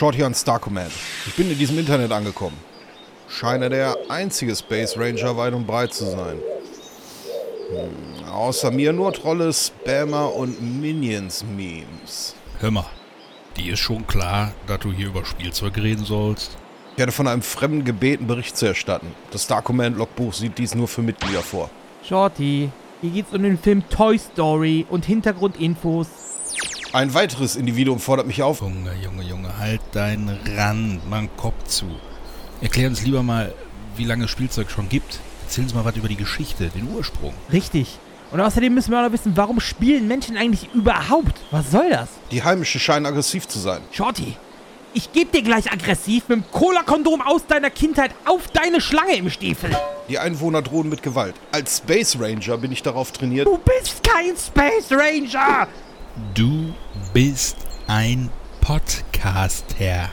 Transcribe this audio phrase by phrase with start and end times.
[0.00, 0.90] Short hier an Star Command.
[1.26, 2.56] Ich bin in diesem Internet angekommen.
[3.28, 6.38] Scheine der einzige Space Ranger weit und breit zu sein.
[7.68, 12.34] Hm, außer mir nur Trolle, Spammer und Minions-Memes.
[12.60, 12.86] Hör mal,
[13.58, 16.56] dir ist schon klar, dass du hier über Spielzeug reden sollst?
[16.92, 19.08] Ich werde von einem Fremden gebeten, Bericht zu erstatten.
[19.32, 21.68] Das Star Command Logbuch sieht dies nur für Mitglieder vor.
[22.08, 22.70] Shorty,
[23.02, 26.08] hier geht's um den Film Toy Story und Hintergrundinfos.
[26.92, 28.62] Ein weiteres Individuum fordert mich auf.
[28.62, 31.86] Junge, Junge, Junge, halt deinen Rand, den Kopf zu.
[32.60, 33.54] Erklär uns lieber mal,
[33.94, 35.20] wie lange Spielzeug schon gibt.
[35.44, 37.32] Erzähl uns mal was über die Geschichte, den Ursprung.
[37.52, 37.96] Richtig.
[38.32, 41.40] Und außerdem müssen wir auch noch wissen, warum spielen Menschen eigentlich überhaupt?
[41.52, 42.08] Was soll das?
[42.32, 43.82] Die Heimischen scheinen aggressiv zu sein.
[43.92, 44.36] Shorty,
[44.92, 49.30] ich geb dir gleich aggressiv mit dem Cola-Kondom aus deiner Kindheit auf deine Schlange im
[49.30, 49.70] Stiefel.
[50.08, 51.36] Die Einwohner drohen mit Gewalt.
[51.52, 53.46] Als Space Ranger bin ich darauf trainiert.
[53.46, 55.68] Du bist kein Space Ranger!
[56.34, 56.74] Du
[57.12, 60.10] bist ein Podcaster.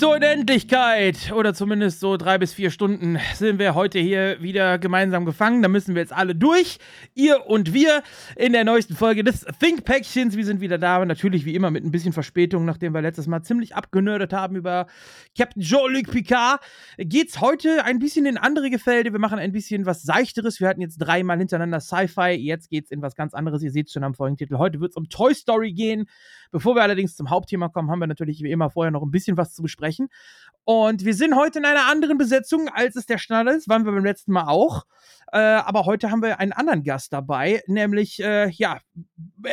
[0.00, 5.26] Zur Unendlichkeit oder zumindest so drei bis vier Stunden sind wir heute hier wieder gemeinsam
[5.26, 5.60] gefangen.
[5.60, 6.78] Da müssen wir jetzt alle durch.
[7.14, 8.02] Ihr und wir
[8.34, 10.38] in der neuesten Folge des Think-Päckchens.
[10.38, 11.04] Wir sind wieder da.
[11.04, 14.86] Natürlich wie immer mit ein bisschen Verspätung, nachdem wir letztes Mal ziemlich abgenördet haben über
[15.40, 16.60] Captain Jean-Luc Picard.
[16.98, 19.14] Geht's heute ein bisschen in andere Gefilde.
[19.14, 20.60] Wir machen ein bisschen was Seichteres.
[20.60, 22.32] Wir hatten jetzt dreimal hintereinander Sci-Fi.
[22.32, 23.62] Jetzt geht's in was ganz anderes.
[23.62, 24.58] Ihr seht schon am vorigen Titel.
[24.58, 26.10] Heute wird es um Toy Story gehen.
[26.50, 29.38] Bevor wir allerdings zum Hauptthema kommen, haben wir natürlich wie immer vorher noch ein bisschen
[29.38, 30.08] was zu besprechen.
[30.64, 33.68] Und wir sind heute in einer anderen Besetzung, als es der Standard ist.
[33.68, 34.84] Waren wir beim letzten Mal auch.
[35.32, 38.80] Äh, aber heute haben wir einen anderen Gast dabei, nämlich, äh, ja,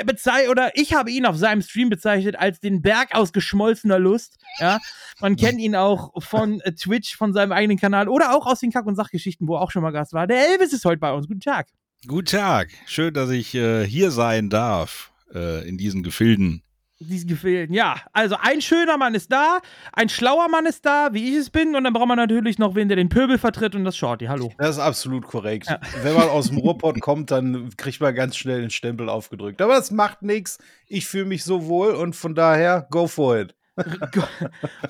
[0.06, 4.38] bezei oder ich habe ihn auf seinem Stream bezeichnet als den Berg aus geschmolzener Lust.
[4.60, 4.80] Ja,
[5.20, 8.72] man kennt ihn auch von äh, Twitch, von seinem eigenen Kanal oder auch aus den
[8.72, 10.26] Kack- und Sachgeschichten, wo er auch schon mal Gast war.
[10.26, 11.28] Der Elvis ist heute bei uns.
[11.28, 11.68] Guten Tag.
[12.08, 12.70] Guten Tag.
[12.88, 16.64] Schön, dass ich äh, hier sein darf äh, in diesen Gefilden.
[17.00, 17.98] Diesen Gefilden, ja.
[18.12, 19.60] Also ein schöner Mann ist da,
[19.94, 22.74] ein schlauer Mann ist da, wie ich es bin, und dann braucht man natürlich noch
[22.74, 24.26] wen, der den Pöbel vertritt und das Shorty.
[24.26, 24.52] Hallo.
[24.58, 25.68] Das ist absolut korrekt.
[25.70, 25.80] Ja.
[26.02, 29.62] Wenn man aus dem Ruhrpott kommt, dann kriegt man ganz schnell den Stempel aufgedrückt.
[29.62, 30.58] Aber es macht nichts.
[30.88, 33.54] Ich fühle mich so wohl und von daher, go for it.
[34.12, 34.24] Go,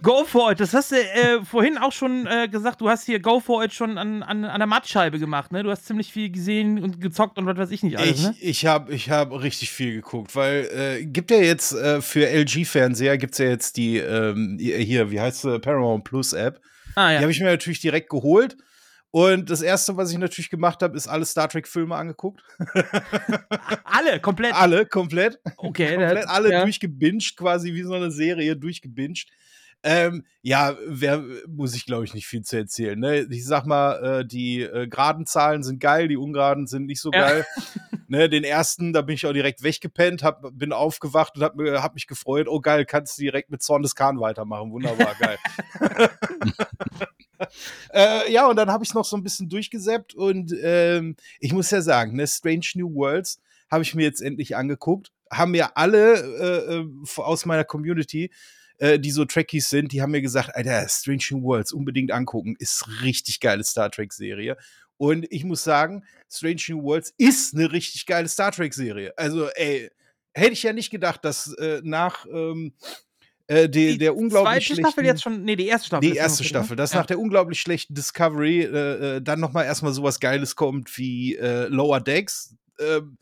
[0.02, 0.60] go, for it.
[0.60, 2.80] Das hast du äh, vorhin auch schon äh, gesagt.
[2.80, 5.64] Du hast hier Go for it schon an, an, an der Mattscheibe gemacht, ne?
[5.64, 8.36] Du hast ziemlich viel gesehen und gezockt und was weiß ich nicht alles, ich, ne?
[8.40, 13.18] Ich habe ich hab richtig viel geguckt, weil äh, gibt ja jetzt äh, für LG-Fernseher
[13.18, 16.62] gibt es ja jetzt die, ähm, hier, wie heißt sie, Paramount Plus App.
[16.96, 17.18] Ah, ja.
[17.18, 18.58] Die habe ich mir natürlich direkt geholt.
[19.18, 22.44] Und das erste, was ich natürlich gemacht habe, ist alle Star Trek-Filme angeguckt.
[23.84, 24.54] alle, komplett.
[24.54, 25.40] Alle, komplett.
[25.58, 26.62] Okay, komplett das, alle ja.
[26.62, 29.28] durchgebinged, quasi wie so eine Serie durchgebinged.
[29.84, 33.00] Ähm, ja, wer muss ich glaube ich nicht viel zu erzählen.
[33.00, 33.28] Ne?
[33.30, 37.12] Ich sag mal, äh, die äh, geraden Zahlen sind geil, die ungeraden sind nicht so
[37.12, 37.22] ja.
[37.22, 37.46] geil.
[38.08, 41.94] ne, den ersten, da bin ich auch direkt weggepennt, hab, bin aufgewacht und hab, hab
[41.94, 42.48] mich gefreut.
[42.48, 44.72] Oh geil, kannst du direkt mit Zorn des Kahn weitermachen.
[44.72, 45.38] Wunderbar, geil.
[47.94, 51.72] äh, ja, und dann habe ich noch so ein bisschen durchgesäppt und ähm, ich muss
[51.72, 55.12] ja sagen, ne, Strange New Worlds habe ich mir jetzt endlich angeguckt.
[55.32, 58.32] Haben mir alle äh, äh aus meiner Community
[58.78, 62.56] äh, die so Trekkies sind, die haben mir gesagt, Alter, Strange New Worlds unbedingt angucken,
[62.60, 64.58] ist richtig geile Star Trek Serie.
[64.98, 69.14] Und ich muss sagen, Strange New Worlds ist eine richtig geile Star Trek Serie.
[69.18, 69.90] Also, ey,
[70.34, 72.74] hätte ich ja nicht gedacht, dass äh, nach ähm,
[73.48, 76.10] äh, die, die, der unglaublich zweite Staffel jetzt schon, nee, die erste Staffel.
[76.10, 76.50] Die erste ne?
[76.50, 77.00] Staffel, dass ja.
[77.00, 81.36] nach der unglaublich schlechten Discovery äh, äh dann noch mal erstmal sowas Geiles kommt wie
[81.36, 82.56] äh, Lower Decks.
[82.80, 83.18] Ähm,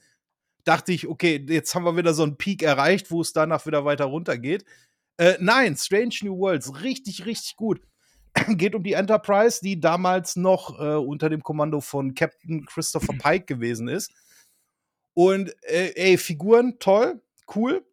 [0.63, 3.85] dachte ich, okay, jetzt haben wir wieder so einen Peak erreicht, wo es danach wieder
[3.85, 4.65] weiter runtergeht.
[5.17, 7.81] Äh, nein, Strange New Worlds, richtig, richtig gut.
[8.49, 13.45] Geht um die Enterprise, die damals noch äh, unter dem Kommando von Captain Christopher Pike
[13.45, 14.11] gewesen ist.
[15.13, 17.21] Und äh, ey, Figuren toll,
[17.55, 17.85] cool.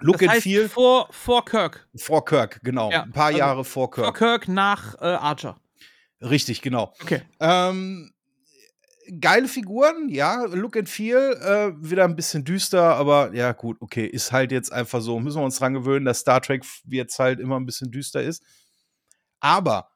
[0.00, 0.68] Look das heißt and feel.
[0.68, 1.88] Vor, vor Kirk.
[1.96, 2.90] Vor Kirk, genau.
[2.90, 4.06] Ja, Ein paar also Jahre vor Kirk.
[4.06, 5.58] Vor Kirk nach äh, Archer.
[6.20, 6.92] Richtig, genau.
[7.00, 7.22] Okay.
[7.40, 8.13] Ähm,
[9.20, 14.06] geile Figuren, ja, Look and Feel, äh, wieder ein bisschen düster, aber ja, gut, okay,
[14.06, 15.20] ist halt jetzt einfach so.
[15.20, 18.42] Müssen wir uns dran gewöhnen, dass Star Trek jetzt halt immer ein bisschen düster ist.
[19.40, 19.90] Aber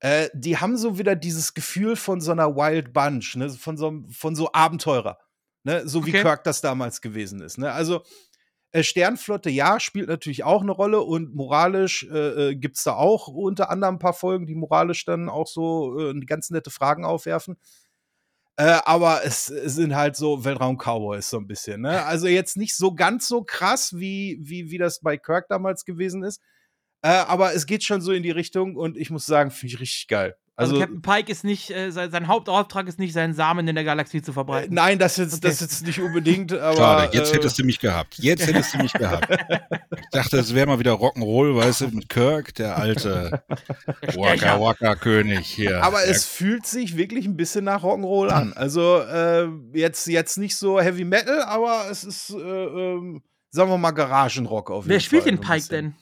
[0.00, 3.50] äh, die haben so wieder dieses Gefühl von so einer Wild Bunch, ne?
[3.50, 5.18] von, so, von so Abenteurer,
[5.64, 5.86] ne?
[5.88, 6.22] so wie okay.
[6.22, 7.58] Kirk das damals gewesen ist.
[7.58, 7.72] Ne?
[7.72, 8.02] Also,
[8.72, 12.94] äh, Sternflotte, ja, spielt natürlich auch eine Rolle und moralisch äh, äh gibt es da
[12.94, 17.04] auch unter anderem ein paar Folgen, die moralisch dann auch so äh, ganz nette Fragen
[17.04, 17.56] aufwerfen.
[18.56, 21.80] Äh, aber es, es sind halt so Weltraum-Cowboys so ein bisschen.
[21.80, 22.04] Ne?
[22.06, 26.22] Also jetzt nicht so ganz so krass, wie, wie, wie das bei Kirk damals gewesen
[26.22, 26.40] ist.
[27.02, 29.80] Äh, aber es geht schon so in die Richtung und ich muss sagen, finde ich
[29.80, 30.36] richtig geil.
[30.54, 33.74] Also, Also, Captain Pike ist nicht, äh, sein, sein Hauptauftrag ist nicht, seinen Samen in
[33.74, 34.74] der Galaxie zu äh, verbreiten.
[34.74, 35.48] nein, das jetzt, Okay.
[35.48, 36.76] das jetzt nicht unbedingt, aber.
[36.76, 38.18] Schade, jetzt äh, hättest du mich gehabt.
[38.18, 39.28] Jetzt hättest du mich gehabt.
[39.30, 43.42] Ich dachte, es wäre mal wieder Rock'n'Roll, weißt du, mit Kirk, der alte
[44.14, 45.82] Waka Waka König hier.
[45.82, 48.52] Aber Der- es fühlt sich wirklich ein bisschen nach Rock'n'Roll an.
[48.52, 53.78] Also äh, jetzt, jetzt nicht so Heavy Metal, aber es ist, äh, ähm, sagen wir
[53.78, 55.32] mal, Garagenrock auf jeden Wer spielt Fall.
[55.32, 55.94] den Pike denn?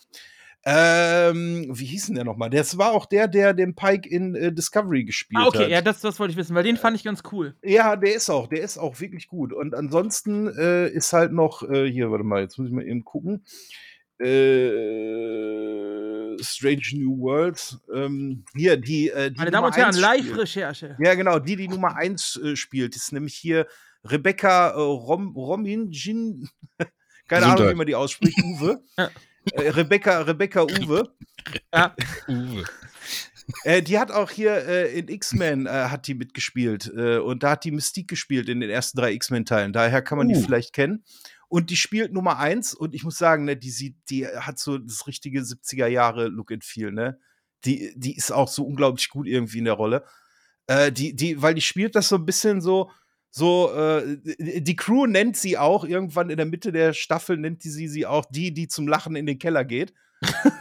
[0.62, 2.50] Ähm, wie hieß denn der nochmal?
[2.50, 5.70] Das war auch der, der den Pike in äh, Discovery gespielt Ah, okay, hat.
[5.70, 7.56] ja, das, das wollte ich wissen, weil den fand ich ganz cool.
[7.62, 9.54] Ja, der ist auch, der ist auch wirklich gut.
[9.54, 13.04] Und ansonsten äh, ist halt noch, äh, hier, warte mal, jetzt muss ich mal eben
[13.04, 13.42] gucken.
[14.20, 14.72] Äh,
[16.42, 17.78] Strange New Worlds.
[17.94, 20.26] Ähm, hier, die, äh, die Meine Damen Nummer und Herren, eins spielt.
[20.28, 20.96] Live-Recherche.
[20.98, 23.66] Ja, genau, die, die Nummer 1 äh, spielt, ist nämlich hier
[24.04, 26.48] Rebecca äh, Rom, Romin Jin.
[27.28, 28.82] Keine Ahnung, wie man die ausspricht, Uwe.
[28.98, 29.10] Ja.
[29.52, 31.14] Äh, Rebecca, Rebecca Uwe.
[31.72, 31.94] Ja.
[32.28, 32.64] Uwe.
[33.64, 37.52] Äh, die hat auch hier äh, in X-Men äh, hat die mitgespielt äh, und da
[37.52, 39.72] hat die Mystique gespielt in den ersten drei X-Men-Teilen.
[39.72, 40.42] Daher kann man die Uh.
[40.42, 41.04] vielleicht kennen.
[41.48, 44.78] Und die spielt Nummer eins und ich muss sagen, ne, die sieht, die hat so
[44.78, 47.18] das richtige 70er Jahre Look and Feel, ne?
[47.64, 50.04] Die, die ist auch so unglaublich gut irgendwie in der Rolle.
[50.68, 52.92] Äh, die, die, weil die spielt das so ein bisschen so,
[53.30, 54.18] so, äh,
[54.60, 58.24] die Crew nennt sie auch, irgendwann in der Mitte der Staffel nennt sie, sie auch
[58.24, 59.94] die, die zum Lachen in den Keller geht.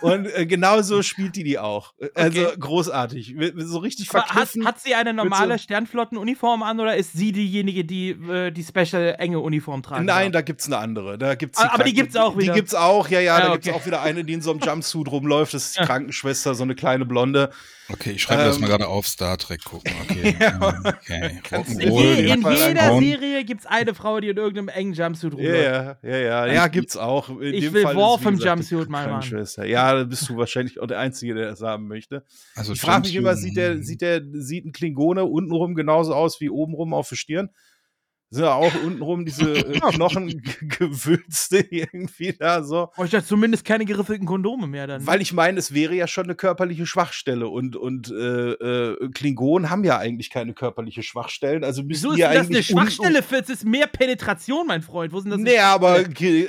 [0.01, 1.93] Und äh, genauso spielt die die auch.
[1.99, 2.55] Äh, Also Okay.
[2.59, 3.35] großartig.
[3.57, 7.83] So richtig Aber hat, hat sie eine normale so- Sternflottenuniform an oder ist sie diejenige,
[7.83, 11.17] die äh, die special enge Uniform tragen Nein, da gibt's eine andere.
[11.17, 12.53] Da gibt's Ah, aber die Kranken- gibt's auch wieder?
[12.53, 13.35] Die gibt's auch, ja, ja.
[13.35, 13.59] Ah, da okay.
[13.61, 15.53] gibt's auch wieder eine, die in so einem Jumpsuit rumläuft.
[15.53, 17.49] Das ist die Krankenschwester, so eine kleine Blonde.
[17.91, 19.91] Okay, ich schreibe das Ähm, mal gerade auf Star Trek gucken.
[20.03, 20.35] Okay.
[20.39, 20.59] Ja.
[20.85, 21.39] okay.
[21.49, 22.99] In, Rock'n'Roll, je, in Fall jeder.
[22.99, 25.97] Serie gibt es eine Frau, die in irgendeinem engen Jumpsuit Ja, rumläuft.
[26.03, 26.53] ja, ja, ja.
[26.53, 27.29] Ja, gibt's auch.
[27.29, 27.97] In Ich dem will Fall es,
[28.37, 29.19] gesagt, die Jumpsuit, mein Mann.
[29.49, 29.65] Krankenschwester.
[29.65, 32.23] Ja, da bist du wahrscheinlich auch der Einzige, der das haben möchte.
[32.55, 36.39] Also Ich frage mich immer, sieht der, sieht der, sieht ein Klingone untenrum genauso aus
[36.41, 37.49] wie obenrum auf der Stirn?
[38.31, 42.89] Sind ja auch untenrum diese äh, Knochengewülste irgendwie da so.
[42.97, 45.05] Oh, ich dachte zumindest keine geriffelten Kondome mehr dann.
[45.07, 49.69] Weil ich meine, es wäre ja schon eine körperliche Schwachstelle und, und äh, äh, Klingonen
[49.69, 51.63] haben ja eigentlich keine körperliche Schwachstellen.
[51.63, 53.37] Also müssen Wieso ist das eine eigentlich un- Schwachstelle für?
[53.37, 55.11] Es ist mehr Penetration, mein Freund.
[55.11, 55.39] Wo sind das?
[55.39, 56.03] Nee, aber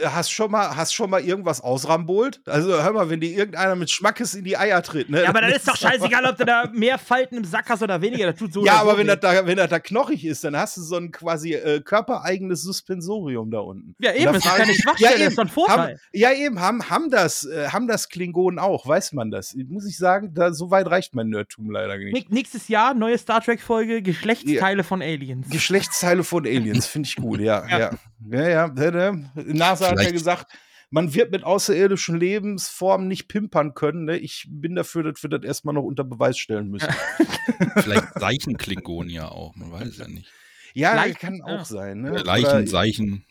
[0.05, 2.43] hast schon mal, hast schon mal irgendwas ausrambolt?
[2.47, 5.23] Also hör mal, wenn dir irgendeiner mit Schmackes in die Eier tritt, ne?
[5.23, 8.01] Ja, aber dann ist doch scheißegal, ob du da mehr Falten im Sack hast oder
[8.03, 8.27] weniger.
[8.27, 10.57] Das tut so Ja, aber so wenn das, da, wenn das da knochig ist, dann
[10.57, 13.95] hast du so ein quasi äh, körpereigenes Suspensorium da unten.
[14.01, 15.79] Ja, eben, da das ist keine Schwachstelle, ja, das ist doch ein eben, Vorteil.
[15.79, 19.55] Haben, ja, eben, haben, haben, das, äh, haben das Klingonen auch, weiß man das.
[19.69, 22.15] Muss ich sagen, da, so weit reicht mein Nerdtum leider nicht.
[22.15, 25.49] Näch- Nächstes Jahr neue Star Trek-Folge: Geschlechtsteile von Aliens.
[25.51, 27.67] Geschlechtsteile von Aliens, finde ich gut, ja.
[27.69, 27.91] Ja, ja.
[28.31, 29.13] ja, ja.
[29.37, 30.47] NASA hat ja Vielleicht- gesagt,
[30.93, 34.07] man wird mit außerirdischen Lebensformen nicht pimpern können.
[34.07, 34.17] Ne?
[34.19, 36.89] Ich bin dafür, dass wir das erstmal noch unter Beweis stellen müssen.
[37.77, 40.29] Vielleicht Seichen Klingonen ja auch, man weiß ja nicht.
[40.75, 41.45] Ja, Leicht- kann ja.
[41.45, 42.01] auch sein.
[42.03, 42.19] Ne?
[42.25, 43.25] Leichen, Oder- Seichen.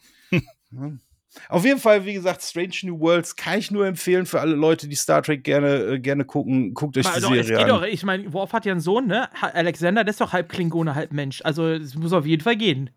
[1.48, 4.88] Auf jeden Fall, wie gesagt, Strange New Worlds kann ich nur empfehlen für alle Leute,
[4.88, 6.74] die Star Trek gerne, äh, gerne gucken.
[6.74, 7.82] Guckt euch Also, die es Serie geht an.
[7.82, 9.30] doch, ich meine, Worf hat ja einen Sohn, ne?
[9.42, 11.42] Alexander, der ist doch halb Klingone, halb Mensch.
[11.46, 12.90] Also, es muss auf jeden Fall gehen.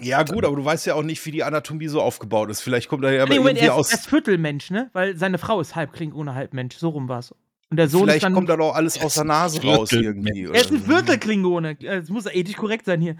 [0.00, 2.60] Ja, gut, aber du weißt ja auch nicht, wie die Anatomie so aufgebaut ist.
[2.60, 3.90] Vielleicht kommt er ja nee, irgendwie er ist, aus.
[3.92, 4.90] er ist Viertelmensch, ne?
[4.92, 6.76] Weil seine Frau ist halb Klingone, halb Mensch.
[6.76, 7.34] So rum war's.
[7.70, 8.34] Und der Sohn Vielleicht ist dann.
[8.34, 10.44] kommt da doch alles aus der Nase raus irgendwie.
[10.44, 10.82] er ist ein.
[10.82, 11.76] Viertelklingone.
[11.82, 13.16] Es muss ethisch korrekt sein hier.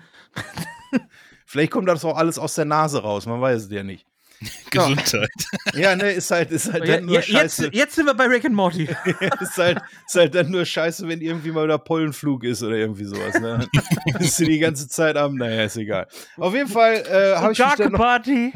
[1.45, 4.07] Vielleicht kommt das auch alles aus der Nase raus, man weiß es ja nicht.
[4.71, 5.31] Gesundheit.
[5.75, 7.71] Ja, ne, ist halt, ist halt Ja, dann nur ja, jetzt, scheiße.
[7.73, 8.85] jetzt sind wir bei Rick and Morty.
[9.41, 13.05] ist, halt, ist halt dann nur scheiße, wenn irgendwie mal wieder Pollenflug ist oder irgendwie
[13.05, 13.41] sowas.
[13.41, 13.67] Ne?
[14.19, 16.07] Bist du die ganze Zeit am, naja, ist egal.
[16.37, 18.53] Auf jeden Fall äh, habe ich Dark Party.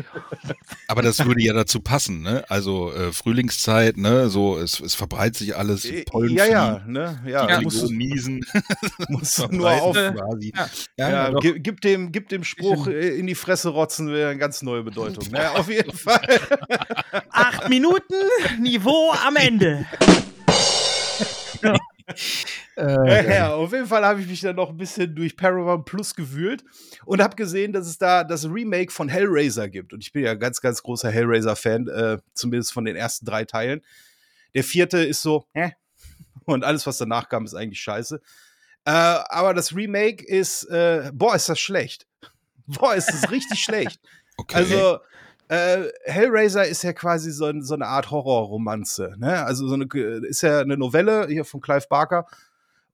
[0.88, 2.44] Aber das würde ja dazu passen, ne?
[2.48, 4.28] Also äh, Frühlingszeit, ne?
[4.28, 5.84] So, es, es verbreitet sich alles.
[5.84, 8.44] Äh, Pollen ja, ja, ne, ja, du musst, niesen.
[9.08, 10.52] musst du nur auf, quasi.
[10.54, 10.68] ja.
[10.98, 14.38] Ja, ja, gib, gib, dem, gib dem Spruch äh, in die Fresse rotzen, wäre eine
[14.38, 15.30] ganz neue Bedeutung.
[15.30, 15.50] Ne?
[15.52, 16.40] Auf jeden Fall.
[17.30, 18.14] Acht Minuten,
[18.60, 19.86] Niveau am Ende.
[22.76, 26.14] Ja, ja, auf jeden Fall habe ich mich dann noch ein bisschen durch Paramount Plus
[26.14, 26.64] gewühlt
[27.04, 29.92] und habe gesehen, dass es da das Remake von Hellraiser gibt.
[29.92, 33.82] Und ich bin ja ganz, ganz großer Hellraiser-Fan, äh, zumindest von den ersten drei Teilen.
[34.54, 35.70] Der vierte ist so, äh,
[36.44, 38.20] und alles, was danach kam, ist eigentlich scheiße.
[38.84, 42.06] Äh, aber das Remake ist, äh, boah, ist das schlecht.
[42.66, 44.00] Boah, ist das richtig schlecht.
[44.36, 44.56] Okay.
[44.56, 44.98] Also,
[45.48, 49.14] äh, Hellraiser ist ja quasi so, ein, so eine Art Horrorromanze.
[49.18, 49.44] Ne?
[49.44, 49.84] Also, so eine,
[50.26, 52.26] ist ja eine Novelle hier von Clive Barker.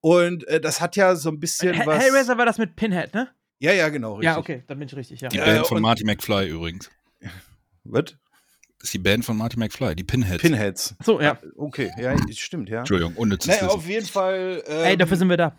[0.00, 2.02] Und äh, das hat ja so ein bisschen Hell- was.
[2.02, 3.28] Hellraiser war das mit Pinhead, ne?
[3.61, 4.25] Ja, ja, genau, richtig.
[4.26, 5.28] Ja, okay, dann bin ich richtig, ja.
[5.28, 6.90] Die Band von Marty McFly übrigens.
[7.85, 8.05] Was?
[8.78, 10.40] Das ist die Band von Marty McFly, die Pinheads.
[10.40, 10.95] Pinheads.
[11.02, 11.37] So, ja.
[11.57, 12.78] Okay, ja, stimmt, ja.
[12.81, 13.76] Entschuldigung, unnützes Naja, Wissen.
[13.76, 14.62] auf jeden Fall.
[14.69, 15.57] Ähm, Ey, dafür sind wir da.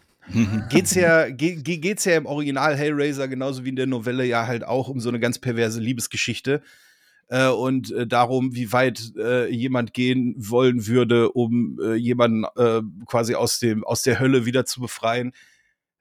[0.69, 4.47] Geht's ja, ge ge- geht's ja im Original Hellraiser genauso wie in der Novelle ja
[4.47, 6.61] halt auch um so eine ganz perverse Liebesgeschichte.
[7.27, 12.81] Äh, und äh, darum, wie weit äh, jemand gehen wollen würde, um äh, jemanden äh,
[13.05, 15.33] quasi aus, dem, aus der Hölle wieder zu befreien.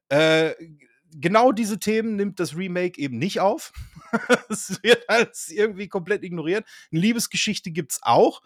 [0.08, 0.52] Äh,
[1.14, 3.72] genau diese Themen nimmt das Remake eben nicht auf.
[4.48, 6.64] Es wird alles irgendwie komplett ignoriert.
[6.90, 8.40] Eine Liebesgeschichte gibt's auch.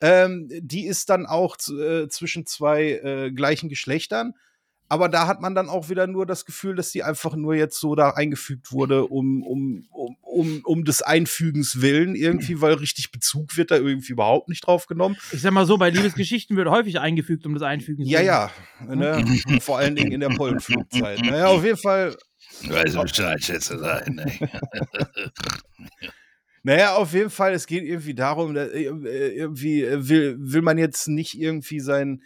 [0.00, 4.32] Ähm, die ist dann auch zwischen zwei gleichen Geschlechtern.
[4.88, 7.80] Aber da hat man dann auch wieder nur das Gefühl, dass die einfach nur jetzt
[7.80, 13.10] so da eingefügt wurde, um, um, um, um, um des Einfügens willen, irgendwie, weil richtig
[13.10, 15.16] Bezug wird da irgendwie überhaupt nicht drauf genommen.
[15.32, 18.50] Ich sag mal so, bei Liebesgeschichten wird häufig eingefügt, um das Einfügen Ja, ja.
[18.86, 19.24] Ne?
[19.60, 21.22] Vor allen Dingen in der Pollenflugzeit.
[21.22, 22.16] Naja, auf jeden Fall.
[22.68, 24.48] Weiß Bescheid, Schätzelein, ey.
[26.64, 30.62] Naja, auf jeden Fall, es geht irgendwie darum, da, äh, äh, irgendwie äh, will, will
[30.62, 32.22] man jetzt nicht irgendwie sein.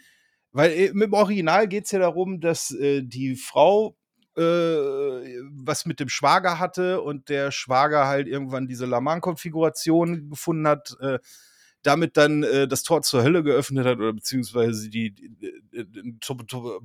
[0.51, 3.95] Weil äh, dem Original geht es ja darum, dass äh, die Frau
[4.35, 10.95] äh, was mit dem Schwager hatte und der Schwager halt irgendwann diese Laman-Konfiguration gefunden hat,
[10.99, 11.19] äh,
[11.83, 15.53] damit dann das Tor zur Hölle geöffnet hat oder beziehungsweise die, die, die,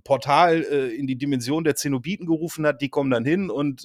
[0.04, 3.82] Portal in die Dimension der Zenobiten gerufen hat, die kommen dann hin und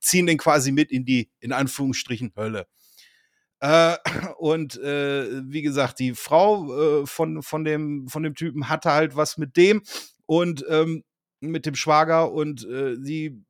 [0.00, 2.66] ziehen den quasi mit in die, in Anführungsstrichen, Hölle.
[3.60, 3.96] Äh,
[4.38, 9.16] und äh, wie gesagt, die Frau äh, von, von, dem, von dem Typen hatte halt
[9.16, 9.82] was mit dem
[10.26, 11.04] und ähm,
[11.40, 13.42] mit dem Schwager und äh, sie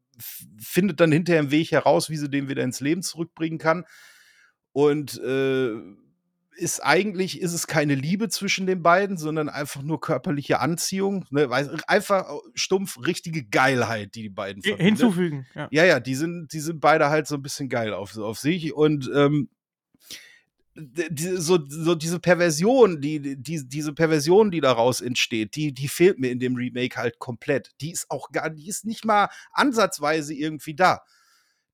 [0.58, 3.84] findet dann hinterher einen Weg heraus, wie sie den wieder ins Leben zurückbringen kann.
[4.72, 5.72] Und äh,
[6.56, 11.24] ist eigentlich, ist es keine Liebe zwischen den beiden, sondern einfach nur körperliche Anziehung.
[11.30, 11.46] Ne?
[11.46, 14.86] Weiß- Einfach stumpf richtige Geilheit, die die beiden verbindet.
[14.86, 15.46] Hinzufügen.
[15.54, 15.68] Ja.
[15.70, 18.74] Ja, ja, die sind, die sind beide halt so ein bisschen geil auf, auf sich
[18.74, 19.48] und ähm,
[20.80, 26.18] die, so, so diese Perversion, die, die, diese Perversion, die daraus entsteht, die, die fehlt
[26.18, 27.70] mir in dem Remake halt komplett.
[27.80, 31.02] Die ist auch gar, die ist nicht mal ansatzweise irgendwie da.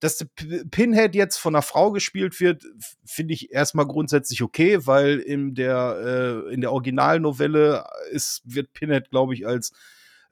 [0.00, 0.26] Dass
[0.70, 2.64] Pinhead jetzt von einer Frau gespielt wird,
[3.04, 9.10] finde ich erstmal grundsätzlich okay, weil in der, äh, in der Originalnovelle ist, wird Pinhead,
[9.10, 9.72] glaube ich, als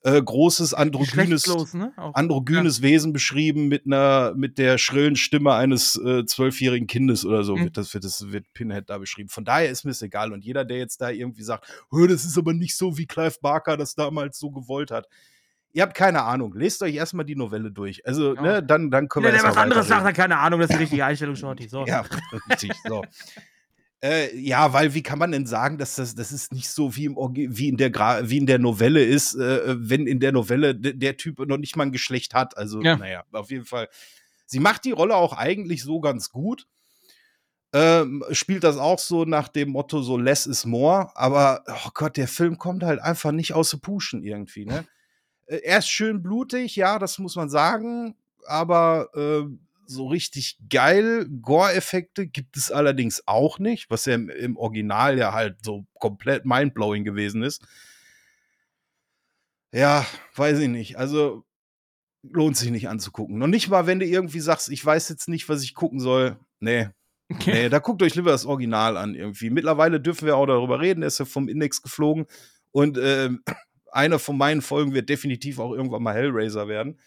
[0.05, 1.93] äh, großes androgynes ne?
[1.97, 7.57] Androgynes Wesen beschrieben mit einer mit der schrillen Stimme eines äh, zwölfjährigen Kindes oder so
[7.57, 7.65] Mhm.
[7.65, 9.31] wird das wird das wird Pinhead da beschrieben.
[9.31, 12.25] Von daher ist mir es egal und jeder der jetzt da irgendwie sagt, "Hö, das
[12.25, 15.09] ist aber nicht so wie Clive Barker das damals so gewollt hat.
[15.73, 16.55] Ihr habt keine Ahnung.
[16.55, 18.07] Lest euch erstmal die Novelle durch.
[18.07, 18.43] Also, Ja.
[18.43, 20.71] ne, dann dann können Jeder, wir der erst was anderes sagt, hat keine Ahnung, das
[20.71, 21.67] ist die richtige Einstellung, Shorty.
[21.69, 21.85] So.
[21.87, 22.05] Ja,
[22.51, 23.03] richtig, so.
[24.05, 27.07] Äh, ja, weil wie kann man denn sagen, dass das, das ist nicht so wie,
[27.07, 30.75] im, wie, in der Gra wie in der Novelle ist, äh, wenn in der Novelle
[30.75, 32.55] de- der Typ noch nicht mal ein Geschlecht hat.
[32.59, 32.97] Also, Ja.
[32.99, 33.89] naja, auf jeden Fall.
[34.45, 36.67] Sie macht die Rolle auch eigentlich so ganz gut.
[37.73, 42.19] Ähm, spielt das auch so nach dem Motto so less is more, aber oh Gott,
[42.19, 44.85] der Film kommt halt einfach nicht aus der Puschen irgendwie, ne?
[45.47, 48.15] Äh, er ist schön blutig, ja, das muss man sagen,
[48.47, 49.45] aber äh,
[49.87, 55.33] so richtig geil Gore-Effekte gibt es allerdings auch nicht, was ja im, im Original ja
[55.33, 57.67] halt so komplett mindblowing gewesen ist.
[59.73, 60.99] Ja, weiß ich nicht.
[60.99, 61.45] Also
[62.23, 63.39] lohnt sich nicht anzugucken.
[63.39, 66.39] Noch nicht mal, wenn du irgendwie sagst, ich weiß jetzt nicht, was ich gucken soll.
[66.61, 66.89] Nee,
[67.33, 67.53] Okay.
[67.53, 69.51] Nee, da guckt euch lieber das Original an irgendwie.
[69.51, 71.03] Mittlerweile dürfen wir auch darüber reden.
[71.03, 72.27] Er ist ja vom Index geflogen.
[72.71, 73.43] Und ähm,
[73.93, 76.99] einer von meinen Folgen wird definitiv auch irgendwann mal Hellraiser werden.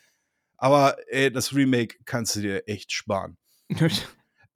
[0.57, 3.37] Aber ey, das Remake kannst du dir echt sparen.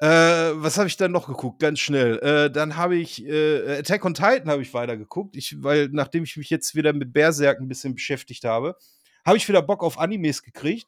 [0.04, 1.60] Äh, was habe ich dann noch geguckt?
[1.60, 2.18] Ganz schnell.
[2.24, 5.36] Äh, dann habe ich äh, Attack on Titan habe ich weitergeguckt.
[5.36, 8.76] Ich, weil nachdem ich mich jetzt wieder mit Berserk ein bisschen beschäftigt habe,
[9.24, 10.88] habe ich wieder Bock auf Animes gekriegt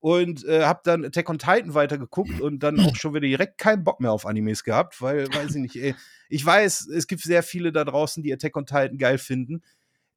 [0.00, 3.84] und äh, habe dann Attack on Titan weitergeguckt und dann auch schon wieder direkt keinen
[3.84, 5.94] Bock mehr auf Animes gehabt, weil, weiß ich nicht, ey,
[6.28, 9.62] ich weiß, es gibt sehr viele da draußen, die Attack on Titan geil finden.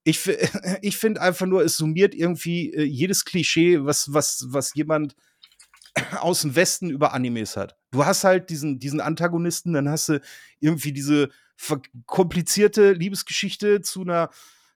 [0.04, 0.28] Ich,
[0.82, 5.16] ich finde einfach nur, es summiert irgendwie äh, jedes Klischee, was, was, was jemand
[6.20, 7.78] aus dem Westen über Animes hat.
[7.92, 10.22] Du hast halt diesen, diesen Antagonisten, dann hast du
[10.60, 11.30] irgendwie diese
[12.06, 14.30] komplizierte Liebesgeschichte zu einer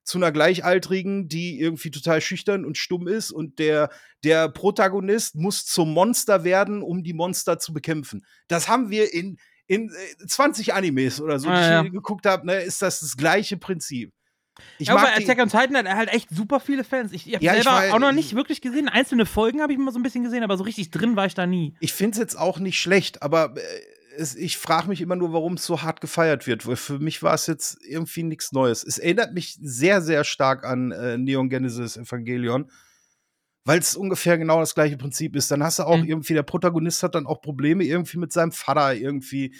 [0.07, 3.89] zu einer Gleichaltrigen, die irgendwie total schüchtern und stumm ist und der,
[4.23, 8.25] der Protagonist muss zum Monster werden, um die Monster zu bekämpfen.
[8.47, 11.81] Das haben wir in, in äh, 20 Animes oder so, die Ah, ich ja.
[11.81, 14.13] hier geguckt habe, ne, ist das das gleiche Prinzip.
[14.79, 17.11] Ich ja, aber mag die, Attack on Titan hat halt echt super viele Fans.
[17.11, 18.89] Ich, ich habe Ja, ich selber weiß- auch noch nicht wirklich gesehen.
[18.89, 21.33] Einzelne Folgen habe ich mal so ein bisschen gesehen, aber so richtig drin war ich
[21.33, 21.75] da nie.
[21.79, 23.61] ich finde es jetzt auch nicht schlecht, aber äh,
[24.17, 27.21] es, ich frage mich immer nur, warum es so hart gefeiert wird, weil für mich
[27.21, 28.83] war es jetzt irgendwie nichts Neues.
[28.83, 32.71] Es erinnert mich sehr, sehr stark an äh, Neon Genesis Evangelion,
[33.63, 35.51] weil es ungefähr genau das gleiche Prinzip ist.
[35.51, 36.05] Dann hast du auch Mhm.
[36.07, 39.53] irgendwie, der Protagonist hat dann auch Probleme irgendwie mit seinem Vater irgendwie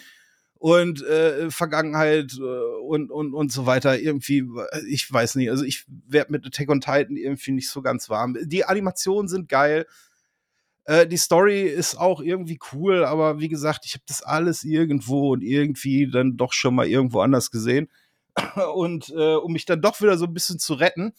[0.58, 3.98] und äh, Vergangenheit äh, und, und, und so weiter.
[3.98, 7.80] Irgendwie, äh, ich weiß nicht, also ich werde mit Attack on Titan irgendwie nicht so
[7.80, 8.36] ganz warm.
[8.42, 9.86] Die Animationen sind geil.
[10.84, 15.32] Äh, die Story ist auch irgendwie cool, aber wie gesagt, ich habe das alles irgendwo
[15.32, 17.88] und irgendwie dann doch schon mal irgendwo anders gesehen.
[18.74, 21.12] Und um mich dann doch wieder so ein bisschen zu retten,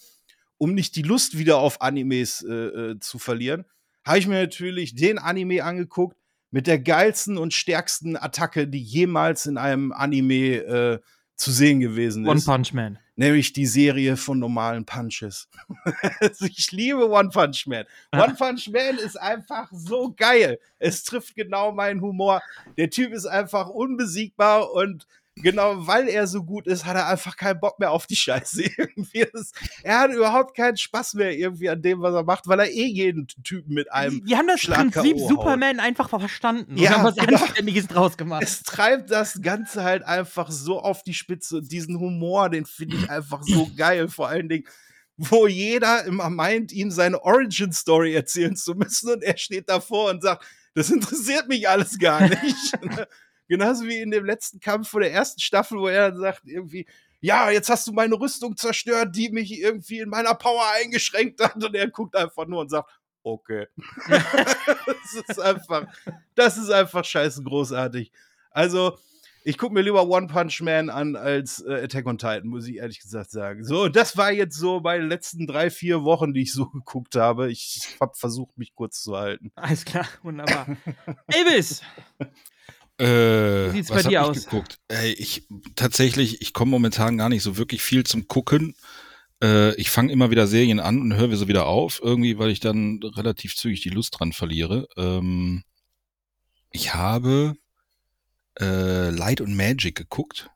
[0.57, 3.65] um nicht die Lust wieder auf Animes zu verlieren,
[4.05, 6.15] habe ich mir natürlich den Anime angeguckt
[6.51, 10.99] mit der geilsten und stärksten Attacke, die jemals in einem Anime äh,
[11.35, 12.45] zu sehen gewesen One ist.
[12.45, 12.99] Punch Man.
[13.15, 15.49] Nämlich die Serie von normalen Punches.
[16.39, 17.85] ich liebe One Punch Man.
[18.13, 20.59] One Punch Man ist einfach so geil.
[20.79, 22.41] Es trifft genau meinen Humor.
[22.77, 25.05] Der Typ ist einfach unbesiegbar und
[25.41, 28.63] genau weil er so gut ist, hat er einfach keinen Bock mehr auf die Scheiße.
[28.77, 32.59] Irgendwie ist, er hat überhaupt keinen Spaß mehr irgendwie an dem, was er macht, weil
[32.59, 35.17] er eh jeden Typen mit einem Die, haben das Schlag Prinzip.
[35.19, 37.41] Superman einfach verstanden Ja, und haben was genau.
[37.41, 38.43] Anständiges draus gemacht.
[38.43, 41.57] es treibt das Ganze halt einfach so auf die Spitze.
[41.57, 44.07] Und diesen Humor, den finde ich einfach so geil.
[44.07, 44.65] Vor allen Dingen,
[45.17, 49.11] wo jeder immer meint, ihm seine Origin-Story erzählen zu müssen.
[49.11, 52.73] Und er steht davor und sagt, das interessiert mich alles gar nicht.
[53.49, 56.85] Genauso wie in dem letzten Kampf vor der ersten Staffel, wo er dann sagt, irgendwie,
[57.19, 61.55] ja, jetzt hast du meine Rüstung zerstört, die mich irgendwie in meiner Power eingeschränkt hat.
[61.55, 62.89] Und er guckt einfach nur und sagt,
[63.23, 63.67] okay.
[64.07, 65.87] das ist einfach,
[66.35, 68.11] das ist einfach scheiße großartig.
[68.51, 68.97] Also,
[69.43, 72.75] ich gucke mir lieber One Punch Man an als äh, Attack on Titan, muss ich
[72.75, 73.63] ehrlich gesagt sagen.
[73.63, 77.51] So, das war jetzt so meine letzten drei, vier Wochen, die ich so geguckt habe.
[77.51, 79.51] Ich habe versucht, mich kurz zu halten.
[79.55, 80.67] Alles klar, wunderbar.
[81.27, 81.81] Elvis!
[82.99, 84.45] Äh, Wie sieht's bei dir aus?
[84.45, 84.77] geguckt?
[84.89, 88.75] Ey, ich tatsächlich, ich komme momentan gar nicht so wirklich viel zum Gucken.
[89.41, 92.59] Äh, ich fange immer wieder Serien an und höre sie wieder auf, irgendwie, weil ich
[92.59, 94.87] dann relativ zügig die Lust dran verliere.
[94.97, 95.63] Ähm,
[96.71, 97.55] ich habe
[98.59, 100.49] äh, Light und Magic geguckt.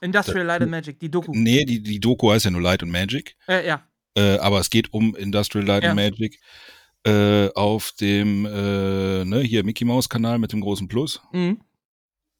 [0.00, 1.32] Industrial Light and Magic, die Doku.
[1.34, 3.36] Nee, die, die Doku heißt ja nur Light und Magic.
[3.48, 3.86] Äh, ja.
[4.14, 5.90] Äh, aber es geht um Industrial Light Ja.
[5.90, 6.38] and Magic
[7.04, 11.20] äh, auf dem äh, ne, hier Mickey Mouse Kanal mit dem großen Plus.
[11.32, 11.60] Mhm.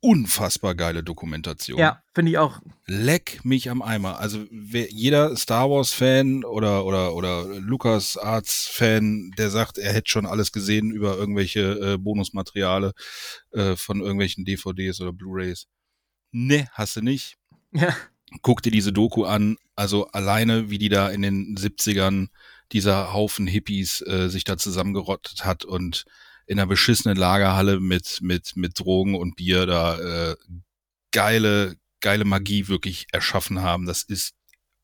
[0.00, 1.78] Unfassbar geile Dokumentation.
[1.78, 2.60] Ja, finde ich auch.
[2.86, 4.18] Leck mich am Eimer.
[4.18, 9.92] Also wer, jeder Star Wars Fan oder oder oder Lucas Arts Fan, der sagt, er
[9.92, 12.92] hätte schon alles gesehen über irgendwelche äh, Bonusmateriale
[13.52, 15.66] äh, von irgendwelchen DVDs oder Blu-rays.
[16.30, 17.36] Ne, hast du nicht
[17.72, 17.96] Ja.
[18.42, 19.56] guck dir diese Doku an.
[19.76, 22.28] Also alleine, wie die da in den 70ern
[22.72, 26.04] dieser Haufen Hippies äh, sich da zusammengerottet hat und
[26.46, 30.36] in einer beschissenen Lagerhalle mit, mit, mit Drogen und Bier da äh,
[31.12, 33.86] geile, geile Magie wirklich erschaffen haben.
[33.86, 34.35] Das ist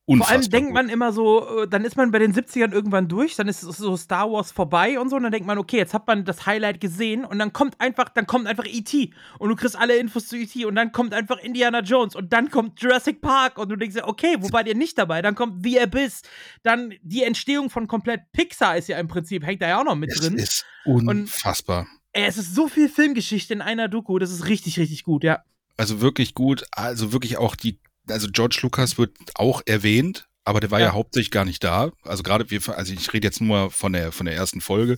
[0.05, 0.37] Vor unfassbar.
[0.37, 0.75] allem denkt gut.
[0.75, 3.97] man immer so, äh, dann ist man bei den 70ern irgendwann durch, dann ist so
[3.97, 6.81] Star Wars vorbei und so, und dann denkt man, okay, jetzt hat man das Highlight
[6.81, 9.12] gesehen und dann kommt einfach, dann kommt einfach E.T.
[9.38, 10.65] und du kriegst alle Infos zu E.T.
[10.65, 14.09] und dann kommt einfach Indiana Jones und dann kommt Jurassic Park und du denkst dir,
[14.09, 15.23] okay, wo wart ihr nicht dabei?
[15.23, 16.23] Dann kommt The Abyss,
[16.65, 19.95] dann die Entstehung von komplett Pixar ist ja im Prinzip, hängt da ja auch noch
[19.95, 20.35] mit es drin.
[20.35, 21.87] ist unfassbar.
[22.12, 25.45] Ey, es ist so viel Filmgeschichte in einer Doku, das ist richtig, richtig gut, ja.
[25.77, 26.65] Also wirklich gut.
[26.73, 30.93] Also wirklich auch die, also George Lucas wird auch erwähnt, aber der war ja, Ja.
[30.93, 31.91] hauptsächlich gar nicht da.
[32.05, 34.97] Also gerade wir, also ich rede jetzt nur von der, von der ersten Folge,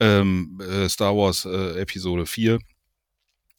[0.00, 2.58] ähm, äh, Star Wars äh, Episode 4.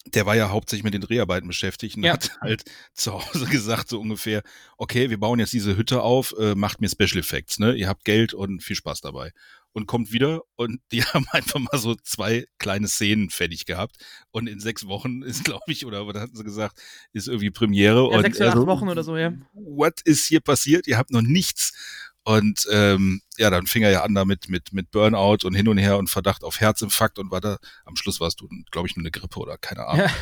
[0.07, 2.13] Der war ja hauptsächlich mit den Dreharbeiten beschäftigt und Ja.
[2.13, 4.43] hat halt zu Hause gesagt, so ungefähr,
[4.77, 7.73] okay, wir bauen jetzt diese Hütte auf, äh, macht mir Special Effects, ne?
[7.73, 9.31] Ihr habt Geld und viel Spaß dabei.
[9.75, 13.95] Und kommt wieder und die haben einfach mal so zwei kleine Szenen fertig gehabt.
[14.31, 16.79] Und in sechs Wochen ist, glaube ich, oder was hatten sie gesagt,
[17.11, 18.09] ist irgendwie Premiere.
[18.11, 19.33] ja und sechs oder acht also, Wochen oder so, ja.
[19.53, 20.87] What ist hier passiert?
[20.87, 21.73] Ihr habt noch nichts.
[22.25, 25.77] Und ähm, ja, dann fing er ja an damit mit, mit Burnout und hin und
[25.77, 29.03] her und Verdacht auf Herzinfarkt und war da, am Schluss warst du, glaube ich, nur
[29.03, 30.05] eine Grippe oder keine Ahnung.
[30.05, 30.13] Ja.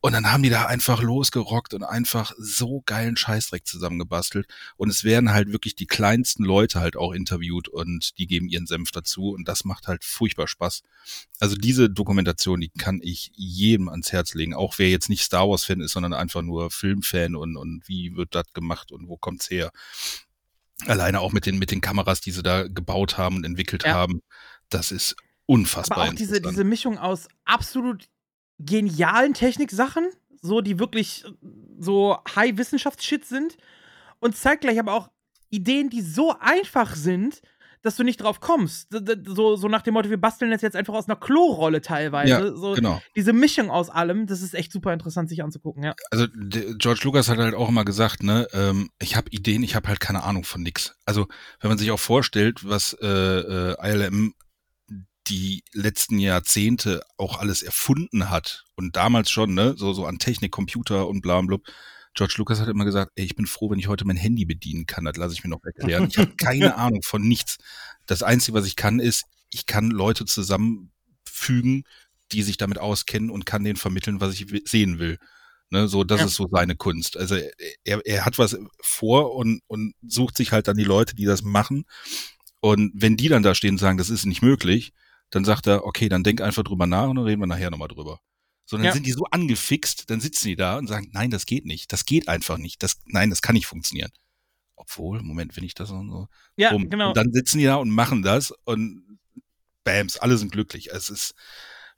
[0.00, 4.46] Und dann haben die da einfach losgerockt und einfach so geilen Scheißdreck zusammengebastelt.
[4.76, 8.66] Und es werden halt wirklich die kleinsten Leute halt auch interviewt und die geben ihren
[8.66, 9.30] Senf dazu.
[9.30, 10.82] Und das macht halt furchtbar Spaß.
[11.40, 14.54] Also diese Dokumentation, die kann ich jedem ans Herz legen.
[14.54, 18.34] Auch wer jetzt nicht Star Wars-Fan ist, sondern einfach nur Filmfan und, und wie wird
[18.34, 19.70] das gemacht und wo kommt's her.
[20.86, 23.94] Alleine auch mit den, mit den Kameras, die sie da gebaut haben und entwickelt Ja.
[23.94, 24.22] haben.
[24.68, 25.98] Das ist unfassbar.
[25.98, 28.08] Aber auch diese, diese Mischung aus absolut
[28.58, 30.08] genialen Techniksachen,
[30.40, 31.28] so die wirklich äh,
[31.78, 33.56] so High-Wissenschafts-Shit sind,
[34.20, 35.10] und zeitgleich aber auch
[35.50, 37.40] Ideen, die so einfach sind,
[37.82, 38.88] dass du nicht drauf kommst.
[39.26, 42.30] So, so nach dem Motto, wir basteln das jetzt einfach aus einer Klorolle teilweise.
[42.30, 43.00] Ja, so, genau.
[43.16, 45.94] Diese Mischung aus allem, das ist echt super interessant, sich anzugucken, ja.
[46.10, 49.88] Also George Lucas hat halt auch immer gesagt, ne, ähm, ich habe Ideen, ich habe
[49.88, 50.96] halt keine Ahnung von nix.
[51.04, 51.26] Also
[51.60, 54.34] wenn man sich auch vorstellt, was äh, äh, ILM
[55.28, 60.52] die letzten Jahrzehnte auch alles erfunden hat und damals schon, ne, so so an Technik,
[60.52, 61.62] Computer und bla und blub.
[62.18, 64.86] George Lucas hat immer gesagt, ey, ich bin froh, wenn ich heute mein Handy bedienen
[64.86, 65.04] kann.
[65.04, 66.08] Das lasse ich mir noch erklären.
[66.10, 67.58] Ich habe keine Ahnung von nichts.
[68.06, 71.84] Das Einzige, was ich kann, ist, ich kann Leute zusammenfügen,
[72.32, 75.18] die sich damit auskennen und kann denen vermitteln, was ich sehen will.
[75.70, 76.26] Ne, so, das Ja.
[76.26, 77.16] ist so seine Kunst.
[77.16, 77.36] Also
[77.84, 81.42] er, er hat was vor und, und sucht sich halt dann die Leute, die das
[81.42, 81.84] machen.
[82.60, 84.92] Und wenn die dann da stehen und sagen, das ist nicht möglich,
[85.30, 87.88] dann sagt er, okay, dann denk einfach drüber nach und dann reden wir nachher nochmal
[87.88, 88.18] drüber.
[88.70, 88.92] So, dann Ja.
[88.92, 91.90] sind die so angefixt, dann sitzen die da und sagen, nein, das geht nicht.
[91.90, 92.82] Das geht einfach nicht.
[92.82, 94.10] Das, nein, das kann nicht funktionieren.
[94.76, 96.28] Obwohl, Moment, wenn ich das und so.
[96.56, 96.90] Ja, Bumm.
[96.90, 97.08] genau.
[97.08, 99.18] Und dann sitzen die da und machen das und
[99.84, 100.90] bams, alle sind glücklich.
[100.92, 101.32] Es ist,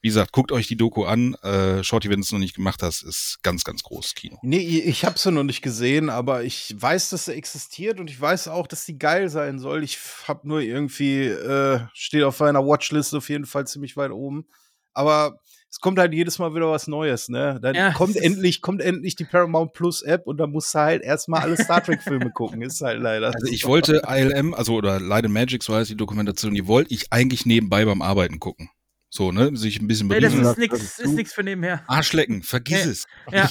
[0.00, 1.34] wie gesagt, guckt euch die Doku an.
[1.42, 4.38] Äh, Shorty, wenn du es noch nicht gemacht hast, ist ganz, ganz großes Kino.
[4.42, 8.20] Nee, ich habe sie noch nicht gesehen, aber ich weiß, dass sie existiert und ich
[8.20, 9.82] weiß auch, dass die geil sein soll.
[9.82, 14.46] Ich habe nur irgendwie, äh, steht auf meiner Watchlist auf jeden Fall ziemlich weit oben.
[14.94, 17.58] Aber es kommt halt jedes Mal wieder was Neues, ne?
[17.62, 21.02] Dann Ja, kommt endlich, kommt endlich die Paramount Plus App und dann musst du halt
[21.02, 22.60] erstmal alle Star Trek Filme gucken.
[22.62, 23.32] Ist halt leider.
[23.32, 26.92] Also ich wollte ILM, also oder Light and Magic, so heißt die Dokumentation, die wollte
[26.92, 28.68] ich eigentlich nebenbei beim Arbeiten gucken.
[29.12, 29.56] So, ne?
[29.56, 30.60] Sich ein bisschen Nee, das berieseln ist lassen.
[30.60, 31.82] nix, ist nix für nebenher.
[31.88, 32.90] Arschlecken, vergiss Nee.
[32.92, 33.06] es.
[33.32, 33.50] Ja.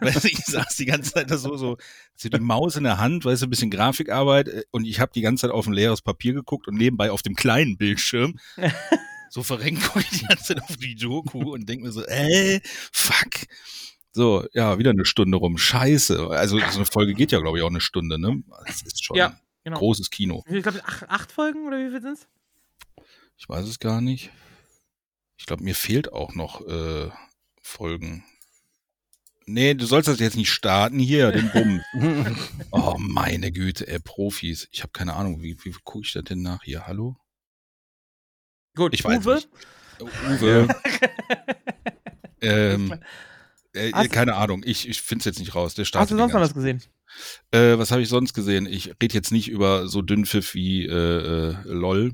[0.00, 1.78] weißt du, ich saß die ganze Zeit da so, so,
[2.14, 5.10] so die Maus in der Hand, weißt du, ein bisschen Grafikarbeit äh, und ich habe
[5.14, 8.38] die ganze Zeit auf ein leeres Papier geguckt und nebenbei auf dem kleinen Bildschirm
[9.30, 12.60] so verrenkt gucke ich die ganze Zeit auf die Doku und denk mir so, äh,
[12.92, 13.46] fuck.
[14.12, 15.56] So, ja, wieder eine Stunde rum.
[15.56, 16.28] Scheiße.
[16.30, 18.42] Also so eine Folge geht ja, glaube ich, auch eine Stunde, ne?
[18.66, 19.78] Das ist schon Ja, genau.
[19.78, 20.42] großes Kino.
[20.48, 22.26] Ich glaube, acht, acht Folgen oder wie viel sind's?
[23.38, 24.30] Ich weiß es gar nicht.
[25.38, 27.08] Ich glaube, mir fehlt auch noch äh,
[27.62, 28.24] Folgen.
[29.46, 31.80] Nee, du sollst das jetzt nicht starten hier, den Bumm.
[32.72, 34.68] Oh, meine Güte, ey, Profis.
[34.72, 36.86] Ich habe keine Ahnung, wie, wie gucke ich das denn nach hier?
[36.86, 37.16] Hallo?
[38.74, 39.34] Gut, Ich weiß Uwe?
[39.36, 39.48] nicht.
[40.42, 40.68] Uwe.
[42.40, 42.94] ähm,
[43.72, 45.74] äh, keine Ahnung, ich, ich finde es jetzt nicht raus.
[45.74, 46.82] Der Hast du sonst noch was gesehen?
[47.50, 48.66] Äh, was habe ich sonst gesehen?
[48.66, 50.92] Ich rede jetzt nicht über so Dünnpfiff wie äh,
[51.50, 52.12] äh, LOL.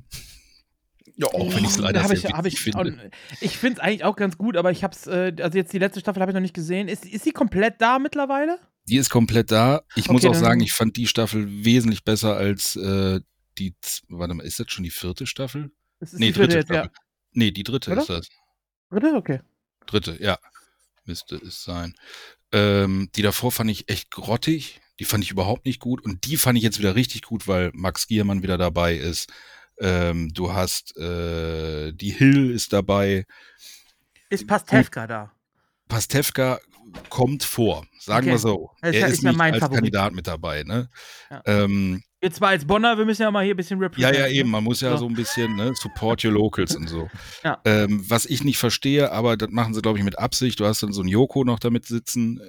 [1.18, 3.10] Ja, auch wenn ich es leider Da hab sehr ich, hab ich, finde.
[3.40, 6.00] ich finde es eigentlich auch ganz gut, aber ich hab's, äh, also jetzt die letzte
[6.00, 6.88] Staffel habe ich noch nicht gesehen.
[6.88, 8.58] Ist, ist sie komplett da mittlerweile?
[8.88, 9.82] Die ist komplett da.
[9.96, 13.20] Ich muss Okay, auch dann- sagen, ich fand die Staffel wesentlich besser als äh,
[13.58, 13.74] die,
[14.08, 15.70] warte mal, ist das schon die vierte Staffel?
[16.00, 16.90] Das ist Nee, die dritte jetzt, Staffel.
[17.32, 18.00] Nee, die dritte Oder?
[18.02, 18.28] ist das.
[18.28, 18.98] ja.
[18.98, 19.14] Dritte?
[19.16, 19.40] Okay.
[19.86, 20.38] Dritte, ja.
[21.04, 21.94] Müsste es sein.
[22.52, 24.80] Ähm, die davor fand ich echt grottig.
[24.98, 26.02] Die fand ich überhaupt nicht gut.
[26.04, 29.30] Und die fand ich jetzt wieder richtig gut, weil Max Giermann wieder dabei ist.
[29.78, 33.26] Ähm, du hast äh, die Hill ist dabei.
[34.30, 35.32] Ist Pastewka da?
[35.88, 36.58] Pastewka
[37.10, 38.34] kommt vor, sagen Okay.
[38.34, 38.70] wir so.
[38.80, 39.76] Das ist er ja- ist ist ja nicht mein als Favorit.
[39.78, 40.62] Kandidat mit dabei.
[40.62, 40.88] Ne?
[41.30, 41.42] Ja.
[41.44, 44.20] Ähm, Wir zwar als Bonner, wir müssen ja mal hier ein bisschen Ja, representen.
[44.20, 44.50] ja, eben.
[44.50, 44.96] Man muss ja So.
[44.98, 47.08] so ein bisschen, ne, support your locals und so.
[47.44, 47.60] Ja.
[47.64, 50.58] Ähm, was ich nicht verstehe, aber das machen sie, glaube ich, mit Absicht.
[50.58, 52.40] Du hast dann so einen Joko noch damit sitzen.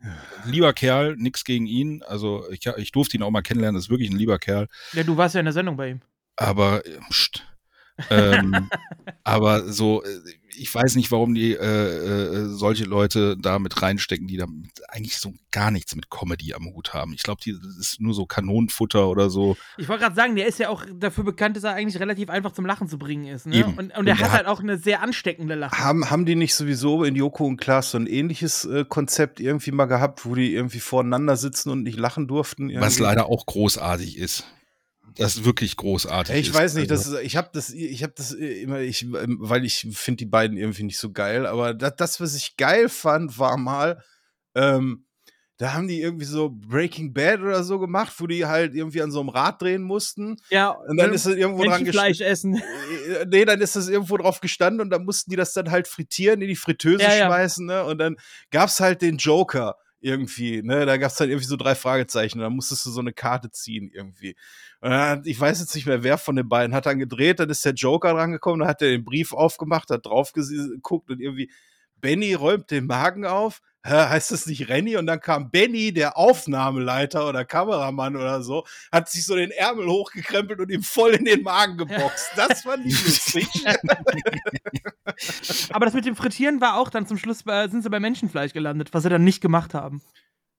[0.00, 0.06] Äh,
[0.50, 2.02] lieber Kerl, nix gegen ihn.
[2.02, 4.66] Also ich, ich durfte ihn auch mal kennenlernen, das ist wirklich ein lieber Kerl.
[4.92, 6.00] Ja, du warst ja in der Sendung bei ihm.
[6.36, 7.46] Aber, äh, pst.
[8.10, 8.68] Ähm,
[9.24, 10.08] aber so, äh,
[10.54, 14.46] ich weiß nicht, warum die äh, äh, solche Leute da mit reinstecken, die da
[14.88, 17.14] eigentlich so gar nichts mit Comedy am Hut haben.
[17.14, 19.56] Ich glaube, das ist nur so Kanonenfutter oder so.
[19.78, 22.52] Ich wollte gerade sagen, der ist ja auch dafür bekannt, dass er eigentlich relativ einfach
[22.52, 23.46] zum Lachen zu bringen ist.
[23.46, 23.56] Ne?
[23.56, 23.70] Eben.
[23.70, 25.78] Und, und Und er der hat hat- halt auch eine sehr ansteckende Lache.
[25.78, 29.70] Haben, haben die nicht sowieso in Joko und Klaas so ein ähnliches äh, Konzept irgendwie
[29.72, 32.68] mal gehabt, wo die irgendwie voreinander sitzen und nicht lachen durften?
[32.68, 33.02] Was irgendwie?
[33.04, 34.44] leider auch großartig ist.
[35.16, 36.54] Das wirklich großartig Ja, ich ist.
[36.54, 39.38] weiß nicht, Also, das ist, ich habe das, ich habe das äh, immer, ich, ähm,
[39.40, 41.46] weil ich finde die beiden irgendwie nicht so geil.
[41.46, 44.02] Aber das, das was ich geil fand, war mal,
[44.54, 45.06] ähm,
[45.58, 49.12] da haben die irgendwie so Breaking Bad oder so gemacht, wo die halt irgendwie an
[49.12, 50.36] so einem Rad drehen mussten.
[50.50, 52.60] Ja, Und dann ist es irgendwo dran Menschenfleisch essen.
[53.08, 55.86] Äh, Nee, dann ist das irgendwo drauf gestanden und dann mussten die das dann halt
[55.88, 57.26] frittieren, in die Fritteuse Ja, ja.
[57.26, 57.84] schmeißen, ne?
[57.84, 58.16] Und dann
[58.50, 60.84] gab's halt den Joker irgendwie, ne?
[60.86, 64.36] Da gab's dann irgendwie so drei Fragezeichen dann musstest du so eine Karte ziehen irgendwie.
[64.80, 67.64] Dann, ich weiß jetzt nicht mehr, wer von den beiden hat dann gedreht, dann ist
[67.64, 71.50] der Joker rangekommen, dann hat er den Brief aufgemacht, hat drauf geguckt und irgendwie
[72.02, 73.62] Benny räumt den Magen auf.
[73.84, 74.96] Hä, heißt das nicht Renny?
[74.96, 79.88] Und dann kam Benny, der Aufnahmeleiter oder Kameramann oder so, hat sich so den Ärmel
[79.88, 82.30] hochgekrempelt und ihm voll in den Magen geboxt.
[82.36, 83.48] Das fand ich lustig.
[85.72, 88.52] Aber das mit dem Frittieren war auch dann zum Schluss, bei, sind sie bei Menschenfleisch
[88.52, 90.00] gelandet, was sie dann nicht gemacht haben.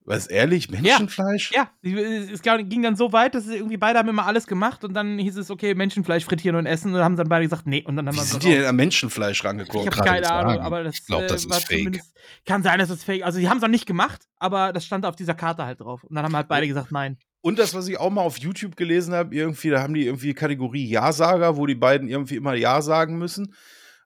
[0.06, 0.70] Was, ehrlich?
[0.70, 1.52] Menschenfleisch?
[1.54, 5.18] Ja, es ging dann so weit, dass irgendwie beide haben immer alles gemacht und dann
[5.18, 7.84] hieß es, okay, Menschenfleisch frittieren und essen und dann haben dann beide gesagt, nee.
[7.86, 9.88] Und dann haben Wie wir sind die denn am Menschenfleisch rangekommen?
[9.88, 12.02] Ich habe keine Ahnung, aber das, ich glaube, das äh, war ist fake.
[12.46, 15.06] Kann sein, dass es fake Also, sie haben es auch nicht gemacht, aber das stand
[15.06, 16.04] auf dieser Karte halt drauf.
[16.04, 17.18] Und dann haben halt beide gesagt, nein.
[17.42, 20.34] Und das, was ich auch mal auf YouTube gelesen habe, irgendwie, da haben die irgendwie
[20.34, 23.54] Kategorie Ja-Sager, wo die beiden irgendwie immer Ja sagen müssen.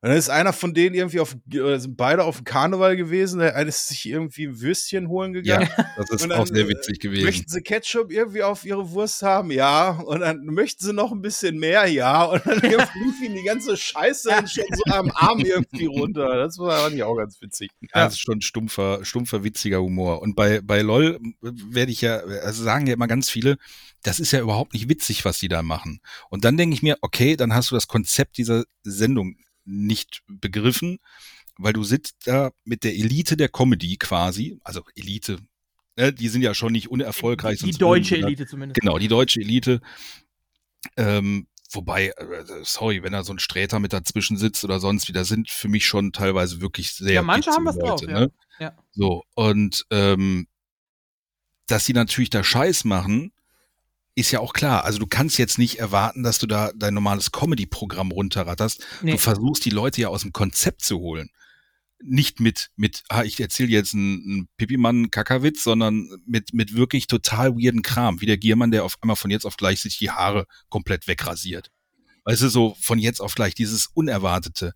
[0.01, 3.39] Und dann ist einer von denen irgendwie auf, oder sind beide auf dem Karneval gewesen.
[3.39, 5.69] Der eine ist sich irgendwie ein Würstchen holen Ja, gegangen.
[5.97, 7.25] das ist dann, auch sehr äh, witzig gewesen.
[7.25, 9.51] Möchten sie Ketchup irgendwie auf ihre Wurst haben?
[9.51, 9.91] Ja.
[9.91, 11.87] Und dann möchten sie noch ein bisschen mehr?
[11.87, 12.23] Ja.
[12.23, 16.35] Und dann lief ihnen die ganze Scheiße dann schon so am Arm irgendwie runter.
[16.37, 17.69] Das war fand ich auch ganz witzig.
[17.81, 20.21] Ja, das ist schon stumpfer, stumpfer, witziger Humor.
[20.21, 23.57] Und bei, bei LOL werde ich ja, also sagen ja immer ganz viele,
[24.03, 25.99] das ist ja überhaupt nicht witzig, was die da machen.
[26.29, 29.35] Und dann denke ich mir, okay, dann hast du das Konzept dieser Sendung
[29.67, 30.97] nicht begriffen,
[31.57, 35.37] weil du sitzt da mit der Elite der Comedy quasi, also Elite,
[35.95, 37.59] ne, die sind ja schon nicht unerfolgreich.
[37.59, 38.79] Die deutsche da- Elite zumindest.
[38.79, 39.81] Genau, die deutsche Elite.
[40.95, 45.13] Ähm, wobei, äh, sorry, wenn da so ein Sträter mit dazwischen sitzt oder sonst wie,
[45.13, 48.07] da sind für mich schon teilweise wirklich sehr Ja, manche haben was drauf, ja.
[48.21, 48.31] ne?
[48.59, 48.77] Ja.
[48.91, 50.47] So, und ähm,
[51.67, 53.33] dass sie natürlich da Scheiß machen,
[54.17, 54.83] ist ja auch klar.
[54.83, 58.83] Also du kannst jetzt nicht erwarten, dass du da dein normales Comedy-Programm runterratterst.
[59.03, 59.11] Nee.
[59.11, 61.29] Du versuchst die Leute ja aus dem Konzept zu holen.
[62.01, 67.05] Nicht mit, mit, ah, ich erzähle jetzt einen, einen Pipimann Kackerwitz, sondern mit, mit wirklich
[67.05, 70.09] total weirden Kram, wie der Giermann, der auf einmal von jetzt auf gleich sich die
[70.09, 71.71] Haare komplett wegrasiert.
[72.25, 74.73] Weißt du, so von jetzt auf gleich, dieses Unerwartete.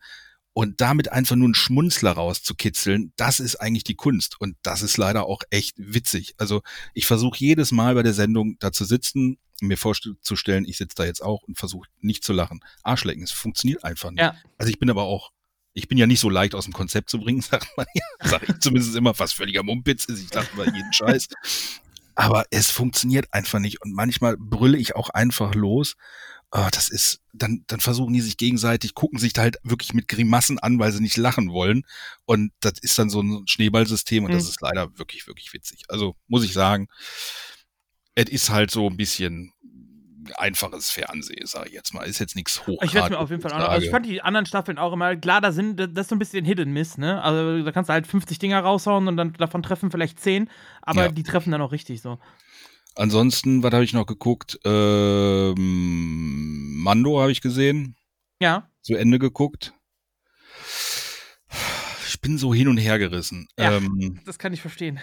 [0.53, 4.39] Und damit einfach nur einen Schmunzler rauszukitzeln, das ist eigentlich die Kunst.
[4.39, 6.35] Und das ist leider auch echt witzig.
[6.37, 6.61] Also
[6.93, 11.05] ich versuche jedes Mal bei der Sendung da zu sitzen, mir vorzustellen, ich sitze da
[11.05, 12.59] jetzt auch und versuche nicht zu lachen.
[12.83, 14.19] Arschlecken, es funktioniert einfach nicht.
[14.19, 14.35] Ja.
[14.57, 15.31] Also ich bin aber auch,
[15.73, 18.03] ich bin ja nicht so leicht aus dem Konzept zu bringen, sagt man ja.
[18.27, 20.21] Sag ich zumindest immer, was völliger Mumpitz ist.
[20.21, 21.29] Ich lache über jeden Scheiß.
[22.15, 23.81] Aber es funktioniert einfach nicht.
[23.81, 25.95] Und manchmal brülle ich auch einfach los.
[26.53, 30.09] Ah, das ist, dann, dann versuchen die sich gegenseitig, gucken sich da halt wirklich mit
[30.09, 31.83] Grimassen an, weil sie nicht lachen wollen.
[32.25, 34.49] Und das ist dann so ein Schneeballsystem und das Mhm.
[34.49, 35.83] ist leider wirklich, wirklich witzig.
[35.87, 36.87] Also muss ich sagen,
[38.15, 39.53] es ist halt so ein bisschen
[40.35, 42.03] einfaches Fernsehen, sage ich jetzt mal.
[42.03, 42.81] Ist jetzt nichts hoch.
[42.83, 43.69] Ich werde mir auf jeden Fall auch noch.
[43.69, 46.19] Also ich fand die anderen Staffeln auch immer, klar, da sind, das ist so ein
[46.19, 47.23] bisschen Hit and Miss, ne?
[47.23, 50.49] Also da kannst du halt 50 Dinger raushauen und dann davon treffen vielleicht 10,
[50.81, 51.11] aber Ja.
[51.11, 52.19] die treffen dann auch richtig so.
[52.95, 54.59] Ansonsten, was habe ich noch geguckt?
[54.65, 57.95] Ähm, Mando habe ich gesehen,
[58.41, 58.69] Ja.
[58.81, 59.73] zu Ende geguckt.
[62.07, 63.47] Ich bin so hin und her gerissen.
[63.57, 63.77] Ja.
[63.77, 64.99] Ähm, Das kann ich verstehen.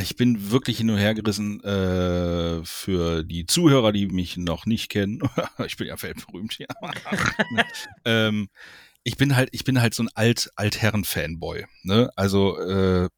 [0.00, 4.88] ich bin wirklich hin und her gerissen äh, für die Zuhörer, die mich noch nicht
[4.88, 5.20] kennen.
[5.66, 6.68] ich bin ja weltberühmt hier.
[8.04, 8.48] ähm,
[9.04, 11.66] ich bin halt, ich bin halt so ein Alt, Altherren-Fanboy.
[11.82, 12.10] Ne?
[12.16, 13.08] Also äh,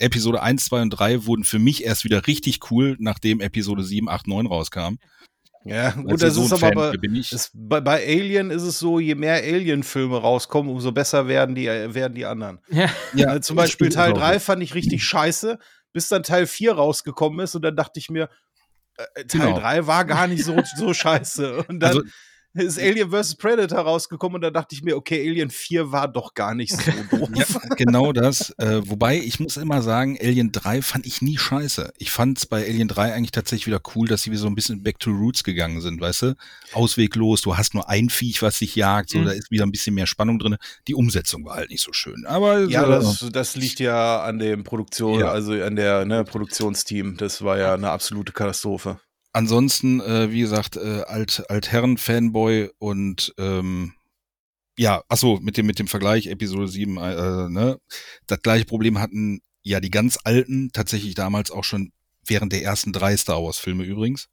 [0.00, 4.08] Episode 1, 2 und 3 wurden für mich erst wieder richtig cool, nachdem Episode 7,
[4.08, 4.96] 8, 9 rauskam.
[5.64, 7.32] Ja, gut, das so ist aber bei, bin ich.
[7.32, 11.66] ist, bei, bei Alien ist es so, je mehr Alien-Filme rauskommen, umso besser werden die,
[11.66, 12.60] äh, werden die anderen.
[12.70, 12.88] Ja.
[13.14, 14.40] Ja, Also zum Beispiel Teil auch 3 so.
[14.40, 15.58] fand ich richtig scheiße,
[15.92, 18.30] bis dann Teil 4 rausgekommen ist und dann dachte ich mir,
[18.96, 19.58] äh, Teil Genau.
[19.60, 21.64] 3 war gar nicht so, so scheiße.
[21.68, 22.02] Und dann Also-
[22.54, 23.36] ist Alien vs.
[23.36, 26.90] Predator rausgekommen und da dachte ich mir, okay, Alien 4 war doch gar nicht so
[27.10, 27.28] doof.
[27.34, 27.44] Ja,
[27.76, 28.50] genau das.
[28.58, 31.92] Äh, wobei, ich muss immer sagen, Alien 3 fand ich nie scheiße.
[31.98, 34.54] Ich fand es bei Alien 3 eigentlich tatsächlich wieder cool, dass sie wieder so ein
[34.54, 36.34] bisschen back to roots gegangen sind, weißt du?
[36.72, 39.24] Ausweglos, du hast nur ein Viech, was dich jagt, so, Mhm.
[39.26, 40.56] da ist wieder ein bisschen mehr Spannung drin.
[40.88, 42.24] Die Umsetzung war halt nicht so schön.
[42.26, 45.30] Aber Ja, so, das, das liegt ja an dem Produktion, Ja.
[45.30, 47.16] also an der ne, Produktionsteam.
[47.16, 48.98] Das war ja eine absolute Katastrophe.
[49.32, 53.94] Ansonsten, äh, wie gesagt, äh, Alt, Altherren-Fanboy und ähm,
[54.76, 57.78] ja, achso, mit dem, mit dem Vergleich, Episode 7, äh, ne?
[58.26, 61.92] Das gleiche Problem hatten ja die ganz alten, tatsächlich damals auch schon
[62.26, 64.28] während der ersten drei Star Wars-Filme übrigens,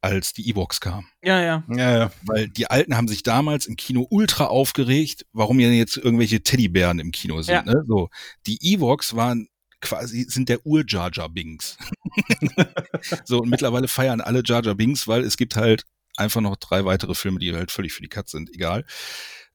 [0.00, 1.06] als die Ewoks kamen.
[1.22, 1.64] Ja, ja.
[1.68, 2.12] Ja, ja.
[2.22, 6.98] Weil die Alten haben sich damals im Kino ultra aufgeregt, warum ja jetzt irgendwelche Teddybären
[6.98, 7.54] im Kino sind.
[7.54, 7.62] Ja.
[7.62, 7.84] Ne?
[7.86, 8.08] So,
[8.46, 9.48] die Ewoks waren
[9.82, 11.76] quasi, sind der Ur-Jar Jar Bings.
[13.24, 15.84] so, und mittlerweile feiern alle Jar Jar Bings, weil es gibt halt
[16.16, 18.84] einfach noch drei weitere Filme, die halt völlig für die Katz sind, egal.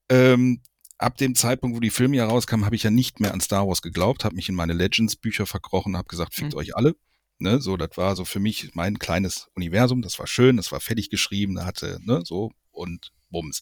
[0.09, 0.61] Ähm,
[0.97, 3.67] ab dem Zeitpunkt, wo die Filme ja rauskamen, habe ich ja nicht mehr an Star
[3.67, 6.59] Wars geglaubt, habe mich in meine Legends-Bücher verkrochen, habe gesagt, fickt Mhm.
[6.59, 6.95] euch alle.
[7.39, 10.79] Ne, so, das war so für mich mein kleines Universum, das war schön, das war
[10.79, 13.61] fertig geschrieben, da hatte, ne, so und Bums.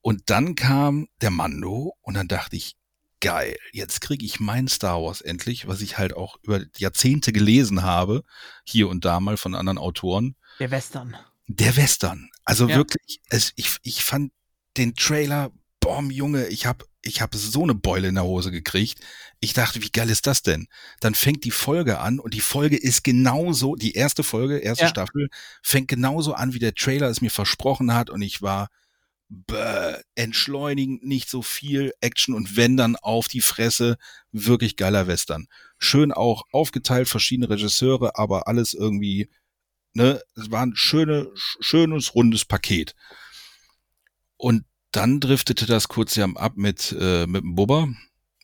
[0.00, 2.76] Und dann kam der Mando und dann dachte ich,
[3.24, 7.82] geil, jetzt kriege ich mein Star Wars endlich, was ich halt auch über Jahrzehnte gelesen
[7.82, 8.22] habe,
[8.64, 10.36] hier und da mal von anderen Autoren.
[10.60, 11.16] Der Western.
[11.46, 12.30] Der Western.
[12.44, 12.76] Also Ja.
[12.76, 14.32] wirklich, es, ich, ich fand
[14.76, 19.00] den Trailer, boom, Junge, ich hab, ich habe so eine Beule in der Hose gekriegt.
[19.40, 20.66] Ich dachte, wie geil ist das denn?
[21.00, 24.90] Dann fängt die Folge an und die Folge ist genauso, die erste Folge, erste Ja.
[24.90, 25.28] Staffel,
[25.62, 28.68] fängt genauso an, wie der Trailer es mir versprochen hat und ich war
[29.28, 33.96] bäh, entschleunigend, nicht so viel Action und wenn dann auf die Fresse,
[34.32, 35.46] wirklich geiler Western.
[35.78, 39.28] Schön auch aufgeteilt, verschiedene Regisseure, aber alles irgendwie,
[39.92, 42.94] ne, es war ein schöne, sch- schönes, rundes Paket.
[44.36, 47.88] Und dann driftete das kurz ja ab mit, äh, mit dem Bubba,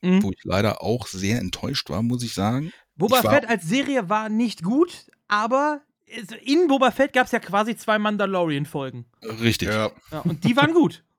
[0.02, 0.22] Mhm.
[0.22, 2.72] wo ich leider auch sehr enttäuscht war, muss ich sagen.
[2.96, 5.82] War- Fett als Serie war nicht gut, aber
[6.42, 9.06] in Boba Fett gab es ja quasi zwei Mandalorian-Folgen.
[9.40, 9.68] Richtig.
[9.68, 9.90] Ja.
[10.10, 11.04] Ja, und die waren gut.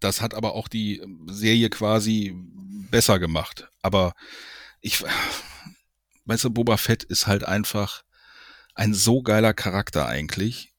[0.00, 2.34] das hat aber auch die Serie quasi
[2.90, 3.68] besser gemacht.
[3.82, 4.12] Aber
[4.80, 5.02] ich,
[6.26, 8.04] weißt du, Boba Fett ist halt einfach
[8.74, 10.72] ein so geiler Charakter eigentlich.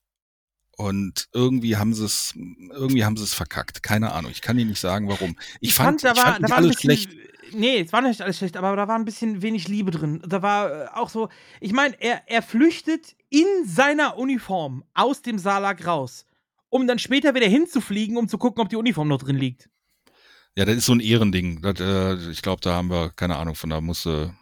[0.78, 3.84] Und irgendwie haben sie es, irgendwie haben sie es verkackt.
[3.84, 4.32] Keine Ahnung.
[4.32, 5.38] Ich kann dir nicht sagen, warum.
[5.60, 7.18] Ich, fand, da ich war, fand da nicht war ein alles bisschen, schlecht.
[7.54, 10.22] Nee, es war nicht alles schlecht, aber da war ein bisschen wenig Liebe drin.
[10.28, 15.38] Da war äh, auch so, ich meine, er, er flüchtet in seiner Uniform aus dem
[15.40, 16.26] Salak raus,
[16.70, 19.70] um dann später wieder hinzufliegen, um zu gucken, ob die Uniform noch drin liegt.
[20.56, 21.62] Ja, das ist so ein Ehrending.
[21.62, 23.70] Das, äh, ich glaube, da haben wir keine Ahnung von.
[23.70, 24.34] Da musste,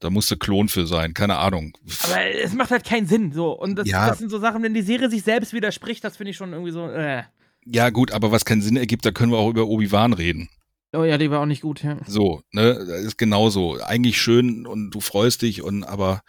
[0.00, 1.14] da musste Klon für sein.
[1.14, 1.76] Keine Ahnung.
[2.04, 3.32] Aber es macht halt keinen Sinn.
[3.32, 3.52] So.
[3.52, 4.08] Und das, Ja.
[4.08, 6.72] das sind so Sachen, wenn die Serie sich selbst widerspricht, das finde ich schon irgendwie
[6.72, 6.88] so.
[6.90, 7.22] Äh.
[7.64, 10.48] Ja, gut, aber was keinen Sinn ergibt, da können wir auch über Obi-Wan reden.
[10.94, 11.96] Oh ja, die war auch nicht gut, ja.
[12.06, 13.80] So, ne, das ist genauso.
[13.80, 16.22] Eigentlich schön und du freust dich und aber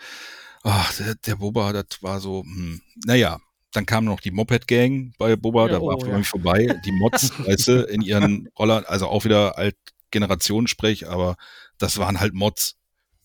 [0.64, 3.40] ach, der, der Boba, das war so, hm, naja.
[3.76, 6.18] Dann kam noch die Moped-Gang bei Boba, Ja, da war oh, für ja.
[6.20, 6.80] mich vorbei.
[6.86, 11.38] Die Mods, weißt du, in ihren Rollern, also auch wieder Alt-Generationssprech, aber
[11.80, 12.76] das waren halt Mods.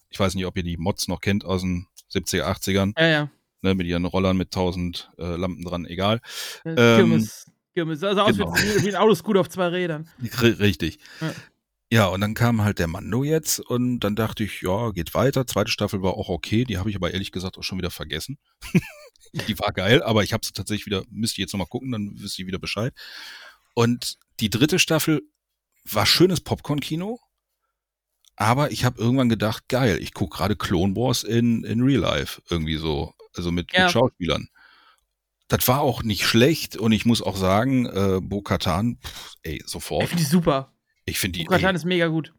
[0.09, 3.31] Ich weiß nicht, ob ihr die Mods noch kennt aus den 70er, 80ern, Ja, ja.
[3.61, 6.20] ne, mit ihren Rollern mit 1000 äh, Lampen dran, egal.
[6.64, 7.46] Äh, Ähm, Kirmes.
[7.79, 8.03] Kirmes.
[8.03, 8.55] Also aus genau.
[8.57, 10.09] wie, wie ein Autoscooter auf zwei Rädern.
[10.21, 10.99] R richtig.
[11.21, 11.35] Ja.
[11.91, 12.07] Ja.
[12.09, 15.47] und dann kam halt der Mando jetzt und dann dachte ich, ja, geht weiter.
[15.47, 18.38] Zweite Staffel war auch okay, die habe ich aber ehrlich gesagt auch schon wieder vergessen.
[19.47, 22.19] die war geil, aber ich habe sie tatsächlich wieder, müsste ich jetzt nochmal gucken, dann
[22.19, 22.93] wüsste ich wieder Bescheid.
[23.75, 25.23] Und die dritte Staffel
[25.85, 27.21] war schönes Popcorn-Kino,
[28.37, 32.43] aber ich habe irgendwann gedacht, geil, ich gucke gerade Clone Wars in, in Real Life
[32.51, 33.85] irgendwie so, also mit, Ja.
[33.85, 34.49] mit Schauspielern.
[35.48, 40.04] Das war auch nicht schlecht und ich muss auch sagen, äh, Bo-Katan, pff, ey, sofort.
[40.04, 40.72] Ich finde die super.
[41.06, 42.34] Ich finde die, Bukatan ey, ist mega gut.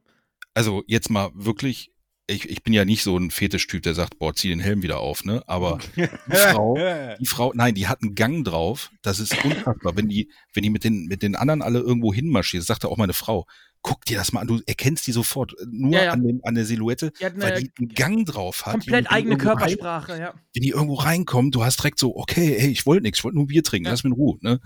[0.53, 1.91] also jetzt mal wirklich,
[2.27, 4.99] ich, ich bin ja nicht so ein Fetischtyp, der sagt, boah, zieh den Helm wieder
[4.99, 5.41] auf, ne?
[5.47, 6.77] Aber die Frau,
[7.19, 9.97] die Frau, nein, die hat einen Gang drauf, das ist unfassbar.
[9.97, 13.13] Wenn die, wenn die mit den, mit den anderen alle irgendwo hinmarschiert, sagte auch meine
[13.13, 13.47] Frau,
[13.81, 16.11] guck dir das mal an, du erkennst die sofort, nur Ja, ja.
[16.11, 18.73] An, dem, an der Silhouette, weil die einen Gang drauf hat.
[18.73, 20.33] komplett eigene irgendwo rein- Körpersprache, ja.
[20.53, 23.37] Wenn die irgendwo reinkommt, du hast direkt so, okay, hey, ich wollte nichts, ich wollte
[23.37, 24.59] nur Bier trinken, lass mich in Ruhe, ne?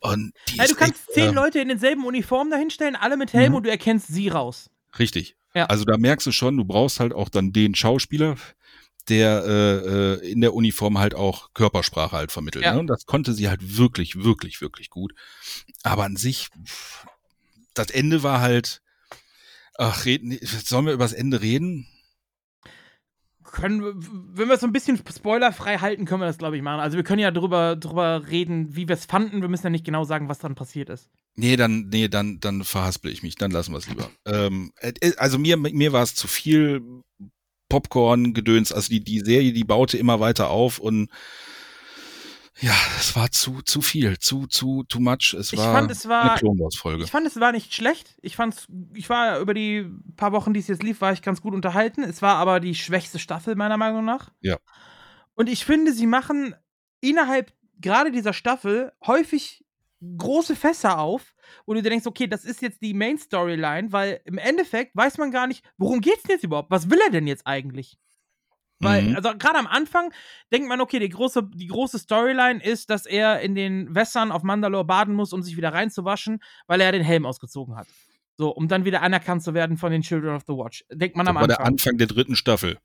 [0.00, 3.50] Und die du kannst echt, zehn äh, Leute in denselben Uniformen dahinstellen, alle mit Helm
[3.52, 3.56] Mhm.
[3.56, 4.68] und du erkennst sie raus.
[4.98, 5.34] Richtig.
[5.54, 8.36] Also da merkst du schon, du brauchst halt auch dann den Schauspieler,
[9.08, 12.64] der äh, äh, in der Uniform halt auch Körpersprache halt vermittelt.
[12.64, 12.74] Ja.
[12.74, 12.80] Ne?
[12.80, 15.14] Und das konnte sie halt wirklich, wirklich, wirklich gut.
[15.82, 16.48] Aber an sich,
[17.78, 18.82] das Ende war halt,
[19.76, 21.86] ach, reden, sollen wir über das Ende reden?
[23.44, 26.62] Können, wir- wenn wir es so ein bisschen spoilerfrei halten, können wir das, glaube ich,
[26.62, 26.80] machen.
[26.80, 29.40] Also wir können ja drüber, drüber reden, wie wir es fanden.
[29.40, 31.08] Wir müssen ja nicht genau sagen, was dann passiert ist.
[31.34, 34.10] Nee, dann, nee, dann, dann verhaspel ich mich, dann lassen wir es lieber.
[34.26, 36.82] ähm, äh, also mir, mir war es zu viel
[37.70, 38.72] Popcorn-Gedöns.
[38.72, 41.08] Also die, die Serie, die baute immer weiter auf und
[42.60, 45.34] ja, es war zu, zu viel, zu, zu, too much.
[45.38, 47.04] Es Ich war, fand, es war- eine Clone Wars-Folge.
[47.04, 48.16] Ich fand, es war nicht schlecht.
[48.22, 51.40] Ich fand's, ich war über die paar Wochen, die es jetzt lief, war ich ganz
[51.40, 52.02] gut unterhalten.
[52.02, 54.30] Es war aber die schwächste Staffel, meiner Meinung nach.
[54.40, 54.58] Ja.
[55.34, 56.54] Und ich finde, sie machen
[57.00, 59.64] innerhalb gerade dieser Staffel häufig
[60.16, 61.34] große Fässer auf,
[61.66, 65.18] wo du dir denkst, okay, das ist jetzt die Main Storyline, weil im Endeffekt weiß
[65.18, 66.70] man gar nicht, worum geht's denn jetzt überhaupt?
[66.70, 67.98] Was will er denn jetzt eigentlich?
[68.80, 69.16] Weil, Mhm.
[69.16, 70.12] also gerade am Anfang
[70.52, 74.42] denkt man, okay, die große, die große Storyline ist, dass er in den Wässern auf
[74.44, 77.88] Mandalore baden muss, um sich wieder reinzuwaschen, weil er den Helm ausgezogen hat.
[78.36, 80.84] So, um dann wieder anerkannt zu werden von den Children of the Watch.
[80.92, 81.72] Denkt man Das am war der Anfang.
[81.72, 82.78] Anfang der dritten Staffel.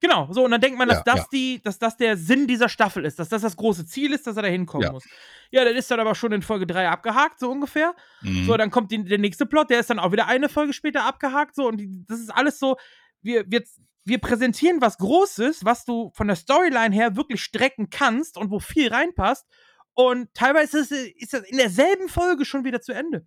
[0.00, 1.26] Genau, so, und dann denkt man, dass, Ja, das ja.
[1.32, 4.36] Die, dass das der Sinn dieser Staffel ist, dass das das große Ziel ist, dass
[4.36, 4.92] er da hinkommen Ja.
[4.92, 5.04] muss.
[5.50, 7.94] Ja, das ist dann aber schon in Folge 3 abgehakt, so ungefähr.
[8.20, 8.44] Mhm.
[8.44, 11.04] So, dann kommt die, der nächste Plot, der ist dann auch wieder eine Folge später
[11.04, 12.76] abgehakt, so, und die, das ist alles so,
[13.22, 13.64] wir, wir,
[14.04, 18.60] wir präsentieren was Großes, was du von der Storyline her wirklich strecken kannst und wo
[18.60, 19.46] viel reinpasst.
[19.94, 23.26] Und teilweise ist, es- ist das in derselben Folge schon wieder zu Ende.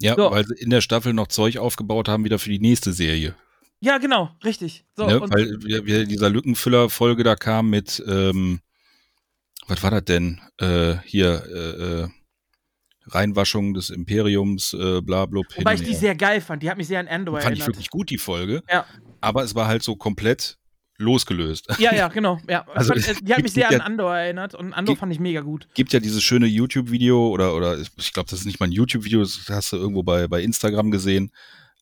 [0.00, 0.30] ja, so.
[0.30, 3.34] weil sie in der Staffel noch Zeug aufgebaut haben, wieder für die nächste Serie.
[3.80, 4.84] Ja, genau, richtig.
[4.94, 5.20] So, ne?
[5.22, 8.60] Weil wir, wir dieser Lückenfüller-Folge da kam mit, ähm,
[9.68, 10.40] was war das denn?
[10.58, 12.08] Äh, hier, äh, äh,
[13.14, 16.62] Reinwaschung des Imperiums, äh, bla, blub, hin Wobei ich die sehr geil fand.
[16.62, 17.68] Die hat mich sehr an Andor Fand ich erinnert.
[17.76, 18.62] wirklich gut, die Folge.
[18.70, 18.86] Ja.
[19.20, 20.56] Aber es war halt so komplett
[20.98, 21.66] losgelöst.
[21.78, 22.38] Ja, ja, genau.
[22.48, 22.64] Ja.
[22.70, 25.12] Ich Also, fand, die hat mich sehr gibt an Andor erinnert und Andor gibt- fand
[25.12, 25.66] ich mega gut.
[25.74, 29.20] gibt ja dieses schöne YouTube-Video oder, oder ich glaube, das ist nicht mal ein YouTube-Video,
[29.20, 31.30] das hast du irgendwo bei, bei Instagram gesehen.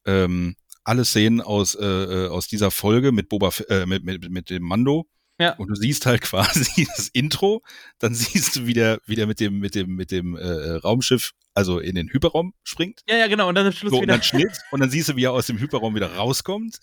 [0.06, 0.54] Ähm,
[0.84, 4.62] alle Szenen aus, äh, äh, aus dieser Folge mit Boba, äh, mit, mit, mit dem
[4.62, 5.06] Mando.
[5.38, 5.54] Ja.
[5.54, 7.62] Und du siehst halt quasi das Intro,
[7.98, 10.76] dann siehst du, wie der, wie der mit dem, mit dem, mit dem äh, äh,
[10.76, 13.02] Raumschiff, also in den Hyperraum springt.
[13.08, 13.48] Ja, ja, genau.
[13.48, 14.14] Und dann Schluss So, und wieder.
[14.14, 16.78] dann Schnitt und dann siehst du, wie er aus dem Hyperraum wieder rauskommt.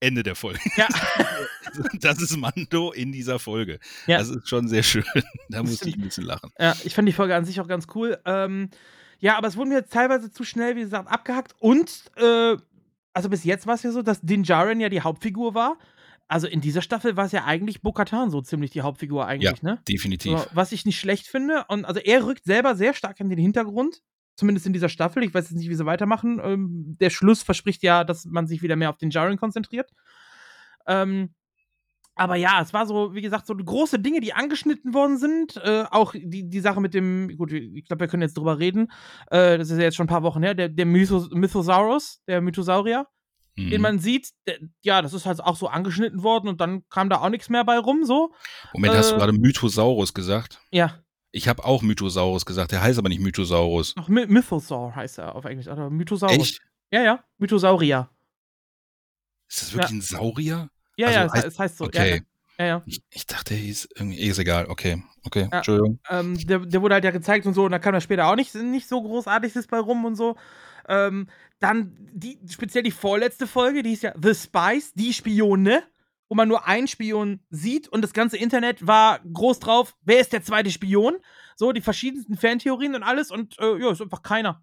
[0.00, 0.60] Ende der Folge.
[0.76, 0.88] Ja.
[2.00, 3.78] Das ist Mando in dieser Folge.
[4.06, 4.18] Ja.
[4.18, 5.04] Das ist schon sehr schön.
[5.50, 6.50] Da musste ich ein bisschen lachen.
[6.58, 8.18] Ja, ich fand die Folge an sich auch ganz cool.
[8.24, 8.70] Ähm,
[9.18, 11.54] ja, aber es wurde mir jetzt teilweise zu schnell, wie gesagt, abgehackt.
[11.58, 12.56] Und, äh,
[13.12, 15.76] also bis jetzt war es ja so, dass Din Djarin ja die Hauptfigur war.
[16.28, 19.80] Also in dieser Staffel war es ja eigentlich Bo-Katan so ziemlich die Hauptfigur eigentlich, ne?
[19.88, 20.38] Definitiv.
[20.38, 21.64] So, was ich nicht schlecht finde.
[21.68, 24.02] Und also er rückt selber sehr stark in den Hintergrund.
[24.36, 25.24] Zumindest in dieser Staffel.
[25.24, 26.40] Ich weiß jetzt nicht, wie sie weitermachen.
[26.40, 29.90] Ähm, der Schluss verspricht ja, dass man sich wieder mehr auf den Jaren konzentriert.
[30.86, 31.34] Ähm,
[32.14, 35.56] aber ja, es war so, wie gesagt, so große Dinge, die angeschnitten worden sind.
[35.56, 38.92] Äh, auch die, die Sache mit dem, gut, ich glaube, wir können jetzt drüber reden.
[39.30, 40.54] Äh, das ist ja jetzt schon ein paar Wochen her.
[40.54, 43.06] Der, der Mythos, Mythosaurus, der Mythosaurier,
[43.58, 43.70] Mhm.
[43.70, 44.30] den man sieht,
[44.82, 47.64] ja, das ist halt auch so angeschnitten worden und dann kam da auch nichts mehr
[47.64, 48.32] bei rum, so.
[48.72, 50.60] Moment, hast du äh, gerade Mythosaurus gesagt?
[50.70, 50.94] Ja,
[51.32, 53.94] Ich habe auch Mythosaurus gesagt, der heißt aber nicht Mythosaurus.
[53.98, 55.66] Ach, My Mythosaur heißt er auf Englisch.
[55.68, 56.36] Oder Mythosaurus.
[56.36, 56.60] Echt?
[56.90, 57.24] Ja, ja.
[57.36, 58.08] Mythosaurier.
[59.48, 60.68] Ist das wirklich ein Saurier?
[60.96, 61.84] Ja, Also ja, es, heißt- es heißt so.
[61.84, 62.22] Okay.
[62.58, 62.66] Ja, ja.
[62.66, 65.58] ja, Ich, ich dachte, der hieß irgendwie, ist egal, okay, okay, Ja.
[65.58, 66.00] Entschuldigung.
[66.10, 66.20] ja.
[66.20, 68.34] Ähm, der, der wurde halt ja gezeigt und so, und da kam da später auch
[68.36, 70.36] nicht, nicht so großartiges bei rum und so.
[70.88, 71.28] Ähm,
[71.60, 75.82] dann die, speziell die vorletzte Folge, die ist ja The Spies, die Spione,
[76.28, 80.32] wo man nur einen Spion sieht und das ganze Internet war groß drauf, wer ist
[80.32, 81.16] der zweite Spion?
[81.56, 84.62] So, die verschiedensten Fantheorien und alles und äh, ja, ist einfach keiner.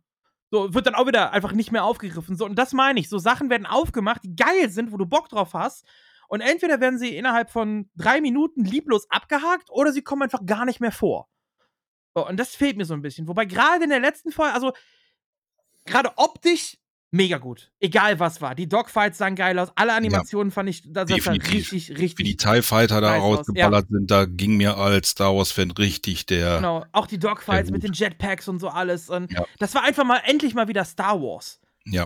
[0.51, 2.37] So, wird dann auch wieder einfach nicht mehr aufgegriffen.
[2.37, 3.09] So, und das meine ich.
[3.09, 5.85] So Sachen werden aufgemacht, die geil sind, wo du Bock drauf hast.
[6.27, 10.65] Und entweder werden sie innerhalb von drei Minuten lieblos abgehakt oder sie kommen einfach gar
[10.65, 11.29] nicht mehr vor.
[12.15, 13.27] So, und das fehlt mir so ein bisschen.
[13.27, 14.73] Wobei gerade in der letzten Folge, also
[15.85, 16.77] gerade optisch
[17.11, 17.71] mega gut.
[17.79, 18.55] Egal was war.
[18.55, 19.69] Die Dogfights sahen geil aus.
[19.75, 21.71] Alle Animationen fand ich, das sah Definitiv.
[21.71, 22.37] richtig, Wie die richtig.
[22.37, 26.57] TIE Fighter da rausgeballert sind, da ging mir als Star Wars-Fan richtig der.
[26.57, 26.83] Genau.
[26.91, 29.09] Auch die Dogfights mit den Jetpacks und so alles.
[29.09, 29.45] Und Ja.
[29.59, 31.61] das war einfach mal endlich mal wieder Star Wars.
[31.85, 32.05] Ja.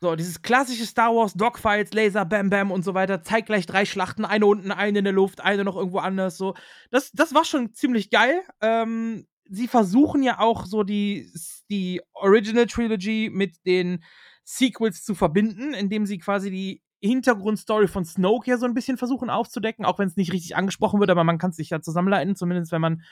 [0.00, 3.22] So, dieses klassische Star Wars, Dogfights, Laser, Bam Bam und so weiter.
[3.22, 6.36] Zeigt gleich drei Schlachten, eine unten, eine in der Luft, eine noch irgendwo anders.
[6.36, 6.54] So,
[6.90, 8.42] das, das war schon ziemlich geil.
[8.60, 11.30] Ähm, sie versuchen ja auch so die,
[11.70, 14.02] die Original Trilogy mit den
[14.44, 19.30] Sequels zu verbinden, indem sie quasi die Hintergrundstory von Snoke ja so ein bisschen versuchen
[19.30, 22.34] aufzudecken, auch wenn es nicht richtig angesprochen wird, aber man kann es sich ja zusammenleiten,
[22.34, 23.02] zumindest wenn man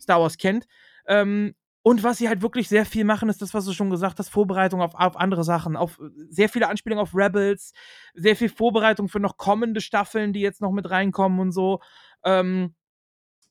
[0.00, 0.66] Star Wars kennt.
[1.06, 4.18] Ähm, und was sie halt wirklich sehr viel machen, ist das, was du schon gesagt
[4.18, 7.74] hast, Vorbereitung auf, auf andere Sachen, auf sehr viele Anspielungen auf Rebels,
[8.14, 11.80] sehr viel Vorbereitung für noch kommende Staffeln, die jetzt noch mit reinkommen und so.
[12.24, 12.74] Ähm,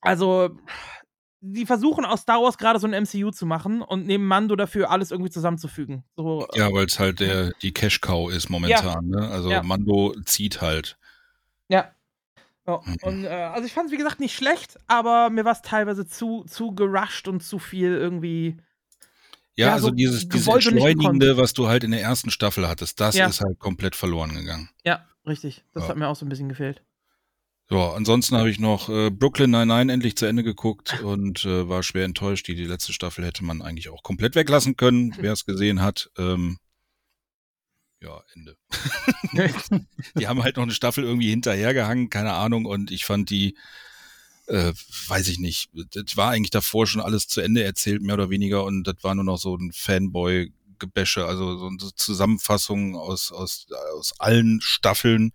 [0.02, 0.50] also,
[1.52, 4.90] die versuchen aus Star Wars gerade so ein MCU zu machen und nehmen Mando dafür
[4.90, 6.04] alles irgendwie zusammenzufügen.
[6.16, 9.28] So, Ja, weil es halt der, die Cash-Cow ist momentan, ne?
[9.30, 9.62] Also Ja.
[9.62, 10.98] Mando zieht halt.
[11.68, 11.92] Ja.
[12.66, 12.96] Ja, Mhm.
[13.02, 16.06] und, äh, also ich fand es, wie gesagt, nicht schlecht, aber mir war es teilweise
[16.06, 18.56] zu, zu gerusht und zu viel irgendwie.
[19.54, 23.00] Ja, Ja, also so dieses, dieses Entschleunigende, was du halt in der ersten Staffel hattest,
[23.00, 23.28] das Ja.
[23.28, 24.68] ist halt komplett verloren gegangen.
[24.84, 25.64] Ja, richtig.
[25.72, 25.90] Das Ja.
[25.90, 26.82] hat mir auch so ein bisschen gefehlt.
[27.68, 31.82] Ja, ansonsten habe ich noch äh, Brooklyn 99 endlich zu Ende geguckt und äh, war
[31.82, 32.46] schwer enttäuscht.
[32.46, 36.08] Die, die letzte Staffel hätte man eigentlich auch komplett weglassen können, wer es gesehen hat.
[36.16, 36.58] Ähm,
[38.00, 38.56] ja, Ende.
[40.16, 42.66] die haben halt noch eine Staffel irgendwie hinterhergehangen, keine Ahnung.
[42.66, 43.56] Und ich fand die,
[44.46, 44.72] äh,
[45.08, 48.62] weiß ich nicht, das war eigentlich davor schon alles zu Ende erzählt, mehr oder weniger.
[48.62, 54.20] Und das war nur noch so ein Fanboy-Gebäsche, also so eine Zusammenfassung aus, aus, aus
[54.20, 55.32] allen Staffeln.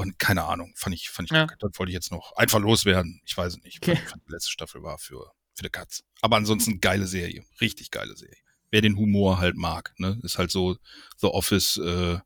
[0.00, 1.46] Und keine Ahnung, fand ich, fand ich, Ja.
[1.58, 3.20] das wollte ich jetzt noch einfach loswerden.
[3.26, 3.78] Ich weiß es nicht.
[3.82, 3.96] Okay.
[3.96, 6.02] Fand, die letzte Staffel war für, für die Katz.
[6.22, 7.44] Aber ansonsten geile Serie.
[7.60, 8.36] Richtig geile Serie.
[8.70, 10.18] Wer den Humor halt mag, ne?
[10.22, 10.76] Ist halt so
[11.18, 12.18] The Office, äh,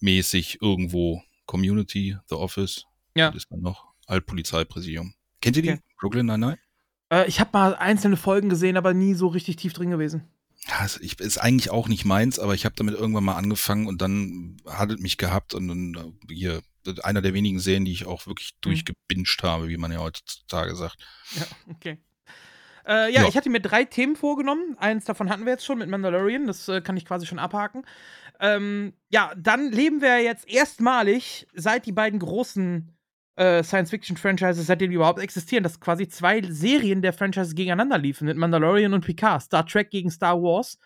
[0.00, 1.22] mäßig irgendwo.
[1.46, 2.84] Community, The Office.
[3.14, 3.28] Ja.
[3.28, 3.84] Was ist dann noch?
[4.06, 5.14] Altpolizeipräsidium.
[5.40, 5.70] Kennt ihr die?
[5.72, 5.80] Okay.
[5.98, 6.58] Brooklyn Nine-Nine?
[7.10, 10.28] Äh, ich habe mal einzelne Folgen gesehen, aber nie so richtig tief drin gewesen.
[10.68, 13.86] Ja, ist, ich, ist eigentlich auch nicht meins, aber ich habe damit irgendwann mal angefangen
[13.86, 15.94] und dann hat es mich gehabt und dann
[16.28, 16.62] äh, hier,
[17.02, 18.60] einer der wenigen Serien, die ich auch wirklich Mhm.
[18.62, 20.96] durchgebinged habe, wie man ja heutzutage sagt.
[21.36, 21.98] Ja, okay.
[22.86, 23.28] Äh, ja, Ja.
[23.28, 24.76] ich hatte mir drei Themen vorgenommen.
[24.78, 26.46] Eins davon hatten wir jetzt schon mit Mandalorian.
[26.46, 27.84] Das äh, kann ich quasi schon abhaken.
[28.40, 32.96] Ähm, ja, dann leben wir jetzt erstmalig, seit die beiden großen
[33.36, 38.36] äh, Science-Fiction-Franchises, seitdem die überhaupt existieren, dass quasi zwei Serien der Franchises gegeneinander liefen, mit
[38.36, 39.42] Mandalorian und Picard.
[39.42, 40.76] Star Trek gegen Star Wars.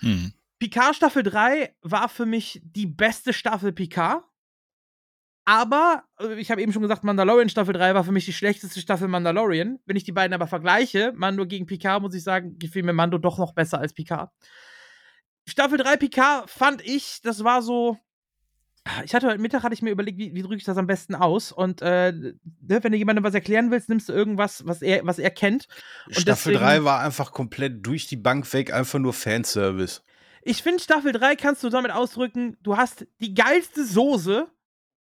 [0.00, 0.32] Hm.
[0.58, 4.22] Picard Staffel 3 war für mich die beste Staffel Picard.
[5.46, 8.80] Aber, äh, ich habe eben schon gesagt, Mandalorian Staffel 3 war für mich die schlechteste
[8.80, 9.78] Staffel Mandalorian.
[9.86, 13.16] Wenn ich die beiden aber vergleiche, Mando gegen Picard, muss ich sagen, gefiel mir Mando
[13.16, 14.30] doch noch besser als Picard.
[15.48, 17.96] Staffel 3 Picard fand ich, das war so.
[19.04, 21.14] Ich hatte heute Mittag, hatte ich mir überlegt, wie, wie drücke ich das am besten
[21.16, 21.50] aus.
[21.52, 22.34] Und äh, ne,
[22.82, 25.66] wenn du jemandem was erklären willst, nimmst du irgendwas, was er, was er kennt.
[26.06, 30.02] Und Staffel deswegen- 3 war einfach komplett durch die Bank weg, einfach nur Fanservice.
[30.42, 34.48] Ich finde, Staffel 3 kannst du damit ausdrücken, du hast die geilste Soße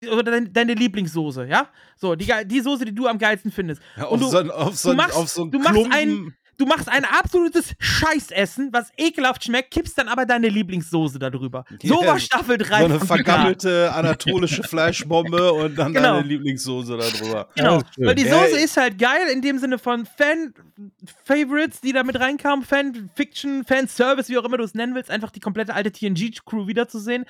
[0.09, 1.69] oder deine, deine Lieblingssoße, ja?
[1.97, 3.81] So, die, die Soße, die du am geilsten findest.
[3.97, 5.59] Ja, Und auf, du- so, ein- auf, so, du ein- machst- auf so einen du
[5.59, 5.93] machst Klumpen.
[5.93, 11.65] einen- Du machst ein absolutes Scheißessen, was ekelhaft schmeckt, kippst dann aber deine Lieblingssoße darüber.
[11.83, 16.15] So Ja, war Staffel 3 so eine vergammelte anatolische Fleischbombe und dann Genau.
[16.19, 17.49] deine Lieblingssoße da drüber.
[17.57, 22.05] Genau, weil die Soße ich- ist halt geil in dem Sinne von Fan-Favorites, die da
[22.05, 25.91] mit reinkamen, Fan-Fiction, Fan-Service, wie auch immer du es nennen willst, einfach die komplette alte
[25.91, 27.25] TNG-Crew wiederzusehen.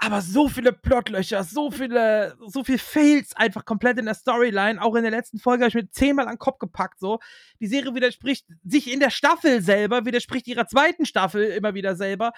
[0.00, 4.80] Aber so viele Plotlöcher, so viele, so viel Fails einfach komplett in der Storyline.
[4.80, 7.00] Auch in der letzten Folge habe ich mir zehnmal an den Kopf gepackt.
[7.00, 7.18] So,
[7.60, 12.32] die Serie widerspricht sich in der Staffel selber, widerspricht ihrer zweiten Staffel immer wieder selber.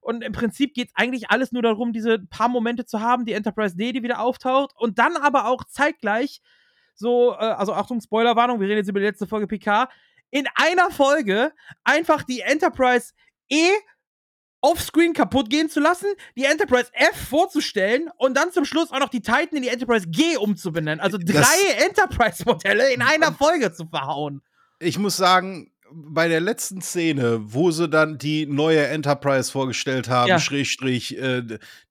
[0.00, 3.76] Und im Prinzip geht eigentlich alles nur darum, diese paar Momente zu haben, die Enterprise
[3.76, 4.72] D, die wieder auftaucht.
[4.76, 6.42] Und dann aber auch zeitgleich
[6.94, 9.88] so, äh, also Achtung, Spoilerwarnung, wir reden jetzt über die letzte Folge PK,
[10.30, 11.52] in einer Folge
[11.84, 13.12] einfach die Enterprise
[13.48, 13.70] E
[14.64, 16.06] offscreen kaputt gehen zu lassen,
[16.36, 20.06] die Enterprise F vorzustellen und dann zum Schluss auch noch die Titan in die Enterprise
[20.08, 21.00] G umzubenennen.
[21.00, 24.40] Also drei Enterprise-Modelle in einer Folge zu verhauen.
[24.78, 30.28] Ich muss sagen, bei der letzten Szene, wo sie dann die neue Enterprise vorgestellt haben,
[30.28, 30.40] Ja.
[30.40, 31.42] Schrägstrich, äh,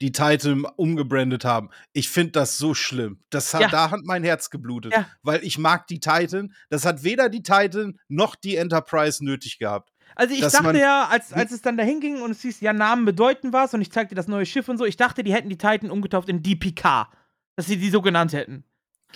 [0.01, 3.19] die Titan umgebrandet haben, ich finde das so schlimm.
[3.30, 3.67] Das hat, Ja.
[3.69, 5.07] Da hat mein Herz geblutet, Ja.
[5.21, 6.53] weil ich mag die Titan.
[6.69, 9.92] Das hat weder die Titan noch die Enterprise nötig gehabt.
[10.15, 12.73] Also ich Dass dachte ja, als, als es dann dahin ging und es hieß, ja,
[12.73, 15.49] Namen bedeuten was und ich zeigte das neue Schiff und so, ich dachte, die hätten
[15.49, 17.09] die Titan umgetauft in DPK.
[17.55, 18.63] Dass sie die so genannt hätten.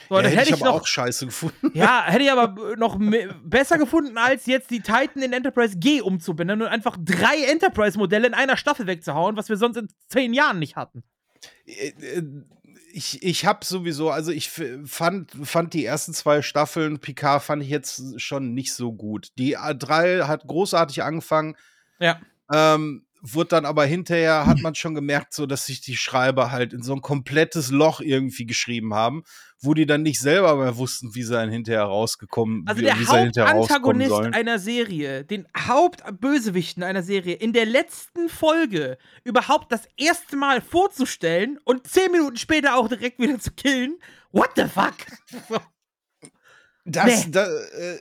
[0.09, 1.71] So, Ja, hätte hätte ich ich aber noch auch scheiße gefunden.
[1.73, 2.97] Ja, hätte ich aber noch
[3.43, 8.33] besser gefunden, als jetzt die Titan in Enterprise G umzubinden und einfach drei Enterprise-Modelle in
[8.33, 11.03] einer Staffel wegzuhauen, was wir sonst in zehn Jahren nicht hatten.
[12.97, 17.69] Ich, ich habe sowieso, also ich fand, fand die ersten zwei Staffeln Picard fand ich
[17.69, 19.29] jetzt schon nicht so gut.
[19.37, 21.55] Die A3 hat großartig angefangen,
[21.99, 22.19] Ja.
[22.51, 26.73] ähm, wurde dann aber hinterher, hat man schon gemerkt, so dass sich die Schreiber halt
[26.73, 29.23] in so ein komplettes Loch irgendwie geschrieben haben,
[29.61, 32.99] wo die dann nicht selber mehr wussten, wie sie dann hinterher rausgekommen, Also wie, der
[32.99, 38.97] wie sie hinterher rauskommen Hauptantagonist einer Serie, den Hauptbösewichten einer Serie in der letzten Folge
[39.23, 43.97] überhaupt das erste Mal vorzustellen und zehn Minuten später auch direkt wieder zu killen.
[44.31, 44.93] What the fuck?
[46.85, 47.31] Das, Nee.
[47.31, 47.99] da, äh,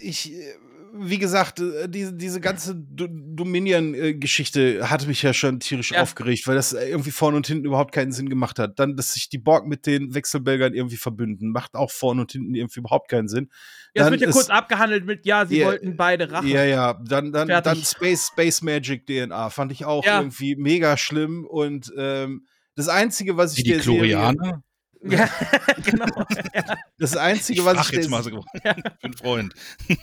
[0.00, 0.54] ich, äh,
[0.96, 6.02] wie gesagt, äh, diese, diese ganze Do- Dominion-Geschichte hatte mich ja schon tierisch Ja.
[6.02, 8.78] aufgeregt, weil das äh, irgendwie vorne und hinten überhaupt keinen Sinn gemacht hat.
[8.78, 12.54] Dann, dass sich die Borg mit den Wechselbelgern irgendwie verbünden, macht auch vorne und hinten
[12.54, 13.48] irgendwie überhaupt keinen Sinn.
[13.94, 16.46] Ja, es Dann wird ja ist- kurz abgehandelt mit, ja, sie Ja, wollten beide Rache.
[16.48, 17.72] Ja, ja, dann, dann, Fertig.
[17.72, 20.20] dann Space, Space Magic DNA fand ich auch Ja.
[20.20, 24.62] irgendwie mega schlimm und ähm, das Einzige, was ich Wie die Chlorianer?
[25.10, 25.28] Ja,
[25.84, 26.06] genau.
[26.98, 28.30] das Einzige, was ich jetzt der, mal so
[28.62, 29.54] für einen Freund.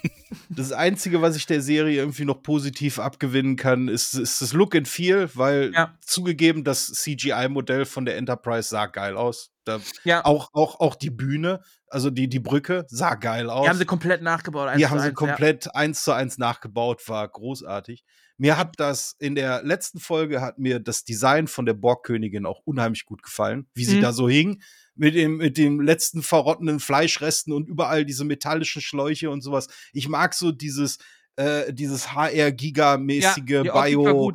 [0.49, 4.75] Das Einzige, was ich der Serie irgendwie noch positiv abgewinnen kann, ist, ist das Look
[4.75, 5.95] and Feel, weil Ja.
[6.01, 9.49] zugegeben, das CGI-Modell von der Enterprise sah geil aus.
[9.63, 10.25] Da, Ja.
[10.25, 13.63] auch, auch, auch die Bühne, also die, die Brücke, sah geil aus.
[13.63, 14.67] Die haben sie komplett nachgebaut.
[14.69, 15.27] eins Die haben sie eins, ja.
[15.27, 18.03] komplett eins zu eins nachgebaut, war großartig.
[18.37, 22.59] Mir hat das in der letzten Folge hat mir das Design von der Borgkönigin auch
[22.65, 24.01] unheimlich gut gefallen, wie sie Mhm.
[24.01, 24.61] da so hing
[24.95, 29.67] mit dem mit dem letzten verrottenden Fleischresten und überall diese metallischen Schläuche und sowas.
[29.93, 30.97] Ich mag so dieses
[31.37, 34.33] äh, dieses HR Giga mäßige Ja, war Bio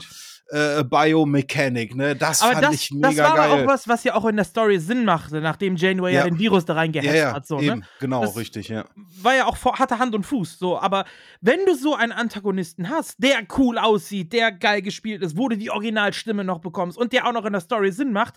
[0.48, 2.14] äh, Biomechanik, ne?
[2.14, 3.64] Das Aber fand das, ich das mega war aber geil.
[3.64, 6.24] auch was, was ja auch in der Story Sinn machte, nachdem Janeway ja, Ja.
[6.24, 7.46] den Virus da reingehetzt ja, ja, hat.
[7.46, 7.86] So, eben, ne?
[8.00, 8.84] genau, Das- richtig, ja.
[9.22, 10.58] War ja auch vor, hatte Hand und Fuß.
[10.58, 11.04] So, aber
[11.40, 15.56] wenn du so einen Antagonisten hast, der cool aussieht, der geil gespielt ist, wo du
[15.56, 18.34] die Originalstimme noch bekommst und der auch noch in der Story Sinn macht,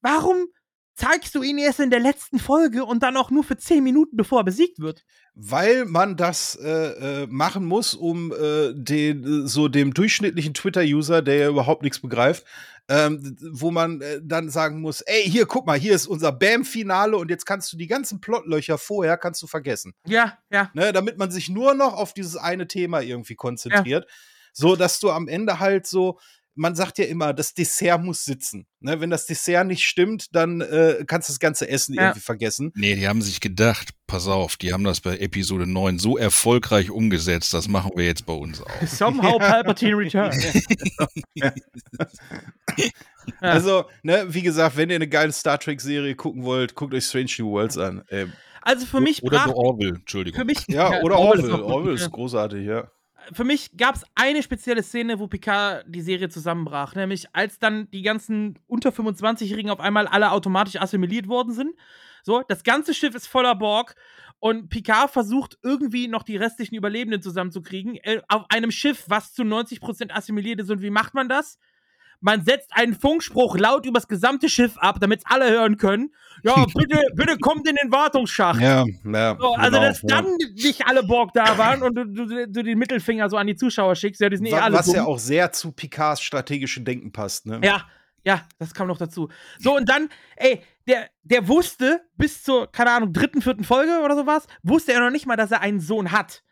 [0.00, 0.46] warum
[0.94, 4.16] zeigst du ihn erst in der letzten Folge und dann auch nur für 10 Minuten,
[4.16, 5.04] bevor er besiegt wird?
[5.34, 11.22] Weil man das äh, äh, machen muss, um äh, den, äh, so dem durchschnittlichen Twitter-User,
[11.22, 12.44] der ja überhaupt nichts begreift,
[12.88, 17.16] ähm, wo man äh, dann sagen muss, ey, hier, guck mal, hier ist unser Bam-Finale
[17.16, 19.94] und jetzt kannst du die ganzen Plotlöcher vorher kannst du vergessen.
[20.06, 20.70] Ja, ja.
[20.74, 24.06] Ne, damit man sich nur noch auf dieses eine Thema irgendwie konzentriert.
[24.52, 26.18] So, dass du am Ende halt so,
[26.54, 28.66] man sagt ja immer, das Dessert muss sitzen.
[28.80, 29.00] Ne?
[29.00, 32.02] Wenn das Dessert nicht stimmt, dann äh, kannst du das ganze Essen Ja.
[32.02, 32.72] irgendwie vergessen.
[32.74, 36.90] Nee, die haben sich gedacht, pass auf, die haben das bei Episode 9 so erfolgreich
[36.90, 38.82] umgesetzt, das machen wir jetzt bei uns auch.
[38.86, 40.32] Somehow Palpatine Return.
[41.34, 41.52] Ja.
[43.40, 47.30] Also, ne, wie gesagt, wenn ihr eine geile Star Trek-Serie gucken wollt, guckt euch Strange
[47.38, 48.02] New Worlds an.
[48.10, 48.32] Ähm,
[48.62, 50.40] Also für mich Oder brach, The Orville, Entschuldigung.
[50.40, 51.64] für mich ja, oder Orwell ist Orville.
[51.64, 52.04] Orville ja.
[52.04, 52.90] ist großartig, ja.
[53.32, 56.94] Für mich gab es eine spezielle Szene, wo Picard die Serie zusammenbrach.
[56.94, 61.74] Nämlich als dann die ganzen unter 25-Jährigen auf einmal alle automatisch assimiliert worden sind.
[62.22, 63.96] So, das ganze Schiff ist voller Borg
[64.38, 67.96] und Picard versucht irgendwie noch die restlichen Überlebenden zusammenzukriegen.
[67.96, 70.70] Äh, auf einem Schiff, was zu 90% assimiliert ist.
[70.70, 71.58] Und wie macht man das?
[72.22, 76.14] Man setzt einen Funkspruch laut übers gesamte Schiff ab, damit alle hören können.
[76.44, 78.60] Ja, bitte, bitte kommt in den Wartungsschacht.
[78.60, 79.36] Ja, ja.
[79.38, 82.78] So, also, genau, dass dann nicht alle Borg da waren und du, du, du den
[82.78, 84.94] Mittelfinger so an die Zuschauer schickst, ja, die sind eh alle Was dumm.
[84.94, 87.60] ja auch sehr zu Picards strategischen Denken passt, ne?
[87.62, 87.86] Ja,
[88.24, 89.28] ja, das kam noch dazu.
[89.58, 94.14] So, und dann, ey, der, der wusste bis zur, keine Ahnung, dritten, vierten Folge oder
[94.16, 96.42] sowas, wusste er noch nicht mal, dass er einen Sohn hat.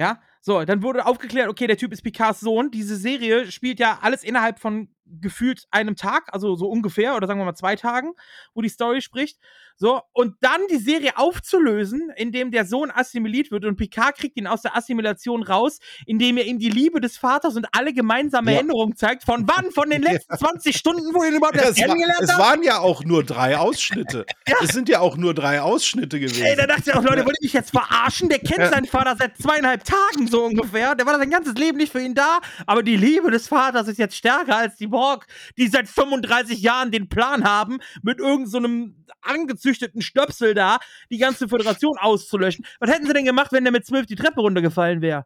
[0.00, 2.70] Ja, so, dann wurde aufgeklärt, okay, der Typ ist Picards Sohn.
[2.70, 4.88] Diese Serie spielt ja alles innerhalb von
[5.20, 8.12] gefühlt einem Tag, also so ungefähr, oder sagen wir mal zwei Tagen,
[8.54, 9.38] wo die Story spricht.
[9.80, 14.48] So, und dann die Serie aufzulösen, indem der Sohn assimiliert wird und Picard kriegt ihn
[14.48, 18.56] aus der Assimilation raus, indem er ihm die Liebe des Vaters und alle gemeinsame Ja.
[18.58, 19.22] Erinnerungen zeigt.
[19.24, 19.70] Von wann?
[19.70, 22.40] Von den letzten 20 Stunden, wo ihr überhaupt Ja, erst es, war, kennengelernt es habt?
[22.40, 24.26] waren ja auch nur drei Ausschnitte.
[24.60, 26.42] Es sind ja auch nur drei Ausschnitte gewesen.
[26.44, 28.28] Ey, da dachte ich auch, Leute, wollt ihr mich jetzt verarschen?
[28.30, 28.70] Der kennt Ja.
[28.70, 30.94] seinen Vater seit zweieinhalb Tagen so ungefähr.
[30.96, 32.40] Der war sein ganzes Leben nicht für ihn da.
[32.66, 36.90] Aber die Liebe des Vaters ist jetzt stärker als die Borg, die seit 35 Jahren
[36.90, 40.78] den Plan haben, mit irgendeinem so einem angezüchteten Stöpsel da
[41.08, 42.66] die ganze Föderation auszulöschen.
[42.80, 45.24] Was hätten sie denn gemacht, wenn der mit zwölf die Treppe runtergefallen wäre?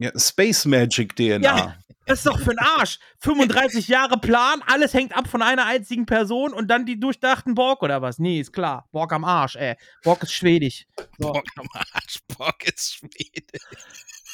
[0.00, 1.38] Ja, Space Magic DNA.
[1.42, 1.76] Ja,
[2.06, 2.98] das ist doch für den Arsch.
[3.20, 7.84] 35 Jahre Plan, alles hängt ab von einer einzigen Person und dann die durchdachten Borg
[7.84, 8.18] oder was?
[8.18, 8.88] Nee, ist klar.
[8.90, 9.76] Borg am Arsch, ey.
[10.02, 10.86] Borg ist schwedisch.
[11.18, 11.32] So.
[11.32, 13.58] Bock am Arsch, Bock ist Schwede.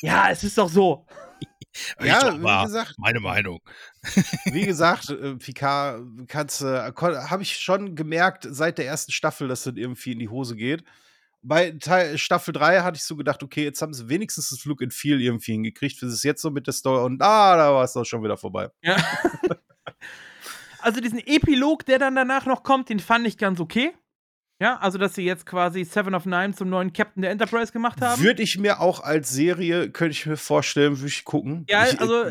[0.00, 1.06] Ja, es ist doch so.
[2.00, 3.60] Ja, Ist doch wie gesagt, Meine Meinung.
[4.46, 9.64] wie gesagt, äh, Picard kannst äh, habe ich schon gemerkt seit der ersten Staffel, dass
[9.64, 10.84] das irgendwie in die Hose geht.
[11.42, 14.82] Bei Teil, Staffel 3 hatte ich so gedacht, okay, jetzt haben sie wenigstens das Look
[14.82, 15.98] and Feel irgendwie hingekriegt.
[15.98, 18.36] Für es jetzt so mit der Story und ah, da war es doch schon wieder
[18.36, 18.70] vorbei.
[18.82, 18.96] Ja.
[20.80, 23.92] also diesen Epilog, der dann danach noch kommt, den fand ich ganz okay.
[24.60, 28.00] Ja, also dass sie jetzt quasi Seven of Nine zum neuen Captain der Enterprise gemacht
[28.00, 28.22] haben.
[28.22, 31.64] Würde ich mir auch als Serie, könnte ich mir vorstellen, würde ich gucken.
[31.68, 32.24] ja, ich, also,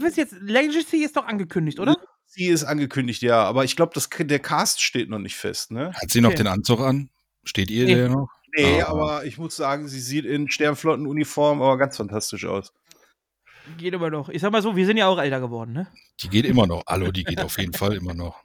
[0.00, 1.96] wisst ihr jetzt, Legacy ist doch angekündigt, oder?
[2.26, 5.92] Sie ist angekündigt, ja, aber ich glaube, der Cast steht noch nicht fest, ne?
[5.94, 6.38] Hat sie noch Okay.
[6.38, 7.10] den Anzug an?
[7.44, 7.94] Steht ihr Nee.
[7.94, 8.28] der noch?
[8.56, 8.88] Nee, Ah.
[8.88, 12.72] aber ich muss sagen, sie sieht in Sternflottenuniform aber ganz fantastisch aus.
[13.78, 14.28] Geht aber doch.
[14.30, 15.86] Ich sag mal so, wir sind ja auch älter geworden, ne?
[16.22, 16.82] Die geht immer noch.
[16.86, 18.42] Hallo, die geht auf jeden Fall immer noch.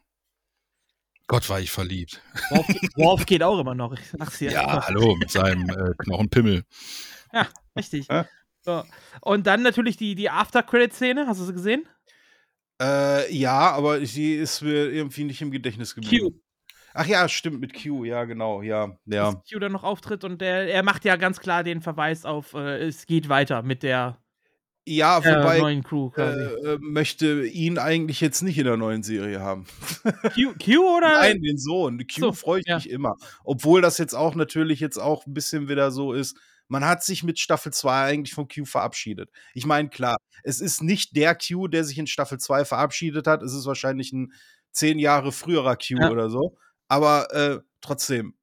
[1.34, 2.22] Gott, war ich verliebt.
[2.52, 3.94] Worf, Worf geht auch immer noch.
[3.94, 4.52] Ich sag's dir.
[4.52, 6.64] Ja, hallo, mit seinem äh, Knochenpimmel.
[7.76, 8.06] Richtig.
[8.08, 8.28] Ja.
[8.62, 8.84] So.
[9.20, 11.26] Und dann natürlich die, die After-Credit-Szene.
[11.26, 11.88] Hast du sie gesehen?
[12.80, 16.34] Äh, ja, aber sie ist mir irgendwie nicht im Gedächtnis geblieben.
[16.34, 16.40] Q.
[16.94, 18.96] Ach ja, stimmt, mit Q, ja, genau, ja.
[19.08, 22.26] Ja, Dass Q dann noch auftritt und der, er macht ja ganz klar den Verweis
[22.26, 24.23] auf, äh, es geht weiter mit der
[24.86, 29.04] ja äh, wobei neuen Crew äh, äh, möchte ihn eigentlich jetzt nicht in der neuen
[29.04, 29.66] Serie haben.
[30.36, 31.20] Q, Q oder?
[31.20, 32.00] Nein, den Sohn.
[32.00, 32.76] Q So, freue ich ja.
[32.76, 33.16] mich immer.
[33.44, 36.38] Obwohl das jetzt auch natürlich jetzt auch ein bisschen wieder so ist.
[36.68, 39.30] Man hat sich mit Staffel 2 eigentlich von Q verabschiedet.
[39.54, 43.44] Ich meine, klar, es ist nicht der Q, der sich in Staffel 2 verabschiedet hat.
[43.44, 44.34] Es ist wahrscheinlich ein
[44.72, 46.10] zehn Jahre früherer Q Ja.
[46.10, 46.58] oder so.
[46.88, 48.36] Aber äh, trotzdem,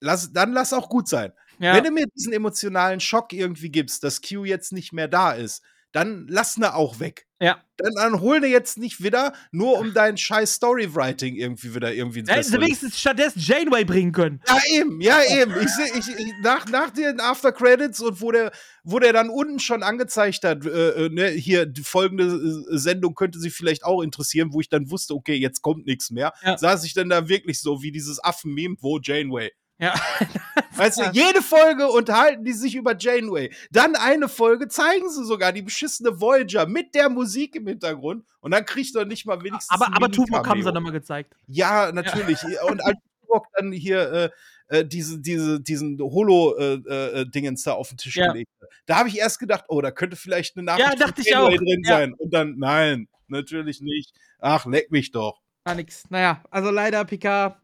[0.00, 1.32] lass, dann lass auch gut sein.
[1.58, 1.74] Ja.
[1.74, 5.62] Wenn du mir diesen emotionalen Schock irgendwie gibst, dass Q jetzt nicht mehr da ist,
[5.92, 7.26] dann lass ne auch weg.
[7.40, 7.62] ja.
[7.76, 12.20] Dann, dann hol ne jetzt nicht wieder, nur um dein scheiß Storywriting irgendwie wieder irgendwie
[12.20, 14.40] ins Hätten sie wenigstens stattdessen Janeway bringen können.
[14.46, 15.52] ja, eben, ja, eben.
[15.60, 18.52] Ich seh, ich, ich, nach, nach den After Credits und wo der,
[18.84, 23.14] wo der dann unten schon angezeigt hat, äh, äh, ne, hier die folgende äh, Sendung
[23.14, 26.56] könnte sie vielleicht auch interessieren, wo ich dann wusste, okay, jetzt kommt nichts mehr, Ja.
[26.56, 29.50] saß ich dann da wirklich so wie dieses Affen-Meme, wo Janeway.
[29.82, 29.94] Ja.
[30.76, 33.52] Weißt du, jede Folge unterhalten die sich über Janeway.
[33.72, 38.52] Dann eine Folge zeigen sie sogar die beschissene Voyager mit der Musik im Hintergrund und
[38.52, 40.72] dann kriegt er nicht mal wenigstens aber aber Tuvok haben sie Mini-Cameo.
[40.72, 41.34] nochmal gezeigt.
[41.46, 42.38] Ja, natürlich.
[42.68, 48.16] Und als Tuvok dann hier äh, äh, diese, diese, diesen Holo-Dingens da auf den Tisch
[48.16, 48.32] Ja.
[48.32, 51.14] gelegt hat, da habe ich erst gedacht, oh, da könnte vielleicht eine Nachricht Ja, dachte
[51.14, 51.96] von ich Janeway drin Ja.
[51.98, 52.14] sein.
[52.14, 54.14] Und dann, nein, natürlich nicht.
[54.38, 55.40] Ach, leck mich doch.
[55.64, 56.04] War nix.
[56.08, 57.56] Naja, also leider, Picard.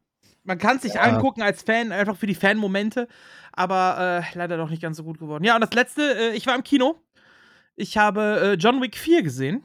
[0.48, 1.02] Man kann es sich Ja.
[1.02, 3.06] angucken als Fan, einfach für die Fan-Momente,
[3.52, 5.44] aber äh, leider doch nicht ganz so gut geworden.
[5.44, 6.96] Ja, und das letzte, äh, ich war im Kino.
[7.76, 9.64] Ich habe äh, John Wick 4 gesehen.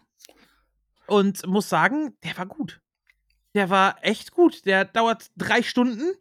[1.08, 2.80] und muss sagen, der war gut.
[3.56, 4.66] Der war echt gut.
[4.66, 6.12] Der dauert drei Stunden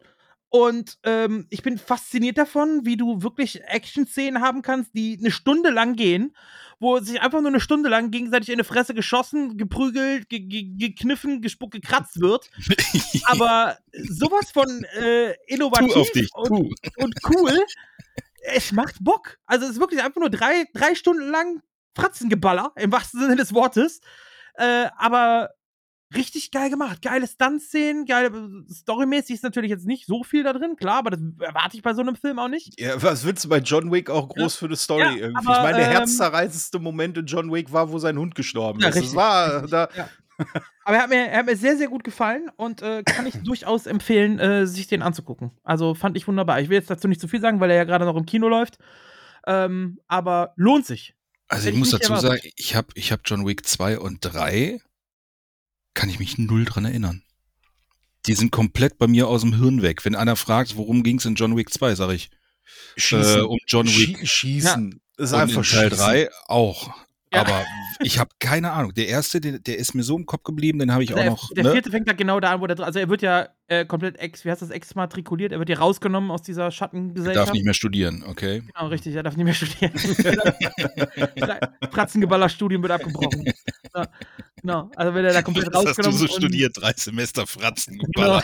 [0.55, 5.71] und ähm, ich bin fasziniert davon, wie du wirklich Action-Szenen haben kannst, die eine Stunde
[5.71, 6.35] lang gehen,
[6.79, 10.75] wo sich einfach nur eine Stunde lang gegenseitig in die Fresse geschossen, geprügelt, ge ge
[10.77, 12.51] gekniffen, gespuckt, gekratzt wird.
[13.25, 13.79] Aber
[14.09, 17.59] sowas von äh, innovativ Tu auf dich, und, und cool.
[18.43, 19.39] Es macht Bock.
[19.47, 21.63] Also es ist wirklich einfach nur drei, drei Stunden lang
[21.95, 24.01] Fratzengeballer, im wahrsten Sinne des Wortes.
[24.53, 25.49] Äh, aber
[26.15, 27.01] richtig geil gemacht.
[27.01, 28.31] Geile Stunt-Szenen, geile
[28.71, 31.93] Storymäßig ist natürlich jetzt nicht so viel da drin, klar, aber das erwarte ich bei
[31.93, 32.79] so einem Film auch nicht.
[32.79, 35.47] Ja, was willst du bei John Wick auch groß für eine Story Ja, irgendwie?
[35.47, 38.79] aber, ich meine, der ähm, herzzerreißendste Moment in John Wick war, wo sein Hund gestorben
[38.79, 38.95] Ja, ist.
[38.95, 39.89] Das richtig, war da.
[39.95, 40.09] Ja.
[40.85, 43.35] Aber er hat, mir, er hat mir sehr, sehr gut gefallen und äh, kann ich
[43.43, 45.51] durchaus empfehlen, äh, sich den anzugucken.
[45.63, 46.59] Also fand ich wunderbar.
[46.59, 48.47] Ich will jetzt dazu nicht zu viel sagen, weil er ja gerade noch im Kino
[48.49, 48.77] läuft.
[49.45, 51.15] Ähm, aber lohnt sich.
[51.47, 52.41] Also ich ich muss dazu erwartet.
[52.41, 54.79] sagen, ich habe ich hab John Wick 2 und 3,
[55.93, 57.23] kann ich mich null dran erinnern.
[58.25, 60.05] Die sind komplett bei mir aus dem Hirn weg.
[60.05, 62.29] Wenn einer fragt, worum ging es in John Wick 2, sage ich,
[62.95, 63.39] Schießen.
[63.39, 64.17] äh, um John Wick.
[64.19, 65.01] Schie- Schießen.
[65.17, 65.97] Ist und einfach in Teil schießen.
[66.05, 66.93] 3 auch.
[67.33, 67.41] Ja.
[67.41, 67.65] Aber
[68.01, 68.93] ich habe keine Ahnung.
[68.93, 71.29] Der erste, der, der ist mir so im Kopf geblieben, den habe ich auch der,
[71.31, 71.49] noch.
[71.53, 71.71] der ne?
[71.71, 72.79] vierte fängt ja genau da an, wo der.
[72.79, 75.51] Also er wird ja äh, komplett ex, wie heißt das, exmatrikuliert.
[75.51, 77.47] Er wird ja rausgenommen aus dieser Schattengesellschaft.
[77.47, 78.61] darf nicht mehr studieren, okay?
[78.61, 79.93] Genau, richtig, er darf nicht mehr studieren.
[81.91, 83.45] Fratzengeballer-Studium wird abgebrochen.
[83.95, 84.07] Ja,
[84.61, 86.17] genau, also wird er da komplett Das hast du rausgenommen.
[86.19, 87.99] so studiert, drei Semester Fratzen.
[88.13, 88.41] Genau.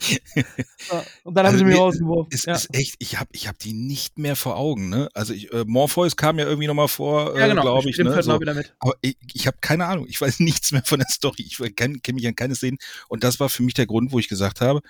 [0.00, 0.16] Ja,
[1.24, 2.28] und dann haben Also sie mich rausgeworfen.
[2.32, 2.54] Es ja.
[2.54, 5.08] ist echt, ich habe ich hab die nicht mehr vor Augen, ne?
[5.14, 8.22] Also ich, äh, Morpheus kam ja irgendwie nochmal vor, ja, äh, genau, glaube ich, ne?
[8.22, 8.32] So.
[8.78, 11.42] Aber ich, ich habe keine Ahnung, ich weiß nichts mehr von der Story.
[11.46, 12.78] Ich kenne kenn mich an keine Szenen.
[13.08, 14.80] Und das war für mich der Grund, wo ich gesagt habe,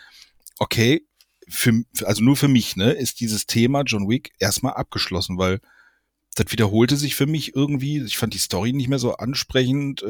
[0.59, 1.07] okay,
[1.49, 5.61] für, also nur für mich, ne, ist dieses Thema John Wick erstmal abgeschlossen, weil
[6.35, 8.03] das wiederholte sich für mich irgendwie.
[8.05, 10.03] Ich fand die Story nicht mehr so ansprechend.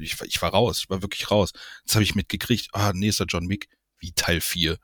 [0.00, 1.52] Ich, war- ich war raus, ich war wirklich raus.
[1.84, 3.68] Jetzt habe ich mitgekriegt, ah, nächster John Wick,
[4.00, 4.76] wie Teil 4.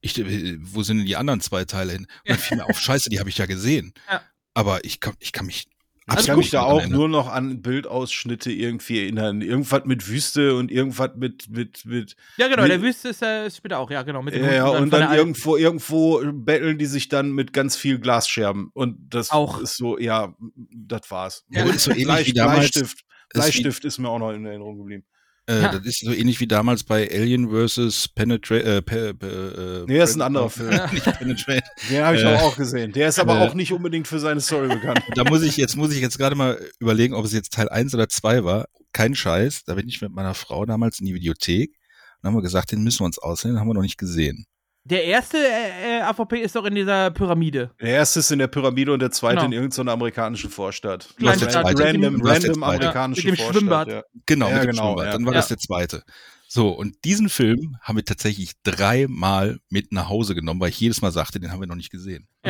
[0.00, 2.02] Ich, äh, wo sind denn die anderen zwei Teile hin?
[2.02, 3.92] Und dann fiel mir auf, scheiße, die habe ich ja gesehen.
[4.10, 4.22] Ja.
[4.54, 5.66] Aber ich kann, ich kann mich
[6.08, 9.42] Ich Also kann mich da auch nur noch an Bildausschnitte irgendwie erinnern.
[9.42, 13.46] Irgendwas mit Wüste und irgendwas mit, mit, mit Ja, genau, Wie- der Wüste ist, äh,
[13.48, 14.22] ist später auch, ja, genau.
[14.22, 17.98] Mit dem ja, ja, und dann irgendwo, irgendwo betteln die sich dann mit ganz viel
[17.98, 18.70] Glasscherben.
[18.72, 19.58] Und das Auch.
[19.60, 20.34] ist so, ja,
[20.72, 21.44] das war's.
[21.50, 22.98] Ja, und ist so ähnlich Bleist- wie damals- Bleistift.
[23.00, 23.04] Ist
[23.34, 25.04] wie- Bleistift ist mir auch noch in Erinnerung geblieben.
[25.48, 25.72] Äh, Ja.
[25.78, 28.08] Das ist so ähnlich wie damals bei Alien vs.
[28.08, 28.64] Penetrate.
[28.64, 30.26] Äh, pe, pe, äh, Nee, das ist ein Predator.
[30.26, 30.70] anderer Film.
[30.72, 30.86] Ja.
[30.92, 31.62] Nicht Penetrate.
[31.90, 32.92] Den habe ich Äh, aber auch gesehen.
[32.92, 35.00] Der ist aber äh, auch nicht unbedingt für seine Story bekannt.
[35.14, 37.94] Da muss ich jetzt, muss ich jetzt gerade mal überlegen, ob es jetzt Teil 1
[37.94, 38.66] oder 2 war.
[38.92, 39.64] Kein Scheiß.
[39.64, 41.76] Da bin ich mit meiner Frau damals in die Videothek
[42.22, 44.46] und haben wir gesagt, den müssen wir uns aussehen, den haben wir noch nicht gesehen.
[44.88, 47.72] Der erste äh, äh, AVP ist doch in dieser Pyramide.
[47.80, 49.46] Der erste ist in der Pyramide und der zweite Genau.
[49.46, 51.12] in irgendeiner amerikanischen Vorstadt.
[51.18, 51.82] Was der zweite?
[51.84, 52.62] Random, random zweite?
[52.62, 53.56] amerikanische Ja, mit dem Vorstadt.
[53.60, 53.88] Schwimmbad.
[53.88, 54.02] Ja.
[54.26, 55.14] Genau, Ja, mit dem genau, Schwimmbad.
[55.14, 55.38] Dann war Ja.
[55.40, 56.02] das der zweite.
[56.48, 61.02] So, und diesen Film haben wir tatsächlich dreimal mit nach Hause genommen, weil ich jedes
[61.02, 62.28] Mal sagte, den haben wir noch nicht gesehen.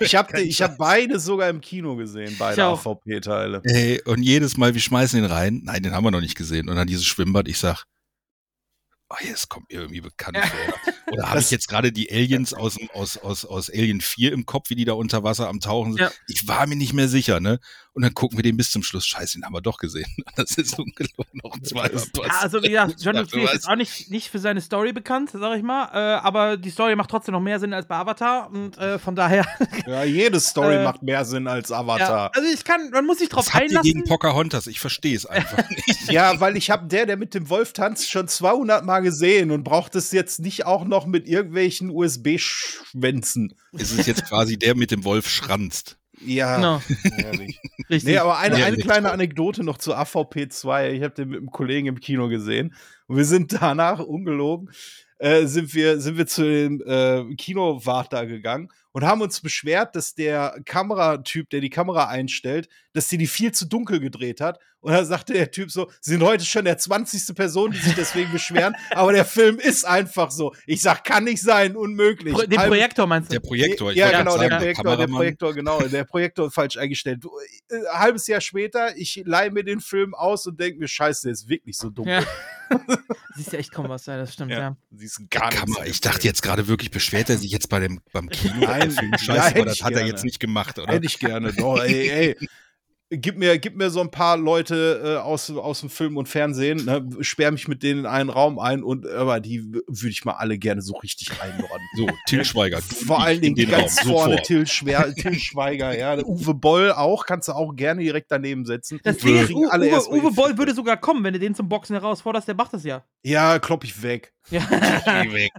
[0.00, 2.64] Ich habe ich hab beide sogar im Kino gesehen, beide.
[2.64, 3.60] AVP-Teile.
[3.64, 5.60] Ey, und jedes Mal, wir schmeißen den rein.
[5.64, 6.68] Nein, den haben wir noch nicht gesehen.
[6.70, 7.84] Und dann dieses Schwimmbad, ich sag,
[9.10, 10.94] oh, das kommt mir irgendwie bekannt vor.
[11.12, 14.70] Oder habe ich jetzt gerade die Aliens aus, aus, aus, aus Alien 4 im Kopf,
[14.70, 16.00] wie die da unter Wasser am Tauchen sind?
[16.00, 16.12] Ja.
[16.28, 17.58] Ich war mir nicht mehr sicher, ne?
[17.92, 19.04] Und dann gucken wir den bis zum Schluss.
[19.06, 20.06] Scheiße, den haben wir doch gesehen.
[20.36, 22.16] Das ist ungelogen noch passiert.
[22.16, 25.56] Ja, also wie gesagt, John 4 ist auch nicht, nicht für seine Story bekannt, sag
[25.56, 25.86] ich mal.
[25.92, 28.48] Äh, aber die Story macht trotzdem noch mehr Sinn als bei Avatar.
[28.50, 29.46] Und äh, von daher.
[29.86, 32.30] Ja, jede Story Äh, macht mehr Sinn als ja, Avatar.
[32.34, 33.92] also ich kann, man muss sich drauf Was habt ihr einlassen.
[33.92, 34.66] gegen Pocahontas?
[34.68, 36.10] Ich verstehe es einfach nicht.
[36.12, 39.64] Ja, weil ich habe der, der mit dem Wolf tanzt, schon 200 Mal gesehen und
[39.64, 43.54] braucht es jetzt nicht auch noch mit irgendwelchen USB-Schwänzen.
[43.72, 45.96] es ist jetzt quasi der mit dem Wolf schranzt.
[46.24, 46.82] Ja, Genau,
[47.88, 48.04] richtig.
[48.04, 49.12] Nee, aber eine, Ja, eine kleine.
[49.12, 50.92] Anekdote noch zu AVP 2.
[50.92, 52.74] Ich habe den mit einem Kollegen im Kino gesehen.
[53.06, 54.70] Und wir sind danach, ungelogen,
[55.18, 59.94] äh, sind, wir, sind wir zu dem äh, Kinowart da gegangen und haben uns beschwert,
[59.96, 64.58] dass der Kameratyp, der die Kamera einstellt, dass die die viel zu dunkel gedreht hat.
[64.80, 67.36] Und da sagte der Typ so, sie sind heute schon der 20.
[67.36, 70.54] Person, die sich deswegen beschweren, aber der Film ist einfach so.
[70.66, 72.32] Ich sag, kann nicht sein, unmöglich.
[72.32, 73.34] Pro, den Halb- Projektor meinst du?
[73.34, 73.90] Der Projektor.
[73.90, 75.06] ich ja, genau, der sagen, Projektor, der.
[75.06, 77.22] Projektor, genau, der Projektor falsch eingestellt.
[77.68, 81.24] Äh, Ein halbes Jahr später, ich leihe mir den Film aus und denke mir, scheiße,
[81.24, 82.08] der ist wirklich so dumm.
[82.08, 82.22] Ja.
[83.36, 84.76] Siehst ja echt kaum was, ja, das stimmt, ja.
[84.90, 85.80] Siehst gar nichts Kamera.
[85.80, 88.54] an dem Ich dachte jetzt gerade wirklich, beschwert er sich jetzt bei dem, beim Kino?
[88.60, 89.12] Nein, Film?
[89.12, 90.92] ja, Scheiße, aber das hat er jetzt nicht gemacht, oder?
[90.92, 91.52] Hätte ich gerne.
[91.52, 92.48] Doch, ey, ey.
[93.10, 96.84] Gib mir, gib mir so ein paar Leute äh, aus, aus dem Film und Fernsehen,
[96.84, 100.34] ne, sperr mich mit denen in einen Raum ein und aber die würde ich mal
[100.34, 101.88] alle gerne so richtig einordnen.
[101.96, 102.80] So, Till Schweiger.
[102.80, 104.46] Vor allen Dingen ganz Raum, vorne sofort.
[104.46, 106.16] Till, Schwer, Till Schweiger, ja.
[106.16, 109.00] Der Uwe Boll auch, kannst du auch gerne direkt daneben setzen.
[109.02, 111.32] Das Ding ist, kriegen U alle Uwe, erstmal Uwe die Boll würde sogar kommen, wenn
[111.32, 113.04] du den zum Boxen herausforderst, der macht das ja.
[113.22, 114.32] Ja, klopp ich weg.
[114.50, 114.60] Ja,
[115.22, 115.52] Geh weg.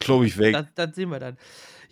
[0.00, 0.54] Klopp ich weg.
[0.54, 1.36] das, das sehen wir dann.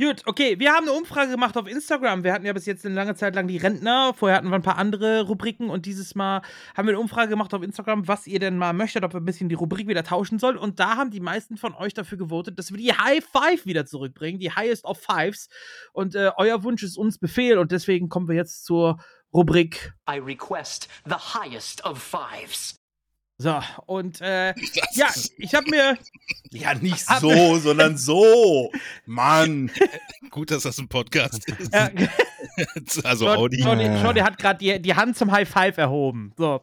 [0.03, 2.24] Gut, okay, wir haben eine Umfrage gemacht auf Instagram.
[2.24, 4.12] Wir hatten ja bis jetzt eine lange Zeit lang die Rentner.
[4.14, 6.42] Vorher hatten wir ein paar andere Rubriken und dieses Mal
[6.76, 9.24] haben wir eine Umfrage gemacht auf Instagram, was ihr denn mal möchtet, ob wir ein
[9.24, 10.57] bisschen die Rubrik wieder tauschen sollen.
[10.57, 13.86] Und da haben die meisten von euch dafür gewotet, dass wir die High Five wieder
[13.86, 15.48] zurückbringen, die Highest of Fives.
[15.92, 18.98] Und äh, euer Wunsch ist uns Befehl und deswegen kommen wir jetzt zur
[19.32, 22.82] Rubrik I request the highest of fives.
[23.39, 24.55] So, und äh,
[24.95, 25.09] ja,
[25.39, 25.99] ich habe mir.
[26.55, 28.70] Ja, nicht so, sondern so.
[29.07, 29.70] Mann.
[30.28, 31.74] Gut, dass das ein Podcast ist.
[33.07, 33.62] Also Shorty, Audi.
[33.62, 36.35] Shorty, Shorty hat gerade die, die Hand zum High Five erhoben.
[36.37, 36.61] So.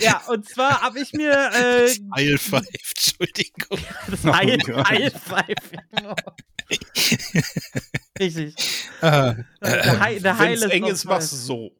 [0.00, 2.66] ja, und zwar habe ich mir äh, Heil Five,
[2.96, 3.78] Entschuldigung.
[4.10, 4.58] das Oh High.
[4.66, 5.72] High Five.
[5.96, 6.16] Genau.
[8.18, 8.54] Richtig.
[9.00, 11.70] Ah, Der, High, der Wenn es Highest eng ist, machst du so.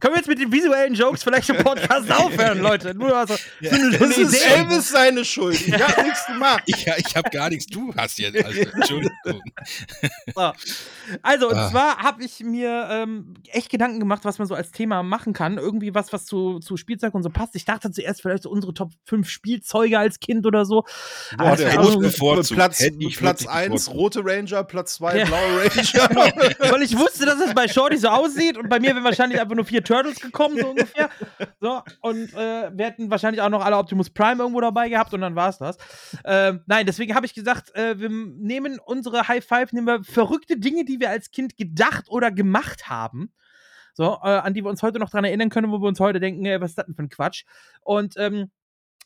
[0.00, 2.94] Können wir jetzt mit den visuellen Jokes vielleicht im Podcast aufhören, Leute?
[2.94, 4.54] Nur also, eine Das ist Idee.
[4.54, 5.60] Elvis seine Schuld.
[5.66, 6.62] Ich hab nichts gemacht.
[6.66, 8.44] ich ich habe gar nichts, du hast jetzt.
[8.44, 9.42] Also, Entschuldigung.
[10.34, 10.52] So.
[11.22, 11.70] Also, und Ah.
[11.70, 15.58] zwar habe ich mir ähm, echt Gedanken gemacht, was man so als Thema machen kann.
[15.58, 17.54] Irgendwie was, was zu, zu Spielzeug und so passt.
[17.56, 20.82] Ich dachte zuerst vielleicht so unsere Top 5 Spielzeuge als Kind oder so.
[21.36, 22.56] Boah, Aber der wär hätte auch ich so- bevorzugt.
[22.58, 23.96] Platz, Hätte ich Platz wirklich 1, bevorzugt.
[23.96, 25.24] rote Ranger, Platz 2, Ja.
[25.24, 26.72] blaue Ranger.
[26.72, 29.54] Weil ich wusste, dass es bei Shorty so aussieht und bei mir wären wahrscheinlich einfach
[29.54, 31.10] nur vier Turtles gekommen, so ungefähr.
[31.60, 35.20] So, und äh, wir hätten wahrscheinlich auch noch alle Optimus Prime irgendwo dabei gehabt und
[35.20, 35.76] dann war es das.
[36.24, 40.58] Ähm, nein, deswegen habe ich gesagt, äh, wir nehmen unsere High Five, nehmen wir verrückte
[40.58, 43.32] Dinge, die wir als Kind gedacht oder gemacht haben.
[43.94, 46.20] So, äh, an die wir uns heute noch dran erinnern können, wo wir uns heute
[46.20, 47.44] denken, was ist das denn für ein Quatsch?
[47.82, 48.50] Und ähm,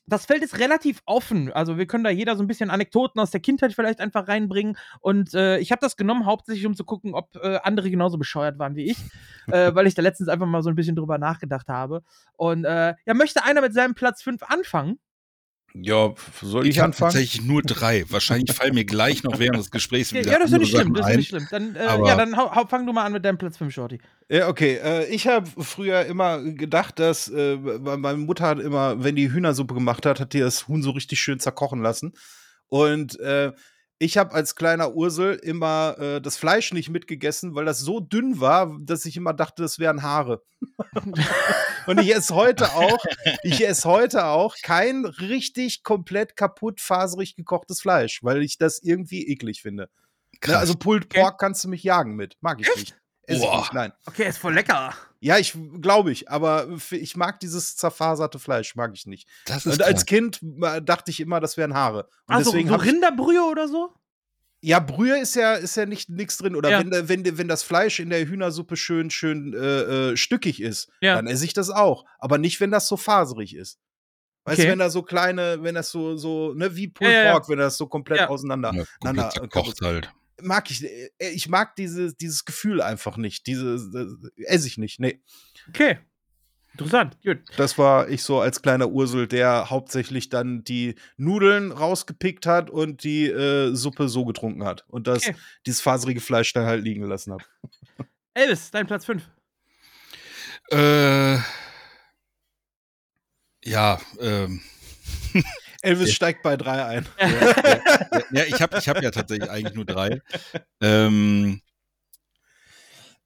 [0.07, 1.53] das Feld ist relativ offen.
[1.53, 4.77] Also wir können da jeder so ein bisschen Anekdoten aus der Kindheit vielleicht einfach reinbringen.
[5.01, 8.59] Und äh, ich habe das genommen, hauptsächlich um zu gucken, ob äh, andere genauso bescheuert
[8.59, 8.99] waren wie ich.
[9.49, 12.03] äh, weil ich da letztens einfach mal so ein bisschen drüber nachgedacht habe.
[12.37, 14.99] Und äh, ja, möchte einer mit seinem Platz 5 anfangen?
[15.75, 16.13] Ja,
[16.43, 18.05] soll Ich habe tatsächlich nur drei.
[18.09, 20.93] Wahrscheinlich fallen mir gleich noch während des Gesprächs wieder ja, das ist nicht schlimm.
[20.93, 21.47] Das ist nicht schlimm.
[21.51, 23.99] Dann, äh, ja, dann hau, fang du mal an mit deinem Platz 5, Shorty.
[24.29, 24.79] Ja, okay.
[24.83, 29.75] Äh, ich habe früher immer gedacht, dass äh, meine Mutter hat immer, wenn die Hühnersuppe
[29.75, 32.13] gemacht hat, hat die das Huhn so richtig schön zerkochen lassen.
[32.69, 33.53] Und äh,
[34.03, 38.41] ich habe als kleiner Ursel immer äh, das Fleisch nicht mitgegessen, weil das so dünn
[38.41, 40.43] war, dass ich immer dachte, das wären Haare.
[41.87, 42.99] Und ich esse heute auch,
[43.45, 49.29] ich esse heute auch kein richtig komplett kaputt faserig gekochtes Fleisch, weil ich das irgendwie
[49.29, 49.85] eklig finde.
[49.85, 50.57] Ne, Krass.
[50.57, 52.37] also Pulled Pork kannst du mich jagen mit.
[52.41, 52.97] Mag ich nicht.
[53.23, 53.93] Esse ich nicht, nein.
[54.07, 54.95] Okay, ist voll lecker.
[55.25, 59.29] Ja, ich glaube ich, aber ich mag dieses zerfaserte Fleisch, mag ich nicht.
[59.47, 60.05] das ist Und als.
[60.05, 60.41] Kind
[60.83, 62.09] dachte ich immer, das wären Haare.
[62.27, 63.95] Und Also deswegen so Rinderbrühe oder so?
[64.65, 66.81] ja, Brühe ist ja ist ja nicht nichts drin oder Ja.
[66.81, 71.15] wenn, wenn wenn das Fleisch in der Hühnersuppe schön schön äh, äh, stückig ist, Ja.
[71.15, 73.79] dann esse ich das auch, aber nicht wenn das so faserig ist.
[74.45, 74.67] Weißt Okay.
[74.67, 77.33] du, wenn da so kleine, wenn das so so ne wie Pulled Ja, ja, ja.
[77.33, 78.29] Pork, wenn das so komplett Ja.
[78.29, 80.13] auseinander ja, na, na, komplett zerkocht halt.
[80.41, 83.47] Mag ich äh, ich mag diese, dieses Gefühl einfach nicht.
[83.47, 83.77] Diese
[84.37, 85.01] äh, esse ich nicht.
[85.01, 85.21] Nee.
[85.69, 85.99] Okay.
[86.73, 87.19] Interessant.
[87.23, 87.41] Gut.
[87.59, 93.05] Das war ich so als kleiner Ursel, der hauptsächlich dann die Nudeln rausgepickt hat und
[93.05, 94.85] die äh, Suppe so getrunken hat.
[94.89, 95.37] Und das, Okay.
[95.67, 97.47] dieses faserige Fleisch dann halt liegen gelassen hat.
[98.33, 99.23] Elvis, dein Platz 5.
[100.71, 101.37] Äh,
[103.65, 104.63] ja, ähm,
[105.83, 106.15] Elvis Ja.
[106.15, 107.07] steigt bei drei ein.
[108.33, 110.21] ja, ich habe ich hab ja tatsächlich eigentlich nur drei.
[110.81, 111.61] Ähm,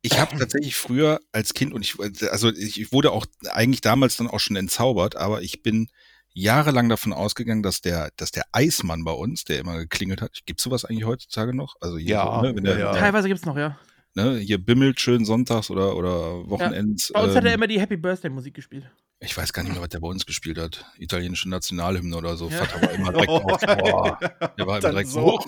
[0.02, 1.96] ich habe tatsächlich früher als Kind und ich,
[2.30, 5.88] also ich wurde auch eigentlich damals dann auch schon entzaubert, aber ich bin
[6.32, 10.62] jahrelang davon ausgegangen, dass der, dass der Eismann bei uns, der immer geklingelt hat, gibt's
[10.62, 11.76] sowas eigentlich heutzutage noch?
[11.80, 12.98] Also hier, Ja, so, ne, wenn der, ja, ja.
[12.98, 13.78] Teilweise gibt's noch, ja.
[14.14, 17.10] Ne, hier bimmelt schön sonntags oder, oder Wochenends.
[17.12, 18.90] Bei uns hat er ähm, immer die Happy Birthday Musik gespielt.
[19.18, 20.84] Ich weiß gar nicht mehr, was der bei uns gespielt hat.
[20.98, 22.48] Italienische Nationalhymne oder so.
[22.48, 22.64] Ja.
[22.64, 23.60] Vater war immer direkt auf.
[23.60, 24.18] Boah,
[24.58, 25.22] der war immer direkt so.
[25.22, 25.46] Hoch,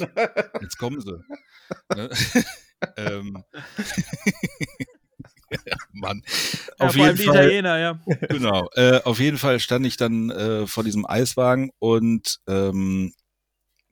[0.60, 1.20] jetzt kommen sie.
[1.94, 2.10] Ne?
[2.96, 3.44] ähm.
[5.50, 6.22] ja, Mann.
[6.78, 7.36] Ja, Auf vor allem jeden die Fall.
[7.36, 8.00] Italiener, ja.
[8.28, 8.68] Genau.
[8.74, 13.12] Äh, auf jeden Fall stand ich dann äh, vor diesem Eiswagen und ähm,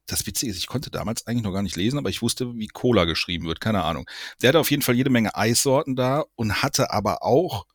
[0.06, 2.68] das Witzige ist, ich konnte damals eigentlich noch gar nicht lesen, aber ich wusste, wie
[2.68, 4.08] Cola geschrieben wird, keine Ahnung.
[4.40, 7.66] Der hatte auf jeden Fall jede Menge Eissorten da und hatte aber auch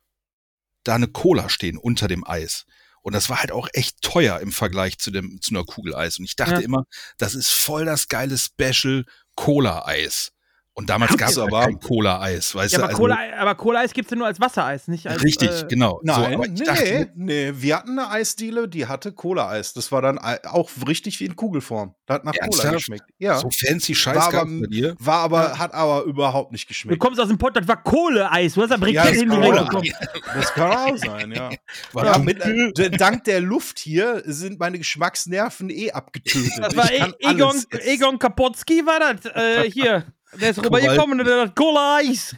[0.84, 2.66] da eine Cola stehen unter dem Eis.
[3.02, 6.20] Und das war halt auch echt teuer im Vergleich zu dem zu einer Kugel Eis.
[6.20, 6.60] Und ich dachte Ja.
[6.60, 6.86] immer,
[7.18, 9.06] das ist voll das geile Special
[9.36, 10.32] Cola-Eis.
[10.74, 12.84] Und damals gab es aber Cola-Eis, weißt Ja, du?
[12.86, 15.22] aber also- Cola, aber Cola-Eis gibt es ja nur als Wassereis, nicht als.
[15.22, 16.00] Richtig, äh, genau.
[16.02, 19.74] so, Nein, ich nee, dachte, nee, wir hatten eine Eisdiele, die hatte Cola-Eis.
[19.74, 21.94] Das war dann auch richtig wie in Kugelform.
[22.06, 22.74] Das hat nach Cola Ernsthaft?
[22.76, 23.04] geschmeckt.
[23.18, 23.38] Ja.
[23.38, 24.96] so fancy Scheiß war aber, bei dir.
[24.98, 27.00] war aber, hat aber überhaupt nicht Du geschmeckt.
[27.00, 28.54] kommst aus dem Pott, das war Kohleeis.
[28.54, 29.90] Du hast da Brikett Ja, das hin kann direkt auch bekommen.
[30.36, 31.50] Das kann auch sein, ja.
[32.02, 36.54] Ja mit, äh, dank der Luft hier sind meine Geschmacksnerven eh abgetötet.
[36.62, 37.62] Das war e Egon.
[37.86, 39.26] Egon Kapotski, war das?
[39.36, 40.06] Äh, hier.
[40.40, 42.36] Der ist rübergekommen und der hat Cola-Eis.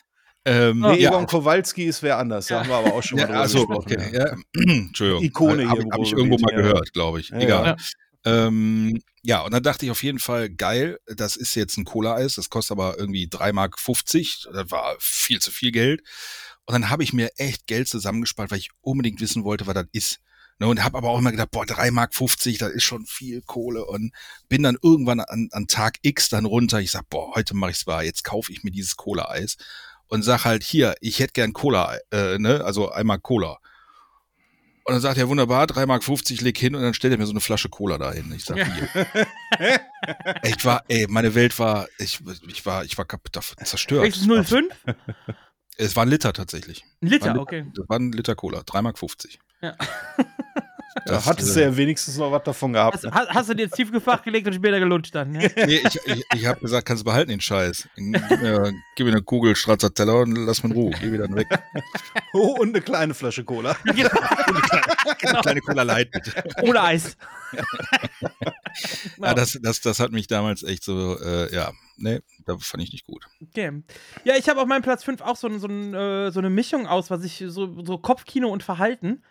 [0.45, 2.47] ähm, Nee, ja, Egon Kowalski ist wer anders.
[2.47, 3.93] Da haben wir aber auch schon mal ja, also, gesprochen.
[3.93, 4.27] okay, ja.
[4.29, 4.37] ja.
[4.55, 5.25] Entschuldigung.
[5.25, 6.63] Ikone Habe hab ich irgendwo mal ja.
[6.63, 7.29] gehört, glaube ich.
[7.31, 7.67] Ja, Egal.
[7.67, 7.77] ja.
[8.25, 12.35] Ähm, ja, und dann dachte ich auf jeden Fall, geil, das ist jetzt ein Cola-Eis,
[12.35, 13.77] das kostet aber irgendwie 3,50 Mark.
[14.53, 16.03] Das war viel zu viel Geld.
[16.67, 19.87] Und dann habe ich mir echt Geld zusammengespart, weil ich unbedingt wissen wollte, was das
[19.93, 20.21] ist.
[20.61, 22.13] Ne, und habe aber auch immer gedacht, boah, 3,50 Mark,
[22.59, 23.85] das ist schon viel Kohle.
[23.85, 24.13] Und
[24.49, 26.81] bin dann irgendwann an, an Tag X dann runter.
[26.81, 29.57] Ich sag, boah, heute mache ich's wahr, jetzt kaufe ich mir dieses Cola-Eis.
[30.09, 33.59] Und sag halt, hier, ich hätte gern Cola, äh, ne, also einmal Cola.
[34.85, 37.33] Und dann sagt er, wunderbar, 3,50 Mark, leg hin und dann stellt er mir so
[37.33, 38.33] eine Flasche Cola dahin.
[38.33, 39.07] Ich sag, hier.
[40.43, 44.03] ich war, ey, meine Welt war, ich, ich war, ich war kaputt, zerstört.
[44.03, 44.75] Welches 05?
[45.77, 46.85] Es war ein Liter tatsächlich.
[47.03, 47.67] Ein Liter, ein okay.
[47.75, 48.97] Das war ein Liter Cola, 3,50 Mark.
[49.61, 49.75] Ja.
[51.05, 52.97] Da hattest du ja wenigstens noch was davon gehabt.
[52.97, 55.35] Hast, hast, hast du dir ins Tiefgefach gelegt und später gelutscht dann?
[55.35, 55.49] Ja?
[55.67, 57.89] Nee, ich, ich, ich habe gesagt, kannst du behalten den Scheiß.
[57.97, 60.95] Gib mir, gib mir eine Kugel Stracciatella und lass mich in Ruhe.
[61.01, 61.47] Geh wieder weg.
[62.35, 63.77] Oh, und eine kleine Flasche Cola.
[63.85, 64.11] Genau.
[65.31, 66.33] Eine kleine Cola Light bitte.
[66.63, 67.17] Ohne Eis.
[69.17, 72.93] Ja, das, das, das hat mich damals echt so, äh, ja, nee, da fand ich
[72.93, 73.27] nicht gut.
[73.43, 73.83] Okay.
[74.25, 77.11] Ja, ich habe auf meinem Platz 5 auch so, so, äh, so eine Mischung aus,
[77.11, 79.23] was ich so, so Kopfkino und Verhalten.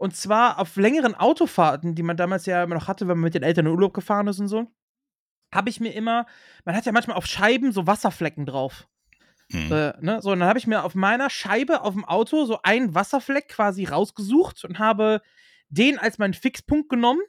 [0.00, 3.34] Und zwar auf längeren Autofahrten, die man damals ja immer noch hatte, wenn man mit
[3.34, 4.66] den Eltern in Urlaub gefahren ist und so,
[5.54, 6.24] habe ich mir immer,
[6.64, 8.88] man hat ja manchmal auf Scheiben so Wasserflecken drauf.
[9.50, 9.70] Hm.
[9.70, 10.22] Äh, ne?
[10.22, 13.48] So, und dann habe ich mir auf meiner Scheibe auf dem Auto so einen Wasserfleck
[13.48, 15.20] quasi rausgesucht und habe
[15.68, 17.20] den als meinen Fixpunkt genommen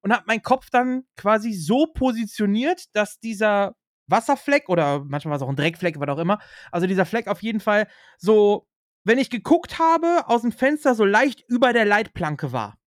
[0.00, 3.74] und habe meinen Kopf dann quasi so positioniert, dass dieser
[4.06, 6.38] Wasserfleck oder manchmal war es auch ein Dreckfleck, was auch immer,
[6.72, 8.67] also dieser Fleck auf jeden Fall so,
[9.08, 12.78] wenn ich geguckt habe, aus dem Fenster so leicht über der Leitplanke war.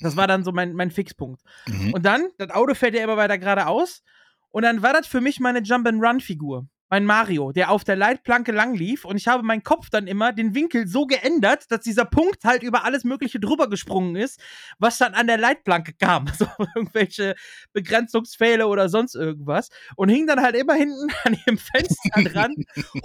[0.00, 1.42] Das war dann so mein, mein Fixpunkt.
[1.66, 1.94] Mhm.
[1.94, 4.02] Und dann, das Auto fährt ja immer weiter geradeaus.
[4.50, 6.66] Und dann war das für mich meine Jump-and-Run-Figur.
[6.90, 9.04] Mein Mario, der auf der Leitplanke lang lief.
[9.04, 12.62] Und ich habe meinen Kopf dann immer den Winkel so geändert, dass dieser Punkt halt
[12.62, 14.40] über alles Mögliche drüber gesprungen ist,
[14.78, 16.26] was dann an der Leitplanke kam.
[16.38, 17.34] So irgendwelche
[17.72, 19.68] Begrenzungspfähle oder sonst irgendwas.
[19.96, 22.54] Und hing dann halt immer hinten an dem Fenster dran.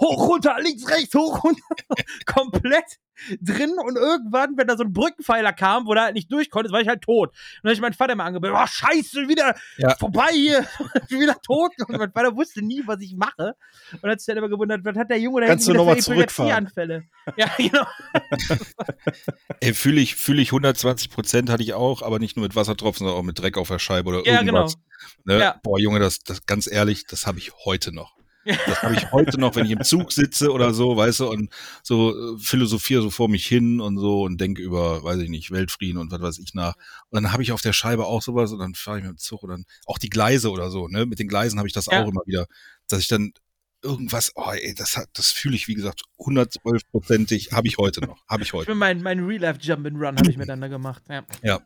[0.00, 1.62] hoch, runter, links, rechts, hoch, runter.
[2.26, 2.84] Komplett
[3.40, 3.72] drin.
[3.82, 6.80] Und irgendwann, wenn da so ein Brückenpfeiler kam, wo der halt nicht durch konnte, war
[6.80, 7.28] ich halt tot.
[7.30, 8.58] Und dann habe ich meinen Vater mal angemeldet.
[8.60, 9.94] Oh, scheiße, wieder Ja.
[9.96, 10.64] vorbei hier.
[11.08, 11.72] schon wieder tot.
[11.86, 13.54] Und mein Vater wusste nie, was ich mache.
[14.00, 15.94] Und hat sich dann immer gewundert, was hat der Junge da Kannst hinten du wieder
[15.96, 16.70] noch für mal zurückfahren?
[17.36, 17.86] Ja, genau.
[19.60, 23.06] Ey, fühle ich, fühle ich 120 Prozent hatte ich auch, aber nicht nur mit Wassertropfen,
[23.06, 24.58] sondern auch mit Dreck auf der Scheibe oder Ja, genau.
[24.58, 24.76] irgendwas.
[25.24, 25.38] Ne?
[25.38, 25.60] Ja.
[25.62, 28.14] Boah, Junge, das, das ganz ehrlich, das habe ich heute noch.
[28.66, 31.48] Das habe ich heute noch, wenn ich im Zug sitze oder so, weißt du, und
[31.82, 35.50] so äh, philosophiere so vor mich hin und so und denke über, weiß ich nicht,
[35.50, 36.74] Weltfrieden und was weiß ich nach.
[37.08, 39.18] Und dann habe ich auf der Scheibe auch sowas und dann fahre ich mit dem
[39.18, 41.06] Zug und dann auch die Gleise oder so, ne?
[41.06, 42.02] Mit den Gleisen habe ich das Ja.
[42.02, 42.46] auch immer wieder,
[42.86, 43.32] dass ich dann
[43.84, 48.22] irgendwas, oh ey, das hat, das fühle ich, wie gesagt, 112-prozentig, habe ich heute noch,
[48.28, 48.66] habe ich Ich heute.
[48.66, 51.02] bin mein, mein Real-Life Jump and Run habe ich mir dann da gemacht.
[51.08, 51.24] Ja.
[51.42, 51.60] Ja.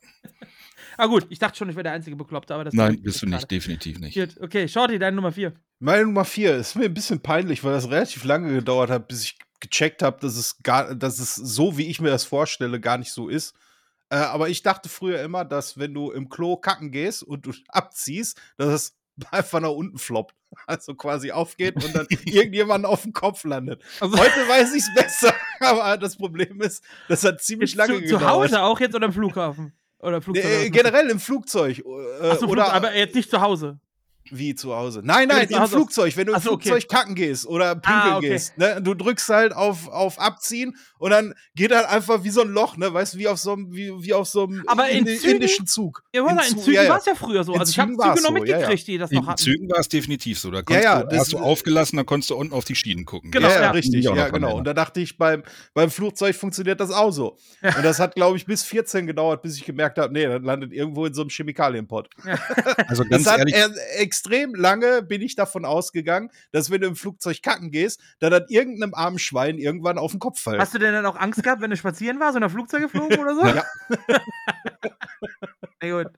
[0.97, 3.27] Ah gut, ich dachte schon, ich wäre der einzige Bekloppte, aber das Nein, bist du
[3.27, 3.47] nicht, gerade.
[3.47, 4.15] definitiv nicht.
[4.17, 5.53] Gut, Okay, Shorty, deine Nummer 4.
[5.81, 9.23] Meine Nummer vier ist mir ein bisschen peinlich, weil das relativ lange gedauert hat, bis
[9.23, 12.99] ich gecheckt habe, dass es gar, dass es so, wie ich mir das vorstelle, gar
[12.99, 13.55] nicht so ist.
[14.11, 17.53] Äh, aber ich dachte früher immer, dass wenn du im Klo kacken gehst und du
[17.69, 18.97] abziehst, dass es
[19.31, 20.35] einfach nach unten floppt.
[20.67, 23.83] Also quasi aufgeht und dann irgendjemand auf dem Kopf landet.
[24.01, 27.95] Also, Heute weiß ich es besser, aber das Problem ist, das hat ziemlich jetzt lange
[27.95, 28.51] zu, zu gedauert.
[28.51, 29.73] Hause auch jetzt oder im Flughafen?
[30.01, 30.45] Oder Flugzeug?
[30.45, 31.79] Nee, generell im Flugzeug.
[31.81, 33.81] Äh, Achso, oder aber jetzt nicht zu Hause.
[34.31, 35.01] Wie zu Hause?
[35.05, 36.17] Nein, nein, du im Flugzeug.
[36.17, 36.69] Wenn du im so, okay.
[36.71, 38.29] Flugzeug kacken gehst oder pinkeln Ah, okay.
[38.31, 38.81] gehst, ne?
[38.83, 42.77] Du drückst halt auf, auf Abziehen und dann geht halt einfach wie so ein Loch,
[42.77, 42.93] ne?
[42.93, 45.35] Weißt du, wie auf so einem, wie, wie auf so einem Aber in indi- Zügen-
[45.37, 46.03] indischen Zug.
[46.15, 46.91] Ja, warte, in Zug- Zügen ja, ja.
[46.91, 47.55] war es ja früher so.
[47.55, 48.41] In Also ich habe Züge noch so, ja, ja.
[48.59, 49.43] mitgekriegt, die das noch In hatten.
[49.43, 50.51] Zügen war es definitiv so.
[50.51, 53.05] Da konntest ja, du, das- hast du aufgelassen, dann konntest du unten auf die Schienen
[53.05, 53.31] gucken.
[53.31, 53.61] Genau, ja, ja.
[53.63, 54.57] ja, richtig, ja, genau.
[54.59, 55.43] Und da dachte ich, beim,
[55.75, 57.37] beim Flugzeug funktioniert das auch so.
[57.63, 60.73] Und das hat, glaube ich, bis 14 gedauert, bis ich gemerkt habe, nee, das landet
[60.73, 62.09] irgendwo in so einem Chemikalienpott.
[62.89, 63.55] Also ganz ehrlich,
[64.19, 68.51] extrem lange bin ich davon ausgegangen, dass wenn du im Flugzeug kacken gehst, dann hat
[68.51, 70.59] irgendeinem armen Schwein irgendwann auf den Kopf fällt.
[70.61, 73.19] Hast du denn dann auch Angst gehabt, wenn du spazieren warst und auf Flugzeug geflogen
[73.19, 73.47] oder so?
[73.47, 73.65] Ja.
[75.81, 76.13] Sehr gut.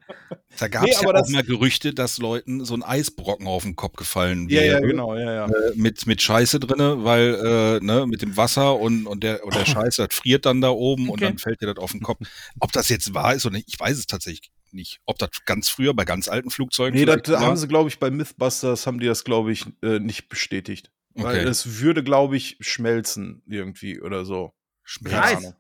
[0.59, 3.47] Da gab Nee, es ja aber auch das- mal Gerüchte, dass Leuten so ein Eisbrocken
[3.47, 4.81] auf den Kopf gefallen Ja, wäre.
[4.81, 5.47] ja, genau, ja, ja.
[5.47, 9.55] äh, mit, mit Scheiße drinne, weil, äh, ne, mit dem Wasser und, und der, und
[9.55, 11.25] der Scheiße, das friert dann da oben und Okay.
[11.27, 12.21] dann fällt dir das auf den Kopf.
[12.61, 15.01] Ob das jetzt wahr ist oder nicht, ich weiß es tatsächlich nicht.
[15.07, 17.41] Ob das ganz früher bei ganz alten Flugzeugen Nee, das war.
[17.41, 20.91] haben sie, glaube ich, bei Mythbusters haben die das, glaube ich, äh, nicht bestätigt.
[21.15, 21.49] Weil Okay.
[21.49, 24.53] es würde, glaube ich, schmelzen irgendwie oder so.
[24.85, 25.55] Schmerz.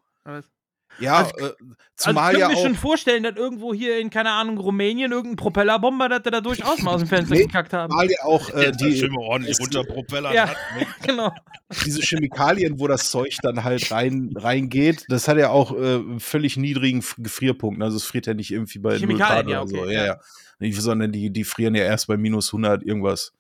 [0.99, 1.55] Ja, Also- äh, Also
[1.97, 2.67] zumal ich ja könnte mir auch.
[2.67, 6.83] schon vorstellen, dass irgendwo hier in, keine Ahnung, Rumänien irgendein Propellerbomber, dass der da durchaus
[6.83, 7.91] mal aus dem Fenster Nee, gekackt haben.
[7.91, 10.49] Zumal ja auch äh, Die, die, ordentlich es- runterpropellert Ja.
[10.49, 10.57] hat.
[10.79, 10.87] ne?
[11.07, 11.33] genau.
[11.87, 16.57] diese Chemikalien, wo das Zeug dann halt rein reingeht, das hat ja auch äh, völlig
[16.57, 17.83] niedrigen Gefrierpunkt.
[17.83, 19.77] Also es friert ja nicht irgendwie bei 0 Chemikalien, Grad ja, oder so.
[19.83, 20.07] okay, Ja, ja.
[20.07, 20.21] ja.
[20.59, 23.33] Nicht, sondern die, die frieren ja erst bei minus 100 irgendwas.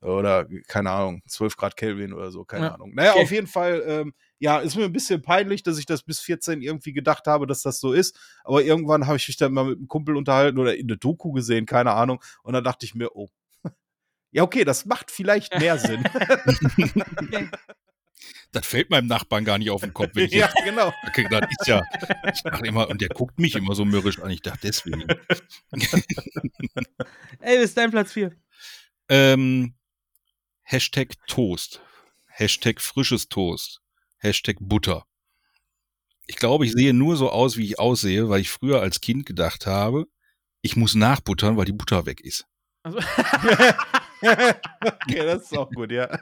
[0.00, 2.74] Oder, keine Ahnung, 12 Grad Kelvin oder so, keine Ja.
[2.74, 2.92] Ahnung.
[2.94, 3.22] Naja, Okay.
[3.22, 6.60] auf jeden Fall, ähm, ja, ist mir ein bisschen peinlich, dass ich das bis 14
[6.60, 8.18] irgendwie gedacht habe, dass das so ist.
[8.44, 11.32] Aber irgendwann habe ich mich dann mal mit einem Kumpel unterhalten oder in der Doku
[11.32, 12.22] gesehen, keine Ahnung.
[12.42, 13.28] Und dann dachte ich mir, oh.
[14.30, 16.04] Ja, okay, das macht vielleicht mehr Sinn.
[18.52, 20.92] Das fällt meinem Nachbarn gar nicht auf den Kopf, wenn ich ja, genau.
[21.06, 21.82] Okay, das ist ja,
[22.32, 24.30] ich dachte immer, und der guckt mich immer so mürrisch an.
[24.30, 25.04] Ich dachte deswegen.
[27.40, 28.32] Ey, ist dein Platz 4.
[29.08, 29.74] Ähm,
[30.62, 31.80] Hashtag Toast.
[32.26, 33.80] Hashtag frisches Toast.
[34.26, 35.06] Hashtag Butter.
[36.26, 39.24] Ich glaube, ich sehe nur so aus, wie ich aussehe, weil ich früher als Kind
[39.24, 40.06] gedacht habe,
[40.62, 42.46] ich muss nachbuttern, weil die Butter weg ist.
[42.82, 42.98] Also,
[44.20, 46.08] okay, das ist auch gut, ja.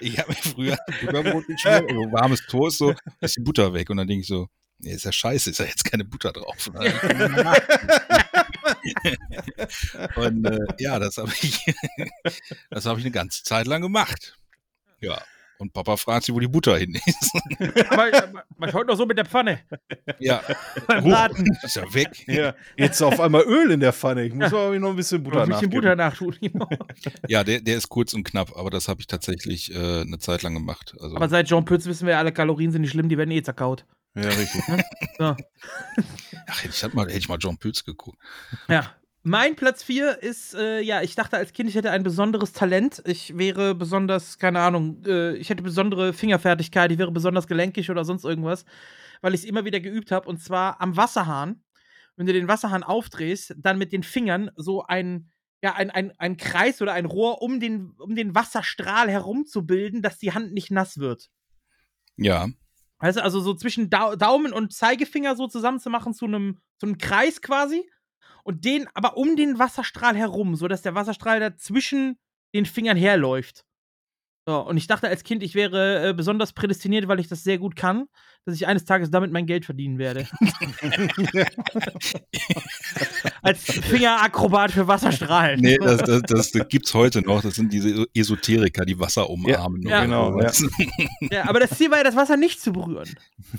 [0.00, 3.90] Ich habe mir früher Butterbrot geschmiert, so warmes Toast, so, ist die Butter weg.
[3.90, 6.70] Und dann denke ich so, nee, ist ja scheiße, ist ja jetzt keine Butter drauf.
[10.16, 11.72] Und äh, ja, das habe ich,
[12.70, 14.38] das habe ich eine ganze Zeit lang gemacht.
[15.00, 15.22] Ja.
[15.58, 17.32] Und Papa fragt sich, wo die Butter hin ist.
[18.58, 19.60] mach ich heute noch so mit der Pfanne
[20.18, 20.42] Ja,
[20.86, 21.46] beim Braten.
[21.62, 22.24] ist ja weg.
[22.26, 22.54] ja.
[22.76, 24.24] Jetzt auf einmal Öl in der Pfanne.
[24.24, 25.80] Ich muss aber noch ein bisschen Butter ein bisschen nachgeben.
[25.80, 26.36] Butter nachtun.
[26.40, 26.68] Genau.
[27.28, 30.42] Ja, der, der ist kurz und knapp, aber das habe ich tatsächlich äh, eine Zeit
[30.42, 30.94] lang gemacht.
[31.00, 33.42] Also, Aber seit Jean Pütz wissen wir, alle Kalorien sind nicht schlimm, die werden eh
[33.42, 33.84] zerkaut.
[34.16, 34.62] Ja, richtig.
[35.18, 35.24] So.
[36.46, 38.18] ach, hätte ich, halt mal, hätte ich mal John Pütz geguckt.
[38.68, 38.92] Ja.
[39.26, 43.02] Mein Platz 4 ist, äh, ja, ich dachte als Kind, ich hätte ein besonderes Talent.
[43.06, 48.04] Ich wäre besonders, keine Ahnung, äh, ich hätte besondere Fingerfertigkeit, ich wäre besonders gelenkig oder
[48.04, 48.66] sonst irgendwas,
[49.22, 50.28] weil ich es immer wieder geübt habe.
[50.28, 51.62] Und zwar am Wasserhahn.
[52.16, 55.30] Wenn du den Wasserhahn aufdrehst, dann mit den Fingern so ein,
[55.62, 60.18] ja, ein, ein, ein Kreis oder ein Rohr um den, um den Wasserstrahl herumzubilden, dass
[60.18, 61.30] die Hand nicht nass wird.
[62.16, 62.48] Ja,
[62.98, 66.98] Weißt du, also so zwischen Dau Daumen und Zeigefinger so zusammenzumachen zu einem, zu einem
[66.98, 67.84] Kreis quasi.
[68.44, 72.18] Und den aber um den Wasserstrahl herum, sodass der Wasserstrahl da zwischen
[72.54, 73.64] den Fingern herläuft.
[74.46, 77.56] So, und ich dachte als Kind, ich wäre äh, besonders prädestiniert, weil ich das sehr
[77.56, 78.08] gut kann,
[78.44, 80.28] dass ich eines Tages damit mein Geld verdienen werde.
[83.44, 85.60] als Fingerakrobat für Wasserstrahlen.
[85.60, 87.42] nee, das, das, das, das gibt's heute noch.
[87.42, 89.82] Das sind diese Esoteriker, die Wasser umarmen.
[89.82, 90.64] Ja, genau, sowas.
[91.30, 93.08] ja, aber das Ziel war ja, das Wasser nicht zu berühren.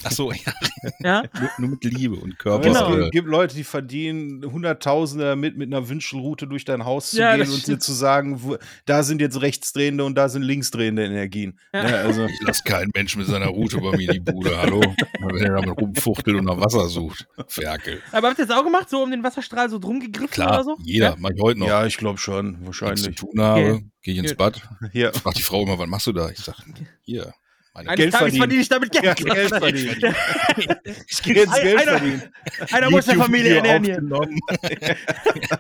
[0.04, 0.54] Ach so, ja,
[1.00, 1.24] Ja?
[1.40, 2.68] nur, nur mit Liebe und Aber Körper.
[2.70, 2.90] Genau.
[2.94, 7.20] Es gibt, gibt Leute, die verdienen Hunderttausende damit, mit einer Wünschelroute durch dein Haus zu
[7.20, 11.06] Ja, gehen und dir zu sagen, wo, da sind jetzt rechtsdrehende und da sind linksdrehende
[11.06, 11.60] Energien.
[11.74, 11.88] Ja.
[11.88, 14.58] Ja, also, Ich lasse keinen Menschen mit seiner Route bei mir in die Bude.
[14.58, 14.82] Hallo?
[15.20, 17.28] Wenn er damit rumfuchtelt und nach Wasser sucht.
[17.48, 18.02] Ferkel.
[18.12, 20.64] Aber habt ihr das auch gemacht, so um den Wasserstrahl so drum gegriffen Klar, oder
[20.64, 20.78] so?
[20.84, 21.10] jeder.
[21.12, 21.16] Ja?
[21.20, 21.68] Mach ich heute noch.
[21.68, 23.16] ja, ich glaube schon, Wenn ich zu wahrscheinlich.
[23.16, 23.86] tun habe, Okay.
[24.02, 24.36] gehe ich ins.
[24.36, 24.62] Bad.
[24.92, 25.14] Hier.
[25.14, 26.30] Fragt die Frau immer, was machst du da?
[26.30, 26.56] Ich sag,
[27.04, 27.34] hier.
[27.76, 28.42] Meine Eines Geld Tages verdienen.
[28.42, 29.04] verdiene ich damit Geld.
[29.04, 30.16] Ja, Geld verdienen.
[31.10, 32.22] ich Geh jetzt Geld Einer- verdienen.
[32.72, 34.00] Einer muss der Familie ernähren hier.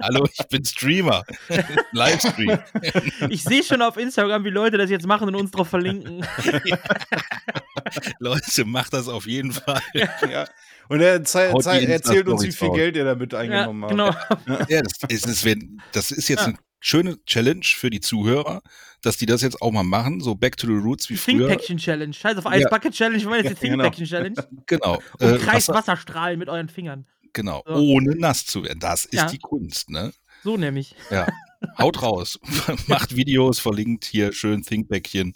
[0.01, 1.25] Hallo, ich bin Streamer.
[1.91, 2.57] Livestream.
[3.29, 6.25] Ich sehe schon auf Instagram, wie Leute das jetzt machen und uns drauf verlinken.
[8.19, 9.81] Leute, macht das auf jeden Fall.
[10.29, 10.45] Ja.
[10.87, 11.53] Und er erzählt
[12.27, 12.71] uns, wie viel.
[12.71, 13.89] Geld er damit Ja, eingenommen hat.
[13.91, 14.15] genau.
[14.69, 15.43] Ja, das ist, das
[15.91, 16.53] das ist jetzt Ja.
[16.87, 18.61] Schöne Challenge für die Zuhörer,
[19.01, 21.47] dass die das jetzt auch mal machen, so Back to the Roots wie früher.
[21.47, 22.13] Thinkpäckchen Challenge.
[22.13, 22.69] Scheiß auf Ice Ja.
[22.69, 23.67] Bucket Challenge, wir wollen jetzt die.
[23.69, 24.35] Thinkpäckchen Challenge.
[24.67, 25.01] Genau.
[25.19, 27.05] Und Äh, kreist Wasser, Wasserstrahlen mit euren Fingern.
[27.33, 27.63] genau.
[27.65, 27.73] So.
[27.73, 28.79] Ohne nass zu werden.
[28.79, 29.25] Das ist Ja.
[29.27, 30.13] die Kunst, ne?
[30.43, 30.95] So nämlich.
[31.09, 31.25] Ja.
[31.79, 32.39] Haut raus.
[32.87, 35.35] Macht Videos, verlinkt hier schön Thinkbäckchen.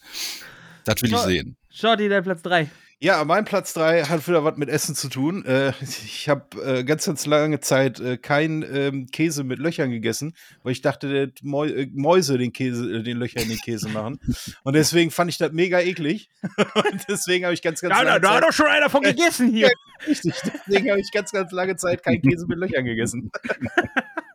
[0.85, 1.27] Das will ich So.
[1.27, 1.57] sehen.
[1.71, 2.69] Shorty, dein Platz 3.
[3.01, 5.45] Ja, mein Platz 3 hat wieder was mit Essen zu tun.
[5.45, 10.35] Äh, ich habe äh, ganz, ganz lange Zeit äh, keinen ähm, Käse mit Löchern gegessen,
[10.63, 13.87] weil ich dachte, dass Mäu äh, Mäuse den, Käse, äh, den Löcher in den Käse
[13.87, 14.19] machen.
[14.63, 16.29] Und deswegen fand ich das mega eklig.
[16.57, 18.89] Und deswegen habe ich ganz, ganz Da, da, lange da hat Zeit, doch schon einer
[18.89, 19.69] von gegessen hier.
[20.07, 20.33] richtig,
[20.67, 23.31] deswegen habe ich ganz, ganz lange Zeit keinen Käse mit Löchern gegessen.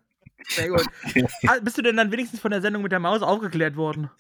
[0.49, 0.85] Sehr gut.
[1.47, 4.11] Ah, Bist du denn dann wenigstens von der Sendung mit der Maus aufgeklärt worden?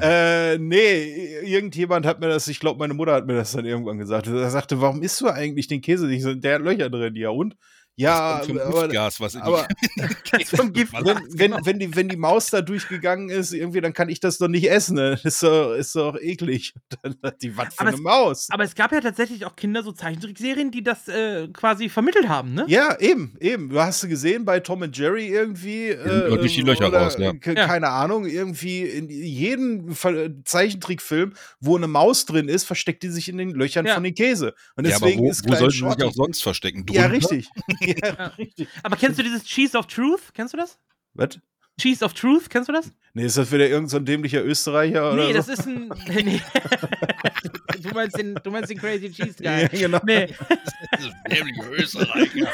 [0.00, 3.98] Äh, nee, irgendjemand hat mir das, ich glaube, meine Mutter hat mir das dann irgendwann
[3.98, 4.26] gesagt.
[4.26, 6.22] Er sagte, warum isst du eigentlich den Käse nicht?
[6.22, 7.56] So, Der hat Löcher drin, ja und?
[7.96, 9.68] Ja, Das kommt vom aber, Giftgas, was in aber
[10.38, 11.18] die vom Gift- wenn,
[11.52, 14.48] wenn, wenn, die, wenn die Maus da durchgegangen ist, irgendwie, dann kann ich das doch
[14.48, 14.94] nicht essen.
[14.96, 15.10] Ne?
[15.22, 16.72] Das ist doch, ist doch eklig.
[17.02, 18.48] Dann hat die was für Aber eine es- Maus.
[18.50, 22.54] Aber es gab ja tatsächlich auch Kinder, so Zeichentrickserien, die das äh, quasi vermittelt haben,
[22.54, 22.64] ne?
[22.68, 23.68] Ja, eben, eben.
[23.68, 25.88] Du hast gesehen bei Tom und Jerry irgendwie.
[25.88, 27.32] Äh, Ja, durch die Löcher oder, raus, ja.
[27.34, 27.66] ke- Ja.
[27.66, 33.28] Keine Ahnung, irgendwie in jedem Ver- Zeichentrickfilm, wo eine Maus drin ist, versteckt die sich
[33.28, 33.94] in den Löchern Ja.
[33.94, 34.54] von den Käse.
[34.76, 36.86] Und ja, aber deswegen wo, ist wo Klein soll sie sich auch sonst verstecken?
[36.90, 37.16] Ja, Drunter?
[37.16, 37.48] richtig.
[38.02, 38.68] ja, richtig.
[38.82, 40.32] Aber kennst du dieses Cheese of Truth?
[40.34, 40.78] Kennst du das?
[41.14, 41.40] Was?
[41.82, 42.92] Cheese of Truth, kennst du das?
[43.12, 45.38] Nee, ist das wieder irgendein so ein dämlicher Österreicher oder nee, so?
[45.38, 45.90] das ist ein.
[46.24, 46.40] Nee.
[47.82, 49.80] du, meinst den, du meinst den Crazy Cheese ja, Guy.
[49.80, 49.98] genau.
[50.04, 50.26] Nee,
[50.92, 52.48] Das ist nämlich Österreicher.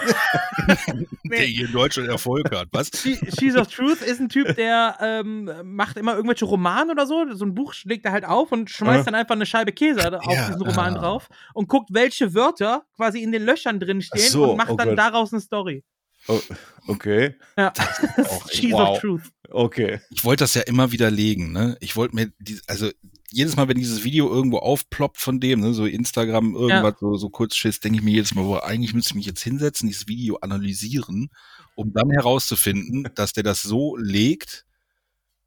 [1.24, 2.68] der hier in Deutschland Erfolg hat.
[2.72, 2.90] Was?
[2.90, 7.26] Che- Cheese of Truth ist ein Typ, der ähm, macht immer irgendwelche Romane oder so.
[7.34, 9.04] So ein Buch schlägt er halt auf und schmeißt Ja.
[9.04, 11.00] dann einfach eine Scheibe Käse auf Ja, diesen Roman ah.
[11.00, 14.76] drauf und guckt, welche Wörter quasi in den Löchern drin stehen so, und macht oh
[14.76, 14.98] dann Gott.
[14.98, 15.84] daraus eine Story.
[16.28, 16.40] Oh,
[16.86, 17.72] okay, Ja.
[18.28, 18.88] Auch- Cheese wow.
[18.96, 19.22] of Truth.
[19.50, 20.00] okay.
[20.10, 21.76] Ich wollte das ja immer widerlegen, ne?
[21.80, 22.90] Ich wollte mir, die, also
[23.30, 27.28] jedes Mal, wenn dieses Video irgendwo aufploppt von dem, ne, so Instagram, irgendwas, so, so
[27.30, 30.08] kurz Schiss, denke ich mir jedes Mal, boah, eigentlich müsste ich mich jetzt hinsetzen, dieses
[30.08, 31.30] Video analysieren,
[31.74, 34.64] um dann herauszufinden, dass der das so legt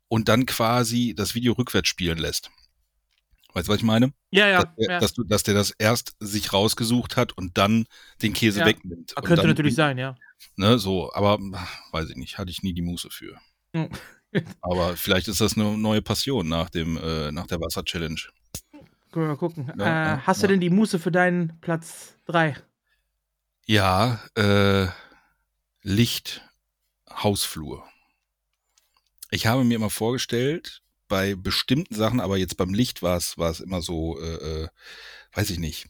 [0.07, 2.51] und dann quasi das Video rückwärts spielen lässt.
[3.53, 4.13] Weißt du, was ich meine?
[4.29, 4.63] Ja, ja.
[4.63, 4.99] dass, der, ja.
[4.99, 7.85] dass, du, dass der das erst sich rausgesucht hat und dann
[8.21, 8.65] den Käse Ja.
[8.65, 9.13] wegnimmt.
[9.15, 10.15] Könnte dann, natürlich sein, ja.
[10.55, 11.39] Ne, so, aber
[11.91, 13.37] weiß ich nicht, hatte ich nie die Muße für.
[13.73, 13.89] Hm.
[14.61, 18.21] aber vielleicht ist das eine neue Passion nach dem, äh, nach der Wasser-Challenge.
[19.11, 19.71] Können wir mal gucken.
[19.77, 20.51] Ja, äh, ja, hast du ja.
[20.51, 22.55] denn die Muße für deinen Platz 3?
[23.65, 24.87] Ja, äh,
[25.81, 26.41] Licht,
[27.09, 27.83] Hausflur.
[29.29, 33.51] Ich habe mir immer vorgestellt, bei bestimmten Sachen, aber jetzt beim Licht war es, war
[33.51, 34.67] es immer so, äh, äh,
[35.33, 35.87] weiß ich nicht.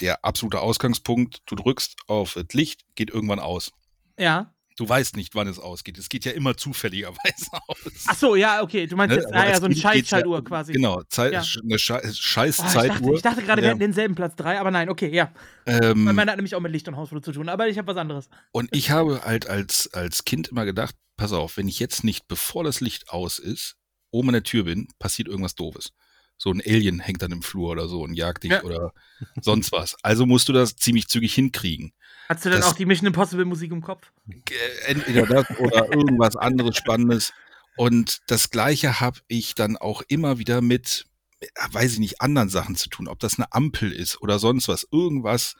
[0.00, 3.70] Der absolute Ausgangspunkt, du drückst auf das Licht, geht irgendwann aus.
[4.18, 4.54] Ja.
[4.76, 5.98] Du weißt nicht, wann es ausgeht.
[5.98, 7.76] Es geht ja immer zufälligerweise aus.
[8.06, 8.86] Ach so, ja, okay.
[8.86, 10.72] Du meinst Ne, jetzt, ah, ja, so eine Schaltschaltuhr ja, quasi.
[10.72, 11.42] Genau, Zeit, Ja.
[11.62, 13.70] eine Schei- scheiß Oh, ich, ich dachte gerade, wir Ja.
[13.72, 15.32] hätten denselben Platz 3, aber nein, okay, ja.
[15.66, 17.88] Weil ähm, meine hat nämlich auch mit Licht und Hausflur zu tun, aber ich habe
[17.88, 18.30] was anderes.
[18.52, 22.26] und ich habe halt als, als Kind immer gedacht, pass auf, wenn ich jetzt nicht,
[22.26, 23.76] bevor das Licht aus ist,
[24.10, 25.92] oben an der Tür bin, passiert irgendwas Doofes.
[26.42, 28.62] So ein Alien hängt dann im Flur oder so und jagt dich Ja.
[28.62, 28.94] oder
[29.42, 29.94] sonst was.
[30.02, 31.92] Also musst du das ziemlich zügig hinkriegen.
[32.30, 34.10] Hast du dann Das- auch die Mission Impossible Musik im Kopf?
[34.26, 37.34] Äh, Entweder das oder irgendwas anderes Spannendes.
[37.76, 41.04] Und das Gleiche habe ich dann auch immer wieder mit,
[41.40, 43.06] äh, weiß ich nicht, anderen Sachen zu tun.
[43.06, 44.88] Ob das eine Ampel ist oder sonst was.
[44.90, 45.56] Irgendwas,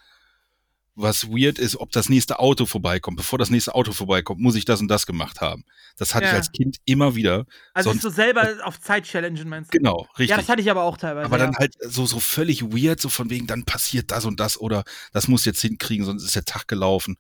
[0.95, 3.17] was weird ist, ob das nächste Auto vorbeikommt.
[3.17, 5.65] Bevor das nächste Auto vorbeikommt, muss ich das und das gemacht haben.
[5.97, 6.31] Das hatte Ja.
[6.33, 7.47] ich als Kind immer wieder.
[7.75, 9.79] Also Sonst- so selber auf Zeit challengen, meinst du?
[9.79, 10.31] Genau, richtig.
[10.31, 11.25] Ja, das hatte ich aber auch teilweise.
[11.27, 11.59] Aber dann ja.
[11.59, 15.29] halt so, so völlig weird, so von wegen, dann passiert das und das oder das
[15.29, 17.17] muss jetzt hinkriegen, sonst ist der Tag gelaufen.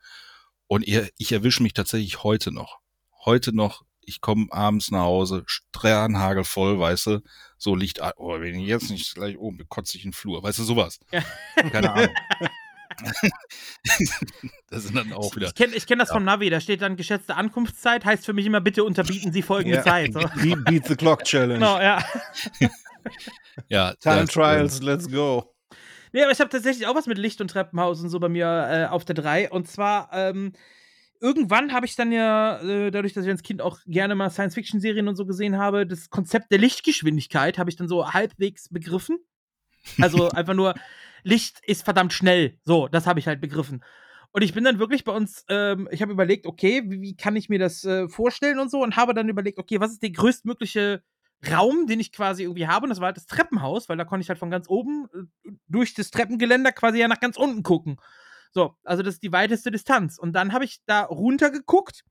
[0.66, 2.78] Und ich erwische mich tatsächlich heute noch.
[3.24, 7.22] Heute noch, ich komme abends nach Hause, Sternhagel voll, weißt du,
[7.58, 10.42] so Licht, oh, wenn ich jetzt nicht gleich oben bin, kotze ich in den Flur,
[10.42, 10.98] weißt du, sowas.
[11.12, 11.22] Ja.
[11.70, 12.14] Keine Ahnung.
[14.70, 15.48] das sind dann auch wieder.
[15.48, 16.14] Ich kenne kenn das Ja.
[16.14, 19.78] vom Navi, da steht dann geschätzte Ankunftszeit, heißt für mich immer, bitte unterbieten Sie folgende
[19.78, 19.82] Ja.
[19.82, 20.12] Zeit.
[20.12, 20.20] So.
[20.42, 21.54] Beat, beat the Clock Challenge.
[21.54, 22.02] Genau, ja.
[23.68, 25.54] Ja, Time Trials, let's go.
[26.12, 28.46] Nee, aber ich habe tatsächlich auch was mit Licht und Treppenhaus und so bei mir
[28.46, 29.50] äh, auf der 3.
[29.50, 30.52] Und zwar, ähm,
[31.20, 35.08] irgendwann habe ich dann ja, äh, dadurch, dass ich als Kind auch gerne mal Science-Fiction-Serien
[35.08, 39.18] und so gesehen habe, das Konzept der Lichtgeschwindigkeit habe ich dann so halbwegs begriffen.
[40.00, 40.74] Also einfach nur,
[41.22, 42.58] Licht ist verdammt schnell.
[42.64, 43.84] So, das habe ich halt begriffen.
[44.32, 47.36] Und ich bin dann wirklich bei uns, ähm, ich habe überlegt, okay, wie, wie kann
[47.36, 50.10] ich mir das äh, vorstellen und so und habe dann überlegt, okay, was ist der
[50.10, 51.02] größtmögliche
[51.50, 52.84] Raum, den ich quasi irgendwie habe.
[52.84, 55.52] Und das war halt das Treppenhaus, weil da konnte ich halt von ganz oben äh,
[55.68, 57.96] durch das Treppengeländer quasi ja nach ganz unten gucken.
[58.52, 60.18] So, also das ist die weiteste Distanz.
[60.18, 62.04] Und dann habe ich da runtergeguckt,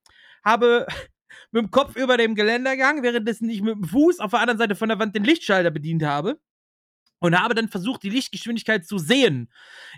[0.44, 0.88] habe
[1.52, 4.57] mit dem Kopf über dem Geländer gegangen, währenddessen ich mit dem Fuß auf der anderen
[4.57, 6.40] Seite von der Wand den Lichtschalter bedient habe.
[7.19, 9.49] Und habe dann versucht, die Lichtgeschwindigkeit zu sehen.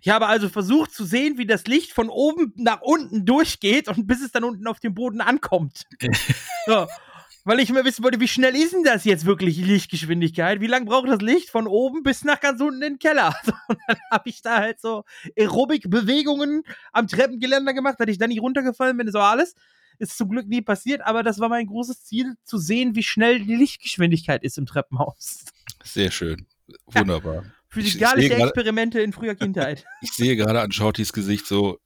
[0.01, 4.07] Ich habe also versucht zu sehen, wie das Licht von oben nach unten durchgeht und
[4.07, 5.83] bis es dann unten auf dem Boden ankommt.
[6.65, 6.87] so.
[7.43, 10.61] Weil ich immer wissen wollte, wie schnell ist denn das jetzt wirklich, die Lichtgeschwindigkeit?
[10.61, 13.35] Wie lange braucht das Licht von oben bis nach ganz unten in den Keller?
[13.45, 15.03] So, und dann habe ich da halt so
[15.35, 19.11] Aerobic-Bewegungen am Treppengeländer gemacht, dass ich da nicht runtergefallen bin.
[19.11, 19.55] So alles.
[19.97, 23.39] Ist zum Glück nie passiert, aber das war mein großes Ziel, zu sehen, wie schnell
[23.39, 25.45] die Lichtgeschwindigkeit ist im Treppenhaus.
[25.83, 26.47] Sehr schön.
[26.87, 27.45] Wunderbar.
[27.69, 29.85] Physikalische Ich- ich sehe gerade- Experimente in früher Kindheit.
[30.01, 31.79] Ich sehe gerade an Shortys Gesicht so,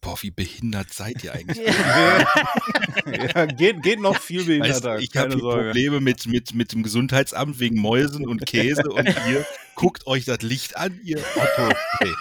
[0.00, 1.58] boah, wie behindert seid ihr eigentlich?
[1.66, 4.96] ja, geht, geht noch viel Weißt, behinderter.
[4.96, 5.36] du, ich habe.
[5.36, 9.44] Probleme mit, mit, mit dem Gesundheitsamt wegen Mäusen und Käse und ihr
[9.74, 11.72] guckt euch das Licht an, ihr Otto.
[12.00, 12.14] Okay.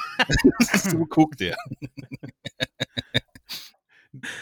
[0.89, 1.55] so guckt er.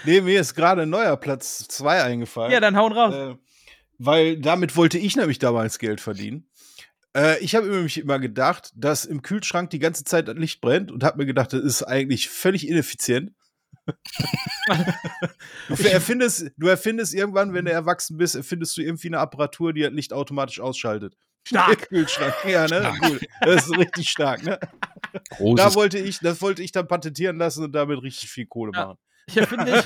[0.06, 2.52] Nee, mir ist gerade ein neuer Platz 2 eingefallen.
[2.52, 3.14] Ja, dann hauen raus.
[3.14, 3.36] Äh,
[3.98, 6.48] weil damit wollte ich nämlich damals Geld verdienen.
[7.16, 10.92] Äh, ich habe nämlich immer gedacht, dass im Kühlschrank die ganze Zeit das Licht brennt
[10.92, 13.32] und habe mir gedacht, das ist eigentlich völlig ineffizient.
[15.70, 19.82] du, erfindest, du erfindest irgendwann, wenn du erwachsen bist, erfindest du irgendwie eine Apparatur, die
[19.82, 21.16] das Licht automatisch ausschaltet.
[21.48, 21.90] Stark.
[21.90, 22.34] Kühlschrank.
[22.48, 22.80] Ja, ne?
[22.80, 23.02] Stark.
[23.04, 23.20] Cool.
[23.42, 24.60] Das ist richtig stark, ne?
[25.30, 28.72] Großes Da wollte ich, das wollte ich dann patentieren lassen und damit richtig viel Kohle
[28.74, 28.88] Ja.
[28.88, 28.98] machen.
[29.28, 29.84] Ich erfinde,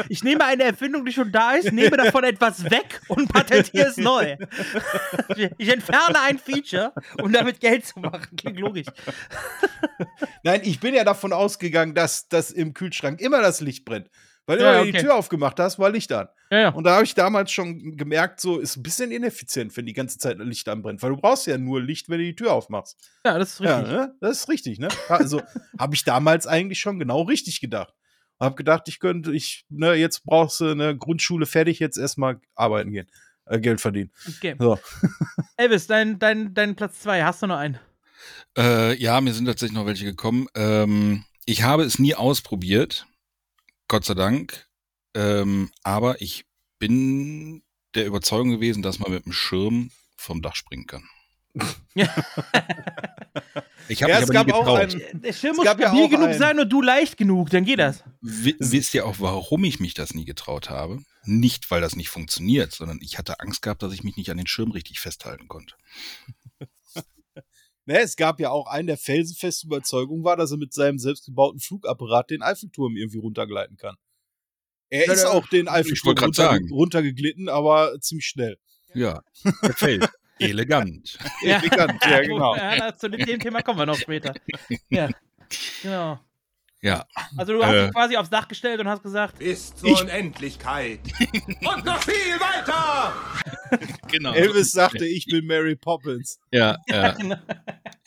[0.00, 3.86] ich, ich nehme eine Erfindung, die schon da ist, nehme davon etwas weg und patentiere
[3.88, 4.36] es neu.
[5.58, 6.92] Ich- entferne ein Feature,
[7.22, 8.36] um damit Geld zu machen.
[8.36, 8.86] Klingt logisch.
[10.42, 14.08] Nein, ich bin ja davon ausgegangen, dass, dass im Kühlschrank immer das Licht brennt.
[14.48, 14.98] Weil Ja, immer, wenn du okay.
[14.98, 16.28] die Tür aufgemacht hast, war Licht an.
[16.52, 16.68] Ja, ja.
[16.68, 20.18] Und da habe ich damals schon gemerkt, so ist ein bisschen ineffizient, wenn die ganze
[20.18, 21.02] Zeit Licht anbrennt.
[21.02, 22.96] Weil du brauchst ja nur Licht, wenn du die Tür aufmachst.
[23.24, 23.96] ja das ist Ja, richtig.
[23.96, 24.14] ne?
[24.20, 24.88] das ist richtig, ne?
[25.08, 25.42] Also
[25.78, 27.92] habe ich damals eigentlich schon genau richtig gedacht.
[28.38, 32.92] Hab gedacht, ich könnte, ich, ne, jetzt brauchst du eine Grundschule fertig, jetzt erstmal arbeiten
[32.92, 33.10] gehen,
[33.46, 34.10] äh, Geld verdienen.
[34.28, 34.56] Okay.
[34.58, 34.78] So.
[35.56, 37.78] Elvis, dein, dein, dein Platz 2, hast du noch einen?
[38.56, 40.48] Äh, ja, mir sind tatsächlich noch welche gekommen.
[40.54, 43.06] Ähm, ich habe es nie ausprobiert,
[43.88, 44.66] Gott sei Dank.
[45.14, 46.44] Ähm, aber ich
[46.78, 47.62] bin
[47.94, 51.08] der Überzeugung gewesen, dass man mit dem Schirm vom Dach springen kann.
[51.94, 52.14] Ja.
[53.88, 55.02] Ich habe Ja, mich es aber nie gab auch getraut.
[55.12, 57.16] einen- Der Schirm Es muss gab ja stabil auch genug einen- sein und du leicht
[57.16, 58.02] genug, dann geht das.
[58.20, 60.98] Wi- Wisst ihr auch, warum ich mich das nie getraut habe?
[61.24, 64.38] Nicht, weil das nicht funktioniert, sondern ich hatte Angst gehabt, dass ich mich nicht an
[64.38, 65.74] den Schirm richtig festhalten konnte.
[67.88, 71.60] Ne, es gab ja auch einen, der felsenfeste Überzeugung war, dass er mit seinem selbstgebauten
[71.60, 73.94] Flugapparat den Eiffelturm irgendwie runtergleiten kann.
[74.90, 78.58] Er Ja, ist auch den Eiffelturm runter, runtergeglitten, aber ziemlich schnell.
[78.92, 79.22] Ja,
[79.62, 80.08] gefällt.
[80.38, 81.18] Elegant.
[81.42, 82.56] Elegant, ja, genau.
[82.56, 84.34] Ja, zu dem Thema kommen wir noch später.
[84.90, 85.08] Ja,
[85.82, 86.18] genau.
[86.82, 87.04] Ja,
[87.36, 87.84] Also du hast Äh.
[87.86, 91.00] dich quasi aufs Dach gestellt und hast gesagt, Bis zur Ich- Unendlichkeit.
[91.60, 93.14] Und noch viel weiter!
[94.08, 94.32] genau.
[94.34, 96.38] Elvis sagte, ich bin Mary Poppins.
[96.52, 97.12] Ja, ja.
[97.12, 97.36] genau.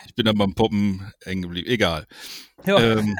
[0.06, 1.68] Ich bin dann beim Poppen hängen geblieben.
[1.68, 2.06] Egal.
[2.66, 3.18] ja, Ähm,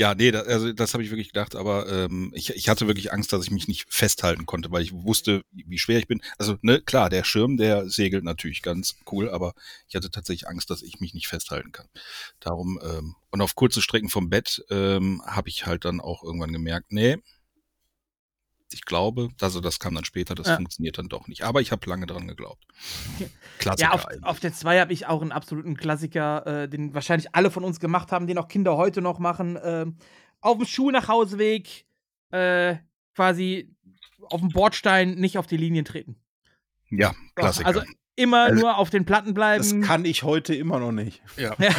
[0.00, 3.12] ja, nee, das, also das habe ich wirklich gedacht, aber ähm, ich, ich hatte wirklich
[3.12, 6.22] Angst, dass ich mich nicht festhalten konnte, weil ich wusste, wie schwer ich bin.
[6.38, 9.52] Also, ne, klar, der Schirm, der segelt natürlich ganz cool, aber
[9.88, 11.86] ich hatte tatsächlich Angst, dass ich mich nicht festhalten kann.
[12.38, 16.54] Darum, ähm, und auf kurze Strecken vom Bett ähm, habe ich halt dann auch irgendwann
[16.54, 17.18] gemerkt, nee,
[18.72, 20.56] ich glaube, also das kam dann später, das Ja.
[20.56, 21.42] funktioniert dann doch nicht.
[21.42, 22.64] Aber ich habe lange dran geglaubt.
[23.58, 27.34] Klassiker ja auf, auf der 2 habe ich auch einen absoluten Klassiker, äh, den wahrscheinlich
[27.34, 29.58] alle von uns gemacht haben, den auch Kinder heute noch machen.
[29.62, 29.96] Ähm,
[30.40, 31.84] auf dem Schulnachhauseweg
[32.30, 32.76] äh,
[33.14, 33.74] quasi
[34.30, 36.16] auf dem Bordstein nicht auf die Linien treten.
[36.90, 37.66] ja, Klassiker.
[37.66, 37.82] Also
[38.16, 39.80] immer Also- nur auf den Platten Das bleiben.
[39.82, 41.22] kann ich heute immer noch nicht.
[41.36, 41.54] Ja.
[41.58, 41.70] Ja.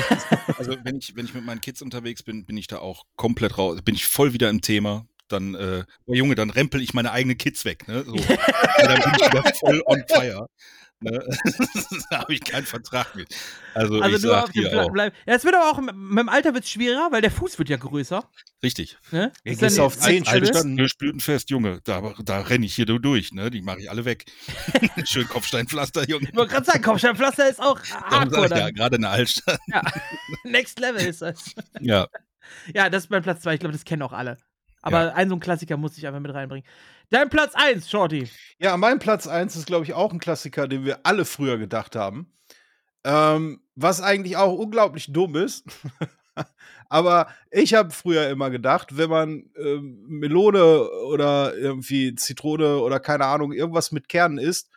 [0.57, 3.57] Also wenn ich, wenn ich mit meinen Kids unterwegs bin, bin ich da auch komplett
[3.57, 5.05] raus, bin ich voll wieder im Thema.
[5.31, 8.03] Dann, äh, oh Junge, dann rempel ich meine eigenen Kids weg, ne?
[8.03, 8.11] So.
[8.13, 10.47] Und dann bin ich wieder voll on fire.
[11.03, 11.19] Ne?
[12.11, 13.27] da habe ich keinen Vertrag mit.
[13.73, 15.15] Also, Also ich nur sag auf Platten auch, bleiben.
[15.25, 17.69] Ja, es wird aber auch mit, mit dem Alter wird's schwerer, weil der Fuß wird
[17.69, 18.23] ja größer.
[18.61, 18.97] richtig.
[19.11, 19.31] Ne?
[19.43, 20.57] Ist gehst auf zehn also- Schritte.
[20.59, 23.49] Altes Kirschblütenfest, Junge, da, da renne ich hier durch, ne?
[23.49, 24.25] Die mache ich alle weg.
[25.05, 26.29] Schön Kopfsteinpflaster, Junge.
[26.29, 29.59] Ich wollte gerade sagen, Kopfsteinpflaster ist auch hardcore ich ja, gerade in der Altstadt.
[29.67, 29.81] Ja.
[30.43, 31.55] Next Level ist das.
[31.79, 32.07] Ja,
[32.75, 33.55] Ja, das ist mein Platz 2.
[33.55, 34.37] Ich glaube, das kennen auch alle.
[34.81, 35.13] Aber Ja.
[35.13, 36.65] ein so ein Klassiker muss ich einfach mit reinbringen.
[37.09, 38.29] Dein Platz 1, Shorty.
[38.59, 41.95] Ja, mein Platz 1 ist, glaube ich, auch ein Klassiker, den wir alle früher gedacht
[41.95, 42.31] haben.
[43.03, 45.65] Ähm, was eigentlich auch unglaublich dumm ist.
[46.89, 53.25] Aber ich habe früher immer gedacht, wenn man ähm, Melone oder irgendwie Zitrone oder keine
[53.25, 54.69] Ahnung, irgendwas mit Kernen isst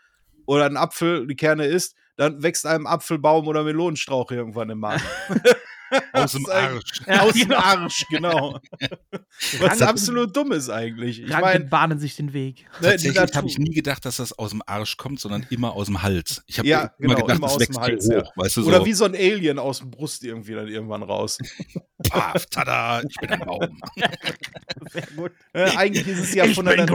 [0.46, 5.02] oder einen Apfel, die Kerne isst, dann wächst einem Apfelbaum oder Melonenstrauch irgendwann im Magen.
[6.12, 7.00] aus dem Arsch.
[7.06, 7.60] Ja, Aus dem genau.
[7.60, 8.60] Arsch, genau.
[9.60, 11.22] Was absolut dumm ist eigentlich.
[11.22, 12.66] Ich Kranken bahnen sich den Weg.
[12.80, 15.86] ne, Tatsächlich habe ich nie gedacht, dass das aus dem Arsch kommt, sondern immer aus
[15.86, 16.42] dem Hals.
[16.46, 18.22] Ich habe Ja, immer genau, gedacht, immer das aus wächst Hals, ja.
[18.22, 21.02] hoch, weißt du, Oder so, wie so ein Alien aus dem Brust irgendwie dann irgendwann
[21.02, 21.38] raus.
[22.08, 23.80] paf, tada, ich bin ein Baum.
[24.92, 25.32] Sehr gut.
[25.52, 26.86] Äh, eigentlich ist es ja von der,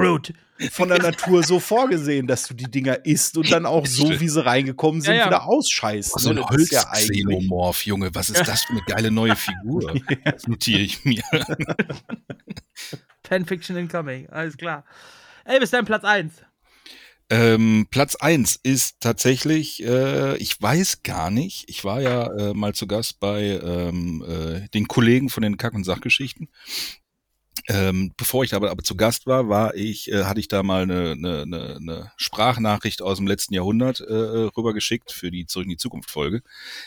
[0.72, 4.30] von der Natur so vorgesehen, dass du die Dinger isst und dann auch so, wie
[4.30, 5.26] sie reingekommen sind, Ja, ja.
[5.28, 6.20] wieder ausscheißt.
[6.20, 6.42] so ne?
[6.42, 6.50] ein ja.
[6.50, 9.94] Holzxenomorph, Junge, was ist das für eine geile neue Figur?
[10.24, 11.24] Das notiere ich mir.
[13.24, 14.28] Fanfiction incoming.
[14.30, 14.86] Alles klar.
[15.46, 16.34] Elvis, dein Platz 1.
[17.32, 22.74] Ähm, Platz eins ist tatsächlich, äh, ich weiß gar nicht, ich war ja äh, mal
[22.74, 26.50] zu Gast bei ähm, äh, den Kollegen von den Kack- und Sachgeschichten.
[27.72, 30.82] Ähm, bevor ich aber, aber zu Gast war, war ich, äh, hatte ich da mal
[30.82, 35.70] eine, eine, eine, eine Sprachnachricht aus dem letzten Jahrhundert äh, rübergeschickt für die Zurück in
[35.70, 36.42] die Zukunft Folge.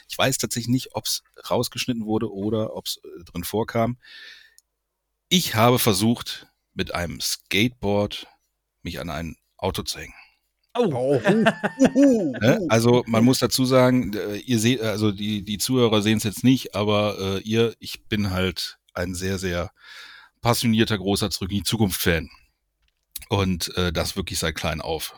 [0.09, 3.97] Ich weiß tatsächlich nicht, ob es rausgeschnitten wurde oder ob es äh, drin vorkam.
[5.29, 8.27] Ich habe versucht, mit einem Skateboard
[8.83, 10.15] mich an ein Auto zu hängen.
[10.77, 11.21] Oh,
[11.95, 12.67] Ne?
[12.69, 16.43] Also man muss dazu sagen, äh, ihr seht, also die, die Zuhörer sehen es jetzt
[16.43, 19.71] nicht, aber äh, ihr, ich bin halt ein sehr, sehr
[20.43, 22.29] passionierter, großer Zurück in die Zukunft-Fan.
[23.29, 25.15] Und äh, das wirklich seit klein auf.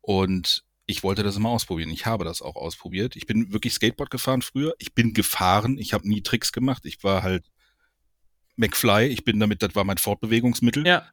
[0.00, 1.90] Und ich wollte das immer ausprobieren.
[1.90, 3.16] Ich habe das auch ausprobiert.
[3.16, 4.74] Ich bin wirklich Skateboard gefahren früher.
[4.78, 5.78] Ich bin gefahren.
[5.78, 6.84] Ich habe nie Tricks gemacht.
[6.84, 7.50] Ich war halt
[8.56, 9.06] McFly.
[9.06, 11.08] Ich bin damit, das war mein Fortbewegungsmittel ja.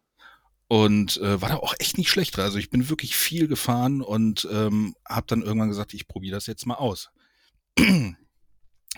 [0.68, 2.38] und äh, war da auch echt nicht schlecht.
[2.38, 6.48] Also ich bin wirklich viel gefahren und ähm, habe dann irgendwann gesagt, ich probiere das
[6.48, 7.10] jetzt mal aus.
[7.78, 8.18] Wenn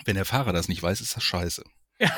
[0.07, 1.63] der Fahrer das nicht weiß, ist das scheiße.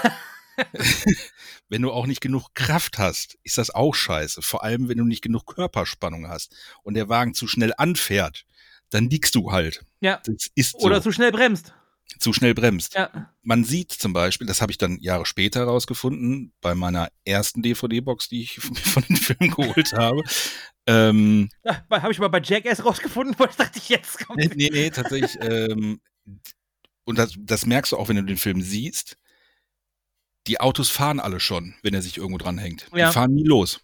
[1.69, 4.41] wenn du auch nicht genug Kraft hast, ist das auch scheiße.
[4.41, 8.45] Vor allem, wenn du nicht genug Körperspannung hast und der Wagen zu schnell anfährt,
[8.89, 9.83] dann liegst du halt.
[9.99, 10.21] Ja.
[10.25, 10.85] Das ist so.
[10.85, 11.73] Oder zu schnell bremst.
[12.19, 12.93] zu schnell bremst.
[12.93, 13.31] Ja.
[13.41, 18.29] Man sieht zum Beispiel, das habe ich dann Jahre später herausgefunden, bei meiner ersten DVD-Box,
[18.29, 20.21] die ich von den Filmen geholt habe.
[20.87, 21.49] Ähm,
[21.89, 24.37] Habe ich mal bei Jackass rausgefunden, wo ich dachte, ich jetzt kommt.
[24.37, 25.37] nee, nee, nee, tatsächlich.
[25.41, 25.99] ähm,
[27.05, 29.17] und das, das merkst du auch, wenn du den Film siehst.
[30.47, 32.87] Die Autos fahren alle schon, wenn er sich irgendwo dranhängt.
[32.93, 33.07] Ja.
[33.07, 33.81] Die fahren nie los.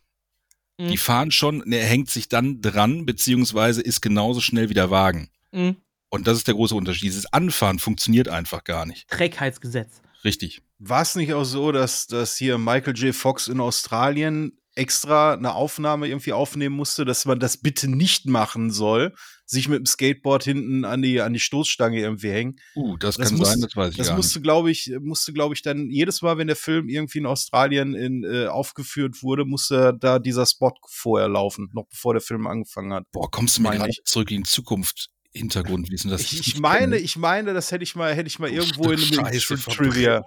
[0.77, 0.87] Mhm.
[0.89, 4.91] Die fahren schon, und er hängt sich dann dran, beziehungsweise ist genauso schnell wie der
[4.91, 5.29] Wagen.
[5.51, 5.77] Mhm.
[6.09, 7.03] Und das ist der große Unterschied.
[7.03, 9.07] Dieses Anfahren funktioniert einfach gar nicht.
[9.09, 10.01] Trägheitsgesetz.
[10.23, 10.61] Richtig.
[10.77, 13.15] War es nicht auch so, dass, dass hier Michael J.
[13.15, 18.71] Fox in Australien extra eine Aufnahme irgendwie aufnehmen musste, dass man das bitte nicht machen
[18.71, 19.13] soll,
[19.45, 22.55] sich mit dem Skateboard hinten an die, an die Stoßstange irgendwie hängen.
[22.75, 25.53] Uh, das, Das kann muss- sein, das weiß ich Das musste, glaube ich, musste, glaube
[25.53, 29.93] ich, dann jedes Mal, wenn der Film irgendwie in Australien in, äh, aufgeführt wurde, musste
[29.99, 33.03] da dieser Spot vorher laufen, noch bevor der Film angefangen hat.
[33.11, 36.11] Boah, kommst du mir Meine gerade zurück in die Zukunft Hintergrundwissen?
[36.11, 36.97] Das Ich, ich meine, kenne?
[36.97, 39.71] ich meine, das hätte ich mal, hätte ich mal Du irgendwo in einem Scheiße, Tri
[39.75, 40.23] Trivia.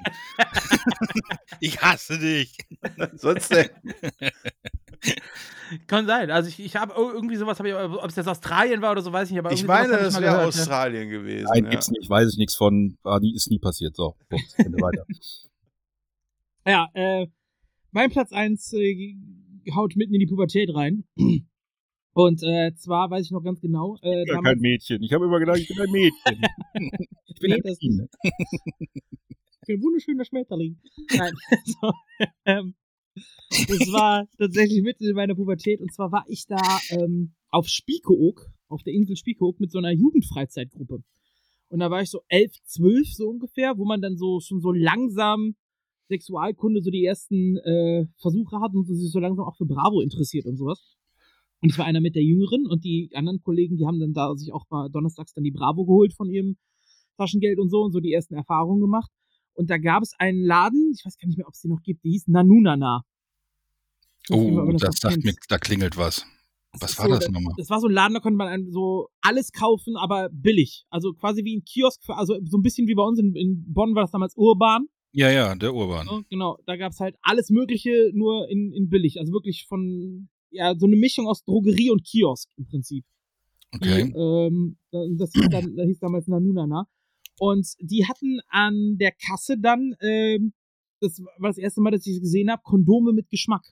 [1.60, 2.56] ich hasse dich.
[3.14, 3.68] Sonst äh,
[5.86, 6.30] Kann sein.
[6.30, 9.12] Also ich, ich habe irgendwie sowas, hab ich, ob es jetzt Australien war oder so,
[9.12, 9.44] weiß ich nicht.
[9.44, 10.48] Aber ich meine, das mal wäre gehört.
[10.48, 11.48] Australien gewesen.
[11.52, 11.70] Nein, ja.
[11.70, 13.96] gibt's nicht, weiß ich nichts von, war nie, ist nie passiert.
[13.96, 14.46] So, Punkt.
[14.58, 15.06] Weiter.
[16.66, 17.26] Ja, äh,
[17.90, 19.16] mein Platz 1 äh,
[19.74, 21.04] haut mitten in die Pubertät rein.
[22.14, 25.02] Und äh, zwar weiß ich noch ganz genau, äh, damals, Mädchen.
[25.02, 26.42] Ich habe immer gedacht, ich bin ein Mädchen.
[27.26, 28.08] ich Nee, das nicht.
[28.22, 30.78] ich bin ein wunderschöner Schmetterling.
[31.16, 31.32] Nein,
[31.64, 31.92] so,
[32.44, 32.74] ähm,
[33.14, 35.80] das war tatsächlich mitten in meiner Pubertät.
[35.80, 39.92] Und zwar war ich da ähm, auf Spiekeroog, auf der Insel Spiekeroog mit so einer
[39.92, 41.02] Jugendfreizeitgruppe.
[41.68, 44.70] Und da war ich so elf, zwölf so ungefähr, wo man dann so schon so
[44.70, 45.56] langsam
[46.08, 50.46] Sexualkunde so die ersten äh, Versuche hat und sich so langsam auch für Bravo interessiert
[50.46, 50.96] und sowas.
[51.64, 54.36] Und ich war einer mit der Jüngeren und die anderen Kollegen, die haben dann da
[54.36, 56.58] sich auch mal donnerstags dann die Bravo geholt von ihrem
[57.16, 59.10] Taschengeld und so und so die ersten Erfahrungen gemacht.
[59.54, 61.80] Und da gab es einen Laden, ich weiß gar nicht mehr, ob es die noch
[61.82, 63.02] gibt, die hieß Nanunana.
[64.28, 66.26] Oh, das sagt mir, da klingelt was.
[66.80, 67.54] Was war das nochmal?
[67.56, 70.84] Das war so ein Laden, da konnte man so alles kaufen, aber billig.
[70.90, 73.64] Also quasi wie ein Kiosk, für, also so ein bisschen wie bei uns in, in
[73.72, 74.84] Bonn war das damals Urban.
[75.12, 76.06] Ja, ja, der Urban.
[76.06, 79.18] So, genau, da gab es halt alles Mögliche, nur in, in billig.
[79.18, 83.04] Also wirklich von, ja, so eine Mischung aus Drogerie und Kiosk im Prinzip.
[83.74, 84.04] Okay.
[84.04, 84.78] Die, ähm,
[85.18, 86.86] das hieß, dann, das hieß damals Nanunana.
[87.38, 90.52] Und die hatten an der Kasse dann, ähm,
[91.00, 93.64] das war das erste Mal, dass ich es gesehen habe, Kondome mit Geschmack.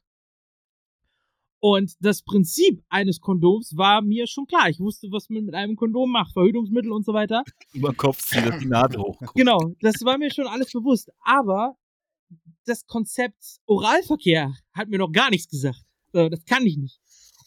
[1.60, 4.68] Und das Prinzip eines Kondoms war mir schon klar.
[4.68, 7.44] Ich wusste, was man mit einem Kondom macht, Verhütungsmittel und so weiter.
[7.72, 9.16] Über Kopf zieht das die Nadel hoch.
[9.36, 11.12] Genau, das war mir schon alles bewusst.
[11.20, 11.76] Aber
[12.66, 15.84] das Konzept Oralverkehr hat mir noch gar nichts gesagt.
[16.12, 17.00] Das kann ich nicht.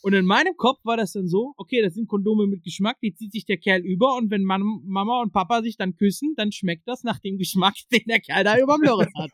[0.05, 3.15] Und in meinem Kopf war das dann so, okay, das sind Kondome mit Geschmack, die
[3.15, 6.51] zieht sich der Kerl über und wenn Man Mama und Papa sich dann küssen, dann
[6.51, 9.31] schmeckt das nach dem Geschmack, den der Kerl da überm Loris hat.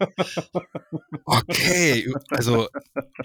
[1.25, 2.69] Okay, also,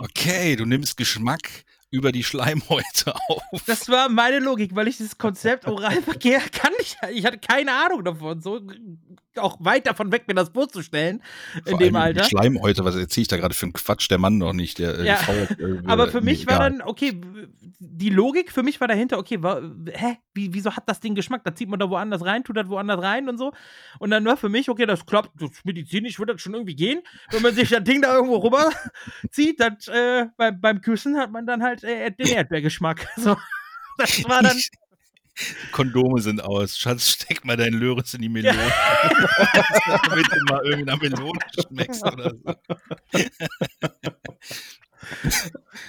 [0.00, 1.64] okay, du nimmst Geschmack
[1.96, 3.42] über die Schleimhäute auf.
[3.66, 8.04] Das war meine Logik, weil ich dieses Konzept Oralverkehr kann ich, ich hatte keine Ahnung
[8.04, 8.60] davon, so
[9.38, 11.22] auch weit davon weg, mir das vorzustellen
[11.64, 12.24] in Vor dem Alter.
[12.24, 14.10] Schleimhäute, was erzähle ich da gerade für einen Quatsch?
[14.10, 16.82] Der Mann noch nicht, der äh, Ja, Frau, äh, Aber für nee, mich war dann,
[16.82, 17.20] okay,
[17.78, 19.60] die Logik für mich war dahinter, okay, wa,
[19.92, 21.44] hä, wie, wieso hat das Ding Geschmack?
[21.44, 23.52] Da zieht man da woanders rein, tut das woanders rein und so.
[23.98, 27.02] Und dann war für mich, okay, das klappt, das medizinisch wird das schon irgendwie gehen.
[27.30, 28.70] Wenn man sich das Ding da irgendwo rüber
[29.30, 33.06] zieht, dann, äh, beim, beim Küssen hat man dann halt äh, den Erdbeergeschmack.
[33.16, 33.36] So.
[33.98, 34.60] Das war dann,
[35.72, 36.78] Kondome sind aus.
[36.78, 38.56] Schatz, steck mal deinen Löris in die Melone.
[40.08, 42.54] Damit du mal irgendeiner Melone schmeckst oder so.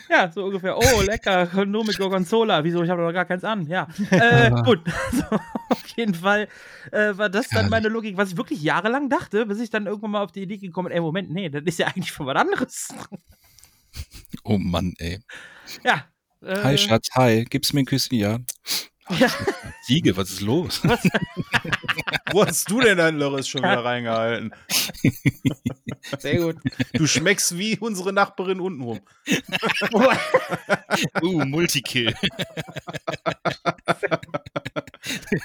[0.10, 0.78] Ja, so ungefähr.
[0.78, 2.64] Oh, lecker, Kondom mit Gorgonzola.
[2.64, 2.84] Wieso?
[2.84, 3.66] Ich habe doch gar keins an.
[3.68, 3.88] Ja.
[4.12, 4.82] Äh, gut.
[5.12, 5.24] So,
[5.70, 6.48] auf jeden Fall
[6.92, 10.12] äh, war das dann meine Logik, was ich wirklich jahrelang dachte, bis ich dann irgendwann
[10.12, 12.36] mal auf die Idee gekommen bin, ey, Moment, nee, das ist ja eigentlich für was
[12.36, 12.90] anderes.
[14.44, 15.20] Oh Mann, ey.
[15.84, 16.06] Ja.
[16.42, 17.46] Äh, Hi, Schatz, hi.
[17.50, 18.18] Gibst du mir ein Küsschen?
[18.18, 18.40] Ja.
[19.10, 19.30] Ja.
[19.84, 20.84] Siege, was ist los?
[22.32, 24.54] Wo hast du denn dein Lörres schon wieder reingehalten?
[26.20, 26.58] Sehr gut.
[26.94, 29.00] Du schmeckst wie unsere Nachbarin untenrum.
[31.22, 32.14] Uh, Multikill.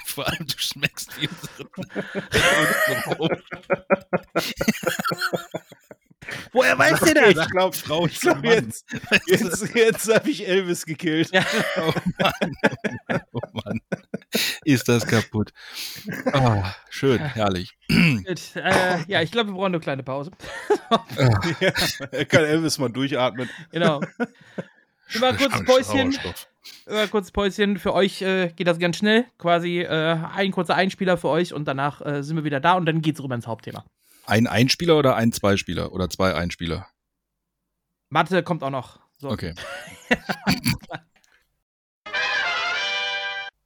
[0.05, 1.69] Vor allem, du schmeckst wie unsere.
[6.51, 7.45] Woher weiß der das?
[7.45, 8.85] Ich glaube, Frau, ich glaub, jetzt,
[9.27, 11.31] jetzt, jetzt habe ich Elvis gekillt.
[11.31, 11.45] Ja.
[11.77, 13.21] Oh Mann.
[13.31, 13.81] Oh Mann.
[14.63, 15.53] Ist das kaputt.
[16.31, 17.77] Ah, schön, herrlich.
[17.87, 20.31] Gut, äh, ja, ich glaube, wir brauchen eine kleine Pause.
[21.59, 21.71] Ja,
[22.11, 23.49] er kann Elvis mal durchatmen.
[23.71, 24.01] Genau.
[25.13, 26.17] Immer kurz Päuschen.
[26.85, 27.77] Immer kurz Päuschen.
[27.77, 29.25] Für euch äh, geht das ganz schnell.
[29.37, 32.85] Quasi äh, ein kurzer Einspieler für euch und danach äh, sind wir wieder da und
[32.85, 33.85] dann geht's rüber ins Hauptthema.
[34.25, 35.91] Ein Einspieler oder ein Zweispieler?
[35.91, 36.87] Oder zwei Einspieler?
[38.09, 38.99] Mathe kommt auch noch.
[39.17, 39.29] So.
[39.29, 39.53] Okay.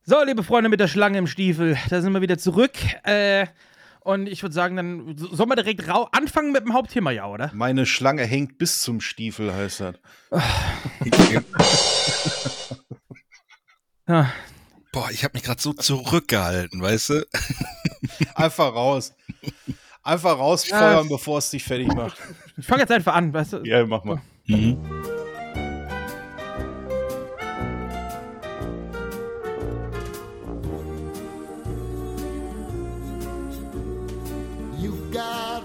[0.09, 2.71] So, liebe Freunde mit der Schlange im Stiefel, da sind wir wieder zurück.
[3.03, 3.45] Äh,
[3.99, 7.25] und ich würde sagen, dann so- sollen wir direkt rau anfangen mit dem Hauptthema, ja,
[7.27, 7.51] oder?
[7.53, 9.95] Meine Schlange hängt bis zum Stiefel, heißt das.
[14.07, 14.31] Ja.
[14.93, 17.27] Boah, ich habe mich gerade so zurückgehalten, weißt du?
[18.35, 19.13] Einfach raus.
[20.07, 22.17] Einfach rausfeuern, bevor es dich fertig macht.
[22.55, 23.57] Ich fange jetzt einfach an, weißt du?
[23.65, 24.21] Ja, mach mal.
[24.45, 24.77] Mhm.
[34.79, 35.57] You've got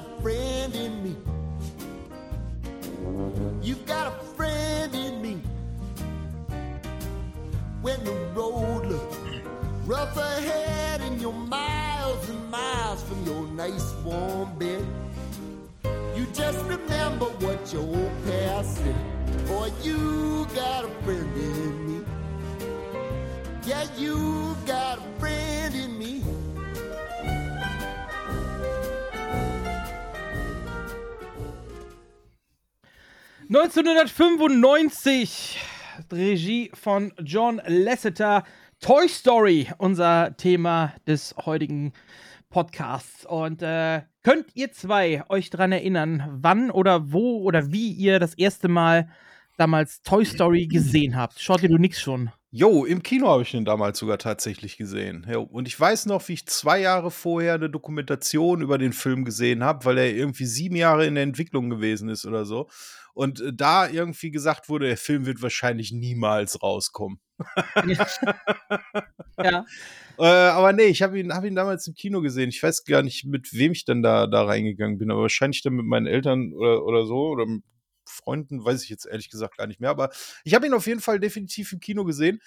[13.69, 14.85] nice warm bed,
[16.17, 18.97] you just remember what your old past said.
[19.47, 22.05] Boy, you got a friend in me.
[23.65, 26.25] Yeah, you got a friend in me.
[33.49, 35.57] 1995,
[36.11, 38.43] Regie von John Lasseter,
[38.81, 41.93] Toy Story, unser Thema des heutigen
[42.53, 43.25] Podcasts.
[43.25, 48.35] Und äh, könnt ihr zwei euch dran erinnern, wann oder wo oder wie ihr das
[48.35, 49.09] erste Mal
[49.57, 51.41] damals Toy Story gesehen habt?
[51.41, 52.31] Schaut ihr du nix schon?
[52.55, 55.27] Jo, im Kino habe ich den damals sogar tatsächlich gesehen.
[55.31, 59.25] Jo, und ich weiß noch, wie ich zwei Jahre vorher eine Dokumentation über den Film
[59.25, 62.69] gesehen habe, weil er irgendwie sieben Jahre in der Entwicklung gewesen ist oder so.
[63.15, 67.19] Und äh, da irgendwie gesagt wurde, der Film wird wahrscheinlich niemals rauskommen.
[69.43, 69.65] Ja.
[70.19, 72.49] Äh, aber nee, ich habe ihn, hab ihn damals im Kino gesehen.
[72.49, 75.75] Ich weiß gar nicht, mit wem ich dann da, da reingegangen bin, aber wahrscheinlich dann
[75.75, 77.63] mit meinen Eltern oder, oder so oder mit
[78.05, 79.91] Freunden, weiß ich jetzt ehrlich gesagt gar nicht mehr.
[79.91, 80.11] Aber
[80.45, 82.41] ich habe ihn auf jeden Fall definitiv im Kino gesehen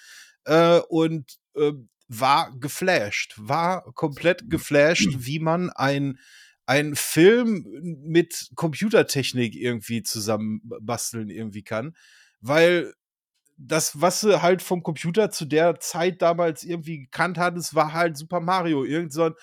[0.44, 1.72] äh, und äh,
[2.08, 6.18] war geflasht, war komplett geflasht, wie man ein
[6.68, 7.64] ein Film
[8.04, 11.94] mit Computertechnik irgendwie zusammen basteln irgendwie kann,
[12.40, 12.92] weil
[13.56, 17.92] das, was sie halt vom Computer zu der Zeit damals irgendwie gekannt hat, es war
[17.92, 19.34] halt Super Mario, irgend so ein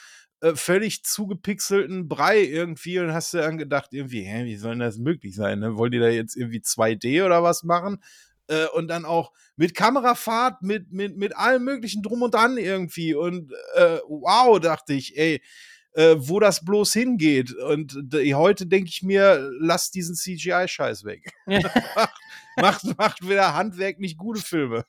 [0.42, 4.80] äh, völlig zugepixelten Brei irgendwie und hast du dann gedacht, irgendwie, hä, wie soll denn
[4.80, 5.60] das möglich sein?
[5.60, 5.78] Ne?
[5.78, 8.04] Wollen die da jetzt irgendwie 2D oder was machen?
[8.48, 13.16] Äh, und dann auch mit Kamerafahrt, mit, mit, mit allem möglichen drum und dran irgendwie.
[13.16, 15.42] Und äh, wow, dachte ich, ey,
[15.94, 17.54] äh, wo das bloß hingeht.
[17.54, 21.32] Und d- heute denke ich mir, lass diesen CGI-Scheiß weg.
[22.58, 24.86] macht, macht wieder handwerklich gute Filme.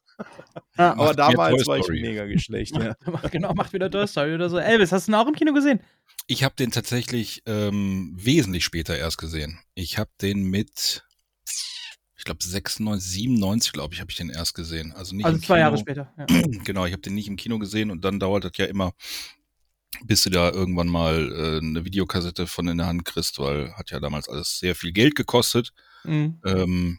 [0.76, 2.76] Aber Macht mehr damals war ich mega geschlecht.
[2.76, 2.94] Ja.
[3.30, 4.58] genau, macht wieder Toy Story oder so.
[4.58, 5.80] Elvis, hast du ihn auch im Kino gesehen?
[6.26, 9.58] Ich habe den tatsächlich ähm, wesentlich später erst gesehen.
[9.74, 11.04] Ich habe den mit,
[12.16, 14.92] ich glaube 96, 97, glaube ich, habe ich den erst gesehen.
[14.92, 15.84] Also nicht Also im zwei Jahre Kino.
[15.84, 16.12] später.
[16.18, 16.26] Ja.
[16.64, 18.92] Genau, ich habe den nicht im Kino gesehen und dann dauert das ja immer,
[20.04, 23.90] bis du da irgendwann mal äh, eine Videokassette von in der Hand kriegst, weil hat
[23.90, 25.72] ja damals alles sehr viel Geld gekostet.
[26.04, 26.40] Mhm.
[26.44, 26.98] Ähm,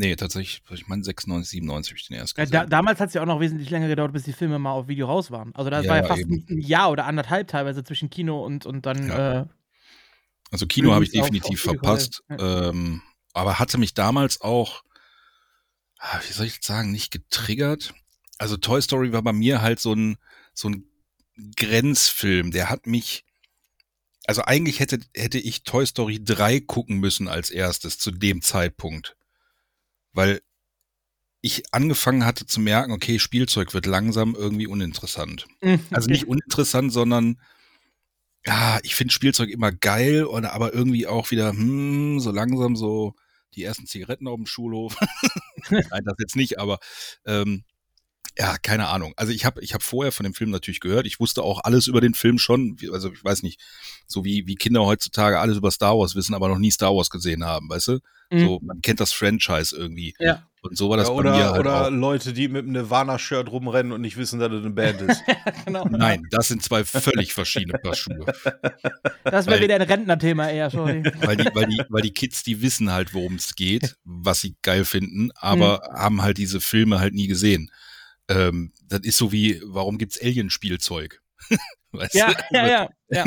[0.00, 2.52] nee, tatsächlich, ich meine 96, 97 habe ich den erst Ja, gesehen.
[2.60, 4.88] da, damals hat es ja auch noch wesentlich länger gedauert, bis die Filme mal auf
[4.88, 5.54] Video raus waren.
[5.54, 6.44] Also das Ja, war ja fast eben.
[6.48, 9.40] ein Jahr oder anderthalb teilweise zwischen Kino und, und dann Ja.
[9.42, 9.46] äh,
[10.50, 13.02] Also Kino habe ich auf- definitiv auf Video verpasst, ähm,
[13.34, 14.82] aber hatte mich damals auch,
[15.98, 17.94] ah, wie soll ich sagen, nicht getriggert.
[18.38, 20.16] Also Toy Story war bei mir halt so ein
[20.54, 20.84] so ein
[21.56, 22.50] Grenzfilm.
[22.50, 23.24] Der hat mich,
[24.26, 29.16] also eigentlich hätte hätte ich Toy Story 3 gucken müssen als erstes zu dem Zeitpunkt.
[30.20, 30.42] Weil
[31.40, 35.46] ich angefangen hatte zu merken, okay, Spielzeug wird langsam irgendwie uninteressant.
[35.62, 37.40] Mhm, Also nicht uninteressant, sondern
[38.44, 43.14] ja, ich finde Spielzeug immer geil, und aber irgendwie auch wieder, hm, so langsam so
[43.54, 44.96] die ersten Zigaretten auf dem Schulhof.
[45.70, 46.78] Nein, das jetzt nicht, aber
[47.24, 47.64] ähm,
[48.40, 49.12] ja, keine Ahnung.
[49.16, 51.06] Also ich habe ich hab vorher von dem Film natürlich gehört.
[51.06, 52.78] Ich wusste auch alles über den Film schon.
[52.90, 53.60] Also ich weiß nicht,
[54.06, 57.10] so wie, wie Kinder heutzutage alles über Star Wars wissen, aber noch nie Star Wars
[57.10, 57.98] gesehen haben, weißt du?
[58.30, 58.40] Mhm.
[58.40, 60.14] So, man kennt das Franchise irgendwie.
[60.18, 60.46] Ja.
[60.62, 61.90] Und so war das Ja, bei oder mir halt oder auch.
[61.90, 65.22] Leute, die mit einem Nirvana-Shirt rumrennen und nicht wissen, dass es eine Band ist.
[65.66, 65.84] genau.
[65.90, 68.24] Nein, das sind zwei völlig verschiedene Paar Schuhe.
[69.22, 71.02] Das wäre wieder ein Rentnerthema eher, sorry.
[71.20, 74.56] weil die, weil die, weil die Kids, die wissen halt, worum es geht, was sie
[74.62, 77.70] geil finden, aber haben halt diese Filme halt nie gesehen.
[78.30, 81.20] Ähm, das ist so wie, warum gibt's Alien-Spielzeug?
[81.92, 82.42] weißt ja, du?
[82.52, 83.24] ja, ja, ja.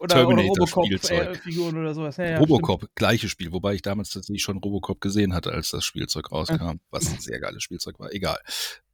[0.00, 0.22] Oder.
[0.24, 2.18] Robocop-Figuren oder sowas.
[2.18, 5.84] Ja, ja, Robocop, gleiches Spiel, wobei ich damals tatsächlich schon Robocop gesehen hatte, als das
[5.84, 8.12] Spielzeug rauskam, was ein sehr geiles Spielzeug war.
[8.12, 8.38] Egal.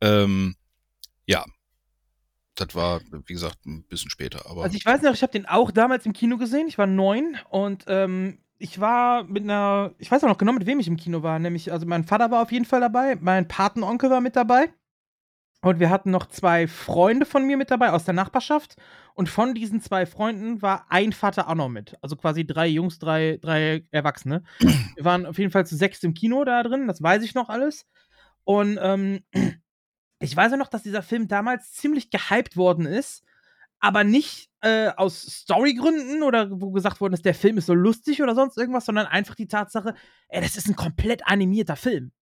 [0.01, 0.55] Ähm,
[1.27, 1.45] ja.
[2.55, 4.65] Das war, wie gesagt, ein bisschen später, aber.
[4.65, 6.69] Also ich weiß noch, ich habe den auch damals im Kino gesehen.
[6.69, 10.67] Ich war neun und ähm, ich war mit einer, ich weiß auch noch genau, mit
[10.67, 11.39] wem ich im Kino war.
[11.39, 14.69] Nämlich, also mein Vater war auf jeden Fall dabei, mein Patenonkel war mit dabei.
[15.63, 18.77] Und wir hatten noch zwei Freunde von mir mit dabei aus der Nachbarschaft.
[19.15, 21.99] Und von diesen zwei Freunden war ein Vater auch noch mit.
[22.01, 24.43] Also quasi drei Jungs, drei, drei Erwachsene.
[24.97, 27.51] Wir waren auf jeden Fall zu sechs im Kino da drin, das weiß ich noch
[27.51, 27.87] alles.
[28.45, 29.21] Und ähm,
[30.19, 33.23] ich weiß auch noch, dass dieser Film damals ziemlich gehypt worden ist,
[33.81, 38.23] aber nicht äh, aus Storygründen oder wo gesagt worden ist, der Film ist so lustig
[38.23, 39.95] oder sonst irgendwas, sondern einfach die Tatsache,
[40.29, 42.13] ey, das ist ein komplett animierter Film.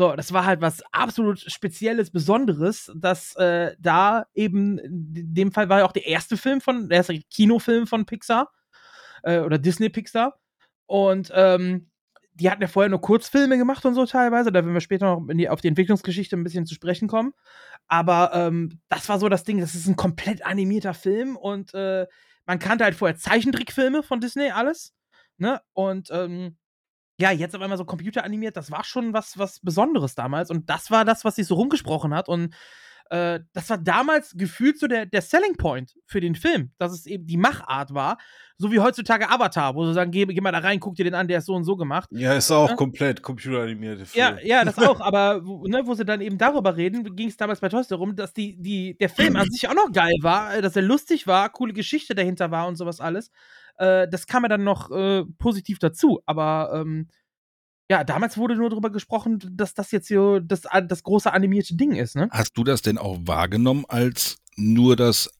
[0.00, 5.68] So, das war halt was absolut Spezielles, Besonderes, dass äh, da eben, in dem Fall
[5.68, 8.50] war ja auch der erste Film von, der erste Kinofilm von Pixar
[9.24, 10.40] äh, oder Disney Pixar.
[10.86, 11.90] Und ähm,
[12.32, 14.50] die hatten ja vorher nur Kurzfilme gemacht und so teilweise.
[14.50, 17.34] Da werden wir später noch die, auf die Entwicklungsgeschichte ein bisschen zu sprechen kommen.
[17.86, 22.06] Aber ähm, das war so das Ding, das ist ein komplett animierter Film und äh,
[22.46, 24.94] man kannte halt vorher Zeichentrickfilme von Disney, alles.
[25.36, 25.60] Ne?
[25.74, 26.56] Und ähm,
[27.20, 30.50] ja, jetzt auf einmal so computeranimiert, das war schon was, was Besonderes damals.
[30.50, 32.28] Und das war das, was sich so rumgesprochen hat.
[32.28, 32.54] Und
[33.10, 37.06] äh, das war damals gefühlt so der, der Selling Point für den Film, dass es
[37.06, 38.18] eben die Machart war.
[38.56, 41.14] So wie heutzutage Avatar, wo sie sagen, geh, geh mal da rein, guck dir den
[41.14, 42.08] an, der ist so und so gemacht.
[42.12, 42.76] Ja, ist auch Ja.
[42.76, 44.46] komplett computeranimierte Ja, Film.
[44.46, 47.58] ja, das auch, aber wo, ne, wo sie dann eben darüber reden, ging es damals
[47.60, 50.54] bei Toy Story rum, dass die, die, der Film an sich auch noch geil war,
[50.54, 53.30] äh, dass er lustig war, coole Geschichte dahinter war und sowas alles.
[53.80, 57.08] Äh, das kam ja dann noch äh, positiv dazu, aber ähm,
[57.90, 61.92] ja, damals wurde nur darüber gesprochen, dass das jetzt so das, das große animierte Ding
[61.96, 62.28] ist, ne?
[62.30, 65.30] Hast du das denn auch wahrgenommen als nur das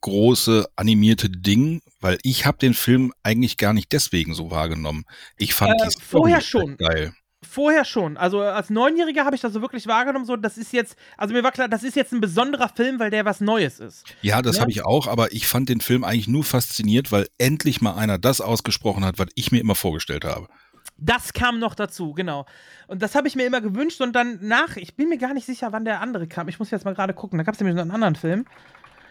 [0.00, 1.82] große animierte Ding?
[2.00, 5.04] Weil ich habe den Film eigentlich gar nicht deswegen so wahrgenommen.
[5.36, 6.76] Ich fand Äh, die Story vorher schon.
[6.76, 7.12] geil.
[7.44, 8.16] Vorher schon.
[8.16, 11.42] Also als Neunjähriger habe ich das so wirklich wahrgenommen, so das ist jetzt, also mir
[11.44, 14.04] war klar, das ist jetzt ein besonderer Film, weil der was Neues ist.
[14.22, 14.62] Ja, das Ja.
[14.62, 18.18] habe ich auch, aber ich fand den Film eigentlich nur fasziniert, weil endlich mal einer
[18.18, 20.48] das ausgesprochen hat, was ich mir immer vorgestellt habe.
[20.96, 22.46] Das kam noch dazu, genau.
[22.86, 25.44] Und das habe ich mir immer gewünscht und dann nach, ich bin mir gar nicht
[25.46, 26.48] sicher, wann der andere kam.
[26.48, 27.38] Ich muss jetzt mal gerade gucken.
[27.38, 28.44] Da gab es nämlich noch einen anderen Film.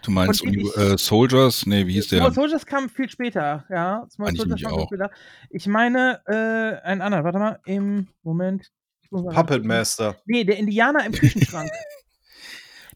[0.04, 1.66] Du meinst Und Uni- ich- äh, Soldiers?
[1.66, 2.20] Nee, wie hieß der?
[2.20, 4.06] Small Soldiers kam viel später, ja.
[4.12, 4.88] Small Soldiers kam viel auch.
[4.88, 5.12] später.
[5.50, 7.24] Ich meine, äh, einen anderen.
[7.24, 8.72] Warte mal, im Moment.
[9.10, 9.64] Puppet.
[9.64, 10.16] Master.
[10.26, 11.70] Nee, der Indianer im Küchenschrank.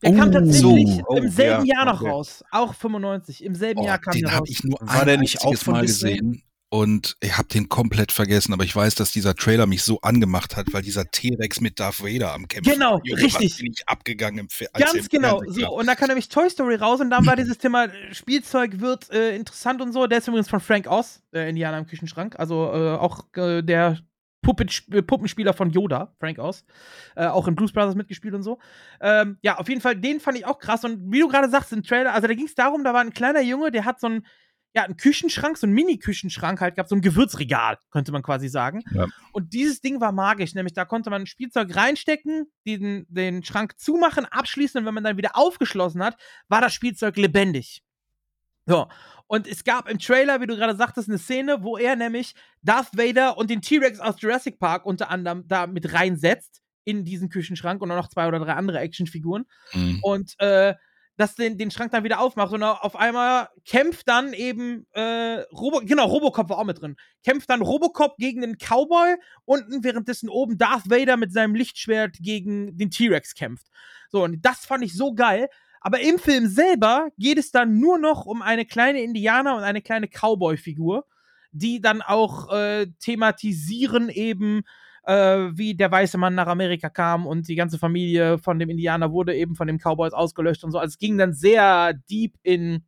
[0.04, 0.62] Der Oh, kam tatsächlich
[0.98, 1.04] so.
[1.08, 2.10] Oh, im selben ja, Jahr noch okay.
[2.12, 2.44] raus.
[2.52, 3.44] Auch 95.
[3.44, 4.50] Im selben Oh, Jahr kam den der habe raus.
[4.52, 8.12] ich nur War ein der nicht auch von Mal gesehen und ich habe den komplett
[8.12, 11.80] vergessen, aber ich weiß, dass dieser Trailer mich so angemacht hat, weil dieser T-Rex mit
[11.80, 13.58] Darth Vader am Kämpfen Genau, Junge, richtig.
[13.58, 15.40] Bin ich abgegangen im der Ganz genau.
[15.40, 18.14] Fernsehen So, und da kam nämlich Toy Story raus und dann war dieses Thema äh,
[18.14, 20.08] Spielzeug wird äh, interessant und so.
[20.08, 22.38] Der ist übrigens von Frank Oz, der Indianer im Küchenschrank.
[22.38, 24.00] Also äh, auch äh, der
[24.48, 26.66] äh, Puppenspieler von Yoda, Frank Oz.
[27.16, 28.60] Äh, auch in Blues Brothers mitgespielt und so.
[29.00, 30.84] Ähm, ja, auf jeden Fall, den fand ich auch krass.
[30.84, 33.14] Und wie du gerade sagst, im Trailer, also da ging es darum, da war ein
[33.14, 34.26] kleiner Junge, der hat so einen,
[34.78, 38.84] ja, einen Küchenschrank, so einen Mini-Küchenschrank halt gehabt, so ein Gewürzregal, könnte man quasi sagen.
[38.92, 39.08] Ja.
[39.32, 44.26] Und dieses Ding war magisch, nämlich da konnte man Spielzeug reinstecken, den, den Schrank zumachen,
[44.26, 46.16] abschließen und wenn man dann wieder aufgeschlossen hat,
[46.48, 47.82] war das Spielzeug lebendig.
[48.68, 48.88] So.
[49.26, 52.96] Und es gab im Trailer, wie du gerade sagtest, eine Szene, wo er nämlich Darth
[52.96, 57.82] Vader und den T-Rex aus Jurassic Park unter anderem da mit reinsetzt in diesen Küchenschrank
[57.82, 60.00] und auch noch zwei oder drei andere Actionfiguren Mhm.
[60.04, 60.76] und äh,
[61.18, 65.82] das den, den Schrank dann wieder aufmacht und auf einmal kämpft dann eben äh, Robo
[65.84, 66.96] genau Robocop war auch mit drin.
[67.24, 72.78] Kämpft dann Robocop gegen den Cowboy unten währenddessen oben Darth Vader mit seinem Lichtschwert gegen
[72.78, 73.66] den T-Rex kämpft.
[74.10, 75.50] So und das fand ich so geil.
[75.82, 79.82] Aber im Film selber geht es dann nur noch um eine kleine Indianer und eine
[79.82, 81.06] kleine Cowboy-Figur,
[81.52, 84.64] die dann auch äh, thematisieren eben
[85.08, 89.12] äh, wie der weiße Mann nach Amerika kam und die ganze Familie von dem Indianer
[89.12, 90.80] wurde eben von den Cowboys ausgelöscht und so.
[90.80, 92.84] Also es ging dann sehr deep in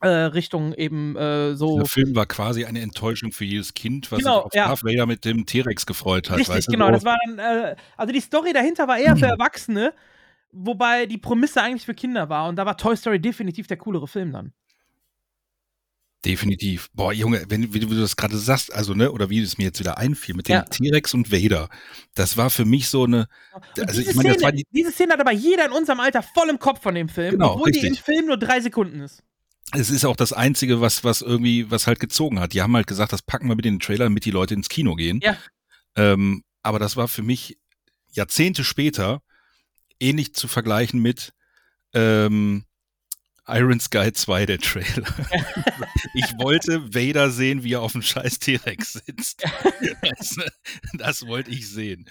[0.00, 1.78] äh, Richtung eben äh, so.
[1.78, 4.68] Der Film war quasi eine Enttäuschung für jedes Kind, was Genau, sich auf ja.
[4.68, 6.38] Darth Vader mit dem T-Rex gefreut hat.
[6.38, 6.86] Richtig, weißt du, genau.
[6.86, 6.92] so.
[6.92, 9.94] Das war dann, äh, also die Story dahinter war eher für Erwachsene,
[10.52, 12.50] wobei die Prämisse eigentlich für Kinder war.
[12.50, 14.52] Und da war Toy Story definitiv der coolere Film dann.
[16.24, 16.90] Definitiv.
[16.92, 19.80] Boah, Junge, wenn, wie du das gerade sagst, also, ne, oder wie es mir jetzt
[19.80, 20.62] wieder einfiel, mit dem Ja.
[20.62, 21.70] T-Rex und Vader,
[22.14, 24.66] das war für mich so eine, Und also diese, ich meine, das Szene, war die,
[24.70, 27.54] diese Szene hat aber jeder in unserem Alter voll im Kopf von dem Film, Genau,
[27.54, 28.02] obwohl die im richtig.
[28.02, 29.22] Film nur drei Sekunden ist.
[29.72, 32.52] es ist auch das Einzige, was, was irgendwie, was halt gezogen hat.
[32.52, 34.68] Die haben halt gesagt, das packen wir mit in den Trailer, damit die Leute ins
[34.68, 35.20] Kino gehen.
[35.22, 35.38] Ja.
[35.96, 37.56] Ähm, aber das war für mich
[38.12, 39.22] Jahrzehnte später
[40.00, 41.32] ähnlich zu vergleichen mit
[41.94, 42.64] ähm,
[43.52, 45.06] Iron Sky 2, der Trailer.
[46.14, 49.44] ich wollte Vader sehen, wie er auf dem scheiß T-Rex sitzt.
[50.02, 50.36] das,
[50.94, 52.08] das wollte ich sehen.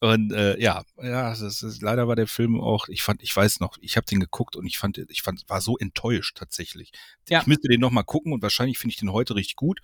[0.00, 3.58] Und äh, ja, ja, das ist, leider war der Film auch, ich fand, ich weiß
[3.60, 6.92] noch, ich habe den geguckt und ich fand, ich fand, war so enttäuscht tatsächlich.
[7.28, 7.40] Ja.
[7.40, 9.80] Ich müsste den noch mal gucken und wahrscheinlich finde ich den heute richtig gut.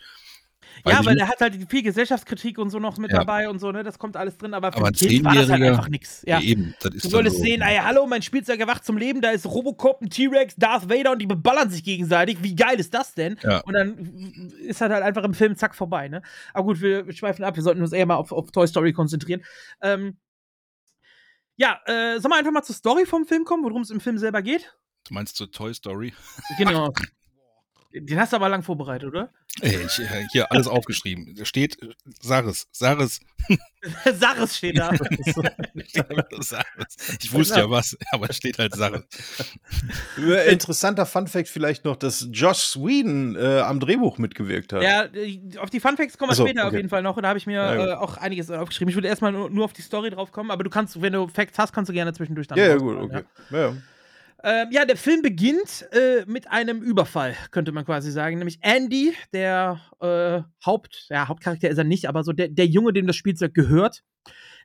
[0.82, 3.18] Weiß ja, weil der hat halt viel Gesellschaftskritik und so noch mit Ja.
[3.18, 3.82] dabei und so, ne?
[3.82, 6.22] Das kommt alles drin, aber für Aber ein Kind war das halt einfach nix.
[6.26, 6.40] Ja.
[6.40, 9.30] Eben, das ist Du solltest so, sehen, ey, hallo, mein Spielzeug erwacht zum Leben, da
[9.30, 12.38] ist Robocop, ein T-Rex, Darth Vader und die beballern sich gegenseitig.
[12.42, 13.38] Wie geil ist das denn?
[13.42, 13.60] Ja.
[13.60, 16.22] Und dann ist halt, halt einfach im Film zack vorbei, ne?
[16.52, 19.44] Aber gut, wir, schweifen ab, wir sollten uns eher mal auf, auf Toy Story konzentrieren.
[19.80, 20.16] Ähm,
[21.56, 24.18] ja, äh, sollen wir einfach mal zur Story vom Film kommen, worum es im Film
[24.18, 24.74] selber geht?
[25.06, 26.12] Du meinst so Toy Story?
[26.58, 26.92] Genau.
[27.96, 29.30] Den hast du aber lang vorbereitet, oder?
[29.60, 31.36] Ey, ich, äh, hier alles aufgeschrieben.
[31.36, 31.90] Da steht äh,
[32.20, 33.20] Saris, Saris.
[34.12, 34.90] Saris steht da.
[36.40, 36.96] Saris.
[37.22, 39.02] Ich wusste ja was, aber es steht halt Saris.
[40.18, 44.82] Äh, Interessanter Funfact vielleicht noch, dass Josh Sweden äh, am Drehbuch mitgewirkt hat.
[44.82, 45.06] Ja,
[45.60, 46.78] auf die Funfacts kommen wir so, später auf okay.
[46.78, 47.16] jeden Fall noch.
[47.16, 48.88] Und da habe ich mir Ja, äh, auch einiges aufgeschrieben.
[48.88, 51.28] Ich würde erstmal nur, nur auf die Story drauf kommen, aber du kannst, wenn du
[51.28, 53.22] Facts hast, kannst du gerne zwischendurch dann ja, ja, gut, okay.
[53.50, 53.58] Ja.
[53.58, 53.76] Ja.
[54.44, 58.36] Ähm, ja, der Film beginnt äh, mit einem Überfall, könnte man quasi sagen.
[58.38, 62.92] Nämlich Andy, der äh, Haupt, ja, Hauptcharakter ist er nicht, aber so der, der Junge,
[62.92, 64.04] dem das Spielzeug gehört,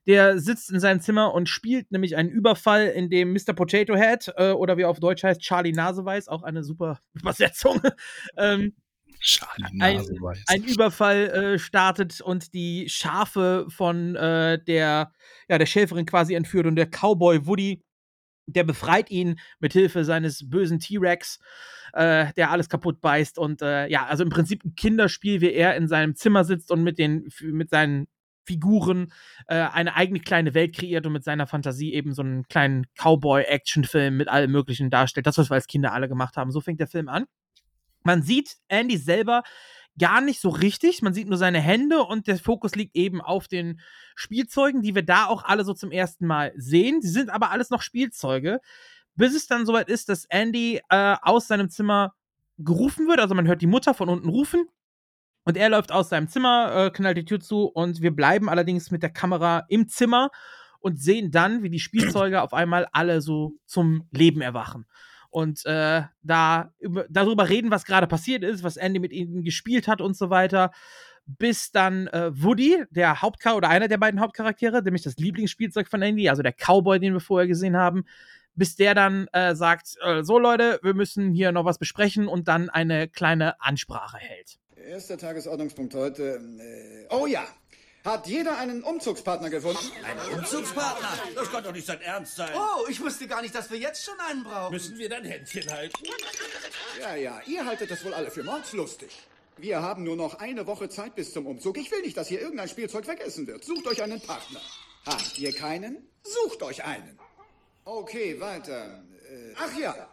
[0.06, 3.54] der sitzt in seinem Zimmer und spielt nämlich einen Überfall, in dem Mr.
[3.54, 7.82] Potato Head äh, oder wie er auf Deutsch heißt, Charlie Naseweiß, auch eine super Übersetzung,
[8.38, 8.76] ähm,
[9.22, 10.44] Charlie Ein- Naseweiß.
[10.48, 15.12] ein Überfall äh, startet und die Schafe von äh, der,
[15.50, 17.82] ja, der Schäferin quasi entführt und der Cowboy Woody,
[18.54, 21.40] der befreit ihn mit Hilfe seines bösen T-Rex,
[21.94, 25.76] äh, der alles kaputt beißt und äh, ja, also im Prinzip ein Kinderspiel, wie er
[25.76, 28.08] in seinem Zimmer sitzt und mit den mit seinen
[28.50, 29.12] Figuren
[29.48, 34.18] äh, eine eigene kleine Welt kreiert und mit seiner Fantasie eben so einen kleinen Cowboy-Action-Film
[34.18, 35.28] mit allem Möglichen darstellt.
[35.28, 36.52] Das, was wir als Kinder alle gemacht haben.
[36.52, 37.26] So fängt der Film an.
[38.04, 39.44] Man sieht Andy selber
[39.98, 41.02] gar nicht so richtig.
[41.02, 43.80] Man sieht nur seine Hände und der Fokus liegt eben auf den
[44.16, 47.02] Spielzeugen, die wir da auch alle so zum ersten Mal sehen.
[47.02, 48.60] Sie sind aber alles noch Spielzeuge,
[49.16, 52.14] bis es dann soweit ist, dass Andy äh, aus seinem Zimmer
[52.58, 53.20] gerufen wird.
[53.20, 54.66] Also man hört die Mutter von unten rufen.
[55.46, 58.92] Und er läuft aus seinem Zimmer, äh, knallt die Tür zu und wir bleiben allerdings
[58.92, 60.30] mit der Kamera im Zimmer
[60.80, 64.86] und sehen dann, wie die Spielzeuge auf einmal alle so zum Leben erwachen.
[65.30, 69.88] Und äh, da über, darüber reden, was gerade passiert ist, was Andy mit ihnen gespielt
[69.88, 70.72] hat und so weiter.
[71.26, 76.02] Bis dann äh, Woody, der Hauptcharakter oder einer der beiden Hauptcharaktere, nämlich das Lieblingsspielzeug von
[76.02, 78.06] Andy, also der Cowboy, den wir vorher gesehen haben,
[78.56, 82.48] bis der dann äh, sagt: äh, So, Leute, wir müssen hier noch was besprechen und
[82.48, 84.58] dann eine kleine Ansprache hält.
[84.76, 86.42] Erster Tagesordnungspunkt heute.
[86.60, 87.44] Äh, oh ja.
[88.06, 89.92] Hat jeder einen Umzugspartner gefunden?
[90.04, 91.10] Ein Umzugspartner?
[91.36, 92.52] Das kann doch nicht sein Ernst sein.
[92.56, 94.74] Oh, ich wusste gar nicht, dass wir jetzt schon einen brauchen.
[94.74, 96.04] Müssen wir dein Händchen halten?
[97.02, 99.12] Ja, ja, ihr haltet das wohl alle für mordslustig.
[99.58, 101.78] Wir haben nur noch eine Woche Zeit bis zum Umzug.
[101.78, 103.66] Ich will nicht, dass hier irgendein Spielzeug vergessen wird.
[103.66, 104.62] Sucht euch einen Partner.
[105.06, 106.08] Habt ihr keinen?
[106.24, 107.20] Sucht euch einen.
[107.84, 109.04] Okay, weiter.
[109.30, 110.08] Äh, ach ja.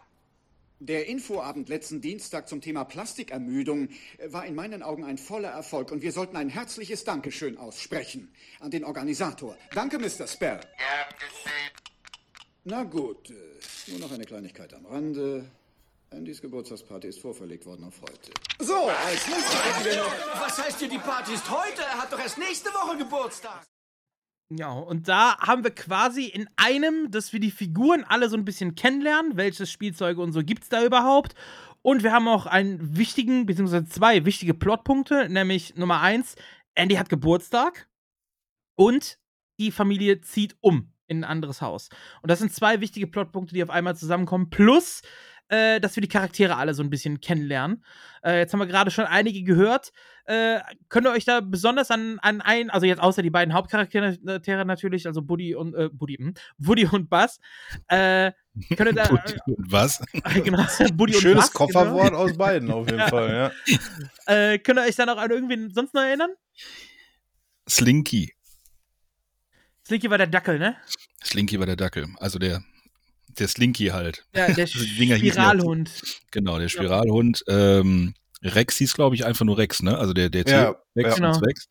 [0.79, 3.89] Der Infoabend letzten Dienstag zum Thema Plastikermüdung
[4.19, 8.31] äh, war in meinen Augen ein voller Erfolg und wir sollten ein herzliches Dankeschön aussprechen
[8.59, 9.57] an den Organisator.
[9.73, 10.27] Danke, Mr.
[10.27, 10.59] Sperr.
[12.63, 13.33] Na gut, äh,
[13.87, 15.49] nur noch eine Kleinigkeit am Rande.
[16.11, 18.31] Andys Geburtstagsparty ist vorverlegt worden auf heute.
[18.59, 20.41] So, als nächstes hätten wir noch...
[20.41, 21.81] Was heißt hier, die Party ist heute?
[21.81, 23.65] Er hat doch erst nächste Woche Geburtstag.
[24.49, 28.45] Ja, und da haben wir quasi in einem, dass wir die Figuren alle so ein
[28.45, 31.35] bisschen kennenlernen, welches Spielzeuge und so gibt's da überhaupt.
[31.81, 36.35] Und wir haben auch einen wichtigen, beziehungsweise zwei wichtige Plotpunkte, nämlich Nummer eins,
[36.75, 37.89] Andy hat Geburtstag
[38.75, 39.19] und
[39.59, 41.89] die Familie zieht um in ein anderes Haus.
[42.21, 44.49] Und das sind zwei wichtige Plotpunkte, die auf einmal zusammenkommen.
[44.49, 45.01] Plus,
[45.49, 47.83] äh, dass wir die Charaktere alle so ein bisschen kennenlernen.
[48.23, 49.91] Äh, jetzt haben wir gerade schon einige gehört.
[50.27, 50.59] Äh,
[50.89, 54.17] könnt ihr euch da besonders an, an ein, also jetzt außer die beiden Hauptcharaktere
[54.65, 57.39] natürlich, also Buddy und äh, Buddy, hm, Woody und Buzz,
[57.87, 58.33] äh,
[58.75, 60.03] könnt ihr da, Buddy und was?
[60.43, 63.07] genau, Buddy und Schönes Buzz, Kofferwort aus beiden auf jeden Ja.
[63.07, 63.51] Fall, ja.
[63.65, 64.09] Genau.
[64.25, 66.31] Äh, könnt ihr euch da noch an irgendwen sonst noch erinnern?
[67.69, 68.33] Slinky.
[69.85, 70.75] Slinky war der Dackel, ne?
[71.23, 72.05] Slinky war der Dackel.
[72.17, 72.61] Also der,
[73.29, 74.25] der Slinky halt.
[74.35, 75.89] Ja, der Also Spiralhund.
[76.31, 77.45] Genau, der Spiralhund.
[77.47, 78.13] Ähm,
[78.43, 79.97] Rex hieß, glaube ich, einfach nur Rex, ne?
[79.97, 81.29] Also der, der Ja, Rex ja.
[81.29, 81.67] und Rex.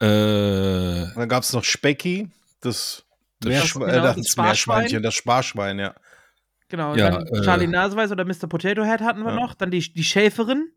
[0.00, 2.28] Äh, Dann gab es noch Specky,
[2.60, 3.04] das,
[3.40, 4.44] Das- Meerschwe genau, äh, das das Sparschwein.
[4.78, 5.94] Meerschweinchen, das Sparschwein, ja.
[6.68, 8.48] Genau, Ja, dann äh, Charlie Naseweiß oder Mr.
[8.48, 9.36] Potato Head hatten wir Ja.
[9.36, 9.54] noch.
[9.54, 10.70] Dann die, die Schäferin.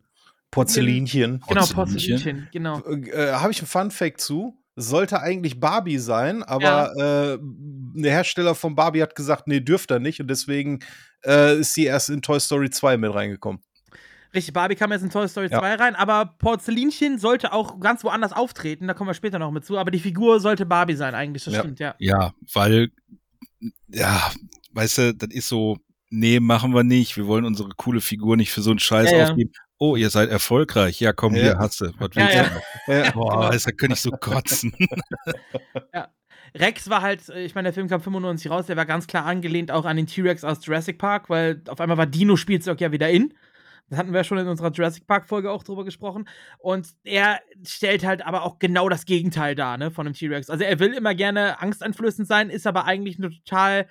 [0.52, 1.42] Porzellinchen.
[1.48, 2.16] Genau, Porzellinchen.
[2.16, 2.82] Porzellinchen, genau.
[2.86, 4.58] Äh, Habe ich einen Fun Fact zu?
[4.78, 10.00] Sollte eigentlich Barbie sein, aber äh, der Hersteller von Barbie hat gesagt, nee, dürft er
[10.00, 10.80] nicht und deswegen
[11.26, 13.62] äh, ist sie erst in Toy Story 2 mit reingekommen.
[14.36, 15.60] Richtig, Barbie kam jetzt in Toy Story Ja.
[15.60, 19.66] 2 rein, aber Porzellinchen sollte auch ganz woanders auftreten, da kommen wir später noch mit
[19.66, 21.60] zu, aber die Figur sollte Barbie sein eigentlich, das Ja.
[21.62, 21.96] stimmt, ja.
[22.00, 22.90] ja, weil,
[23.88, 24.32] ja,
[24.74, 25.78] weißt du, das ist so,
[26.10, 27.18] nee, machen wir nicht.
[27.18, 29.24] Wir wollen unsere coole Figur nicht für so einen Scheiß Ja, ja.
[29.30, 29.52] ausgeben.
[29.78, 31.00] Oh, ihr seid erfolgreich.
[31.02, 31.42] Ja, komm, Ja.
[31.42, 31.88] hier, hast du.
[32.00, 32.44] Was Ja, willst ja.
[32.44, 33.06] du noch?
[33.06, 33.12] Ja.
[33.12, 33.64] Boah, Genau.
[33.64, 34.74] da könnte ich so kotzen.
[36.56, 39.26] Rex war halt, äh, ich meine, der Film kam 95 raus, der war ganz klar
[39.26, 43.10] angelehnt auch an den T-Rex aus Jurassic Park, weil auf einmal war Dino-Spielzeug ja wieder
[43.10, 43.34] in.
[43.90, 46.28] Das hatten wir schon in unserer Jurassic Park-Folge auch drüber gesprochen.
[46.58, 50.50] Und er stellt halt aber auch genau das Gegenteil dar, ne, von einem T-Rex.
[50.50, 53.88] Also er will immer gerne angsteinflößend sein, ist aber eigentlich eine total,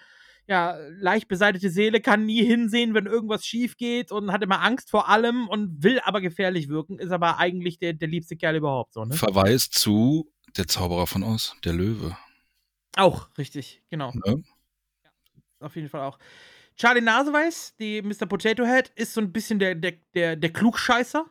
[0.49, 4.91] ja, leicht beseitete Seele, kann nie hinsehen, wenn irgendwas schief geht und hat immer Angst
[4.91, 8.95] vor allem und will aber gefährlich wirken, ist aber eigentlich der, der liebste Kerl überhaupt,
[8.95, 9.15] so, ne?
[9.15, 12.17] Verweis zu der Zauberer von Oz, der Löwe.
[12.97, 14.13] Auch, richtig, genau.
[14.13, 14.43] Ne?
[15.65, 16.19] auf jeden Fall auch.
[16.77, 18.27] Charlie Naseweiß, die Mr.
[18.27, 21.27] Potato Head, ist so ein bisschen der, der, der, der Klugscheißer.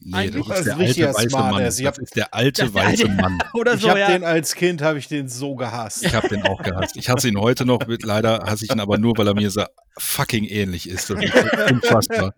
[0.00, 0.46] Nee, Eigentlich?
[0.46, 1.50] das Das ist der alte weiße Smartass.
[1.52, 1.72] Mann.
[1.80, 3.38] Ich hab- Das ist der alte weiße Mann.
[3.54, 4.08] Oder Ich so, habe ja.
[4.08, 6.04] den als Kind, habe ich den so gehasst.
[6.04, 6.96] Ich habe den auch gehasst.
[6.96, 7.84] Ich hasse ihn heute noch.
[7.86, 9.64] Mit, leider hasse ich ihn aber nur, weil er mir so
[9.98, 11.10] fucking ähnlich ist.
[11.10, 11.34] Das ist
[11.72, 12.32] unfassbar.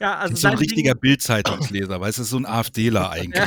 [0.00, 3.42] ja, also Das ist so ein richtiger Bildzeitungsleser, weißt du, so ein AfDler eigentlich.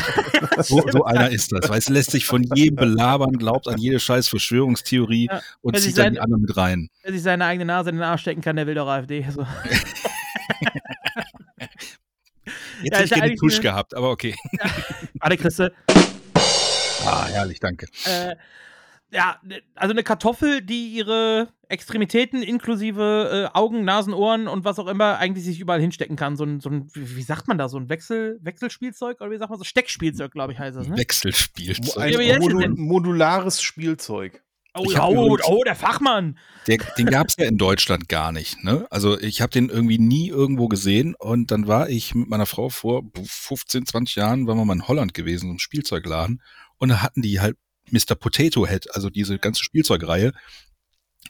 [0.61, 3.99] So, so einer ist das, weißt du, lässt sich von jedem belabern, glaubt an jede
[3.99, 6.89] scheiß Verschwörungstheorie Ja, und zieht dann die anderen mit rein.
[7.03, 9.23] Wer sich seine eigene Nase in den Arsch stecken kann, der will doch AfD.
[9.29, 9.45] So.
[12.85, 14.35] Jetzt Ja, hätte ich ja gerne Tusch eine- gehabt, aber okay.
[15.19, 15.73] Warte, Christe.
[17.05, 17.87] Ah, herrlich, danke.
[18.05, 18.35] Äh,
[19.11, 24.77] ja, ne- also eine Kartoffel, die ihre Extremitäten inklusive äh, Augen, Nasen, Ohren und was
[24.79, 26.35] auch immer eigentlich sich überall hinstecken kann.
[26.35, 29.49] So ein, so ein wie sagt man da, so ein Wechsel, Wechselspielzeug oder wie sagt
[29.49, 29.65] man so?
[29.65, 30.97] Steckspielzeug, glaube ich, heißt das, ne?
[30.97, 32.03] Wechselspielzeug.
[32.03, 32.73] Ein Ja, wie heißt es modu denn?
[32.77, 34.43] modulares Spielzeug.
[34.77, 36.37] Oh, hab oh, oh, der Fachmann.
[36.67, 38.61] Der, den gab es ja in Deutschland gar nicht.
[38.63, 38.85] Ne?
[38.89, 42.67] Also ich habe den irgendwie nie irgendwo gesehen und dann war ich mit meiner Frau
[42.67, 46.41] vor 15, 20 Jahren, waren wir mal in Holland gewesen, im Spielzeugladen
[46.77, 47.55] und da hatten die halt
[47.91, 48.15] Mr.
[48.15, 50.33] Potato Head, also diese ganze Spielzeugreihe,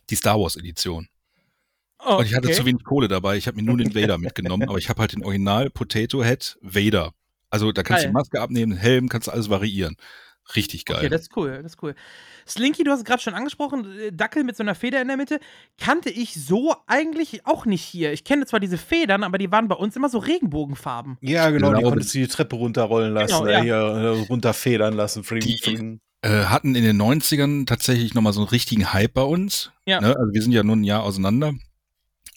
[0.09, 1.07] die Star Wars Edition.
[2.03, 2.57] Oh, Und ich hatte okay.
[2.57, 5.13] zu wenig Kohle dabei, ich habe mir nur den Vader mitgenommen, aber ich habe halt
[5.13, 7.13] den Original Potato Head Vader.
[7.51, 8.11] Also da kannst du Geil.
[8.11, 9.95] die Maske abnehmen, den Helm, kannst du alles variieren.
[10.55, 10.97] Richtig geil.
[10.97, 11.95] Okay, das ist cool, das ist cool.
[12.47, 15.17] Slinky, du hast es gerade schon angesprochen, äh, Dackel mit so einer Feder in der
[15.17, 15.39] Mitte,
[15.79, 18.13] kannte ich so eigentlich auch nicht hier.
[18.13, 21.17] Ich kenne zwar diese Federn, aber die waren bei uns immer so Regenbogenfarben.
[21.21, 23.61] Ja, genau, die glaube- konntest du die Treppe runterrollen lassen, Genau, ja.
[23.61, 25.23] hier äh, runterfedern lassen.
[25.23, 25.99] Fling, Die- fling.
[26.21, 29.71] äh, hatten in den 90ern tatsächlich nochmal so einen richtigen Hype bei uns.
[29.85, 29.99] Ja.
[30.01, 30.07] Ne?
[30.17, 31.53] Also wir sind ja nun ein Jahr auseinander.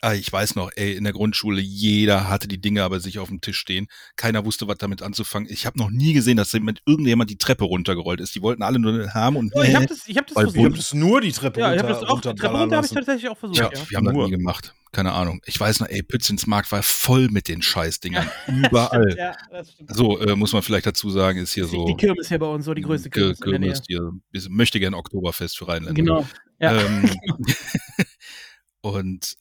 [0.01, 3.29] Ah, ich weiß noch, ey, in der Grundschule, jeder hatte die Dinge aber sich auf
[3.29, 3.89] dem Tisch stehen.
[4.15, 5.49] Keiner wusste, was damit anzufangen.
[5.51, 8.33] Ich habe noch nie gesehen, dass mit irgendjemand die Treppe runtergerollt ist.
[8.37, 10.45] Die wollten alle nur den haben und Oh, ich habe das, ich hab das Weil
[10.45, 10.65] Du versucht.
[10.71, 12.93] konntest nur die Treppe Ja, ich runter, habe das auch, die Treppe runter habe ich
[12.93, 13.91] tatsächlich auch versucht, ja, ja.
[13.91, 14.25] wir haben das Nur.
[14.27, 14.73] nie gemacht.
[14.93, 15.41] Keine Ahnung.
[15.45, 18.31] Ich weiß noch, ey, Pützinsmarkt war voll mit den Scheißdingern.
[18.47, 19.15] Überall.
[19.19, 19.95] Ja, das stimmt.
[19.95, 22.47] So, äh, muss man vielleicht dazu sagen, ist hier Die- so Die Kirmes hier bei
[22.47, 23.73] uns, so die größte Kirmes in der Nähe.
[23.73, 24.49] Kirmes hier.
[24.51, 25.95] Möchte gern Oktoberfest für Rheinländer.
[25.95, 26.27] Genau.
[26.61, 26.81] Ja.
[26.81, 27.11] Ähm,
[28.81, 29.35] und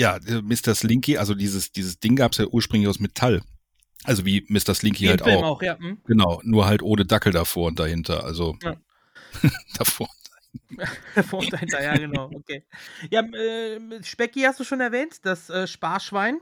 [0.00, 0.74] ja, äh, Mr.
[0.74, 3.42] Slinky, also dieses, dieses Ding gab es ja ursprünglich aus Metall.
[4.04, 4.74] Also wie Mr.
[4.74, 5.56] Slinky Im halt Film auch.
[5.56, 5.78] auch, ja.
[5.78, 5.98] hm.
[6.06, 8.24] Genau, nur halt ohne Dackel davor und dahinter.
[8.24, 8.76] Also Ja.
[9.76, 10.08] davor.
[11.28, 12.30] Vor und dahinter, ja, genau.
[12.34, 12.64] Okay.
[13.10, 16.40] Ja, äh, Specki hast du schon erwähnt, das äh, Sparschwein,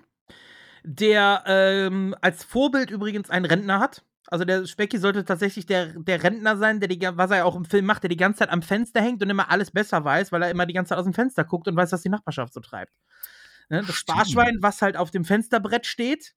[0.82, 4.04] der ähm, als Vorbild übrigens einen Rentner hat.
[4.28, 7.64] Also der Specki sollte tatsächlich der, der Rentner sein, der die, was er auch im
[7.64, 10.42] Film macht, der die ganze Zeit am Fenster hängt und immer alles besser weiß, weil
[10.42, 12.60] er immer die ganze Zeit aus dem Fenster guckt und weiß, was die Nachbarschaft so
[12.60, 12.92] treibt.
[13.68, 13.82] Ne?
[13.86, 13.96] Das.
[13.96, 16.34] Sparschwein, was halt auf dem Fensterbrett steht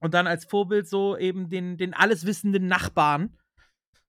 [0.00, 3.36] und dann als Vorbild so eben den, den alleswissenden Nachbarn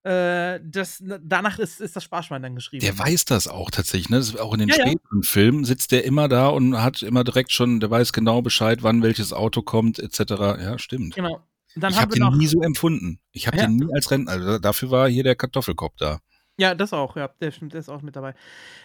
[0.04, 2.86] Äh, das, danach ist, ist das Sparschwein dann geschrieben.
[2.86, 4.18] Der weiß das auch tatsächlich, ne?
[4.18, 4.88] Das auch in den Ja, ja.
[4.88, 8.84] späteren Filmen sitzt der immer da und hat immer direkt schon, der weiß genau Bescheid,
[8.84, 10.20] wann welches Auto kommt, etc.
[10.62, 11.16] Ja, stimmt.
[11.16, 11.42] Genau.
[11.76, 13.20] Ich habe den nie so empfunden.
[13.34, 13.66] Ich habe Ja.
[13.68, 16.20] den nie als Rentner, also dafür war hier der Kartoffelkopf da.
[16.58, 18.34] Ja, das auch, ja, der stimmt, der ist auch mit dabei.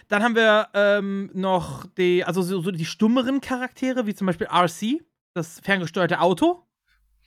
[0.07, 4.47] Dann haben wir ähm, noch die, also so, so die stummeren Charaktere, wie zum Beispiel
[4.47, 5.01] RC,
[5.33, 6.67] das ferngesteuerte Auto,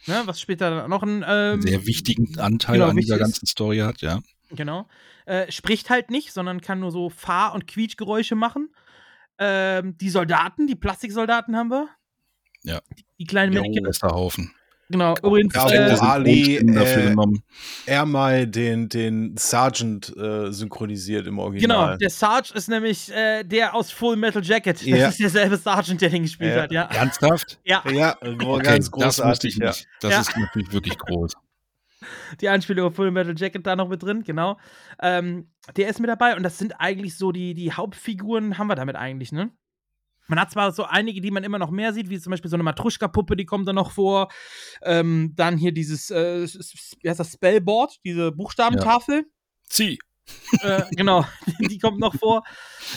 [0.07, 3.79] ne, was später dann noch ein ähm, Sehr wichtigen Anteil genau, an dieser ganzen Story
[3.79, 4.21] hat, ja.
[4.51, 4.87] Genau.
[5.25, 8.69] Äh, spricht halt nicht, sondern kann nur so Fahr- und Quietschgeräusche machen.
[9.39, 11.89] Ähm, die Soldaten, die Plastiksoldaten haben wir.
[12.63, 12.81] Ja.
[12.97, 13.85] Die, die kleinen Männchen.
[14.03, 14.55] Haufen.
[14.89, 15.15] Genau.
[15.23, 17.43] Übrigens, Ja, äh, Ali, dafür äh, genommen.
[17.87, 21.99] Er mal den, den Sergeant äh, synchronisiert im genau, Original.
[21.99, 24.77] der Sarge ist nämlich äh, der aus Full Metal Jacket.
[24.77, 25.09] Das Ja.
[25.09, 26.63] ist derselbe Sergeant, der den gespielt Ja.
[26.63, 26.83] hat, ja.
[26.85, 27.59] Ernsthaft?
[27.65, 29.55] Ja, ja, Okay, ganz das großartig.
[29.55, 29.67] ich Ja.
[29.69, 29.89] nicht.
[30.01, 30.21] Das Ja.
[30.21, 31.33] ist natürlich wirklich groß.
[32.41, 34.57] die Anspielung auf Full Metal Jacket da noch mit drin, genau.
[35.03, 38.77] Ähm, der ist mit dabei und das sind eigentlich so die, die Hauptfiguren, haben wir
[38.77, 39.51] damit eigentlich, ne?
[40.29, 42.57] Man hat zwar so einige, die man immer noch mehr sieht, wie zum Beispiel so
[42.57, 44.29] eine Matruschka-Puppe, die kommt da noch vor.
[44.83, 46.47] Ähm, dann hier dieses, äh,
[47.01, 49.25] wie heißt das, Spellboard, diese Buchstabentafel.
[49.69, 49.99] Zieh.
[50.63, 51.25] äh, genau,
[51.71, 52.43] die kommt noch vor.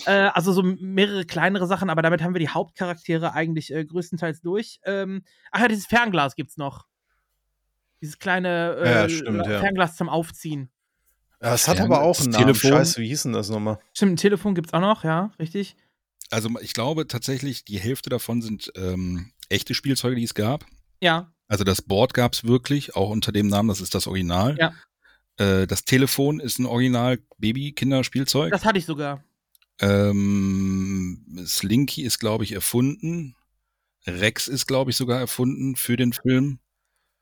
[0.05, 4.41] Äh, also so mehrere kleinere Sachen, aber damit haben wir die Hauptcharaktere eigentlich äh, größtenteils
[4.41, 4.79] durch.
[4.83, 6.87] Ähm, ach ja, dieses Fernglas gibt's noch.
[8.01, 9.59] Dieses kleine äh, Ja, stimmt, ja.
[9.59, 10.71] Fernglas zum Aufziehen.
[11.41, 12.45] Ja, Es hat Ja, aber auch einen Namen.
[12.45, 12.71] Telefon.
[12.71, 13.79] Scheiße, wie hieß denn das nochmal?
[13.93, 15.75] Stimmt, ein Telefon gibt's auch noch, ja, richtig.
[16.29, 20.65] Also ich glaube tatsächlich, die Hälfte davon sind ähm, echte Spielzeuge, die es gab.
[21.01, 24.57] Ja, Also das Board gab es wirklich, auch unter dem Namen, das ist das Original.
[24.59, 24.73] Ja.
[25.37, 28.51] Äh, das Telefon ist ein Original Baby-Kinderspielzeug.
[28.51, 29.23] das hatte ich sogar.
[29.81, 33.35] Ähm, Slinky ist, glaube ich, erfunden.
[34.05, 36.59] Rex ist, glaube ich, sogar erfunden für den Film.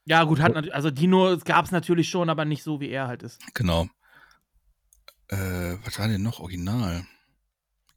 [0.05, 3.23] Ja, gut, hat natürlich, also Dino gab's natürlich schon, aber nicht so, wie er halt
[3.23, 3.39] ist.
[3.53, 3.87] Genau.
[5.27, 7.05] Äh, was war denn noch original?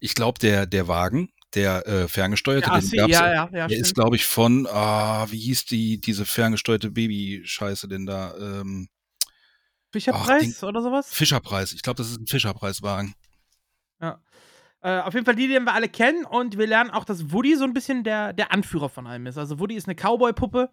[0.01, 3.69] Ich glaube, der, der Wagen, der äh, ferngesteuerte, Ja, den gab's, ja, ja, ja, der
[3.69, 3.81] stimmt.
[3.87, 8.35] ist, glaube ich, von, ah, wie hieß die, diese ferngesteuerte Baby-Scheiße denn da?
[8.37, 8.89] Ähm,
[9.93, 11.13] Fischerpreis oder sowas?
[11.13, 11.73] Fischerpreis.
[11.73, 13.15] Ich glaube, das ist ein Fischerpreiswagen.
[14.83, 16.25] Äh, auf jeden Fall die, die wir alle kennen.
[16.25, 19.37] Und wir lernen auch, dass Woody so ein bisschen der, der Anführer von allem ist.
[19.37, 20.71] Also Woody ist eine Cowboy-Puppe.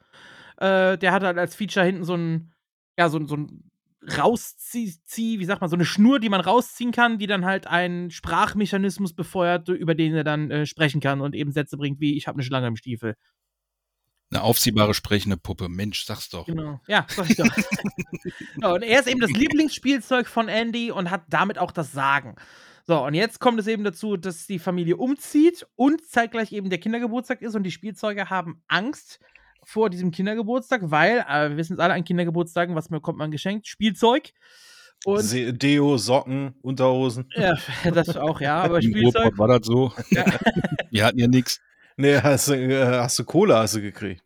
[0.58, 2.54] Äh, der hat halt als Feature hinten so ein,
[2.98, 3.70] ja, so, so ein
[4.08, 7.68] rauszieh, zieh, wie sagt man, so eine Schnur, die man rausziehen kann, die dann halt
[7.68, 12.18] einen Sprachmechanismus befeuert, über den er dann äh, sprechen kann und eben Sätze bringt wie,
[12.18, 13.16] ich habe eine Schlange im Stiefel.
[14.30, 15.70] Eine aufziehbare sprechende Puppe.
[15.70, 16.46] Mensch, sag's doch.
[16.46, 16.82] Genau.
[16.88, 17.46] Ja, sag ich doch.
[18.62, 22.36] ja, und er ist eben das Lieblingsspielzeug von Andy und hat damit auch das Sagen.
[22.86, 26.80] So, und jetzt kommt es eben dazu, dass die Familie umzieht und zeitgleich eben der
[26.80, 29.20] Kindergeburtstag ist und die Spielzeuge haben Angst
[29.70, 33.68] vor diesem Kindergeburtstag, weil, äh, wir wissen es alle, an Kindergeburtstagen, was bekommt man geschenkt?
[33.68, 34.32] Spielzeug.
[35.04, 37.30] Und Se- Deo, Socken, Unterhosen.
[37.36, 37.54] ja,
[37.94, 39.24] das auch, ja, aber Im Spielzeug.
[39.26, 39.92] Ruhrpott war das so.
[40.90, 41.60] Wir hatten ja nichts.
[41.98, 44.24] Nee, hast du, äh, hast du Cola hast du gekriegt.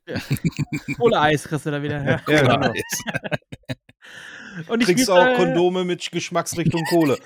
[0.97, 2.03] Cola-Eis kriegst du da wieder.
[2.03, 2.21] Ja.
[2.27, 2.73] Ja, genau.
[4.67, 7.17] Und die Kriegst auch Kondome mit Geschmacksrichtung Kohle.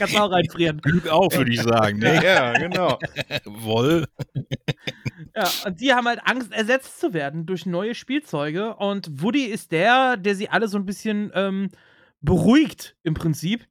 [0.00, 0.80] Kannst du auch reinfrieren.
[0.80, 1.98] Glück auf, würde ich sagen.
[1.98, 2.24] Ne?
[2.24, 2.98] ja, genau.
[3.44, 4.06] Woll.
[5.36, 8.76] Ja, und die haben halt Angst, ersetzt zu werden durch neue Spielzeuge.
[8.76, 11.68] Und Woody ist der, der sie alle so ein bisschen ähm,
[12.22, 13.66] beruhigt im Prinzip.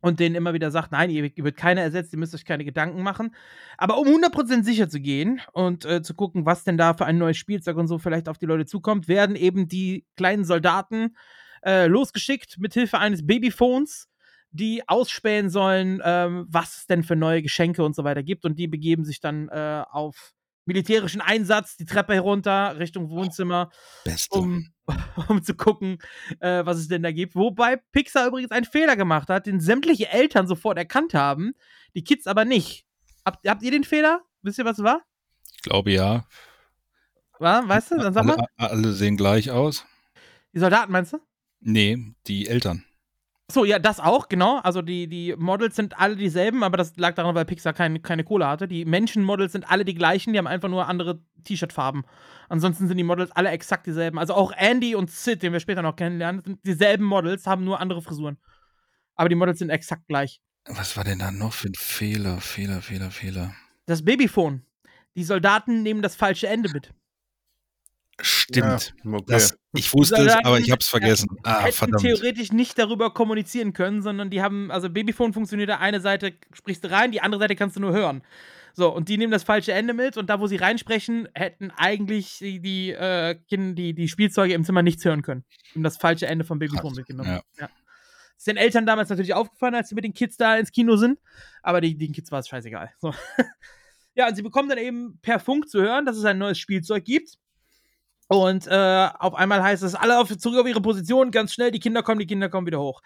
[0.00, 2.64] Und denen immer wieder sagt, nein, ihr, ihr wird keiner ersetzt, ihr müsst euch keine
[2.64, 3.32] Gedanken machen.
[3.78, 7.18] Aber um 100% sicher zu gehen und äh, zu gucken, was denn da für ein
[7.18, 11.16] neues Spielzeug und so vielleicht auf die Leute zukommt, werden eben die kleinen Soldaten
[11.64, 14.08] äh, losgeschickt mit Hilfe eines Babyphones,
[14.50, 18.44] die ausspähen sollen, ähm, was es denn für neue Geschenke und so weiter gibt.
[18.44, 20.32] Und die begeben sich dann äh, auf
[20.66, 23.70] militärischen Einsatz, die Treppe herunter, Richtung Wohnzimmer,
[24.04, 24.38] Beste.
[24.38, 24.68] um,
[25.28, 25.98] um zu gucken,
[26.40, 27.34] äh, was es denn da gibt.
[27.36, 31.54] Wobei Pixar übrigens einen Fehler gemacht hat, den sämtliche Eltern sofort erkannt haben,
[31.94, 32.84] die Kids aber nicht.
[33.24, 34.22] Habt, habt ihr den Fehler?
[34.42, 35.02] Wisst ihr, was es war?
[35.54, 36.26] Ich glaube ja.
[37.38, 37.68] war?
[37.68, 37.96] Weißt du?
[37.98, 38.36] Dann sag mal.
[38.56, 39.84] Alle, alle sehen gleich aus.
[40.52, 41.18] Die Soldaten meinst du?
[41.60, 42.84] Nee, die Eltern.
[43.50, 44.58] So, ja, das auch, genau.
[44.58, 48.24] Also die, die Models sind alle dieselben, aber das lag daran, weil Pixar kein, keine
[48.24, 48.66] Kohle hatte.
[48.66, 52.04] Die Menschenmodels sind alle die gleichen, die haben einfach nur andere T-Shirt-Farben.
[52.48, 54.18] Ansonsten sind die Models alle exakt dieselben.
[54.18, 57.80] Also auch Andy und Sid, den wir später noch kennenlernen, sind dieselben Models, haben nur
[57.80, 58.36] andere Frisuren.
[59.14, 60.40] Aber die Models sind exakt gleich.
[60.66, 62.40] Was war denn da noch für ein Fehler?
[62.40, 63.54] Fehler, Fehler, Fehler.
[63.86, 64.66] Das Babyphone.
[65.14, 66.92] Die Soldaten nehmen das falsche Ende mit.
[68.20, 68.94] Stimmt.
[69.04, 69.24] Ja, okay.
[69.28, 71.28] Das, ich wusste es, aber ich hab's vergessen.
[71.42, 72.02] Ah, hätten verdammt.
[72.02, 76.90] theoretisch nicht darüber kommunizieren können, sondern die haben, also Babyphone funktioniert, eine Seite sprichst du
[76.90, 78.22] rein, die andere Seite kannst du nur hören.
[78.74, 82.38] So, und die nehmen das falsche Ende mit und da, wo sie reinsprechen, hätten eigentlich
[82.38, 85.44] die, die, äh, die, die Spielzeuge im Zimmer nichts hören können.
[85.74, 87.30] Um das falsche Ende von Babyphone mitgenommen.
[87.30, 87.42] ja.
[87.58, 87.70] Ja.
[88.36, 91.18] Ist den Eltern damals natürlich aufgefallen, als sie mit den Kids da ins Kino sind,
[91.62, 92.92] aber die, den Kids war es scheißegal.
[92.98, 93.14] So.
[94.14, 97.04] ja, und sie bekommen dann eben per Funk zu hören, dass es ein neues Spielzeug
[97.04, 97.38] gibt.
[98.28, 101.78] Und äh, auf einmal heißt es, alle auf, zurück auf ihre Position, ganz schnell, die
[101.78, 103.02] Kinder kommen, die Kinder kommen wieder hoch.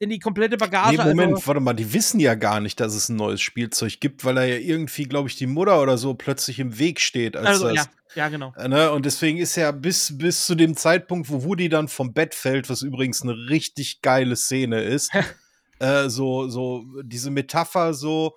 [0.00, 0.96] Denn die komplette Bagage.
[0.96, 4.00] Nee, Moment, also, warte mal, die wissen ja gar nicht, dass es ein neues Spielzeug
[4.00, 7.36] gibt, weil da ja irgendwie, glaube ich, die Mutter oder so plötzlich im Weg steht.
[7.36, 7.84] Als also das, ja,
[8.14, 8.54] ja, genau.
[8.56, 8.90] Äh, Ne?
[8.92, 12.70] Und deswegen ist ja bis, bis zu dem Zeitpunkt, wo Woody dann vom Bett fällt,
[12.70, 15.10] was übrigens eine richtig geile Szene ist,
[15.80, 18.36] äh, so, so diese Metapher so,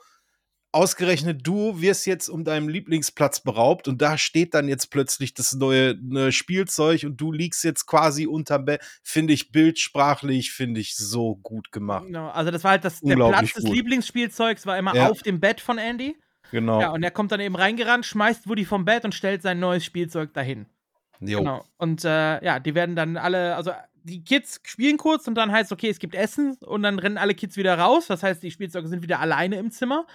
[0.74, 5.54] ausgerechnet du wirst jetzt um deinen Lieblingsplatz beraubt und da steht dann jetzt plötzlich das
[5.54, 10.96] neue ne Spielzeug und du liegst jetzt quasi unterm Bett, finde ich bildsprachlich, finde ich
[10.96, 12.06] so gut gemacht.
[12.08, 12.30] genau.
[12.30, 13.76] Also das war halt das, der Platz des gut.
[13.76, 15.10] Lieblingsspielzeugs, war immer Ja.
[15.10, 16.18] auf dem Bett von Andy.
[16.52, 16.82] Genau.
[16.82, 19.86] Ja, und er kommt dann eben reingerannt, schmeißt Woody vom Bett und stellt sein neues
[19.86, 20.66] Spielzeug dahin.
[21.20, 21.40] Jo.
[21.40, 21.66] Genau.
[21.78, 23.72] Und äh, ja, die werden dann alle, also
[24.04, 27.36] die Kids spielen kurz und dann heißt okay, es gibt Essen und dann rennen alle
[27.36, 28.08] Kids wieder raus.
[28.08, 30.06] Das heißt, die Spielzeuge sind wieder alleine im Zimmer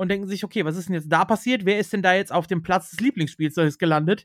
[0.00, 1.66] und denken sich, okay, was ist denn jetzt da passiert?
[1.66, 4.24] Wer ist denn da jetzt auf dem Platz des Lieblingsspielzeugs gelandet?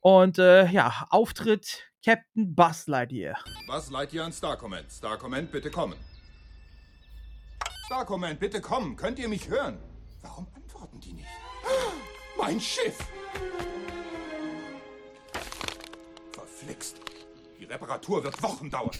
[0.00, 3.36] Und äh, ja, Auftritt Captain Buzz Lightyear.
[3.66, 4.90] Was Lightyear an Star Command?
[4.90, 5.94] Star Command, bitte kommen.
[7.84, 8.96] Star Command, bitte kommen.
[8.96, 9.76] Könnt ihr mich hören?
[10.22, 11.28] Warum antworten die nicht?
[12.38, 12.96] Mein Schiff!
[16.32, 16.96] Verflixt.
[17.58, 18.96] Die Reparatur wird Wochen dauern.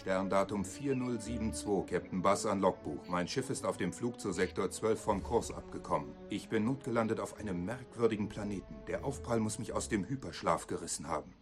[0.00, 3.08] Sterndatum 4072, Captain Bass an Logbuch.
[3.08, 6.14] Mein Schiff ist auf dem Flug zu Sektor 12 vom Kurs abgekommen.
[6.30, 8.76] Ich bin notgelandet auf einem merkwürdigen Planeten.
[8.86, 11.34] Der Aufprall muss mich aus dem Hyperschlaf gerissen haben.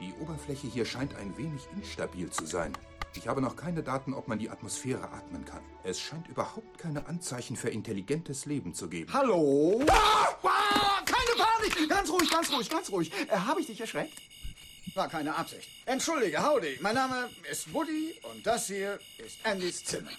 [0.00, 2.72] Die Oberfläche hier scheint ein wenig instabil zu sein.
[3.16, 5.62] Ich habe noch keine Daten, ob man die Atmosphäre atmen kann.
[5.82, 9.12] Es scheint überhaupt keine Anzeichen für intelligentes Leben zu geben.
[9.12, 9.82] Hallo?
[9.88, 11.88] Ah, ah, keine Panik!
[11.88, 13.12] Ganz ruhig, ganz ruhig, ganz ruhig.
[13.28, 14.14] Äh, Habe ich dich erschreckt?
[14.94, 15.68] War keine Absicht.
[15.86, 16.78] Entschuldige, howdy.
[16.80, 20.10] Mein Name ist Woody und das hier ist Andys Zimmer.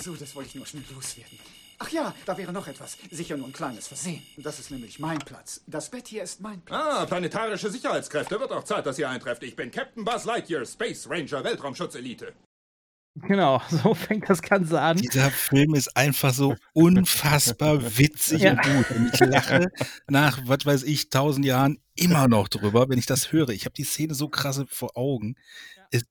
[0.00, 1.38] So, das wollte ich nur schnell loswerden.
[1.78, 2.98] Ach ja, da wäre noch etwas.
[3.10, 4.22] Sicher nur ein kleines Versehen.
[4.36, 5.62] Das ist nämlich mein Platz.
[5.66, 6.78] Das Bett hier ist mein Platz.
[6.78, 8.38] Ah, planetarische Sicherheitskräfte.
[8.38, 9.42] Wird auch Zeit, dass ihr eintrefft.
[9.42, 12.34] Ich bin Captain Buzz Lightyear, Space Ranger, Weltraumschutzelite.
[13.16, 14.96] Genau, so fängt das Ganze an.
[14.96, 18.52] Dieser Film ist einfach so unfassbar witzig Ja.
[18.52, 18.90] und gut.
[18.90, 19.66] Und ich lache
[20.08, 23.50] nach, was weiß ich, tausend Jahren immer noch drüber, wenn ich das höre.
[23.50, 25.34] Ich habe die Szene so krass vor Augen.
[25.90, 26.04] Es,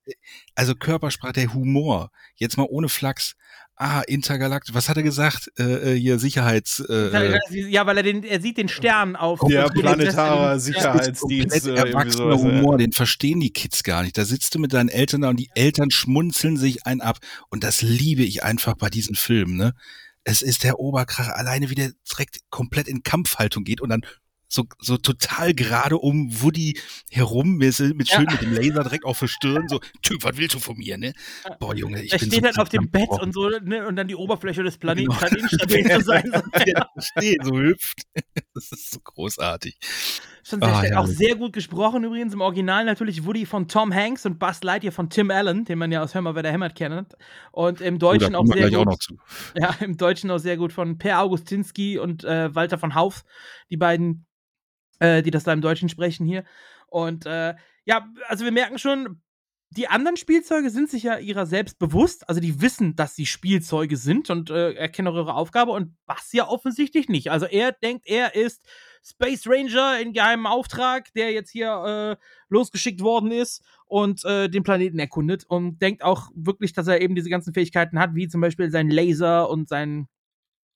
[0.55, 2.11] also Körpersprache, der Humor.
[2.35, 3.35] Jetzt mal ohne Flachs.
[3.81, 4.73] Ah, Intergalakt.
[4.73, 5.53] Was hat er gesagt?
[5.57, 6.81] Äh, äh, hier Sicherheits.
[6.81, 9.39] Äh, äh, Ja, weil er den, er sieht den Stern auf.
[9.39, 11.65] Dem planetarer Sicherheitsdienst.
[11.65, 12.59] äh, erwachsener sowas, ja.
[12.59, 14.17] Humor, den verstehen die Kids gar nicht.
[14.17, 17.19] Da sitzt du mit deinen Eltern da und die Eltern schmunzeln sich ein ab.
[17.49, 19.73] Und das liebe ich einfach bei diesen Filmen, ne?
[20.25, 24.01] Es ist der Oberkracher, alleine wie der direkt komplett in Kampfhaltung geht und dann
[24.49, 26.77] so, so total gerade um Woody
[27.11, 28.31] herum, mit, mit schön Ja.
[28.31, 31.13] mit dem Laser direkt auf der Stirn, so, Typ, was willst du von mir, ne?
[31.59, 33.95] Boah, Junge, ich Er bin steht so halt auf dem Bett und so, ne, und
[33.95, 35.35] dann die Oberfläche des Planeten Genau.
[35.35, 36.31] instabil zu sein.
[36.65, 38.01] Ja, steht, so hüpft.
[38.53, 39.77] Das ist so großartig.
[40.43, 40.97] Schon sehr Ah, stark.
[40.97, 42.33] Auch sehr gut gesprochen übrigens.
[42.33, 45.91] Im Original natürlich Woody von Tom Hanks und Buzz Lightyear von Tim Allen, den man
[45.91, 47.13] ja aus Hör mal, wer der hämmert kennt.
[47.51, 49.01] Und im Oh, Deutschen auch kommen wir sehr auch gut.
[49.03, 49.15] zu.
[49.55, 53.23] Ja, im Deutschen auch sehr gut von Per Augustinski und äh, Walter von Hauf,
[53.69, 54.25] die beiden,
[54.99, 56.43] äh, die das da im Deutschen sprechen hier.
[56.87, 57.55] Und äh,
[57.85, 59.21] ja, also wir merken schon,
[59.71, 63.97] die anderen Spielzeuge sind sich ja ihrer selbst bewusst, also die wissen, dass sie Spielzeuge
[63.97, 67.29] sind und äh, erkennen auch ihre Aufgabe und Bass ja offensichtlich nicht.
[67.29, 68.67] Also er denkt, er ist
[69.03, 74.63] Space Ranger in geheimem Auftrag, der jetzt hier äh, losgeschickt worden ist und äh, den
[74.63, 78.41] Planeten erkundet und denkt auch wirklich, dass er eben diese ganzen Fähigkeiten hat, wie zum
[78.41, 80.07] Beispiel sein Laser und seine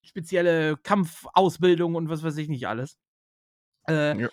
[0.04, 2.98] spezielle Kampfausbildung und was weiß ich nicht alles.
[3.88, 4.30] Äh, Ja.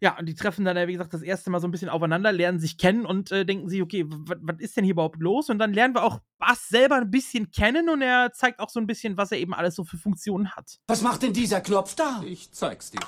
[0.00, 0.18] ja.
[0.18, 2.76] und die treffen dann, wie gesagt, das erste Mal so ein bisschen aufeinander, lernen sich
[2.78, 5.48] kennen und äh, denken sich, okay, was ist denn hier überhaupt los?
[5.50, 8.78] Und dann lernen wir auch Bass selber ein bisschen kennen und er zeigt auch so
[8.80, 10.78] ein bisschen, was er eben alles so für Funktionen hat.
[10.88, 12.22] Was macht denn dieser Knopf da?
[12.26, 13.00] Ich zeig's dir.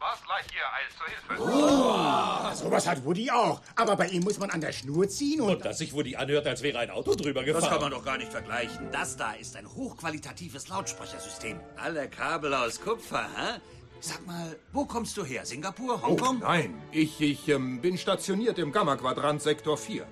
[0.00, 2.64] Was Lightyear, alles zur Hilfe.
[2.64, 3.60] Sowas hat Woody auch.
[3.76, 5.52] Aber bei ihm muss man an der Schnur ziehen und.
[5.56, 7.62] Und dass sich Woody anhört, als wäre ein Auto drüber gefahren.
[7.62, 8.90] Das kann man doch gar nicht vergleichen.
[8.92, 11.60] Das da ist ein hochqualitatives Lautsprechersystem.
[11.76, 13.60] Alle Kabel aus Kupfer, hä?
[14.00, 15.44] Sag mal, wo kommst du her?
[15.44, 16.38] Singapur, Oh, Hongkong?
[16.40, 16.80] nein.
[16.92, 20.06] Ich, ich ähm, bin stationiert im Gamma-Quadrant Sektor 4.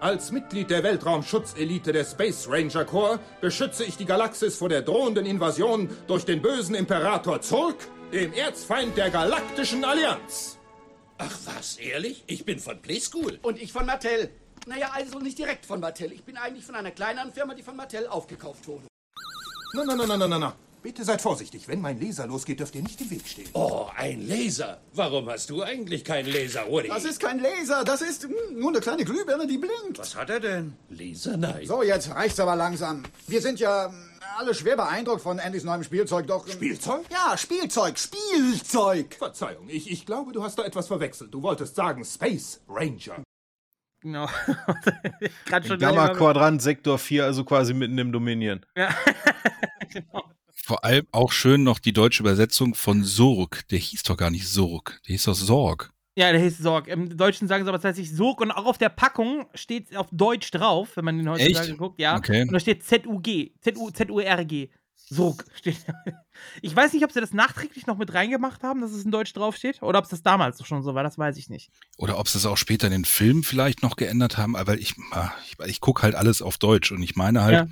[0.00, 5.26] Als Mitglied der Weltraumschutzelite der Space Ranger Corps beschütze ich die Galaxis vor der drohenden
[5.26, 7.76] Invasion durch den bösen Imperator Zurg,
[8.12, 10.56] dem Erzfeind der Galaktischen Allianz.
[11.16, 12.22] Ach was, ehrlich?
[12.28, 13.40] Ich bin von Playschool.
[13.42, 14.30] Und ich von Mattel.
[14.66, 16.12] Naja, also nicht direkt von Mattel.
[16.12, 18.84] Ich bin eigentlich von einer kleineren Firma, die von Mattel aufgekauft wurde.
[19.74, 20.54] Na, na, na, na, na, na, na.
[20.82, 21.66] Bitte seid vorsichtig.
[21.68, 23.48] Wenn mein Laser losgeht, dürft ihr nicht im Weg stehen.
[23.52, 24.80] Oh, ein Laser.
[24.92, 26.88] Warum hast du eigentlich keinen Laser, Woody?
[26.88, 29.98] Das ist kein Laser, das ist hm, nur eine kleine Glühbirne, die blinkt.
[29.98, 30.74] Was hat er denn?
[30.88, 31.66] Laser, nein.
[31.66, 33.02] So, jetzt reicht's aber langsam.
[33.26, 33.94] Wir sind ja hm,
[34.38, 36.46] alle schwer beeindruckt von Andys neuem Spielzeug, doch...
[36.46, 37.00] hm, Spielzeug?
[37.10, 39.14] Ja, Spielzeug, Spielzeug.
[39.14, 41.34] Verzeihung, ich, ich glaube, du hast da etwas verwechselt.
[41.34, 43.22] Du wolltest sagen Space Ranger.
[44.00, 44.28] Genau.
[45.46, 48.64] Grad schon Gamma selber- Quadrant Sektor 4, also quasi mitten im Dominion.
[48.76, 48.94] Ja.
[49.92, 50.22] genau.
[50.68, 53.66] Vor allem auch schön noch die deutsche Übersetzung von Sorg.
[53.70, 55.00] Der hieß doch gar nicht Sorg.
[55.08, 55.94] Der hieß doch Sorg.
[56.14, 56.88] Ja, der hieß Sorg.
[56.88, 60.50] Im Deutschen sagen sie aber tatsächlich Sorg und auch auf der Packung steht auf Deutsch
[60.50, 61.78] drauf, wenn man den heutzutage Echt?
[61.78, 62.18] guckt, ja.
[62.18, 62.42] Okay.
[62.42, 64.68] Und da steht Z-U-G, Z-U- Z-U-R-G.
[64.94, 65.78] Sorg steht.
[66.60, 69.32] Ich weiß nicht, ob sie das nachträglich noch mit reingemacht haben, dass es in Deutsch
[69.32, 71.70] draufsteht, oder ob es das damals schon so war, das weiß ich nicht.
[71.96, 74.94] Oder ob sie es auch später in den Filmen vielleicht noch geändert haben, aber ich,
[75.12, 77.66] ah, ich, ich gucke halt alles auf Deutsch und ich meine halt, Ja.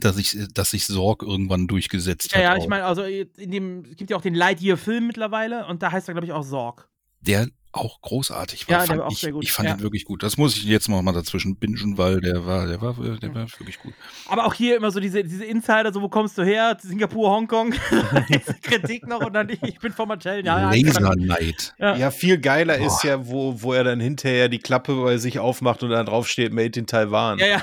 [0.00, 2.44] Dass ich, dass sich Sorg irgendwann durchgesetzt Ja, hat.
[2.44, 2.62] ja, auch.
[2.62, 6.08] ich meine, also in dem, es gibt ja auch den Lightyear-Film mittlerweile und da heißt
[6.08, 6.88] er, glaube ich, auch Sorg.
[7.20, 8.80] der auch großartig war.
[8.80, 9.74] Ja, der war auch ich, sehr gut, Ich fand ja.
[9.74, 10.22] ihn wirklich gut.
[10.22, 13.46] Das muss ich jetzt noch mal dazwischen bingen, weil der war, der war, der war
[13.58, 13.92] wirklich gut.
[14.26, 16.76] Aber auch hier immer so diese, diese Insider, so wo kommst du her?
[16.80, 17.74] Singapur, Hongkong.
[18.28, 20.44] diese Kritik noch und dann ich, bin von Marcel.
[20.44, 21.74] Ja, Laser Knight.
[21.78, 21.96] Ja.
[21.96, 25.82] Ja, viel geiler ist ja, wo, wo er dann hinterher die Klappe bei sich aufmacht
[25.82, 27.38] und dann drauf steht Made in Taiwan.
[27.38, 27.62] Ja, ja.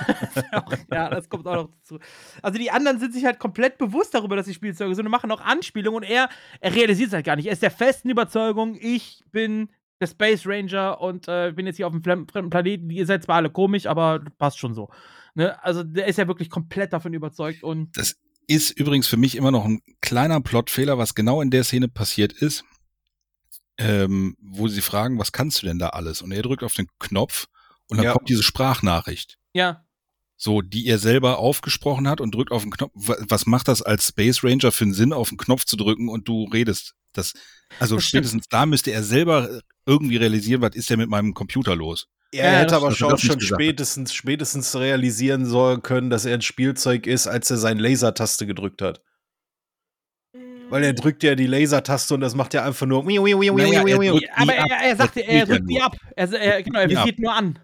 [0.91, 1.99] ja, das kommt auch noch dazu.
[2.41, 5.31] Also die anderen sind sich halt komplett bewusst darüber, dass sie Spielzeuge sind und machen
[5.31, 6.29] auch Anspielungen und er,
[6.59, 7.47] er realisiert es halt gar nicht.
[7.47, 9.69] Er ist der festen Überzeugung, ich bin
[9.99, 12.89] der Space Ranger und äh, bin jetzt hier auf einem fremden fremden Planeten.
[12.89, 14.89] Ihr seid zwar alle komisch, aber passt schon so.
[15.35, 15.61] Ne?
[15.63, 18.15] Also der ist ja wirklich komplett davon überzeugt und Das
[18.47, 22.33] ist übrigens für mich immer noch ein kleiner Plotfehler, was genau in der Szene passiert
[22.33, 22.63] ist,
[23.77, 26.21] ähm, wo sie fragen, was kannst du denn da alles?
[26.21, 27.47] Und er drückt auf den Knopf
[27.89, 28.13] und dann Ja.
[28.13, 29.37] kommt diese Sprachnachricht.
[29.53, 29.84] ja,
[30.37, 32.91] So, die er selber aufgesprochen hat und drückt auf den Knopf.
[32.93, 36.09] Wa- Was macht das als Space Ranger für einen Sinn, auf den Knopf zu drücken
[36.09, 36.93] und du redest?
[37.13, 37.33] Das,
[37.79, 38.25] also Das stimmt.
[38.25, 42.07] spätestens da müsste er selber irgendwie realisieren, was ist denn mit meinem Computer los?
[42.31, 46.33] Er Ja, hätte aber schon, hat er schon spätestens, spätestens realisieren sollen können, dass er
[46.33, 49.01] ein Spielzeug ist, als er seine Lasertaste gedrückt hat.
[50.69, 53.03] Weil er drückt ja die Lasertaste und das macht ja einfach nur.
[53.05, 54.67] Naja, er drückt aber die ab.
[54.81, 55.83] er, er er geht ja drückt die nur.
[55.85, 55.97] ab.
[56.15, 57.59] Er, er, genau, er Die visiert nur an.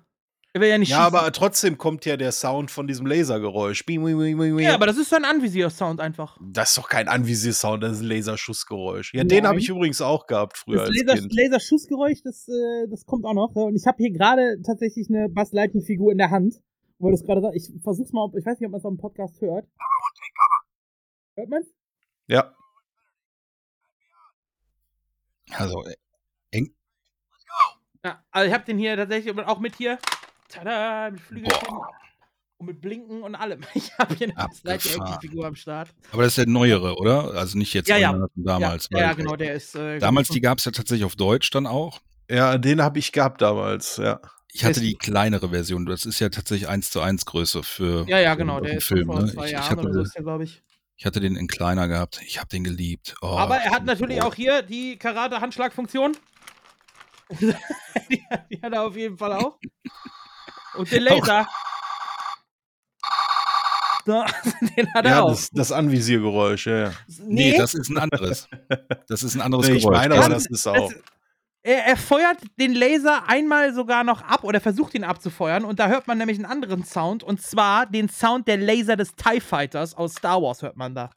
[0.54, 1.16] Er will ja nicht Ja, schießen.
[1.18, 3.86] aber trotzdem kommt ja der Sound von diesem Lasergeräusch.
[3.86, 6.38] Bing, bing, bing, ja, aber das ist so ein Anvisier-Sound einfach.
[6.42, 9.14] das ist doch kein Anvisier-Sound, das ist ein Laserschussgeräusch.
[9.14, 9.48] Ja, den Nein.
[9.48, 11.28] habe ich übrigens auch gehabt früher Das als Laser.
[11.30, 13.56] Laserschussgeräusch, das, äh, das kommt auch noch.
[13.56, 16.56] Und ich habe hier gerade tatsächlich eine Buzz Lightyear-Figur in der Hand.
[17.00, 17.50] Wo das gerade.
[17.56, 19.66] Ich versuch's mal, ob, ich weiß nicht, ob man es auf dem Podcast hört.
[21.36, 21.66] Hört man's?
[22.28, 22.54] Ja.
[25.54, 25.96] Also, äh,
[26.52, 26.76] eng.
[28.04, 29.98] Ja, also ich habe den hier tatsächlich auch mit hier.
[30.52, 31.78] Tada, mit Flügelchen.
[32.58, 33.62] Und mit Blinken und allem.
[33.74, 34.48] Ich habe hier eine.
[34.64, 35.90] Lightyear-Figur am Start.
[36.12, 37.34] Aber das ist der neuere, oder?
[37.34, 38.28] Also nicht jetzt Ja, ja.
[38.36, 38.88] damals.
[38.92, 39.76] ja, ja, genau, der ist.
[39.76, 42.02] Äh, Damals, die gab es ja tatsächlich auf Deutsch dann auch.
[42.30, 44.20] Ja, den habe ich gehabt damals, ja.
[44.54, 45.86] Ich hatte die kleinere Version.
[45.86, 48.86] Das ist ja tatsächlich 1 zu 1 Größe für, Ja, ja, genau, den der ist
[48.88, 49.08] Film.
[49.08, 49.32] von vor Ne?
[49.34, 50.64] zwei Ich, ich, Jahren oder so hatte, ist der, glaube ich.
[50.98, 52.22] ich hatte den in kleiner gehabt.
[52.26, 53.16] Ich habe den geliebt.
[53.22, 54.26] Oh, Aber er hat ich- natürlich oh.
[54.28, 56.16] auch hier die Karate-Handschlag-Funktion.
[57.40, 57.54] die,
[58.52, 59.58] die hat er auf jeden Fall auch.
[60.76, 61.48] Und den Laser.
[64.06, 64.14] So,
[64.78, 65.30] den hat er Ja, auch.
[65.30, 66.78] das, das Anvisiergeräusch, ja.
[66.86, 66.92] ja.
[67.24, 68.48] Nee, das ist ein anderes.
[69.08, 69.98] Das ist ein anderes Nee, ich Geräusch.
[69.98, 70.92] meine aber, Das- ist auch.
[71.62, 75.88] er, er feuert den Laser einmal sogar noch ab oder versucht ihn abzufeuern und da
[75.88, 79.94] hört man nämlich einen anderen Sound und zwar den Sound der Laser des TIE Fighters
[79.94, 81.12] aus Star Wars hört man da.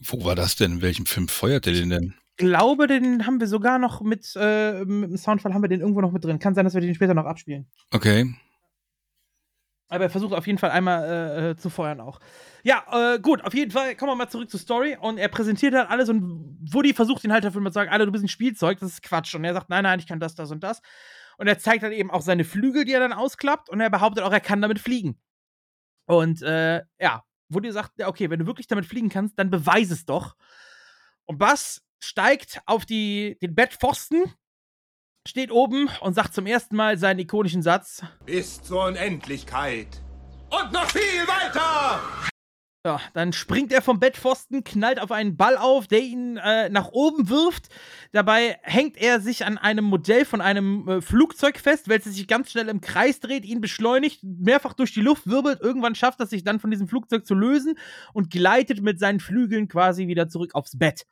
[0.00, 0.72] Wo war das denn?
[0.72, 2.14] In welchem Film feuert der den denn?
[2.36, 6.00] Glaube, den haben wir sogar noch mit, äh, mit dem Soundfall haben wir den irgendwo
[6.00, 6.38] noch mit drin.
[6.38, 7.66] Kann sein, dass wir den später noch abspielen.
[7.92, 8.34] Okay.
[9.88, 12.18] Aber er versucht auf jeden Fall einmal äh, äh, zu feuern auch.
[12.64, 15.74] Ja, äh, gut, auf jeden Fall kommen wir mal zurück zur Story und er präsentiert
[15.74, 18.80] halt alles und Woody versucht ihn halt dafür zu sagen, Alter, du bist ein Spielzeug,
[18.80, 19.34] das ist Quatsch.
[19.36, 20.82] Und er sagt, nein, nein, ich kann das, das und das.
[21.38, 24.24] Und er zeigt dann eben auch seine Flügel, die er dann ausklappt und er behauptet
[24.24, 25.20] auch, er kann damit fliegen.
[26.06, 29.90] Und äh, ja, Woody sagt, ja, okay, wenn du wirklich damit fliegen kannst, dann beweis
[29.90, 30.34] es doch.
[31.26, 34.32] Und Buzz steigt auf die, den Bettpfosten,
[35.26, 38.02] steht oben und sagt zum ersten Mal seinen ikonischen Satz.
[38.24, 40.02] Bis zur Unendlichkeit.
[40.50, 42.00] Und noch viel weiter!
[42.86, 46.90] Ja, dann springt er vom Bettpfosten, knallt auf einen Ball auf, der ihn äh, nach
[46.92, 47.66] oben wirft.
[48.12, 52.52] Dabei hängt er sich an einem Modell von einem äh, Flugzeug fest, welches sich ganz
[52.52, 55.60] schnell im Kreis dreht, ihn beschleunigt, mehrfach durch die Luft wirbelt.
[55.60, 57.76] Irgendwann schafft er sich dann von diesem Flugzeug zu lösen
[58.12, 61.06] und gleitet mit seinen Flügeln quasi wieder zurück aufs Bett.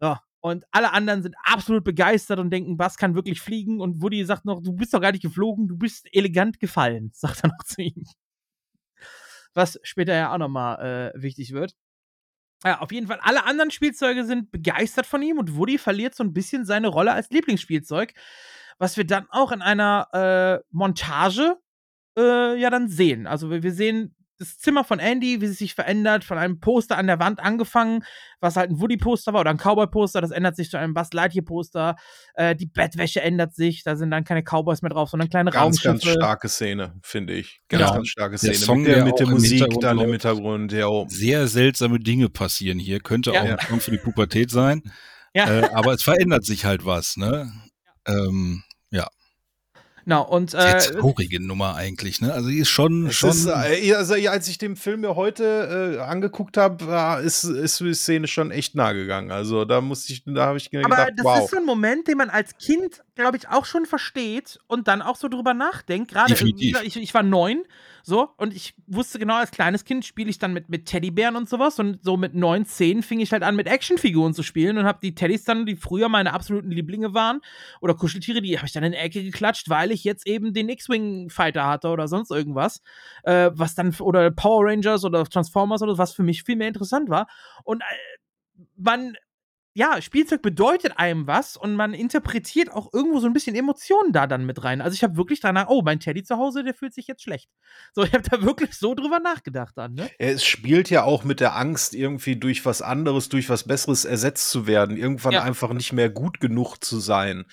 [0.00, 3.80] Ja, und alle anderen sind absolut begeistert und denken, Bass kann wirklich fliegen.
[3.80, 7.42] Und Woody sagt noch, du bist doch gar nicht geflogen, du bist elegant gefallen, sagt
[7.42, 8.04] er noch zu ihm.
[9.54, 11.74] was später ja auch nochmal äh, wichtig wird.
[12.64, 16.24] Ja, auf jeden Fall, alle anderen Spielzeuge sind begeistert von ihm und Woody verliert so
[16.24, 18.14] ein bisschen seine Rolle als Lieblingsspielzeug,
[18.78, 21.58] was wir dann auch in einer äh, Montage
[22.16, 23.26] äh, ja dann sehen.
[23.26, 26.98] Also wir, wir sehen das Zimmer von Andy, wie es sich verändert, von einem Poster
[26.98, 28.04] an der Wand angefangen,
[28.40, 31.96] was halt ein Woody-Poster war oder ein Cowboy-Poster, das ändert sich zu einem Buzz Lightyear-Poster.
[32.34, 35.62] Äh, die Bettwäsche ändert sich, da sind dann keine Cowboys mehr drauf, sondern kleine Ganz,
[35.84, 35.88] Raumschiffe.
[35.88, 37.60] ganz starke Szene, finde ich.
[37.68, 37.94] Ganz, Ja.
[37.94, 38.54] ganz starke Der Szene.
[38.54, 40.10] Song, mit der, der mit der Musik dann im.
[40.10, 40.86] Hintergrund, ja.
[40.86, 41.06] oh.
[41.08, 43.00] Sehr seltsame Dinge passieren hier.
[43.00, 43.40] Könnte Ja.
[43.42, 44.82] auch ein Song für die Pubertät sein.
[45.34, 45.50] Ja.
[45.60, 47.50] Äh, aber es verändert sich halt was, ne?
[48.06, 48.62] Ähm.
[50.06, 52.32] Genau, und Sehr äh, traurige Nummer eigentlich, ne?
[52.32, 53.30] Also die ist schon, schon.
[53.30, 57.80] ist, äh, also, ja, als ich den Film mir heute äh, angeguckt habe, ist, ist
[57.80, 59.32] die Szene schon echt nah gegangen.
[59.32, 61.40] Also da musste ich, da habe ich gedacht, Aber das wow.
[61.40, 65.02] ist so ein Moment, den man als Kind, glaube ich, auch schon versteht und dann
[65.02, 66.12] auch so drüber nachdenkt.
[66.12, 67.64] Gerade äh, ich, ich war neun,
[68.08, 71.48] so, und ich wusste genau, als kleines Kind spiele ich dann mit, mit Teddybären und
[71.48, 71.80] sowas.
[71.80, 75.00] Und so mit neun, zehn fing ich halt an, mit Actionfiguren zu spielen und habe
[75.02, 77.40] die Teddys dann, die früher meine absoluten Lieblinge waren,
[77.80, 80.68] oder Kuscheltiere, die habe ich dann in die Ecke geklatscht, weil ich jetzt eben den
[80.68, 82.80] X-Wing-Fighter hatte oder sonst irgendwas.
[83.24, 87.08] Äh, was dann, oder Power Rangers oder Transformers oder was für mich viel mehr interessant
[87.08, 87.26] war.
[87.64, 89.16] Und äh, man
[89.76, 94.26] ja, Spielzeug bedeutet einem was und man interpretiert auch irgendwo so ein bisschen Emotionen da
[94.26, 94.80] dann mit rein.
[94.80, 97.50] Also ich habe wirklich danach, oh, mein Teddy zu Hause, der fühlt sich jetzt schlecht.
[97.94, 100.08] So, ich habe da wirklich so drüber nachgedacht dann, ne?
[100.18, 104.48] Es spielt ja auch mit der Angst, irgendwie durch was anderes, durch was Besseres ersetzt
[104.48, 105.42] zu werden, irgendwann Ja.
[105.42, 107.44] einfach nicht mehr gut genug zu sein.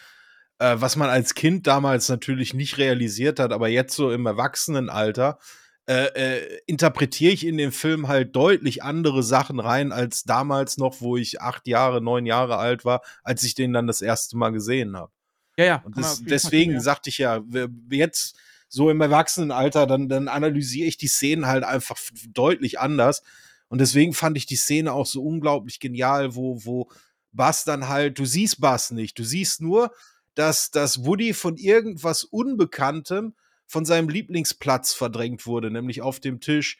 [0.59, 5.39] Äh, was man als Kind damals natürlich nicht realisiert hat, aber jetzt so im Erwachsenenalter
[5.85, 11.01] äh, äh, interpretiere ich in den Film halt deutlich andere Sachen rein als damals noch,
[11.01, 14.51] wo ich acht Jahre, neun Jahre alt war, als ich den dann das erste Mal
[14.51, 15.11] gesehen habe.
[15.57, 15.83] Ja, ja.
[15.95, 17.43] Das, deswegen sagte ich ja,
[17.89, 18.37] jetzt
[18.69, 21.99] so im Erwachsenenalter, dann, dann analysiere ich die Szenen halt einfach
[22.29, 23.21] deutlich anders.
[23.67, 26.89] Und deswegen fand ich die Szene auch so unglaublich genial, wo, wo
[27.33, 29.91] Bass dann halt, du siehst Bass nicht, du siehst nur,
[30.33, 33.35] dass, dass Woody von irgendwas Unbekanntem
[33.67, 36.79] von seinem Lieblingsplatz verdrängt wurde, nämlich auf dem Tisch.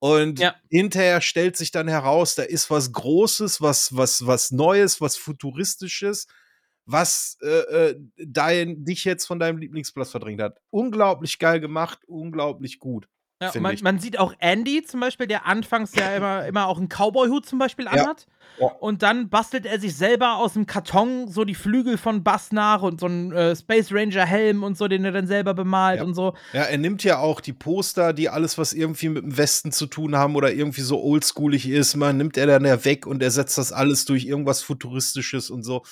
[0.00, 0.54] Und Ja.
[0.70, 6.28] hinterher stellt sich dann heraus, da ist was Großes, was, was, was Neues, was Futuristisches,
[6.86, 10.60] was äh, äh, dein, dich jetzt von deinem Lieblingsplatz verdrängt hat.
[10.70, 13.08] Unglaublich geil gemacht, unglaublich gut.
[13.40, 16.88] Ja, man, man sieht auch Andy zum Beispiel, der anfangs ja immer, immer auch einen
[16.88, 18.26] Cowboy-Hut zum Beispiel anhat.
[18.58, 18.66] Ja.
[18.80, 22.82] Und dann bastelt er sich selber aus dem Karton so die Flügel von Bass nach
[22.82, 26.04] und so einen äh, Space Ranger-Helm und so, den er dann selber bemalt Ja.
[26.04, 26.34] und so.
[26.52, 29.86] Ja, er nimmt ja auch die Poster, die alles, was irgendwie mit dem Westen zu
[29.86, 33.56] tun haben oder irgendwie so oldschoolig ist, man nimmt er dann ja weg und ersetzt
[33.58, 35.84] das alles durch irgendwas Futuristisches und so.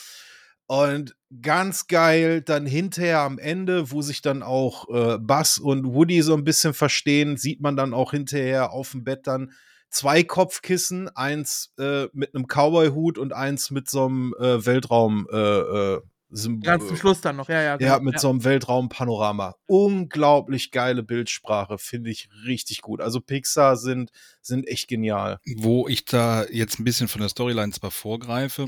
[0.68, 6.22] Und ganz geil, dann hinterher am Ende, wo sich dann auch äh, Buzz und Woody
[6.22, 9.52] so ein bisschen verstehen, sieht man dann auch hinterher auf dem Bett dann
[9.90, 15.36] zwei Kopfkissen, eins äh, mit einem Cowboy-Hut und eins mit so einem äh, Weltraum äh,
[15.36, 17.78] äh, Symbol- Ganz zum Schluss dann noch, ja, ja.
[17.78, 18.00] ja, genau.
[18.10, 19.54] mit so einem Weltraumpanorama.
[19.66, 23.00] Unglaublich geile Bildsprache, finde ich richtig gut.
[23.00, 24.10] Also Pixar sind,
[24.42, 25.38] sind echt genial.
[25.58, 28.66] wo ich da jetzt ein bisschen von der Storyline zwar vorgreife,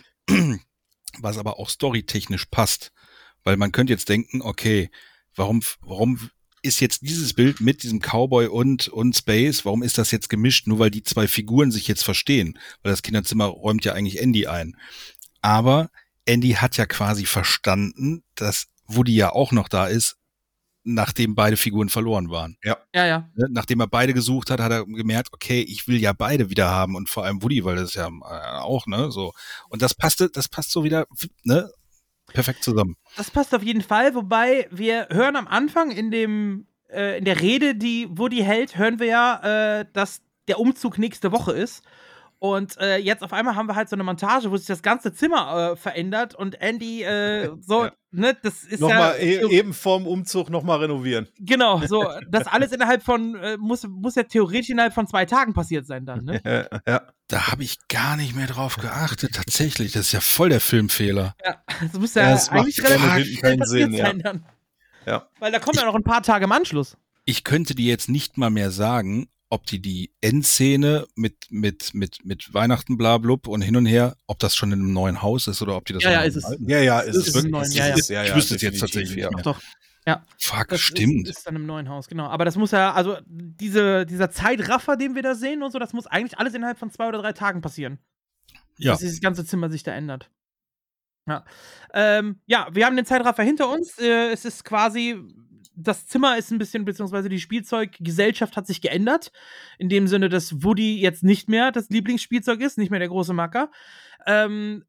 [1.21, 2.93] was aber auch storytechnisch passt.
[3.45, 4.91] Weil man könnte jetzt denken, okay,
[5.35, 6.31] warum, warum
[6.63, 10.67] ist jetzt dieses Bild mit diesem Cowboy und, und Space, warum ist das jetzt gemischt?
[10.67, 12.59] Nur weil die zwei Figuren sich jetzt verstehen.
[12.83, 14.77] Weil das Kinderzimmer räumt ja eigentlich Andy ein.
[15.41, 15.91] Aber
[16.27, 20.18] Andy hat ja quasi verstanden, dass Woody ja auch noch da ist,
[20.89, 22.57] nachdem beide Figuren verloren waren.
[22.63, 23.29] Ja, ja.
[23.35, 26.71] Ne, Nachdem er beide gesucht hat, hat er gemerkt, okay, ich will ja beide wieder
[26.71, 29.33] haben und vor allem Woody, weil das ist ja äh, auch, ne, so.
[29.69, 31.07] Und das passte, das passt so wieder,
[31.45, 31.71] ne,
[32.33, 32.97] perfekt zusammen.
[33.17, 37.41] Das passt auf jeden Fall, wobei wir hören am Anfang in dem äh, in der
[37.41, 41.83] Rede, die Woody hält, hören wir ja, äh, dass der Umzug nächste Woche ist.
[42.41, 45.13] Und äh, jetzt auf einmal haben wir halt so eine Montage, wo sich das ganze
[45.13, 47.93] Zimmer äh, verändert und Andy äh, so, Ja.
[48.13, 51.27] ne, das ist Nochmal ja e eben vorm Umzug nochmal renovieren.
[51.41, 55.53] genau, so das alles innerhalb von äh, muss muss ja theoretisch innerhalb von zwei Tagen
[55.53, 56.41] passiert sein dann, ne?
[56.45, 57.03] Ja, ja.
[57.27, 59.93] Da habe ich gar nicht mehr drauf geachtet, tatsächlich.
[59.93, 61.35] Das ist ja voll der Filmfehler.
[61.45, 64.07] Ja, das muss ja, macht eigentlich relativ keinen passiert Sinn, ja.
[64.07, 64.45] sein dann.
[65.07, 65.29] Ja.
[65.41, 66.97] Weil da kommen ja noch ein paar Tage im Anschluss.
[67.25, 72.25] Ich könnte dir jetzt nicht mal mehr sagen, ob die die Endszene mit, mit, mit,
[72.25, 75.63] mit Weihnachten blablub und hin und her, ob das schon in einem neuen Haus ist
[75.63, 76.45] oder ob die das Ja, ja, ist es.
[76.45, 77.45] alten- Ja, ja, Es ist es.
[77.45, 77.97] Ist ja, ja.
[77.97, 79.31] ja, Ich ja, wüsste es jetzt tatsächlich ja.
[79.31, 79.61] doch.
[80.07, 80.25] Ja.
[80.39, 81.29] Fuck, Das stimmt.
[81.29, 82.27] Ist, ist dann im neuen Haus, genau.
[82.29, 85.93] Aber das muss ja, also diese, dieser Zeitraffer, den wir da sehen und so, das
[85.93, 87.99] muss eigentlich alles innerhalb von zwei oder drei Tagen passieren.
[88.79, 88.93] ja.
[88.93, 90.31] Dass dieses ganze Zimmer sich da ändert.
[91.27, 91.45] Ja.
[91.93, 93.99] Ähm, ja, wir haben den Zeitraffer hinter uns.
[93.99, 95.17] Äh, es ist quasi
[95.81, 99.31] das Zimmer ist ein bisschen, beziehungsweise die Spielzeuggesellschaft hat sich geändert.
[99.79, 103.33] In dem Sinne, dass Woody jetzt nicht mehr das Lieblingsspielzeug ist, nicht mehr der große
[103.33, 103.71] Macker.
[104.27, 104.85] Ähm,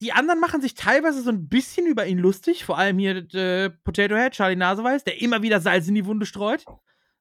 [0.00, 3.70] die anderen machen sich teilweise so ein bisschen über ihn lustig, vor allem hier äh,
[3.70, 6.64] Potato Head, Charlie Naseweiß, der immer wieder Salz in die Wunde streut.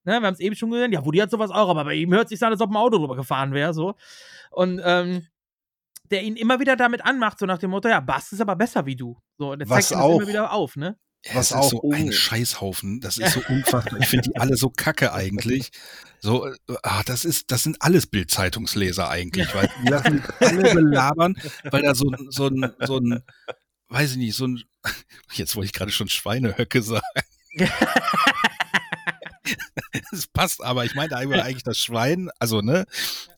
[0.03, 2.11] Ne, wir haben es eben schon gesehen, ja, Woody hat sowas auch, aber bei ihm
[2.13, 3.93] hört sich an, als ob ein Auto drüber gefahren wäre, so.
[4.49, 5.27] Und ähm,
[6.09, 8.85] der ihn immer wieder damit anmacht, so nach dem Motto, ja, Bass ist aber besser
[8.87, 9.17] wie du.
[9.37, 10.97] So, und der Was zeigt ihm das auch- immer wieder auf, ne?
[11.33, 12.99] Was das auch ist so ein Scheißhaufen.
[12.99, 13.99] Das ist so unfassbar.
[13.99, 15.71] Ich finde die alle so kacke eigentlich.
[16.19, 20.73] So, äh, ah, das ist, das sind alles Bildzeitungsleser eigentlich, weil die lassen sich alle
[20.73, 21.35] belabern,
[21.71, 23.23] weil da so, ein- so ein, so ein,
[23.89, 24.63] weiß ich nicht, so ein,
[25.33, 27.01] jetzt wollte ich gerade schon Schweinehöcke sagen.
[30.11, 32.85] Es passt aber, ich eigentlich eigentlich das Schwein, also ne,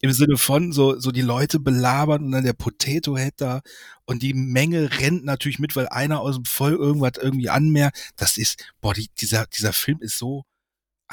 [0.02, 3.62] im Sinne von so, so die Leute belabern und dann der Potato Head da
[4.06, 8.14] und die Menge rennt natürlich mit, weil einer aus dem Voll irgendwas irgendwie anmerkt.
[8.16, 10.44] Das ist, boah, die, dieser, dieser Film ist so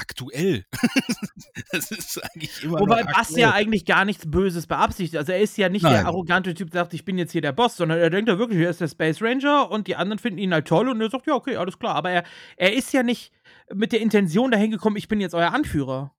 [0.00, 0.64] aktuell.
[1.72, 5.16] das ist eigentlich immer Wobei Bass ja eigentlich gar nichts Böses beabsichtigt.
[5.16, 5.92] Also er ist ja nicht Nein.
[5.92, 8.38] der arrogante Typ, der sagt, ich bin jetzt hier der Boss, sondern er denkt ja
[8.38, 11.10] wirklich, er ist der Space Ranger und die anderen finden ihn halt toll und er
[11.10, 11.94] sagt, ja, okay, alles klar.
[11.94, 12.24] Aber er,
[12.56, 13.32] er ist ja nicht
[13.72, 16.14] mit der Intention dahin gekommen, ich bin jetzt euer Anführer.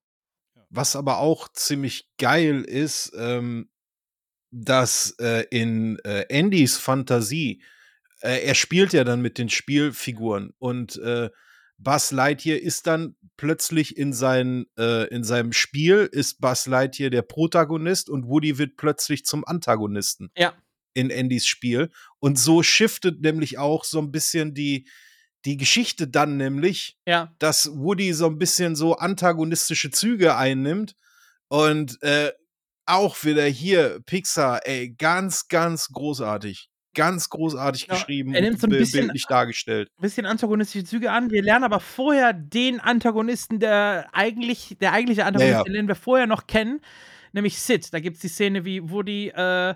[0.70, 3.68] Was aber auch ziemlich geil ist, ähm,
[4.52, 7.62] dass äh, in äh, Andys Fantasie,
[8.22, 11.30] äh, er spielt ja dann mit den Spielfiguren und äh,
[11.78, 17.24] Buzz Lightyear ist dann plötzlich in, sein, äh, in seinem Spiel, ist Buzz Lightyear der
[17.24, 20.54] Protagonist und Woody wird plötzlich zum Antagonisten Ja.
[20.94, 21.90] in Andys Spiel.
[22.20, 24.88] Und so shiftet nämlich auch so ein bisschen die,
[25.46, 27.34] die Geschichte dann nämlich, Ja.
[27.40, 30.94] dass Woody so ein bisschen so antagonistische Züge einnimmt
[31.48, 32.32] und äh,
[32.92, 36.68] auch wieder hier Pixar, ey, ganz, ganz großartig.
[36.94, 39.88] Ganz großartig Ja, geschrieben er nimmt so ein und bisschen- bildlich dargestellt.
[40.02, 41.32] bisschen antagonistische Züge an.
[41.32, 45.64] Wir lernen aber vorher den Antagonisten, der eigentlich, der eigentliche Antagonist, Ja, ja.
[45.64, 46.82] den lernen wir vorher noch kennen,
[47.32, 47.94] nämlich Sid.
[47.94, 49.76] Da gibt es die Szene, wie Woody, äh,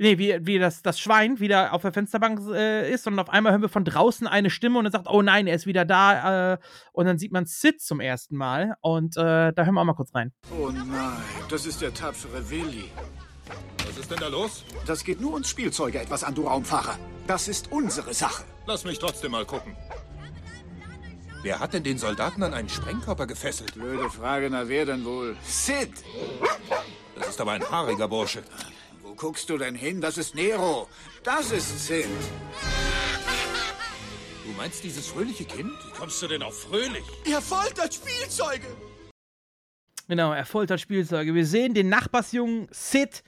[0.00, 3.52] nee, wie, wie das, das Schwein wieder auf der Fensterbank äh, ist und auf einmal
[3.52, 6.54] hören wir von draußen eine Stimme und er sagt, oh nein, er ist wieder da.
[6.54, 6.58] Äh,
[6.92, 9.94] und dann sieht man Sid zum ersten Mal und äh, da hören wir auch mal
[9.94, 10.32] kurz rein.
[10.58, 11.16] Oh nein,
[11.48, 12.90] das ist der tapfere Willi.
[13.86, 14.64] Was ist denn da los?
[14.86, 16.98] Das geht nur uns Spielzeuge etwas an, du Raumfahrer.
[17.26, 18.44] Das ist unsere Sache.
[18.66, 19.76] Lass mich trotzdem mal gucken.
[21.42, 23.74] Wer hat denn den Soldaten an einen Sprengkörper gefesselt?
[23.74, 25.36] Blöde Frage, na wer denn wohl?
[25.42, 25.90] Sid!
[27.16, 28.42] Das ist aber ein haariger Bursche.
[29.10, 30.00] Wo guckst du denn hin?
[30.00, 30.86] Das ist Nero.
[31.24, 32.06] Das ist Sid.
[34.44, 35.72] Du meinst dieses fröhliche Kind?
[35.86, 37.02] Wie kommst du denn auf fröhlich?
[37.24, 38.66] Ihr foltert Spielzeuge!
[40.06, 41.34] Genau, er foltert Spielzeuge.
[41.34, 43.24] Wir sehen den Nachbarsjungen Sid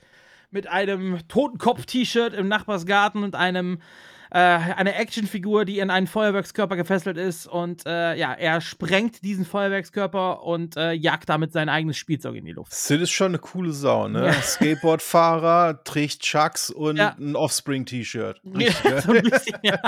[0.51, 3.81] mit einem Totenkopf-T-Shirt im Nachbarsgarten und einem
[4.33, 7.45] äh, eine Actionfigur, die in einen Feuerwerkskörper gefesselt ist.
[7.45, 12.45] Und äh, ja, er sprengt diesen Feuerwerkskörper und äh, jagt damit sein eigenes Spielzeug in
[12.45, 12.73] die Luft.
[12.73, 14.25] Sid ist schon eine coole Sau, ne?
[14.25, 14.33] Ja.
[14.33, 17.15] Skateboardfahrer, trägt Chucks und Ja.
[17.19, 18.41] ein Offspring-T-Shirt.
[18.63, 19.13] Ja, so
[19.61, 19.79] ja.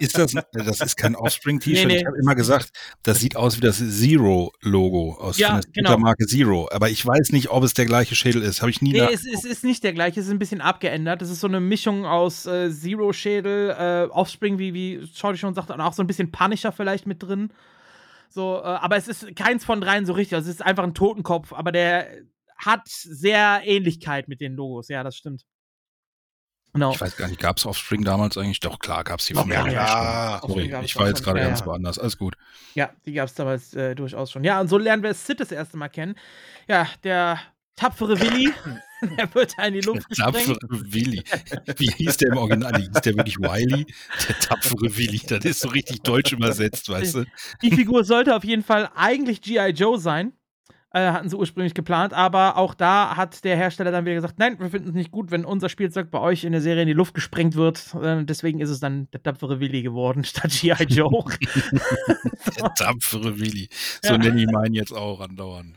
[0.00, 1.86] Ist das, das ist kein Offspring-T-Shirt.
[1.86, 2.00] Nee, nee.
[2.00, 2.70] Ich habe immer gesagt,
[3.02, 5.90] das sieht aus wie das Zero-Logo aus Ja, von der genau.
[5.90, 6.68] Scooter-Marke Zero.
[6.72, 8.60] Aber ich weiß nicht, ob es der gleiche Schädel ist.
[8.62, 11.22] Habe ich nie Nee, es, es ist nicht der gleiche, es ist ein bisschen abgeändert.
[11.22, 15.72] Es ist so eine Mischung aus äh, Zero-Schädel, äh, Offspring, wie, wie Shorty schon sagte,
[15.72, 17.52] und auch so ein bisschen Punisher vielleicht mit drin.
[18.28, 20.34] So, äh, aber es ist keins von dreien so richtig.
[20.36, 22.08] Also es ist einfach ein Totenkopf, aber der
[22.56, 24.88] hat sehr Ähnlichkeit mit den Logos.
[24.88, 25.44] Ja, das stimmt.
[26.72, 26.90] Genau.
[26.92, 28.60] Ich weiß gar nicht, gab es Offspring damals eigentlich?
[28.60, 29.66] Doch, klar, gab es die von mir.
[29.70, 31.66] ja, Sorry, ich war jetzt gerade Ja, ganz ja.
[31.66, 31.98] woanders.
[31.98, 32.36] Alles gut.
[32.74, 34.44] Ja, die gab es damals äh, durchaus schon.
[34.44, 36.16] Ja, und so lernen wir Sid das erste Mal kennen.
[36.68, 37.38] Ja, der
[37.76, 38.52] tapfere Willi,
[39.18, 40.92] der wird da in die Luft Tapfere gesprengt.
[40.94, 41.22] Willi.
[41.76, 42.74] Wie hieß der im Original?
[42.80, 43.86] Hieß der wirklich Wiley?
[44.28, 45.20] Der tapfere Willi.
[45.28, 47.24] Das ist so richtig deutsch übersetzt, weißt du?
[47.62, 49.70] Die Figur sollte auf jeden Fall eigentlich G.I.
[49.70, 50.32] Joe sein.
[50.92, 54.58] Äh, hatten sie ursprünglich geplant, aber auch da hat der Hersteller dann wieder gesagt: Nein,
[54.60, 56.94] wir finden es nicht gut, wenn unser Spielzeug bei euch in der Serie in die
[56.94, 57.92] Luft gesprengt wird.
[58.00, 60.84] Äh, deswegen ist es dann der tapfere Willi geworden statt G.I.
[60.84, 61.24] Joe.
[62.56, 63.68] Der tapfere Willi.
[64.02, 64.18] So Ja.
[64.18, 65.74] nenne ich meinen jetzt auch andauernd.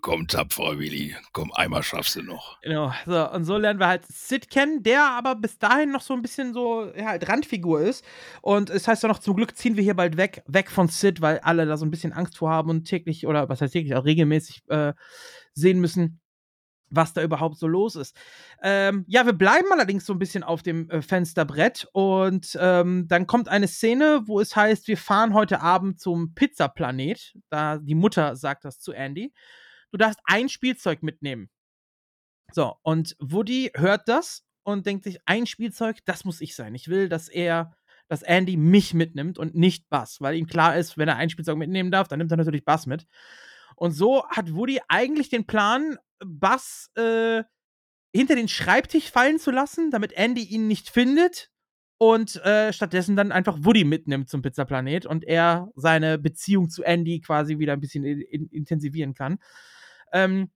[0.00, 1.14] Komm, tapferer Willi.
[1.32, 2.60] Komm, einmal schaffst du noch.
[2.62, 6.12] Genau, so, und so lernen wir halt Sid kennen, der aber bis dahin noch so
[6.12, 8.04] ein bisschen so, ja, halt Randfigur ist.
[8.42, 11.20] Und es heißt ja noch, zum Glück ziehen wir hier bald weg, weg von Sid,
[11.20, 13.94] weil alle da so ein bisschen Angst vor haben und täglich, oder was heißt täglich,
[13.94, 14.92] auch regelmäßig äh,
[15.54, 16.19] sehen müssen,
[16.90, 18.16] was da überhaupt so los ist.
[18.62, 23.26] Ähm, ja, wir bleiben allerdings so ein bisschen auf dem äh, Fensterbrett und ähm, dann
[23.26, 27.34] kommt eine Szene, wo es heißt, wir fahren heute Abend zum Pizzaplanet.
[27.48, 29.32] Da die Mutter sagt das zu Andy.
[29.92, 31.48] Du darfst ein Spielzeug mitnehmen.
[32.52, 36.74] So, und Woody hört das und denkt sich, ein Spielzeug, das muss ich sein.
[36.74, 37.74] Ich will, dass er
[38.10, 41.56] dass Andy mich mitnimmt und nicht Buzz, weil ihm klar ist, wenn er ein Spielzeug
[41.56, 43.06] mitnehmen darf, dann nimmt er natürlich Buzz mit.
[43.76, 47.42] Und so hat Woody eigentlich den Plan, Buzz äh,
[48.12, 51.50] hinter den Schreibtisch fallen zu lassen, damit Andy ihn nicht findet
[51.98, 57.20] und äh, stattdessen dann einfach Woody mitnimmt zum Pizzaplanet und er seine Beziehung zu Andy
[57.20, 59.38] quasi wieder ein bisschen in, in, intensivieren kann.
[60.12, 60.50] Ähm,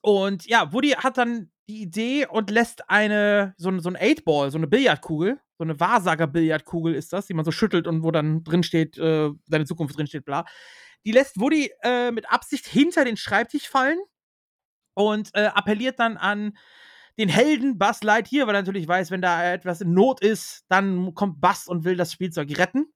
[0.00, 4.58] und ja, Woody hat dann die Idee und lässt eine, so, so ein Eight-Ball, so
[4.58, 8.62] eine Billardkugel, so eine Wahrsager-Billardkugel ist das, die man so schüttelt und wo dann drin
[8.62, 10.44] steht, äh, deine Zukunft drin steht, bla.
[11.06, 13.98] Die lässt Woody äh, mit Absicht hinter den Schreibtisch fallen
[14.94, 16.56] und äh, appelliert dann an
[17.18, 21.14] den Helden Buzz Lightyear, weil er natürlich weiß, wenn da etwas in Not ist, dann
[21.14, 22.86] kommt Buzz und will das Spielzeug retten.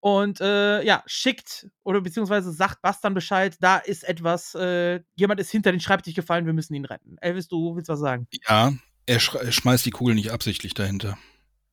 [0.00, 5.40] Und äh, ja, schickt oder beziehungsweise sagt Buzz dann Bescheid, da ist etwas, äh, jemand
[5.40, 7.16] ist hinter den Schreibtisch gefallen, wir müssen ihn retten.
[7.20, 8.28] Elvis, du willst was sagen?
[8.48, 8.72] Ja,
[9.06, 11.18] er, sch er schmeißt die Kugel nicht absichtlich dahinter.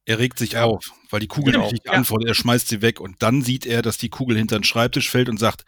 [0.06, 1.92] Er regt sich auf, weil die Kugel Genau, nicht ja.
[1.92, 2.30] antwortet.
[2.30, 5.30] Er schmeißt sie weg und dann sieht er, dass die Kugel hinter den Schreibtisch fällt
[5.30, 5.66] und sagt,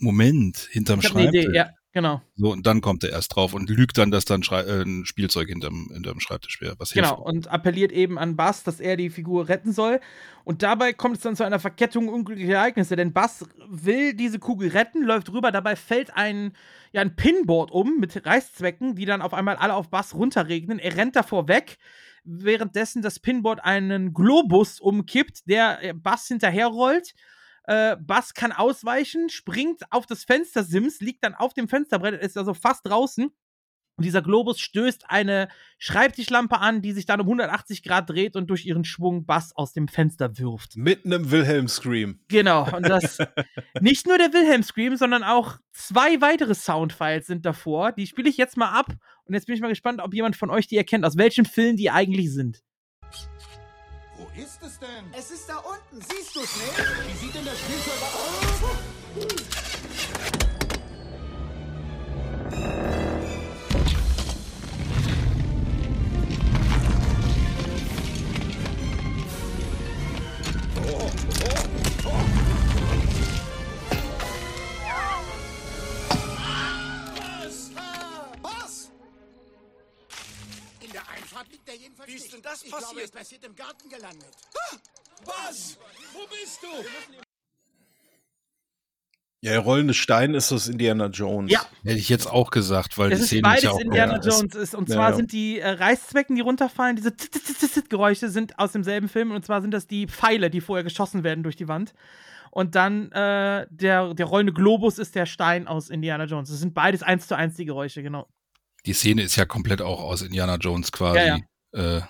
[0.00, 1.44] Moment, hinterm eine Schreibtisch.
[1.44, 2.20] Idee, ja, genau.
[2.36, 4.82] So, und dann kommt er erst drauf und lügt dann, dass da ein, Schrei äh,
[4.82, 6.74] ein Spielzeug hinterm, hinterm Schreibtisch wäre.
[6.78, 7.22] Was Genau, hilft.
[7.22, 10.00] und appelliert eben an Bass, dass er die Figur retten soll.
[10.44, 14.68] Und dabei kommt es dann zu einer Verkettung unglücklicher Ereignisse, denn Bass will diese Kugel
[14.68, 16.52] retten, läuft rüber, dabei fällt ein,
[16.92, 20.78] ja, ein Pinboard um mit Reißzwecken, die dann auf einmal alle auf Bass runterregnen.
[20.78, 21.78] Er rennt davor weg,
[22.24, 27.14] währenddessen das Pinboard einen Globus umkippt, der äh, Bass hinterherrollt.
[27.64, 32.54] Äh, Bass kann ausweichen, springt auf das Fenstersims, liegt dann auf dem Fensterbrett, ist also
[32.54, 33.30] fast draußen.
[33.96, 38.48] Und dieser Globus stößt eine Schreibtischlampe an, die sich dann um 180 Grad dreht und
[38.48, 40.76] durch ihren Schwung Bass aus dem Fenster wirft.
[40.76, 42.18] Mit einem Wilhelm-Scream.
[42.28, 43.18] Genau, und das
[43.80, 47.92] nicht nur der Wilhelm Scream, sondern auch zwei weitere Soundfiles sind davor.
[47.92, 48.92] Die spiele ich jetzt mal ab
[49.26, 51.76] und jetzt bin ich mal gespannt, ob jemand von euch die erkennt, aus welchem Film
[51.76, 52.64] die eigentlich sind.
[54.36, 55.14] Ist es denn?
[55.16, 56.04] Es ist da unten.
[56.10, 56.76] Siehst du es nicht?
[57.06, 58.62] Wie sieht denn das Spielzeug aus?
[58.62, 58.78] Was?
[81.64, 83.04] Einfahrt liegt er jedenfalls Wie ist denn das ich glaube, passiert?
[83.04, 84.30] es passiert im Garten gelandet.
[85.24, 85.78] Was?
[86.12, 86.66] Wo bist du?
[89.42, 91.52] Ja, der rollende Stein ist das Indiana Jones.
[91.52, 91.60] Ja.
[91.82, 94.12] Hätte ich jetzt auch gesagt, weil Das die ist Szene beides ist ja auch Indiana
[94.14, 94.74] ja, es- Jones ist.
[94.74, 95.16] Und ja, zwar ja.
[95.16, 99.32] sind die äh, Reißzwecken, die runterfallen, diese Zit- Zit- Zit- Geräusche sind aus demselben Film.
[99.32, 101.92] Und zwar sind das die Pfeile, die vorher geschossen werden durch die Wand.
[102.52, 106.48] Und dann äh, der, der rollende Globus ist der Stein aus Indiana Jones.
[106.48, 108.26] Das sind beides eins zu eins die Geräusche, genau.
[108.86, 111.18] Die Szene ist ja komplett auch aus Indiana Jones quasi.
[111.18, 111.38] Ja,
[111.74, 112.00] Äh,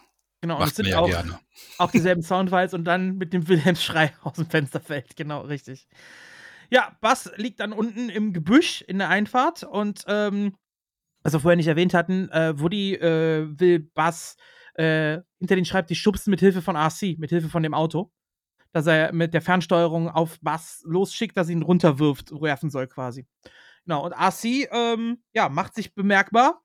[0.44, 1.40] Genau, und es sind ja auch, gerne.
[1.78, 5.16] auch dieselben Soundfiles und dann mit dem Wilhelmsschrei aus dem Fenster fällt.
[5.16, 5.88] Genau, richtig.
[6.68, 10.54] Ja, Bass liegt dann unten im Gebüsch in der Einfahrt und ähm,
[11.22, 14.36] was wir vorher nicht erwähnt hatten, äh, Woody äh, will Bass
[14.74, 18.12] äh, hinter den Schreibtisch schubsen mit Hilfe von RC, mit Hilfe von dem Auto.
[18.72, 23.26] Dass er mit der Fernsteuerung auf Bass losschickt, dass er ihn runterwirft, werfen soll quasi.
[23.86, 26.63] Genau, und RC ähm, ja, macht sich bemerkbar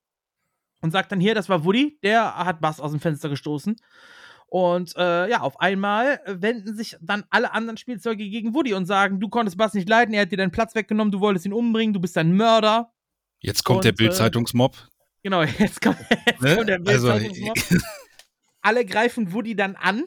[0.81, 3.75] und sagt dann hier, das war Woody, der hat Bass aus dem Fenster gestoßen.
[4.47, 9.19] Und äh, ja, auf einmal wenden sich dann alle anderen Spielzeuge gegen Woody und sagen,
[9.19, 11.93] du konntest Bass nicht leiden, er hat dir deinen Platz weggenommen, du wolltest ihn umbringen,
[11.93, 12.91] du bist ein Mörder.
[13.41, 14.75] Jetzt kommt Und, der äh, Bild-Zeitungsmob.
[15.21, 16.55] Genau, jetzt kommt, jetzt Ne?
[16.55, 17.57] kommt der Also, Bildzeitungsmob.
[18.61, 20.05] Alle greifen Woody dann an.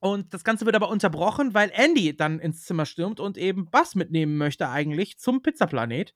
[0.00, 3.96] Und das Ganze wird aber unterbrochen, weil Andy dann ins Zimmer stürmt und eben Bass
[3.96, 6.14] mitnehmen möchte, eigentlich zum Pizzaplanet.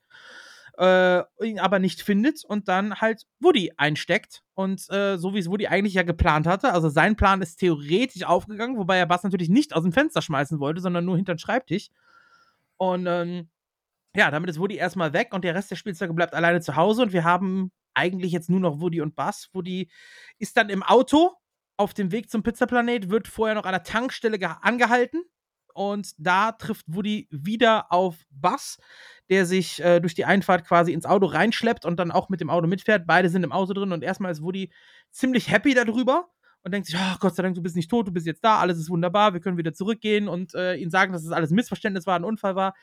[0.78, 4.42] Äh, ihn aber nicht findet und dann halt Woody einsteckt.
[4.54, 8.22] Und äh, so wie es Woody eigentlich ja geplant hatte, also sein Plan ist theoretisch
[8.24, 11.38] aufgegangen, wobei er Bass natürlich nicht aus dem Fenster schmeißen wollte, sondern nur hinter den
[11.38, 11.90] Schreibtisch.
[12.78, 13.50] Und ähm,
[14.16, 17.02] ja, damit ist Woody erstmal weg und der Rest der Spielzeuge bleibt alleine zu Hause
[17.02, 19.50] und wir haben eigentlich jetzt nur noch Woody und Buzz.
[19.52, 19.90] Woody
[20.38, 21.32] ist dann im Auto
[21.76, 25.22] auf dem Weg zum Pizzaplanet, wird vorher noch an der Tankstelle ge- angehalten
[25.74, 28.78] und da trifft Woody wieder auf Buzz,
[29.32, 32.50] der sich äh, durch die Einfahrt quasi ins Auto reinschleppt und dann auch mit dem
[32.50, 33.06] Auto mitfährt.
[33.06, 34.70] Beide sind im Auto drin und erstmal ist Woody
[35.10, 36.28] ziemlich happy darüber
[36.62, 38.58] und denkt sich, oh, Gott sei Dank, du bist nicht tot, du bist jetzt da,
[38.58, 41.54] alles ist wunderbar, wir können wieder zurückgehen und äh, ihnen sagen, dass es alles ein
[41.54, 42.74] Missverständnis war, ein Unfall war.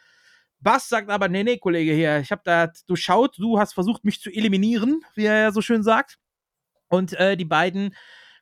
[0.60, 4.20] Bass sagt aber, nee, nee, Kollege hier, ich habe da durchschaut, du hast versucht, mich
[4.20, 6.18] zu eliminieren, wie er ja so schön sagt.
[6.88, 7.94] Und äh, die beiden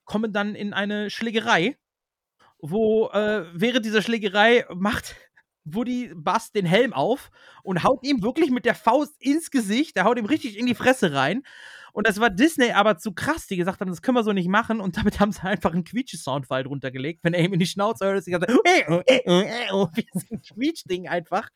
[0.06, 1.76] kommen dann in eine Schlägerei,
[2.60, 5.18] wo äh, während dieser Schlägerei macht
[5.74, 7.30] Woody Bass den Helm auf
[7.64, 10.76] und haut ihm wirklich mit der Faust ins Gesicht, der haut ihm richtig in die
[10.76, 11.44] Fresse rein.
[11.94, 14.50] Und das war Disney aber zu krass, die gesagt haben, das können wir so nicht
[14.50, 14.82] machen.
[14.82, 17.24] Und damit haben sie einfach einen Quietsche-Soundfile drunter gelegt.
[17.24, 19.88] Wenn er ihm in die Schnauze hört, ist die ganze Zeit, äh, äh, äh, äh,
[19.96, 21.50] wie ein Quietschding einfach.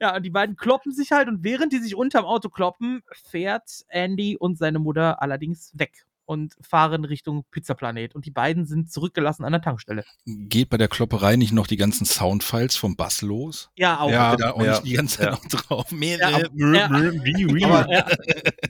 [0.00, 3.84] Ja, und die beiden kloppen sich halt und während die sich unterm Auto kloppen, fährt
[3.88, 8.14] Andy und seine Mutter allerdings weg und fahren Richtung Pizzaplanet.
[8.14, 10.04] Und die beiden sind zurückgelassen an der Tankstelle.
[10.24, 13.70] Geht bei der Klopperei nicht noch die ganzen Soundfiles vom Bass los?
[13.76, 14.10] Ja, auch.
[14.10, 15.32] Ja, da auch ja, nicht die ganze Zeit ja.
[15.32, 15.92] noch drauf?
[17.90, 18.06] Ja,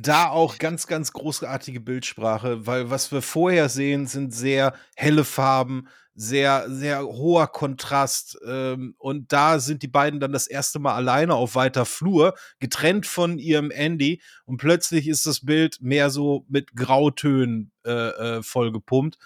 [0.00, 5.88] da auch ganz, ganz großartige Bildsprache, weil was wir vorher sehen, sind sehr helle Farben,
[6.14, 8.38] sehr, sehr hoher Kontrast.
[8.46, 13.06] Ähm, und da sind die beiden dann das erste Mal alleine auf weiter Flur, getrennt
[13.06, 14.22] von ihrem Andy.
[14.44, 19.18] Und plötzlich ist das Bild mehr so mit Grautönen äh, äh, vollgepumpt.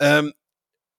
[0.00, 0.43] Ähm, äh,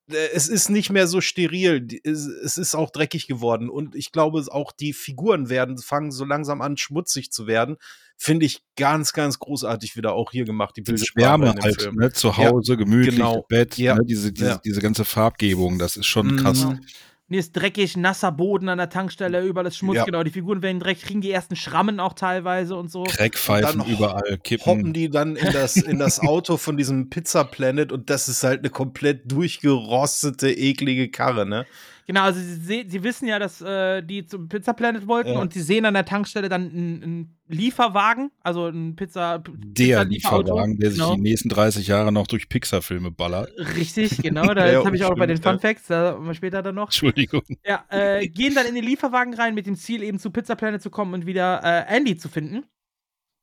[0.08, 1.88] es ist nicht mehr so steril.
[2.04, 3.70] Es ist auch dreckig geworden.
[3.70, 7.78] Und ich glaube, auch die Figuren werden, fangen so langsam an, schmutzig zu werden.
[8.18, 11.64] Finde ich ganz, ganz großartig wieder auch hier gemacht, die Diese Bildsprache Wärme in dem
[11.64, 11.96] halt, Film.
[11.96, 13.36] ne, zu Hause, gemütlich, genau.
[13.38, 13.96] im Bett, Ja.
[13.96, 14.62] ne, diese, diese, Ja.
[14.64, 16.66] diese ganze Farbgebung, das ist schon krass.
[16.66, 16.80] Mhm.
[17.28, 20.04] Hier ist dreckig, nasser Boden an der Tankstelle, überall ist Schmutz, Ja.
[20.06, 20.22] genau.
[20.22, 23.04] Die Figuren werden dreckig, kriegen die ersten Schrammen auch teilweise und so.
[23.04, 24.66] Crackpfeifen Und dann überall, Kippen.
[24.66, 28.44] Hoppen die dann in das, in das Auto von diesem Pizza Planet und das ist
[28.44, 31.66] halt eine komplett durchgerostete, eklige Karre, ne?
[32.08, 35.40] Genau, also sie, sie wissen ja, dass äh, die zum Pizza Planet wollten Ja.
[35.40, 39.40] und sie sehen an der Tankstelle dann einen, einen Lieferwagen, also ein Pizza.
[39.40, 40.44] Der Pizza-Lieferauto.
[40.44, 41.16] Lieferwagen, der sich Genau.
[41.16, 43.52] die nächsten 30 Jahre noch durch Pixar-Filme ballert.
[43.76, 44.44] Richtig, genau.
[44.54, 46.88] Da Ja, habe ich auch bei den Fun Facts, da haben wir später dann noch.
[46.90, 47.42] Entschuldigung.
[47.66, 50.82] Ja, äh, gehen dann in den Lieferwagen rein mit dem Ziel, eben zu Pizza Planet
[50.84, 52.66] zu kommen und wieder äh, Andy zu finden.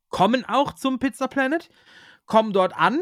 [0.08, 1.68] Kommen auch zum Pizza Planet,
[2.26, 3.00] kommen dort an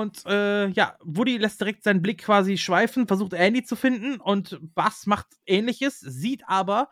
[0.00, 4.58] und äh, ja, Woody lässt direkt seinen Blick quasi schweifen, versucht Andy zu finden und
[4.74, 6.88] Bass macht ähnliches, sieht aber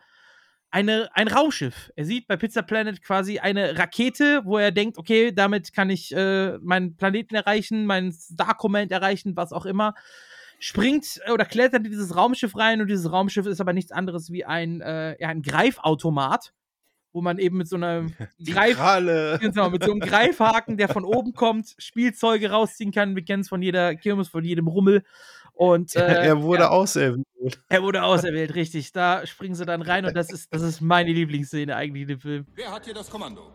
[0.71, 1.91] eine, ein Raumschiff.
[1.95, 6.15] Er sieht bei Pizza Planet quasi eine Rakete, wo er denkt, okay, damit kann ich
[6.15, 9.93] äh, meinen Planeten erreichen, meinen Star Command erreichen, was auch immer.
[10.59, 14.31] Springt äh, oder klettert in dieses Raumschiff rein und dieses Raumschiff ist aber nichts anderes
[14.31, 16.53] wie ein, äh, ja, ein Greifautomat,
[17.13, 18.05] wo man eben mit so einer
[18.45, 18.77] Greif.
[19.39, 23.15] Genau, mit so einem Greifhaken, der von oben kommt, Spielzeuge rausziehen kann.
[23.15, 25.03] Wir kennen es von jeder Kirmes, von jedem Rummel.
[25.53, 27.25] Und äh, er wurde ja, auserwählt.
[27.69, 28.93] er wurde auserwählt, richtig.
[28.93, 32.19] Da springen sie dann rein und das ist, das ist meine Lieblingsszene eigentlich in dem
[32.19, 32.45] Film.
[32.55, 33.51] Wer hat hier das Kommando?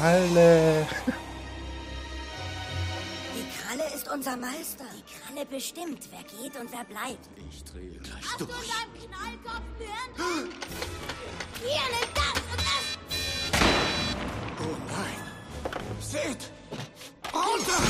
[0.00, 0.86] Alle.
[4.06, 4.84] Ist unser Meister.
[4.96, 7.28] Die Kralle bestimmt, wer geht und wer bleibt.
[7.50, 10.12] Ich drehe gleich Hast du deinen Knallkopf gehört?
[11.60, 12.86] Hier, nimm das und das.
[14.60, 15.20] Oh nein!
[16.00, 16.52] Seht!
[17.34, 17.82] Runter!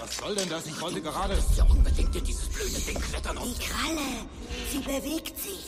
[0.00, 0.66] Was soll denn das?
[0.66, 1.42] Ich wollte gerade.
[1.56, 3.56] Ja, unbedingt in dieses blöde Ding klettern und.
[3.56, 4.26] Die Kralle,
[4.70, 5.66] sie bewegt sich.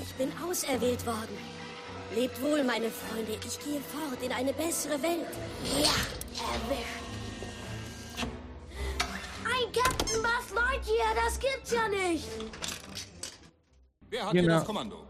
[0.00, 1.55] Ich bin auserwählt worden.
[2.14, 3.32] Lebt wohl, meine Freunde.
[3.32, 5.26] Ich gehe fort in eine bessere Welt.
[5.74, 5.90] Ja,
[6.44, 7.02] erwischt.
[9.44, 12.26] Ein Captain Buzz Lightyear, das gibt's ja nicht.
[14.08, 14.42] Wer hat Genau.
[14.44, 15.06] hier das Kommando?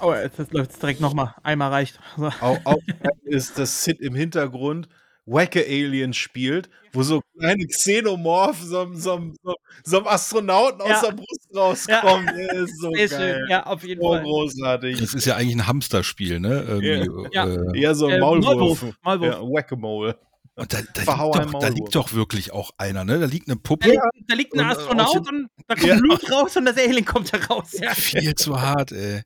[0.00, 1.34] Oh, jetzt, läuft es direkt nochmal.
[1.42, 1.98] Einmal reicht.
[2.16, 2.26] So.
[2.40, 2.78] Auch, auch
[3.24, 4.88] ist, dass Sid im Hintergrund
[5.30, 11.02] Wacke Alien spielt, wo so kleine Xenomorph so, so, so, so einem Astronauten aus Ja.
[11.02, 12.30] der Brust rauskommt.
[12.30, 13.36] Der Ist so Sehr geil.
[13.40, 13.48] schön.
[13.50, 14.22] Ja, auf jeden so Fall.
[14.22, 15.00] großartig.
[15.00, 16.64] Das ist ja eigentlich ein Hamsterspiel, ne?
[16.66, 17.46] Irgendwie, Ja.
[17.46, 18.54] Äh, Ja, so ein Äh, Maulwurf.
[18.82, 19.32] Maulwurf, Maulwurf.
[19.34, 20.18] Ja, Whack-a-Mole.
[20.58, 23.18] Und da, da, liegt doch, da liegt doch wirklich auch einer, ne?
[23.18, 23.88] Da liegt eine Da Puppe.
[23.88, 25.96] liegt, da liegt ein Und, äh, Astronaut aus und da kommt Ja.
[25.96, 27.76] Blut raus und das Alien kommt da raus.
[27.80, 27.94] Ja.
[27.94, 29.22] Viel zu hart, ey.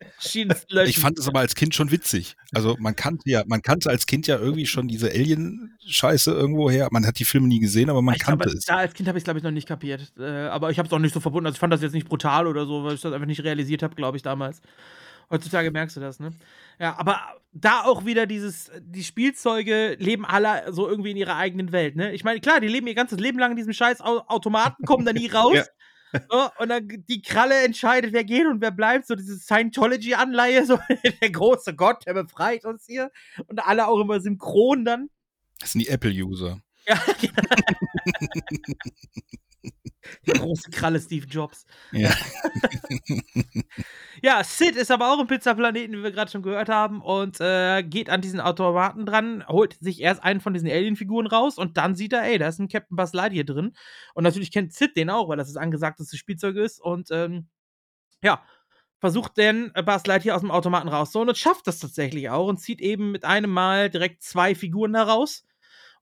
[0.86, 2.36] Ich fand es aber als Kind schon witzig.
[2.55, 6.89] Also man kannte ja, man kannte als Kind ja irgendwie schon diese Alien-Scheiße irgendwo her.
[6.91, 8.65] Man hat die Filme nie gesehen, aber man ich kannte glaube, es.
[8.67, 10.12] da als Kind habe ich es, glaube ich, noch nicht kapiert.
[10.19, 11.47] Äh, aber ich habe es auch nicht so verbunden.
[11.47, 13.83] Also ich fand das jetzt nicht brutal oder so, weil ich das einfach nicht realisiert
[13.83, 14.61] habe, glaube ich, damals.
[15.33, 16.31] Heutzutage merkst du das, ne?
[16.78, 17.19] Ja, aber
[17.52, 22.12] da auch wieder dieses, die Spielzeuge leben alle so irgendwie in ihrer eigenen Welt, ne?
[22.12, 25.05] Ich meine, klar, die leben ihr ganzes Leben lang in diesem scheiß Au- Automaten, kommen
[25.05, 25.55] da nie raus.
[25.55, 25.65] Ja.
[26.31, 29.07] So, und dann die Kralle entscheidet, wer geht und wer bleibt.
[29.07, 30.78] So diese Scientology-Anleihe, so
[31.23, 33.11] der große Gott, der befreit uns hier.
[33.47, 35.09] Und alle auch immer synchron dann.
[35.61, 36.61] Das sind die Apple-User.
[36.86, 36.97] Ja,
[40.27, 41.65] Der große Kralle Steve Jobs.
[41.93, 42.11] Ja.
[44.25, 47.83] Ja, Sid ist aber auch im Pizzaplaneten, wie wir gerade schon gehört haben, und äh,
[47.83, 51.97] geht an diesen Automaten dran, holt sich erst einen von diesen Alien-Figuren raus und dann
[51.97, 53.73] sieht er, ey, da ist ein Captain Buzz Lightyear drin.
[54.15, 56.81] Und natürlich kennt Sid den auch, weil das das angesagteste Spielzeug ist.
[56.81, 57.49] Und ähm,
[58.23, 58.44] ja,
[59.01, 62.59] versucht den äh, Buzz Lightyear aus dem Automaten rauszuholen und schafft das tatsächlich auch und
[62.59, 65.44] zieht eben mit einem Mal direkt zwei Figuren heraus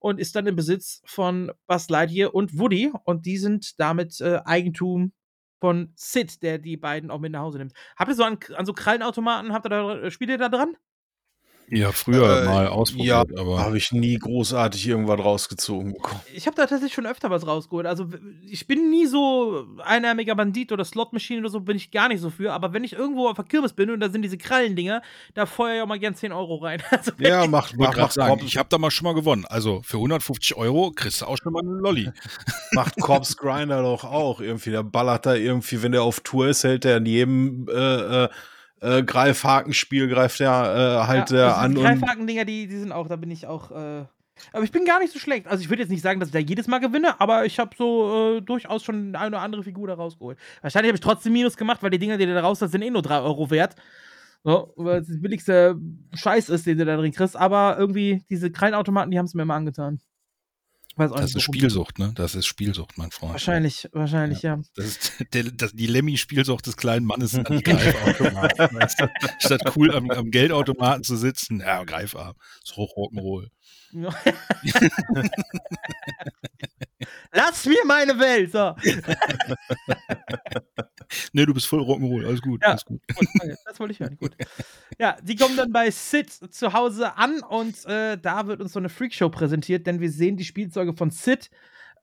[0.00, 2.92] und ist dann im Besitz von Buzz Lightyear und Woody.
[3.04, 5.12] Und die sind damit äh, Eigentum
[5.60, 7.74] von Sid, der die beiden auch mit nach Hause nimmt.
[7.96, 10.76] Habt ihr so an, an so Krallenautomaten, habt ihr da, spielt ihr da dran?
[11.70, 16.20] Ja, früher Äh, mal Ja, ausprobiert, aber habe ich nie großartig irgendwas rausgezogen bekommen.
[16.34, 17.86] Ich habe da tatsächlich schon öfter was rausgeholt.
[17.86, 18.08] Also
[18.46, 22.30] ich bin nie so einarmiger Bandit oder Slot-Machine oder so, bin ich gar nicht so
[22.30, 22.52] für.
[22.52, 25.02] Aber wenn ich irgendwo auf der Kirmes bin und da sind diese Krallendinger,
[25.34, 26.82] da feuer ich auch mal gern 10 Euro rein.
[26.90, 29.44] Also Ja, macht, gerade macht, sagen, Corps, ich habe da mal schon mal gewonnen.
[29.46, 32.10] Also für 150 Euro kriegst du auch schon mal einen Lolli.
[32.72, 34.70] macht Corpse Grinder doch auch irgendwie.
[34.70, 38.28] Der ballert da irgendwie, wenn der auf Tour ist, hält der in jedem äh, äh,
[38.80, 43.08] äh, Greifhakenspiel, greift der äh, halt ja, der an die Greifhaken-Dinger, die, die sind auch,
[43.08, 43.70] da bin ich auch.
[43.70, 44.04] Äh,
[44.52, 45.46] aber ich bin gar nicht so schlecht.
[45.46, 47.70] Also ich würde jetzt nicht sagen, dass ich da jedes Mal gewinne, aber ich habe
[47.76, 50.38] so äh, durchaus schon eine oder andere Figur da rausgeholt.
[50.62, 52.82] Wahrscheinlich habe ich trotzdem Minus gemacht, weil die Dinger, die du da raus hast, sind
[52.82, 53.76] eh nur 3 Euro wert.
[54.42, 55.76] So, weil es das billigste
[56.14, 57.36] Scheiß ist, den du da drin kriegst.
[57.36, 60.00] Aber irgendwie, diese Krallenautomaten, die haben es mir immer angetan.
[60.96, 61.36] Das nicht.
[61.36, 61.42] ist.
[61.42, 62.12] Stahlsucht, ne?
[62.14, 63.32] Das ist Spielsucht, mein Freund.
[63.32, 64.60] Wahrscheinlich, wahrscheinlich, ja.
[64.74, 68.76] Das ist der, das, die Lemmy-Spielsucht des kleinen Mannes an die Greifautomaten.
[68.76, 69.08] weißt du?
[69.38, 72.34] Statt cool am, am Geldautomaten zu sitzen, ja, Greifarm.
[72.64, 73.48] Ist hoch Rock'n'Roll.
[77.32, 78.52] Lass mir meine Welt!
[78.52, 78.74] So.
[81.32, 82.68] Nee, du bist voll Rock'n'Roll, alles gut, Ja.
[82.68, 83.02] alles gut.
[83.16, 83.26] Gut.
[83.64, 84.16] Das wollte ich hören.
[84.16, 84.36] Gut.
[84.98, 88.78] Ja, die kommen dann bei Sid zu Hause an und äh, da wird uns so
[88.78, 91.50] eine Freakshow präsentiert, denn wir sehen die Spielzeuge von Sid,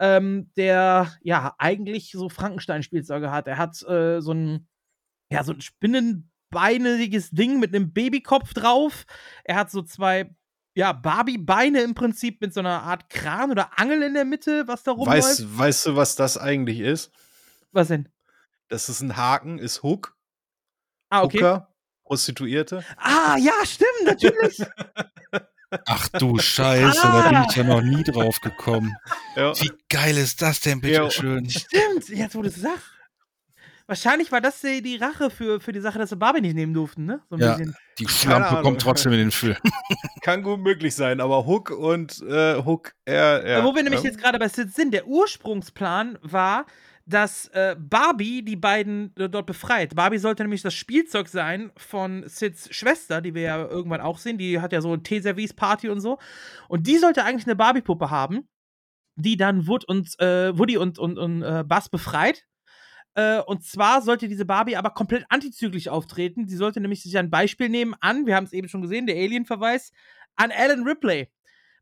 [0.01, 3.47] ähm, der ja eigentlich so Frankenstein-Spielzeuge hat.
[3.47, 4.67] Er hat äh, so ein
[5.31, 9.05] ja so ein spinnenbeiniges Ding mit einem Babykopf drauf.
[9.45, 10.29] Er hat so zwei
[10.77, 14.83] ja Barbie-Beine im Prinzip mit so einer Art Kran oder Angel in der Mitte, was
[14.83, 15.27] da rumläuft.
[15.27, 17.11] weißt, weißt du, was das eigentlich ist?
[17.71, 18.07] Was denn?
[18.69, 20.15] Das ist ein Haken, ist Hook.
[21.09, 21.37] Ah, okay.
[21.37, 21.73] Hooker,
[22.03, 22.83] Prostituierte.
[22.97, 24.61] Ah, ja, stimmt, natürlich.
[25.85, 27.45] Ach du Scheiße, da bin Ah.
[27.49, 28.95] ich ja noch nie drauf gekommen.
[29.35, 29.53] Ja.
[29.59, 31.03] Wie geil ist das denn, Ja.
[31.03, 31.49] bitte schön?
[31.49, 32.85] Stimmt, jetzt wo du es sagst.
[33.87, 36.73] Wahrscheinlich war das die, die Rache für, für die Sache, dass sie Barbie nicht nehmen
[36.73, 37.21] durften, ne?
[37.29, 37.75] So ein Ja, bisschen.
[37.97, 39.55] die Schlampe kommt trotzdem in den Film.
[40.21, 43.57] Kann gut möglich sein, aber Hook und äh, Hook, er, ja.
[43.59, 44.09] Aber wo wir nämlich ja.
[44.09, 46.65] jetzt gerade bei Sid sind, der Ursprungsplan war,
[47.05, 49.95] dass äh, Barbie die beiden äh, dort befreit.
[49.95, 54.37] Barbie sollte nämlich das Spielzeug sein von Sids Schwester, die wir ja irgendwann auch sehen.
[54.37, 56.19] Die hat ja so Teeservice-Party und so.
[56.67, 58.49] Und die sollte eigentlich eine Barbie-Puppe haben,
[59.15, 62.43] die dann Wood und, äh, Woody und, und, und äh, Buzz befreit.
[63.17, 66.47] Äh, und zwar sollte diese Barbie aber komplett antizyklisch auftreten.
[66.47, 69.15] Sie sollte nämlich sich ein Beispiel nehmen an, wir haben es eben schon gesehen, der
[69.15, 69.91] Alien-Verweis,
[70.35, 71.27] an Alan Ripley.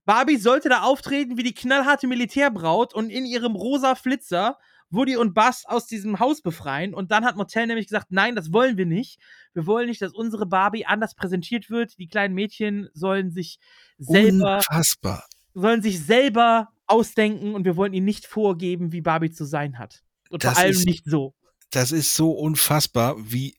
[0.06, 4.58] Barbie sollte da auftreten wie die knallharte Militärbraut und in ihrem rosa Flitzer
[4.92, 6.94] Woody und Buzz aus diesem Haus befreien.
[6.94, 9.20] Und dann hat Motel nämlich gesagt, nein, das wollen wir nicht.
[9.54, 11.98] Wir wollen nicht, dass unsere Barbie anders präsentiert wird.
[12.00, 13.60] Die kleinen Mädchen sollen sich
[13.98, 15.26] selber, Unfassbar.
[15.54, 20.06] sollen sich selber ausdenken und wir wollen ihnen nicht vorgeben, wie Barbie zu sein hat.
[20.30, 21.34] Und Das vor allem ist- nicht so.
[21.72, 23.56] Das ist so unfassbar, wie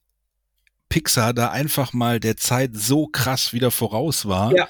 [0.88, 4.54] Pixar da einfach mal der Zeit so krass wieder voraus war.
[4.54, 4.68] Ja.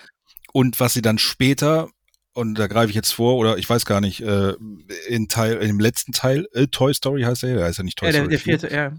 [0.53, 1.89] Und was sie dann später,
[2.33, 4.55] und da greife ich jetzt vor, oder ich weiß gar nicht, äh,
[5.09, 8.09] in Teil, dem letzten Teil, äh, Toy Story heißt er, der heißt ja nicht Toy
[8.09, 8.93] Ja, der, Story der 4, vierte, ja.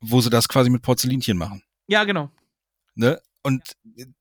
[0.00, 1.62] wo sie das quasi mit Porzellinchen machen.
[1.86, 2.30] Ja, genau.
[2.94, 3.20] Ne?
[3.44, 3.72] Und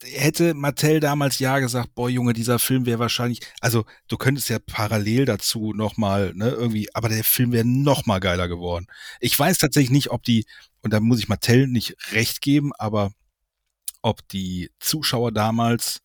[0.04, 4.58] hätte Mattel damals ja gesagt, boah Junge, dieser Film wäre wahrscheinlich, also du könntest ja
[4.60, 8.88] parallel dazu nochmal, ne, irgendwie, aber der Film wäre noch mal geiler geworden.
[9.20, 10.46] Ich weiß tatsächlich nicht, ob die,
[10.82, 13.12] und da muss ich Mattel nicht recht geben, aber
[14.02, 16.02] ob die Zuschauer damals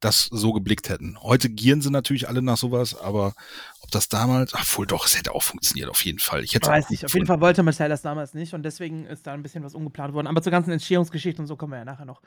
[0.00, 1.16] das so geblickt hätten.
[1.22, 3.34] Heute gieren sie natürlich alle nach sowas, aber
[3.80, 6.42] ob das damals, ach wohl doch, es hätte auch funktioniert, auf jeden Fall.
[6.42, 9.26] Ich hätte Weiß nicht, auf jeden Fall wollte Marcel das damals nicht und deswegen ist
[9.26, 10.26] da ein bisschen was umgeplant worden.
[10.26, 12.22] Aber zur ganzen Entstehungsgeschichte und so kommen wir ja nachher noch.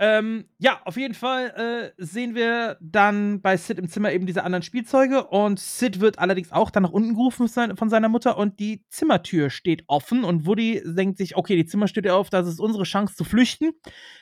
[0.00, 4.44] Ähm, ja, auf jeden Fall äh, sehen wir dann bei Sid im Zimmer eben diese
[4.44, 8.60] anderen Spielzeuge und Sid wird allerdings auch dann nach unten gerufen von seiner- Mutter und
[8.60, 12.60] die Zimmertür steht offen und Woody denkt sich, okay, die Zimmertür steht auf, das ist
[12.60, 13.72] unsere Chance zu flüchten.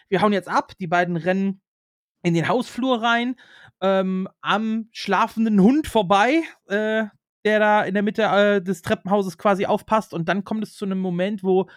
[0.09, 1.61] Wir hauen jetzt ab, die beiden rennen
[2.23, 3.36] in den Hausflur rein,
[3.81, 7.05] ähm, am schlafenden Hund vorbei, äh,
[7.45, 10.12] der da in der Mitte äh, des Treppenhauses quasi aufpasst.
[10.12, 11.69] Und dann kommt es zu einem Moment, wo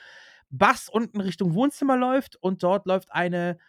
[0.50, 3.59] Bass unten Richtung Wohnzimmer läuft und dort läuft eine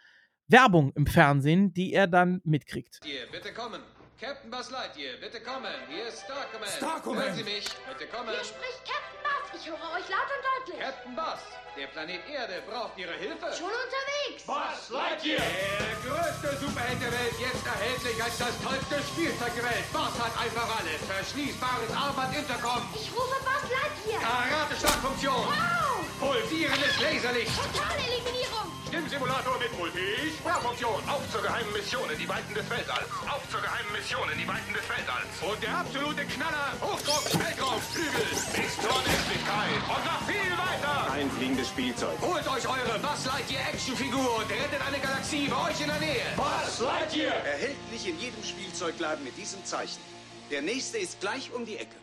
[0.47, 2.99] Werbung im Fernsehen, die er dann mitkriegt.
[3.03, 3.81] Lightyear, bitte kommen.
[4.21, 5.73] Captain Buzz Lightyear, bitte kommen.
[5.89, 6.69] Hier ist Star Command.
[6.77, 7.25] Star Command.
[7.25, 8.29] Hören Sie mich, bitte kommen.
[8.29, 9.49] Hier spricht Captain Bass.
[9.57, 10.77] Ich höre euch laut und deutlich.
[10.77, 11.41] Captain Buzz,
[11.75, 13.49] der Planet Erde braucht Ihre Hilfe.
[13.57, 14.45] Schon unterwegs.
[14.45, 15.41] Buzz Lightyear!
[15.41, 19.85] Der größte Superheld der Welt, jetzt erhältlich als das tollste Spielzeug der Welt.
[19.89, 21.01] Buzz hat einfach alles.
[21.01, 22.85] Verschließbares Armband Intercom.
[22.93, 24.21] Ich rufe Bass Lightyear.
[24.21, 25.49] Karate-Startfunktion.
[25.49, 26.05] Wow.
[26.21, 27.57] Pulsierendes Laserlicht.
[27.57, 28.50] Totale Eliminierung.
[28.91, 30.35] Stimmsimulator mit Multi.
[30.35, 30.91] Sprachfunktion.
[30.91, 31.15] Promotion.
[31.15, 33.07] Auf zur geheimen Mission in die Weiten des Weltalls.
[33.23, 35.31] Auf zur geheimen Mission in die Weiten des Weltalls.
[35.39, 38.27] Und der absolute Knaller, Hochdruck, Weltraumflügel.
[38.51, 39.79] Bis zur Unendlichkeit.
[39.87, 41.07] Und noch viel weiter.
[41.07, 42.19] Ein fliegendes Spielzeug.
[42.19, 46.27] Holt euch eure Buzz Lightyear Actionfigur und rettet eine Galaxie bei euch in der Nähe.
[46.35, 47.39] Buzz Lightyear.
[47.47, 50.03] Erhältlich in jedem Spielzeugladen mit diesem Zeichen.
[50.51, 51.95] Der nächste ist gleich um die Ecke.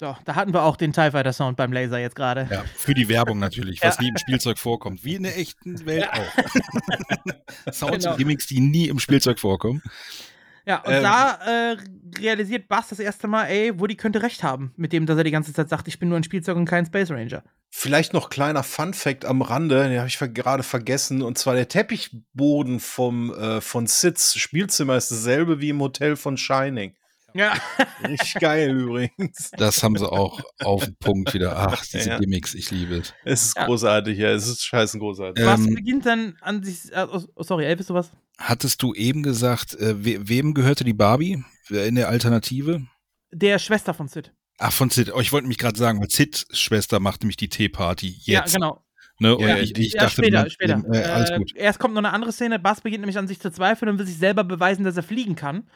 [0.00, 2.46] So, da hatten wir auch den TIE Fighter Sound beim Laser jetzt gerade.
[2.50, 4.02] Ja, für die Werbung natürlich, was Ja.
[4.02, 5.04] nie im Spielzeug vorkommt.
[5.04, 7.72] Wie in der echten Welt auch.
[7.72, 8.10] Sounds Genau.
[8.12, 9.82] und Gimmicks, die nie im Spielzeug vorkommen.
[10.66, 11.02] Ja, und Ähm.
[11.02, 11.38] da
[11.72, 11.76] äh,
[12.18, 15.30] realisiert Bass das erste Mal, ey, Woody könnte recht haben, mit dem, dass er die
[15.30, 17.42] ganze Zeit sagt, ich bin nur ein Spielzeug und kein Space Ranger.
[17.70, 21.22] Vielleicht noch kleiner Fun-Fact am Rande, den habe ich gerade vergessen.
[21.22, 26.36] Und zwar der Teppichboden vom, äh, von Sids Spielzimmer ist dasselbe wie im Hotel von
[26.36, 26.94] Shining.
[27.38, 27.54] Ja.
[28.06, 29.50] Richtig geil übrigens.
[29.56, 31.56] Das haben sie auch auf den Punkt wieder.
[31.56, 32.18] Ach, diese Ja.
[32.18, 33.14] Gimmicks, ich liebe es.
[33.24, 33.66] Es ist Ja.
[33.66, 34.30] großartig, ja.
[34.30, 35.44] Es ist scheißen großartig.
[35.44, 36.92] Was Ähm, beginnt dann an sich.
[36.92, 38.10] Äh, oh, sorry, Elvis, du was?
[38.38, 42.82] Hattest du eben gesagt, äh, we wem gehörte die Barbie in der Alternative?
[43.30, 44.32] Der Schwester von Sid.
[44.58, 45.12] Ach, von Sid.
[45.14, 48.26] Oh, ich wollte mich gerade sagen, weil Sids Schwester macht nämlich die Teeparty jetzt.
[48.26, 48.84] Ja, genau.
[49.20, 49.36] Ne?
[49.36, 50.82] Und Ja, ich, ich ja, dachte, später, man- später.
[50.92, 51.52] Äh, alles Äh, gut.
[51.56, 52.58] Erst kommt noch eine andere Szene.
[52.58, 55.34] Bass beginnt nämlich an sich zu zweifeln und will sich selber beweisen, dass er fliegen
[55.36, 55.68] kann.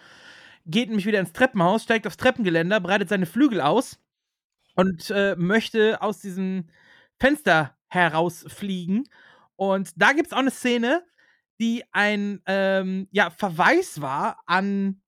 [0.66, 3.98] Geht nämlich wieder ins Treppenhaus, steigt aufs Treppengeländer, breitet seine Flügel aus
[4.74, 6.68] und äh, möchte aus diesem
[7.18, 9.08] Fenster herausfliegen.
[9.56, 11.04] Und da gibt es auch eine Szene,
[11.60, 15.02] die ein ähm, ja, Verweis war an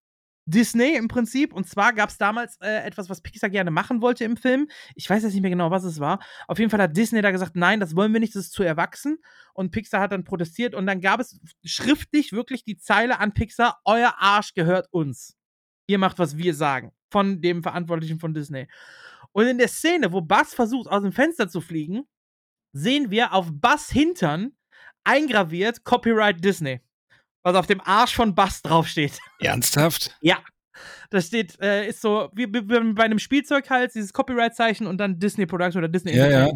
[0.47, 1.52] Disney im Prinzip.
[1.52, 4.68] Und zwar gab es damals äh, etwas, was Pixar gerne machen wollte im Film.
[4.94, 6.20] Ich weiß jetzt nicht mehr genau, was es war.
[6.47, 8.62] Auf jeden Fall hat Disney da gesagt, nein, das wollen wir nicht, das ist zu
[8.62, 9.18] erwachsen.
[9.55, 13.81] Und Pixar hat dann protestiert und dann gab es schriftlich wirklich die Zeile an Pixar,
[13.84, 15.36] euer Arsch gehört uns.
[15.86, 16.92] Ihr macht, was wir sagen.
[17.10, 18.66] Von dem Verantwortlichen von Disney.
[19.32, 22.04] Und in der Szene, wo Buzz versucht, aus dem Fenster zu fliegen,
[22.72, 24.52] sehen wir auf Buzz Hintern
[25.04, 26.80] eingraviert Copyright Disney.
[27.42, 29.18] Was auf dem Arsch von Buzz draufsteht.
[29.38, 30.16] Ernsthaft?
[30.22, 30.38] Ja.
[31.10, 35.18] Das steht, äh, ist so wie, wie bei einem Spielzeug halt, dieses Copyright-Zeichen und dann
[35.18, 36.50] Disney Production oder Disney Ja, ja.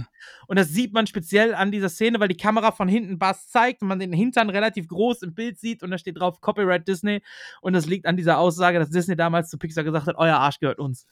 [0.46, 3.82] Und das sieht man speziell an dieser Szene, weil die Kamera von hinten Bass zeigt
[3.82, 7.22] und man den Hintern relativ groß im Bild sieht und da steht drauf Copyright Disney.
[7.60, 10.60] Und das liegt an dieser Aussage, dass Disney damals zu Pixar gesagt hat, euer Arsch
[10.60, 11.06] gehört uns.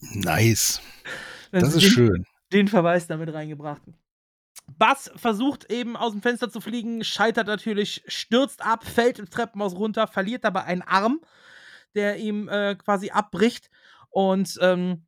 [0.00, 0.80] Nice.
[1.52, 2.26] Dann Das ist den, schön.
[2.52, 3.82] Den Verweis damit reingebracht.
[4.78, 9.74] Bass versucht eben aus dem Fenster zu fliegen, scheitert natürlich, stürzt ab, fällt im Treppenhaus
[9.76, 11.20] runter, verliert dabei einen Arm,
[11.96, 13.70] der ihm äh, quasi abbricht
[14.10, 15.06] und ähm,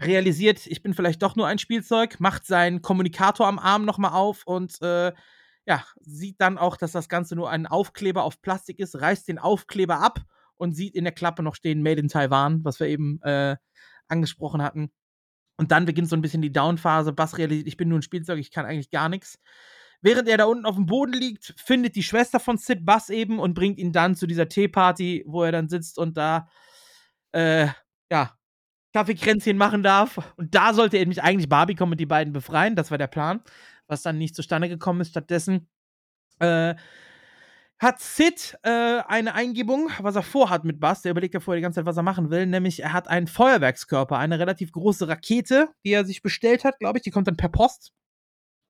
[0.00, 4.46] realisiert, ich bin vielleicht doch nur ein Spielzeug, macht seinen Kommunikator am Arm nochmal auf
[4.46, 5.12] und äh,
[5.66, 9.38] ja, sieht dann auch, dass das Ganze nur ein Aufkleber auf Plastik ist, reißt den
[9.38, 10.20] Aufkleber ab
[10.56, 13.56] und sieht in der Klappe noch stehen Made in Taiwan, was wir eben äh,
[14.08, 14.92] angesprochen hatten.
[15.56, 17.12] Und dann beginnt so ein bisschen die Downphase.
[17.12, 19.38] Bass realisiert, ich bin nur ein Spielzeug, ich kann eigentlich gar nichts.
[20.04, 23.38] Während er da unten auf dem Boden liegt, findet die Schwester von Sid Bass eben
[23.38, 26.46] und bringt ihn dann zu dieser Teeparty, wo er dann sitzt und da,
[27.32, 27.68] äh,
[28.12, 28.36] ja,
[28.92, 30.20] Kaffeekränzchen machen darf.
[30.36, 32.76] Und da sollte nämlich eigentlich Barbie kommen und die beiden befreien.
[32.76, 33.40] Das war der Plan,
[33.86, 35.08] was dann nicht zustande gekommen ist.
[35.08, 35.70] Stattdessen
[36.38, 36.74] äh,
[37.78, 41.00] hat Sid äh, eine Eingebung, was er vorhat mit Bass.
[41.00, 42.44] Der überlegt ja vorher die ganze Zeit, was er machen will.
[42.44, 46.98] Nämlich, er hat einen Feuerwerkskörper, eine relativ große Rakete, die er sich bestellt hat, glaube
[46.98, 47.02] ich.
[47.04, 47.94] Die kommt dann per Post.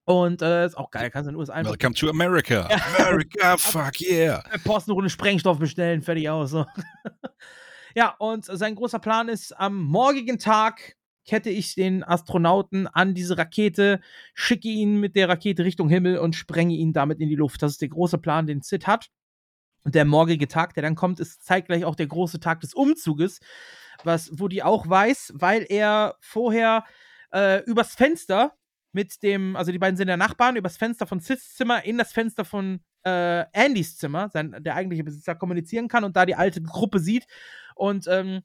[0.06, 2.68] Und äh, ist auch geil, kannst du in den USA einfach Welcome to America.
[2.70, 2.76] Ja.
[2.98, 4.42] America, fuck yeah.
[4.42, 6.50] per Post eine Runde Sprengstoff bestellen, fertig aus.
[6.50, 6.66] So.
[7.94, 13.38] ja, und sein großer Plan ist, am morgigen Tag kette ich den Astronauten an diese
[13.38, 14.00] Rakete,
[14.34, 17.62] schicke ihn mit der Rakete Richtung Himmel und sprenge ihn damit in die Luft.
[17.62, 19.08] Das ist der große Plan, den Sid hat.
[19.84, 23.40] Und der morgige Tag, der dann kommt, ist zeitgleich auch der große Tag des Umzuges,
[24.02, 26.84] was Woody auch weiß, weil er vorher
[27.32, 28.54] äh, übers Fenster
[28.94, 32.12] mit dem, also die beiden sind ja Nachbarn, übers Fenster von Sids Zimmer in das
[32.12, 36.62] Fenster von äh, Andys Zimmer, sein, der eigentliche Besitzer, kommunizieren kann und da die alte
[36.62, 37.26] Gruppe sieht.
[37.74, 38.42] Und ähm,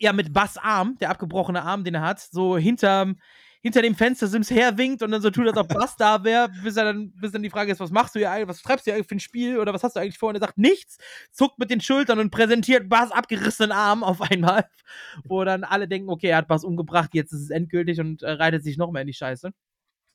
[0.00, 3.14] ja, mit Bass Arm, der abgebrochene Arm, den er hat, so hinter,
[3.62, 6.76] hinter dem Fenster Sims herwinkt und dann so tut, als ob Bass da wäre, bis
[6.76, 8.90] er dann, bis dann die Frage ist, was machst du hier eigentlich, was treibst du
[8.90, 10.30] hier eigentlich für ein Spiel oder was hast du eigentlich vor?
[10.30, 10.98] Und er sagt nichts,
[11.30, 14.68] zuckt mit den Schultern und präsentiert Bass abgerissenen Arm auf einmal,
[15.24, 18.32] wo dann alle denken, okay, er hat Bass umgebracht, jetzt ist es endgültig und äh,
[18.32, 19.52] reitet sich noch mehr in die Scheiße.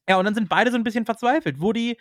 [0.10, 1.60] Ja, und dann sind beide so ein bisschen verzweifelt.
[1.62, 1.98] Woody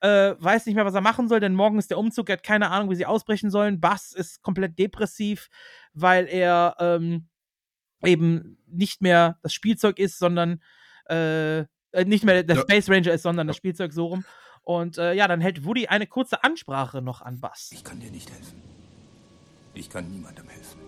[0.00, 2.42] äh, weiß nicht mehr, was er machen soll, denn morgen ist der Umzug, er hat
[2.42, 3.80] keine Ahnung, wie sie ausbrechen sollen.
[3.80, 5.48] Bass ist komplett depressiv,
[5.92, 7.28] weil er ähm,
[8.04, 10.60] eben nicht mehr das Spielzeug ist, sondern
[11.08, 12.62] äh, äh, nicht mehr der Ja.
[12.62, 14.24] Space Ranger ist, sondern das Spielzeug so rum.
[14.62, 17.70] Und äh, ja, dann hält Woody eine kurze Ansprache noch an Bass.
[17.72, 18.62] Ich kann dir nicht helfen.
[19.74, 20.78] Ich kann niemandem helfen.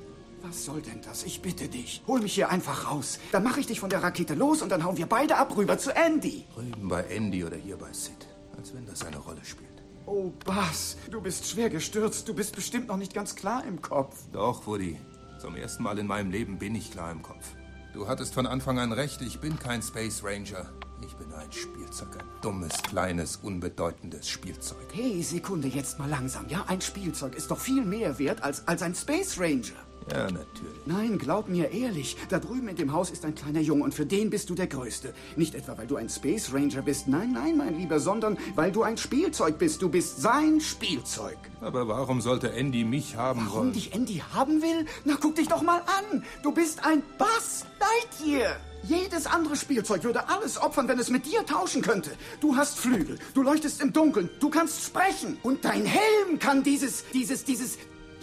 [0.42, 1.24] Was soll denn das?
[1.24, 2.02] Ich bitte dich.
[2.06, 3.18] Hol mich hier einfach raus.
[3.32, 5.76] Dann mache ich dich von der Rakete los und dann hauen wir beide ab rüber
[5.76, 6.44] zu Andy.
[6.54, 8.28] Drüben bei Andy oder hier bei Sid.
[8.56, 9.66] Als wenn das eine Rolle spielt.
[10.06, 12.28] Oh, Bas, du bist schwer gestürzt.
[12.28, 14.16] Du bist bestimmt noch nicht ganz klar im Kopf.
[14.32, 14.98] Doch, Woody.
[15.40, 17.55] Zum ersten Mal in meinem Leben bin ich klar im Kopf.
[17.96, 20.70] Du hattest von Anfang an recht, ich bin kein Space Ranger.
[21.00, 24.86] Ich bin ein Spielzeug, ein dummes, kleines, unbedeutendes Spielzeug.
[24.92, 26.46] Hey, Sekunde, jetzt mal langsam.
[26.50, 29.85] Ja, ein Spielzeug ist doch viel mehr wert als, als ein Space Ranger.
[30.10, 30.86] Ja, natürlich.
[30.86, 34.06] Nein, glaub mir ehrlich, da drüben in dem Haus ist ein kleiner Junge und für
[34.06, 35.12] den bist du der Größte.
[35.36, 38.82] Nicht etwa, weil du ein Space Ranger bist, nein, nein, mein Lieber, sondern weil du
[38.82, 39.82] ein Spielzeug bist.
[39.82, 41.38] Du bist sein Spielzeug.
[41.60, 43.72] Aber warum sollte Andy mich haben Warum wollen?
[43.72, 44.86] dich Andy haben will?
[45.04, 46.24] Na, guck dich doch mal an.
[46.42, 48.56] Du bist ein Buzz Lightyear.
[48.84, 52.10] Jedes andere Spielzeug würde alles opfern, wenn es mit dir tauschen könnte.
[52.40, 55.38] Du hast Flügel, du leuchtest im Dunkeln, du kannst sprechen.
[55.42, 57.78] Und dein Helm kann dieses, dieses, dieses...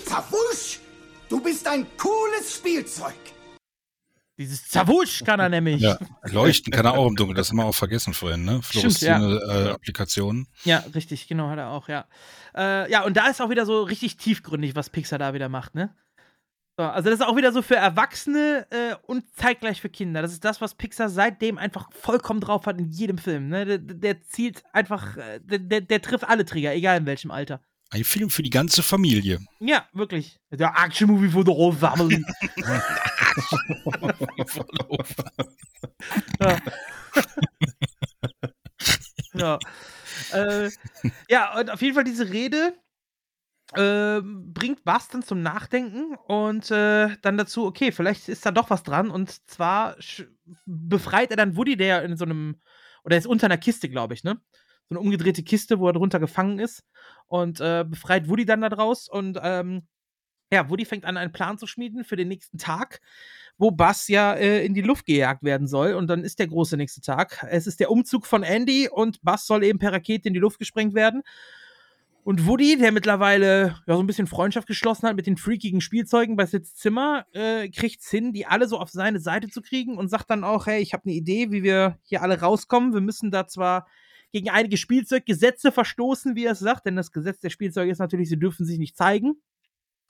[0.05, 0.79] Zawusch!
[1.33, 3.15] Du bist ein cooles Spielzeug.
[4.37, 5.81] Dieses Zawusch kann er nämlich.
[5.81, 8.61] Ja, leuchten kann er auch im Dunkeln, das haben wir auch vergessen vorhin, ne?
[8.61, 9.17] Stimmt, ja.
[9.17, 10.47] Fluoreszierende äh, Applikationen.
[10.63, 12.05] Ja, richtig, genau, hat er auch, ja.
[12.55, 15.73] Äh, ja, und da ist auch wieder so richtig tiefgründig, was Pixar da wieder macht,
[15.73, 15.95] ne?
[16.77, 20.21] So, also das ist auch wieder so für Erwachsene äh, und zeitgleich für Kinder.
[20.21, 23.47] Das ist das, was Pixar seitdem einfach vollkommen drauf hat in jedem Film.
[23.49, 23.65] Ne?
[23.65, 27.59] Der, der zielt einfach, äh, der, der, der trifft alle Trigger, egal in welchem Alter.
[27.93, 29.39] Ein Film für die ganze Familie.
[29.59, 30.39] Ja, wirklich.
[30.49, 32.25] Der Action-Movie for the whole family.
[36.39, 36.57] ja.
[39.35, 39.59] ja.
[40.31, 40.71] Äh,
[41.29, 42.73] ja, und auf jeden Fall diese Rede
[43.73, 48.71] äh, bringt Bas dann zum Nachdenken und äh, dann dazu, okay, vielleicht ist da doch
[48.71, 49.11] was dran.
[49.11, 49.97] Und zwar
[50.65, 52.59] befreit er dann Woody, der in so einem,
[53.03, 54.41] oder er ist unter einer Kiste, glaube ich, ne?
[54.93, 56.83] Eine umgedrehte Kiste, wo er drunter gefangen ist.
[57.27, 59.09] Und äh, befreit Woody dann da draus.
[59.09, 59.87] Und ähm,
[60.51, 63.01] ja, Woody fängt an, einen Plan zu schmieden für den nächsten Tag,
[63.57, 65.93] wo Buzz ja äh, in die Luft gejagt werden soll.
[65.93, 67.45] Und dann ist der große nächste Tag.
[67.49, 70.59] Es ist der Umzug von Andy und Buzz soll eben per Rakete in die Luft
[70.59, 71.23] gesprengt werden.
[72.23, 76.37] Und Woody, der mittlerweile ja so ein bisschen Freundschaft geschlossen hat mit den freakigen Spielzeugen
[76.37, 80.07] bei Sitz Zimmer, äh, kriegt's hin, die alle so auf seine Seite zu kriegen und
[80.07, 82.93] sagt dann auch, hey, ich habe eine Idee, wie wir hier alle rauskommen.
[82.93, 83.87] Wir müssen da zwar
[84.33, 88.27] gegen einige Spielzeuggesetze verstoßen, wie er es sagt, denn das Gesetz der Spielzeuge ist natürlich,
[88.27, 89.41] sie dürfen sich nicht zeigen,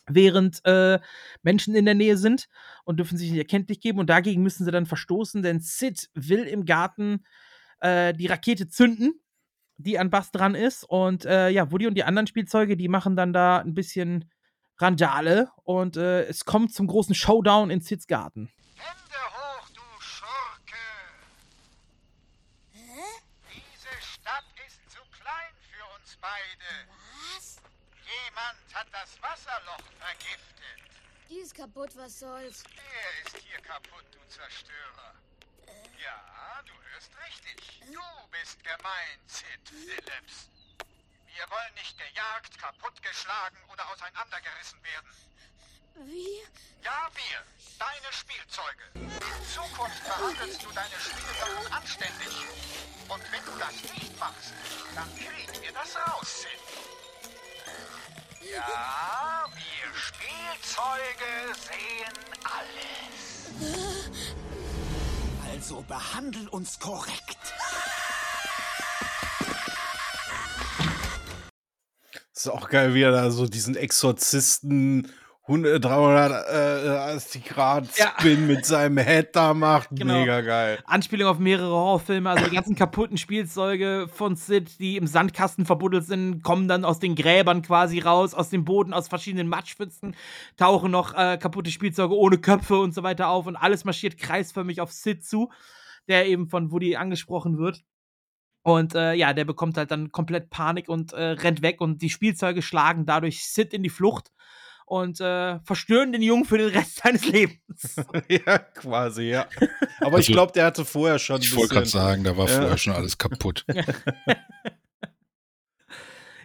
[0.08, 1.00] während äh,
[1.44, 2.50] Menschen in der Nähe sind
[2.84, 6.44] und dürfen sich nicht erkenntlich geben und dagegen müssen sie dann verstoßen, denn Sid will
[6.46, 7.24] im Garten
[7.82, 9.20] äh, die Rakete zünden
[9.78, 10.84] die an Bass dran ist.
[10.84, 14.30] Und äh, ja, Woody und die anderen Spielzeuge, die machen dann da ein bisschen
[14.78, 18.52] Randale und äh, es kommt zum großen Showdown in Sids Garten.
[23.54, 26.90] Diese Stadt ist zu klein für uns beide.
[27.36, 27.62] Was?
[28.04, 30.80] Jemand hat das Wasserloch vergiftet.
[31.30, 32.64] Die ist kaputt, was soll's.
[32.78, 35.16] Er ist hier kaputt, du Zerstörer.
[35.98, 37.82] Ja, du hörst richtig.
[37.92, 40.50] Du bist gemein, Sid Phillips.
[41.26, 45.12] Wir wollen nicht gejagt, kaputtgeschlagen oder auseinandergerissen werden.
[46.06, 46.44] Wie?
[46.84, 47.44] Ja, wir.
[47.80, 48.84] Deine Spielzeuge.
[48.94, 52.34] In Zukunft behandelst du deine Spielsachen anständig.
[53.10, 54.54] Und wenn du das nicht machst,
[54.94, 56.94] dann kriegen wir das raus, Sid.
[58.52, 62.14] Ja, wir Spielzeuge sehen
[62.44, 63.24] alles.
[65.50, 67.38] Also behandel uns korrekt.
[72.36, 75.10] Ist auch geil, wie er da so diesen Exorzisten
[75.46, 79.90] 100, 360 Grad Spin mit seinem Head da macht.
[79.92, 80.22] Genau.
[80.22, 80.80] Mega geil.
[80.86, 86.06] Anspielung auf mehrere Horrorfilme, also die ganzen kaputten Spielzeuge von Sid, die im Sandkasten verbuddelt
[86.06, 90.16] sind, kommen dann aus den Gräbern quasi raus, aus dem Boden, aus verschiedenen Matschpfützen,
[90.56, 94.80] tauchen noch äh, kaputte Spielzeuge ohne Köpfe und so weiter auf und alles marschiert kreisförmig
[94.80, 95.52] auf Sid zu,
[96.08, 97.84] der eben von Woody angesprochen wird.
[98.62, 102.10] Und äh, ja, der bekommt halt dann komplett Panik und äh, rennt weg und die
[102.10, 104.32] Spielzeuge schlagen dadurch Sid in die Flucht
[104.86, 107.96] und äh, verstören den Jungen für den Rest seines Lebens.
[108.28, 109.48] ja, quasi, ja.
[110.02, 111.42] Aber ich Also, glaube, der hatte vorher schon.
[111.42, 112.56] Ich wollte gerade sagen, da war Ja.
[112.60, 113.66] vorher schon alles kaputt.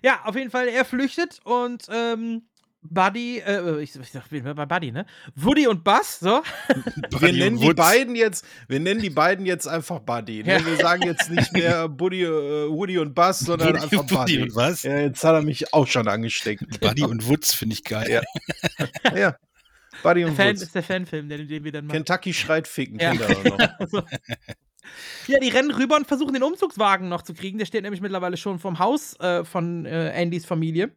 [0.02, 2.49] Ja, auf jeden Fall, er flüchtet und ähm,
[2.81, 5.05] Buddy, äh, ich, ich sag, wen war bei Buddy, ne?
[5.34, 6.42] Woody und Buzz, so.
[7.18, 10.44] Wir nennen die beiden jetzt, wir nennen die beiden jetzt einfach Buddy.
[10.44, 10.52] Ne?
[10.58, 10.65] Ja.
[10.66, 14.42] Wir sagen jetzt nicht mehr Buddy, äh, Woody und Buzz, sondern Woody- einfach Woody Buddy.
[14.42, 14.84] und was?
[14.84, 16.81] Ja, jetzt hat er mich auch schon angesteckt.
[16.81, 18.23] Buddy und Woods finde ich geil.
[19.02, 19.16] Ja.
[19.16, 19.36] ja.
[20.05, 20.62] Buddy und Fan, Woods.
[20.62, 21.97] ist der Fanfilm, den, den wir dann machen.
[21.97, 23.12] Kentucky schreit ficken, Ja.
[23.89, 24.02] So.
[25.26, 27.58] Ja, die rennen rüber und versuchen den Umzugswagen noch zu kriegen.
[27.58, 30.92] Der steht nämlich mittlerweile schon vom Haus äh, von äh, Andys Familie.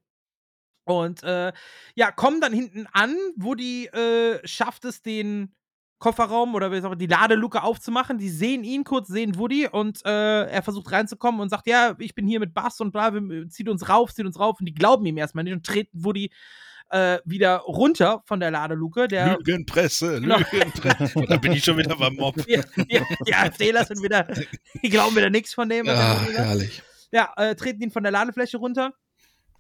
[0.84, 1.52] Und äh,
[1.96, 5.54] ja, kommen dann hinten an, wo die äh, schafft es, den
[6.02, 8.18] Kofferraum oder wie auch die Ladeluke aufzumachen.
[8.18, 12.16] Die sehen ihn kurz, sehen Woody und äh, er versucht reinzukommen und sagt, ja, ich
[12.16, 14.74] bin hier mit Bass und bla, wir, zieht uns rauf, zieht uns rauf und die
[14.74, 16.32] glauben ihm erstmal nicht und treten Woody
[16.90, 19.08] äh, wieder runter von der Ladeluke.
[19.08, 20.38] Der, Lügenpresse, Genau.
[20.38, 21.24] Lügenpresse.
[21.28, 22.36] da bin ich schon wieder beim Mob.
[22.48, 24.28] ja, ja, die AfDler sind wieder,
[24.82, 25.86] die glauben wieder nichts von dem.
[25.86, 26.82] Ja, herrlich.
[27.12, 28.94] Ja, äh, treten ihn von der Ladefläche runter,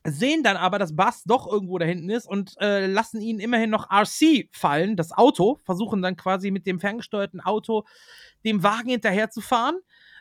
[0.04, 3.70] sehen dann aber, dass Bass doch irgendwo da hinten ist und äh, lassen ihn immerhin
[3.70, 7.84] noch RC fallen, das Auto, versuchen dann quasi mit dem ferngesteuerten Auto
[8.44, 9.76] dem Wagen hinterher zu fahren.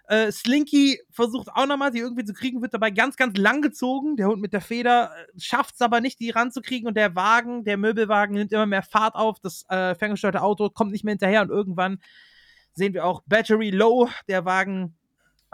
[0.07, 4.17] Äh, Slinky versucht auch nochmal, sie irgendwie zu kriegen, wird dabei ganz, ganz lang gezogen.
[4.17, 7.77] Der Hund mit der Feder schafft es aber nicht, die ranzukriegen und der Wagen, der
[7.77, 9.39] Möbelwagen nimmt immer mehr Fahrt auf.
[9.41, 12.01] Das äh, ferngesteuerte Auto kommt nicht mehr hinterher und irgendwann
[12.73, 14.09] sehen wir auch Battery Low.
[14.29, 14.97] Der Wagen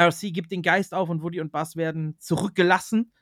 [0.00, 3.12] RC gibt den Geist auf und Woody und Buzz werden zurückgelassen.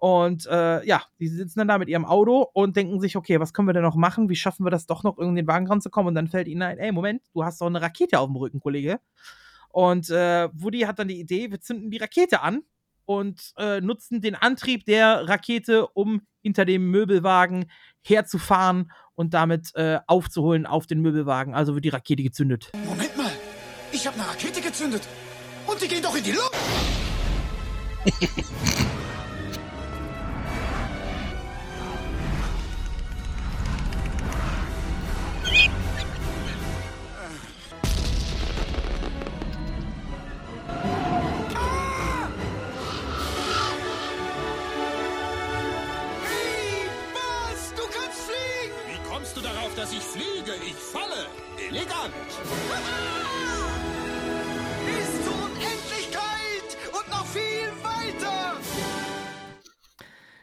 [0.00, 3.52] Und äh, ja, die sitzen dann da mit ihrem Auto und denken sich, okay, was
[3.52, 4.30] können wir denn noch machen?
[4.30, 6.08] Wie schaffen wir das doch noch, irgendwie in den Wagen ranzukommen?
[6.08, 8.60] Und dann fällt ihnen ein, ey, Moment, du hast doch eine Rakete auf dem Rücken,
[8.60, 8.98] Kollege.
[9.68, 12.62] Und äh, Woody hat dann die Idee, wir zünden die Rakete an
[13.04, 17.70] und äh, nutzen den Antrieb der Rakete, um hinter dem Möbelwagen
[18.00, 21.54] herzufahren und damit äh, aufzuholen auf den Möbelwagen.
[21.54, 22.72] Also wird die Rakete gezündet.
[22.86, 23.30] Moment mal,
[23.92, 25.02] ich habe eine Rakete gezündet.
[25.66, 26.56] Und die geht doch in die Luft.
[49.80, 50.52] dass ich fliege?
[50.66, 51.26] Ich falle.
[51.56, 52.12] Elegant.
[54.86, 58.56] Bis zur Unendlichkeit und noch viel weiter.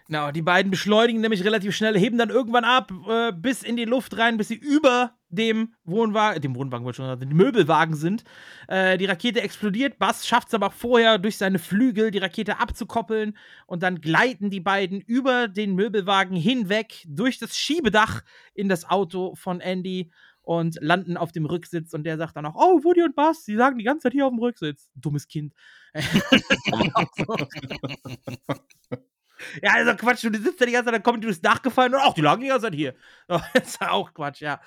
[0.08, 3.86] Genau, die beiden beschleunigen nämlich relativ schnell, heben dann irgendwann ab, äh, bis in die
[3.86, 7.96] Luft rein, bis sie über dem Wohnwagen, dem Wohnwagen wollte ich schon sagen, dem Möbelwagen
[7.96, 8.24] sind.
[8.68, 13.38] Äh, die Rakete explodiert, Bass schafft es aber vorher durch seine Flügel, die Rakete abzukoppeln
[13.66, 18.22] und dann gleiten die beiden über den Möbelwagen hinweg durch das Schiebedach
[18.54, 22.56] in das Auto von Andy und landen auf dem Rücksitz und der sagt dann auch,
[22.56, 24.90] oh, Woody und Bass, sie sagen die ganze Zeit hier auf dem Rücksitz.
[24.96, 25.54] Dummes Kind.
[29.62, 31.94] Ja, also Quatsch, du sitzt da die ganze Zeit, dann kommt die durchs Dach gefallen
[31.94, 32.96] und auch die lagen die ganze Zeit hier.
[33.28, 34.60] Das ist auch Quatsch, ja.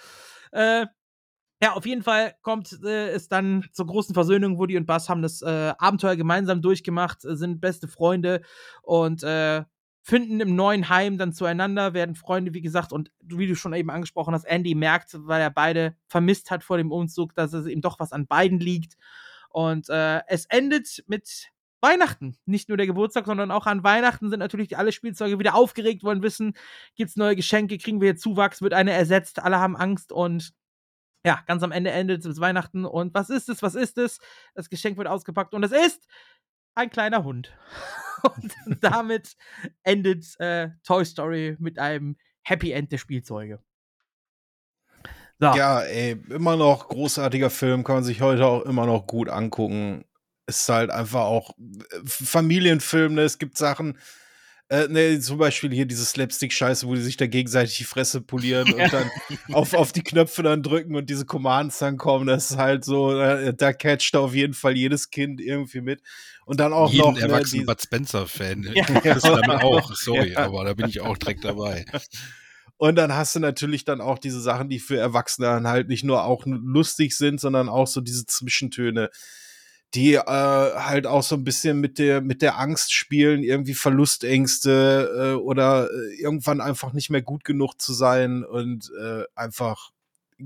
[0.53, 0.87] Äh,
[1.63, 4.59] ja, auf jeden Fall kommt äh, es dann zur großen Versöhnung.
[4.59, 8.41] Woody und Bass haben das äh, Abenteuer gemeinsam durchgemacht, äh, sind beste Freunde
[8.83, 9.65] und äh,
[10.03, 13.91] finden im neuen Heim dann zueinander, werden Freunde, wie gesagt, und wie du schon eben
[13.91, 17.83] angesprochen hast, Andy merkt, weil er beide vermisst hat vor dem Umzug, dass es ihm
[17.83, 18.97] doch was an beiden liegt.
[19.51, 21.51] Und äh, es endet mit
[21.81, 22.37] Weihnachten.
[22.47, 26.23] Nicht nur der Geburtstag, sondern auch an Weihnachten sind natürlich alle Spielzeuge wieder aufgeregt, wollen
[26.23, 26.55] wissen,
[26.97, 30.53] gibt es neue Geschenke, kriegen wir hier Zuwachs, wird eine ersetzt, alle haben Angst und
[31.25, 34.21] ja, ganz am Ende endet es Weihnachten und was ist es, was ist es?
[34.55, 36.07] Das Geschenk wird ausgepackt und es ist
[36.75, 37.57] ein kleiner Hund.
[38.23, 39.37] und damit
[39.83, 43.61] endet äh, Toy Story mit einem Happy End der Spielzeuge.
[45.39, 45.47] So.
[45.55, 50.05] Ja, ey, immer noch großartiger Film, kann man sich heute auch immer noch gut angucken.
[50.51, 53.23] Ist halt einfach auch äh, Familienfilm, ne?
[53.23, 53.99] Es gibt Sachen,
[54.69, 58.73] äh, ne, zum Beispiel hier diese Slapstick-Scheiße, wo die sich da gegenseitig die Fresse polieren
[58.73, 59.11] und dann
[59.53, 62.27] auf, auf die Knöpfe dann drücken und diese Commands dann kommen.
[62.29, 66.03] Das ist halt so, äh, da catcht auf jeden Fall jedes Kind irgendwie mit.
[66.45, 67.15] Und dann auch Jeden noch.
[67.15, 68.63] ne, erwachsenen die- Bud Spencer-Fan.
[68.75, 68.85] Ja.
[69.01, 70.39] Christian auch, sorry, Ja.
[70.47, 71.85] aber da bin ich auch direkt dabei.
[72.77, 76.03] Und dann hast du natürlich dann auch diese Sachen, die für Erwachsene dann halt nicht
[76.03, 79.11] nur auch lustig sind, sondern auch so diese Zwischentöne,
[79.95, 85.35] die äh, halt auch so ein bisschen mit der, mit der Angst spielen, irgendwie Verlustängste
[85.35, 89.91] äh, oder äh, irgendwann einfach nicht mehr gut genug zu sein und äh, einfach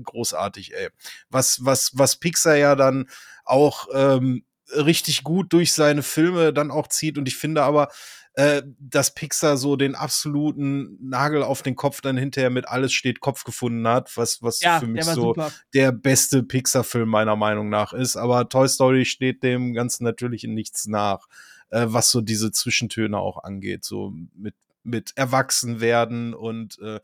[0.03, 0.89] großartig, ey.
[1.29, 3.07] Was, was, was Pixar ja dann
[3.45, 4.43] auch ähm,
[4.75, 7.17] richtig gut durch seine Filme dann auch zieht.
[7.17, 7.89] Und ich finde aber,
[8.35, 13.21] äh, dass Pixar so den absoluten Nagel auf den Kopf dann hinterher mit alles steht
[13.21, 15.51] Kopf gefunden hat, was, was Ja, für mich so super.
[15.73, 18.17] der beste Pixar-Film meiner Meinung nach ist.
[18.17, 21.27] Aber Toy Story steht dem Ganzen natürlich in nichts nach,
[21.69, 26.99] äh, was so diese Zwischentöne auch angeht, so mit, mit Erwachsenwerden und äh,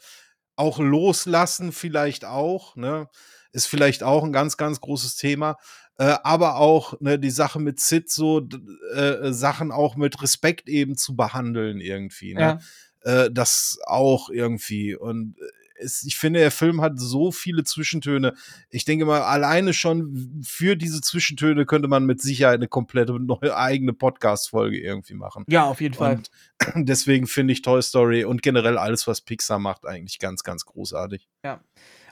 [0.57, 3.07] auch loslassen vielleicht auch, ne?
[3.53, 5.57] Ist vielleicht auch ein ganz, ganz großes Thema.
[5.97, 8.57] Äh, aber auch ne, die Sache mit Sid, so d-
[8.95, 12.33] äh, Sachen auch mit Respekt eben zu behandeln irgendwie.
[12.33, 12.59] Ne?
[13.01, 14.95] Äh, das auch irgendwie.
[14.95, 15.43] Und äh,
[15.83, 18.35] es, ich finde, der Film hat so viele Zwischentöne.
[18.69, 23.55] Ich denke mal, alleine schon für diese Zwischentöne könnte man mit Sicherheit eine komplette neue
[23.57, 25.43] eigene Podcast-Folge irgendwie machen.
[25.49, 26.17] Ja, auf jeden Fall.
[26.17, 26.29] Und
[26.87, 31.27] deswegen finde ich Toy Story und generell alles, was Pixar macht, eigentlich ganz, ganz großartig.
[31.43, 31.63] Ja.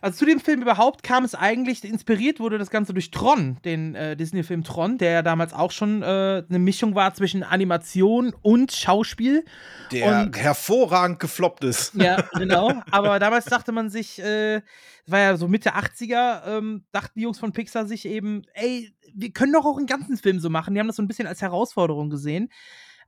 [0.02, 3.96] Also zu dem Film überhaupt kam es eigentlich, inspiriert wurde das Ganze durch Tron, den
[3.96, 8.72] äh, Disney-Film Tron, der ja damals auch schon äh, eine Mischung war zwischen Animation und
[8.72, 9.46] Schauspiel.
[9.92, 11.94] Der und, hervorragend gefloppt ist.
[12.00, 12.82] Ja, genau.
[12.92, 14.62] Aber damals dachte man sich, äh,
[15.06, 19.32] war ja so Mitte 80er, ähm, dachten die Jungs von Pixar sich eben, ey, wir
[19.32, 20.74] können doch auch einen ganzen Film so machen.
[20.74, 22.50] Die haben das so ein bisschen als Herausforderung gesehen.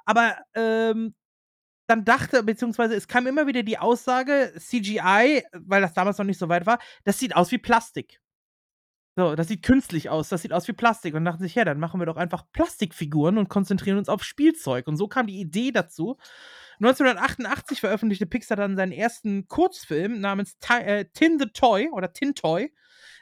[0.05, 1.13] Aber ähm,
[1.91, 6.39] dann dachte, beziehungsweise es kam immer wieder die Aussage, CGI, weil das damals noch nicht
[6.39, 8.21] so weit war, das sieht aus wie Plastik.
[9.17, 11.13] So, das sieht künstlich aus, das sieht aus wie Plastik.
[11.15, 14.87] Und dachten sich, ja, dann machen wir doch einfach Plastikfiguren und konzentrieren uns auf Spielzeug.
[14.87, 16.17] Und so kam die Idee dazu.
[16.79, 22.73] 1988 veröffentlichte Pixar dann seinen ersten Kurzfilm namens äh, Tin the Toy oder Tin Toy,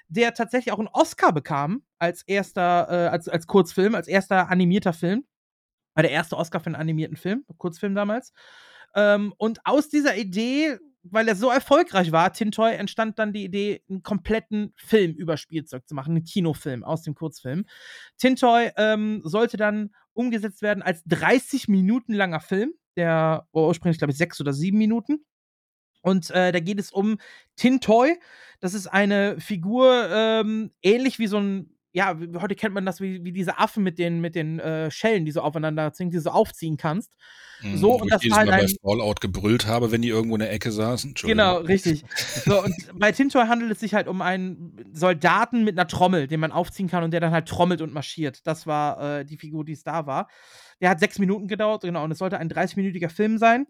[0.08, 4.94] der tatsächlich auch einen Oscar bekam als erster, äh, als, als Kurzfilm, als erster animierter
[4.94, 5.26] Film.
[5.94, 8.34] War der erste Oscar für einen animierten Film, Kurzfilm damals.
[8.96, 13.84] Ähm, und aus dieser Idee, weil er so erfolgreich war, Tintoy, entstand dann die Idee,
[13.90, 17.66] einen kompletten Film über Spielzeug zu machen, einen Kinofilm aus dem Kurzfilm.
[18.18, 24.18] Tintoy ähm, sollte dann umgesetzt werden als 30 Minuten langer Film, der ursprünglich, glaube ich,
[24.18, 25.26] sechs oder sieben Minuten.
[26.02, 27.18] Und äh, da geht es um
[27.56, 28.18] Tintoy.
[28.60, 33.24] Das ist eine Figur, ähm, ähnlich wie so ein ja, heute kennt man das wie,
[33.24, 36.22] wie diese Affen mit den, mit den äh, Schellen, die so aufeinander ziehen, die du
[36.22, 37.16] so aufziehen kannst.
[37.62, 40.40] Mhm, so, und das ich halt Mal bei Fallout gebrüllt habe, wenn die irgendwo in
[40.40, 41.16] der Ecke saßen.
[41.16, 42.06] Genau, richtig.
[42.46, 46.40] so, und bei Tintoy handelt es sich halt um einen Soldaten mit einer Trommel, den
[46.40, 48.46] man aufziehen kann und der dann halt trommelt und marschiert.
[48.46, 50.30] Das war äh, die Figur, die es da war.
[50.82, 53.66] Der hat sechs Minuten gedauert, genau, und es sollte ein 30-minütiger Film sein.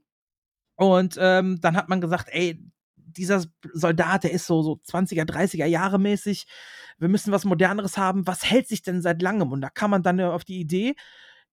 [0.75, 2.61] Und ähm, dann hat man gesagt, ey,
[3.17, 6.47] dieser Soldat, der ist so, so 20er, 30er Jahre mäßig.
[6.97, 8.27] Wir müssen was Moderneres haben.
[8.27, 9.51] Was hält sich denn seit langem?
[9.51, 10.95] Und da kam man dann auf die Idee,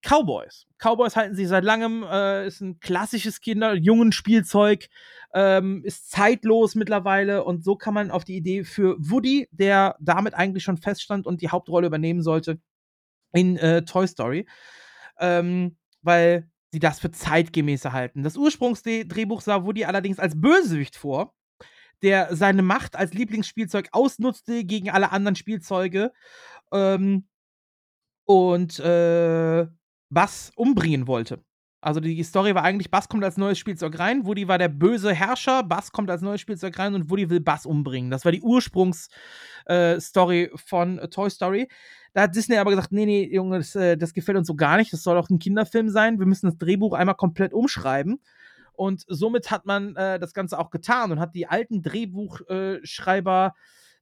[0.03, 0.67] Cowboys.
[0.79, 4.89] Cowboys halten sich seit langem, äh, ist ein klassisches Kinder-, jungen Spielzeug,
[5.35, 10.35] ähm, ist zeitlos mittlerweile und so kann man auf die Idee für Woody, der damit
[10.35, 12.61] eigentlich schon feststand und die Hauptrolle übernehmen sollte
[13.33, 14.47] in äh, Toy Story,
[15.19, 18.23] ähm, weil sie das für zeitgemäßer halten.
[18.23, 21.36] Das Ursprungsdrehbuch sah Woody allerdings als Bösewicht vor
[22.03, 26.13] der seine Macht als Lieblingsspielzeug ausnutzte gegen alle anderen Spielzeuge
[26.73, 27.27] ähm,
[28.25, 29.67] und äh,
[30.11, 31.43] Bass umbringen wollte.
[31.81, 35.15] Also die Story war eigentlich, Bass kommt als neues Spielzeug rein, Woody war der böse
[35.15, 38.11] Herrscher, Bass kommt als neues Spielzeug rein und Woody will Bass umbringen.
[38.11, 41.69] Das war die Ursprungsstory äh, von äh, Toy Story.
[42.13, 44.79] Da hat Disney aber gesagt, nee, nee, Junge, das, äh, das gefällt uns so gar
[44.79, 48.21] nicht, das soll auch ein Kinderfilm sein, wir müssen das Drehbuch einmal komplett umschreiben.
[48.77, 53.55] Und somit hat man äh, das Ganze auch getan und hat die alten Drehbuchschreiber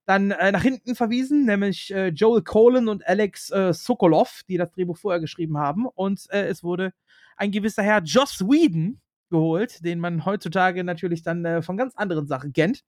[0.07, 4.70] dann äh, nach hinten verwiesen, nämlich äh, Joel Colen und Alex äh, Sokolov, die das
[4.73, 5.86] Drehbuch vorher geschrieben haben.
[5.86, 6.93] Und äh, es wurde
[7.36, 12.27] ein gewisser Herr Joss Whedon geholt, den man heutzutage natürlich dann äh, von ganz anderen
[12.27, 12.83] Sachen kennt.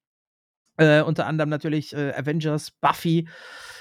[0.76, 3.28] Äh, unter anderem natürlich Avengers, Buffy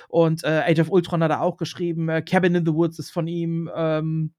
[0.07, 2.07] und Age of Ultron hat er auch geschrieben.
[2.25, 3.69] Cabin in the Woods ist von ihm.
[3.75, 4.33] Ähm,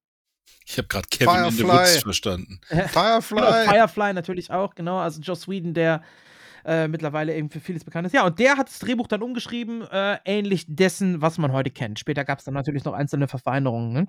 [0.65, 1.49] ich habe gerade Kevin Firefly.
[1.49, 2.61] in the Woods verstanden.
[2.69, 3.41] Firefly.
[3.41, 4.99] Genau, Firefly natürlich auch, genau.
[4.99, 6.03] Also Joss Whedon, der
[6.65, 8.13] äh, mittlerweile eben für vieles bekannt ist.
[8.13, 12.01] Ja, und der hat das Drehbuch dann umgeschrieben, äh, ähnlich dessen, was man heute kennt.
[12.01, 13.93] Später gab es dann natürlich noch einzelne Verfeinerungen.
[13.93, 14.09] Ne?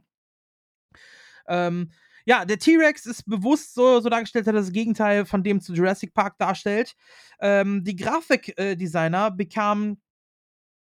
[1.47, 1.91] Ähm,
[2.25, 5.73] ja, der T-Rex ist bewusst so, so dargestellt, dass er das Gegenteil von dem zu
[5.73, 6.95] Jurassic Park darstellt.
[7.39, 10.01] Ähm, die Grafikdesigner bekamen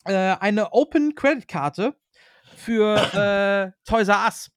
[0.05, 1.97] äh, eine Open Credit Karte
[2.57, 4.51] für äh, Toys R Us.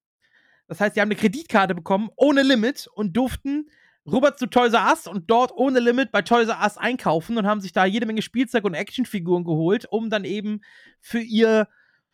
[0.68, 3.69] Das heißt, die haben eine Kreditkarte bekommen, ohne Limit und durften
[4.06, 7.45] rüber zu Toys R Us und dort ohne Limit bei Toys R Us einkaufen und
[7.45, 10.61] haben sich da jede Menge Spielzeug und Actionfiguren geholt, um dann eben
[11.02, 11.68] für ihr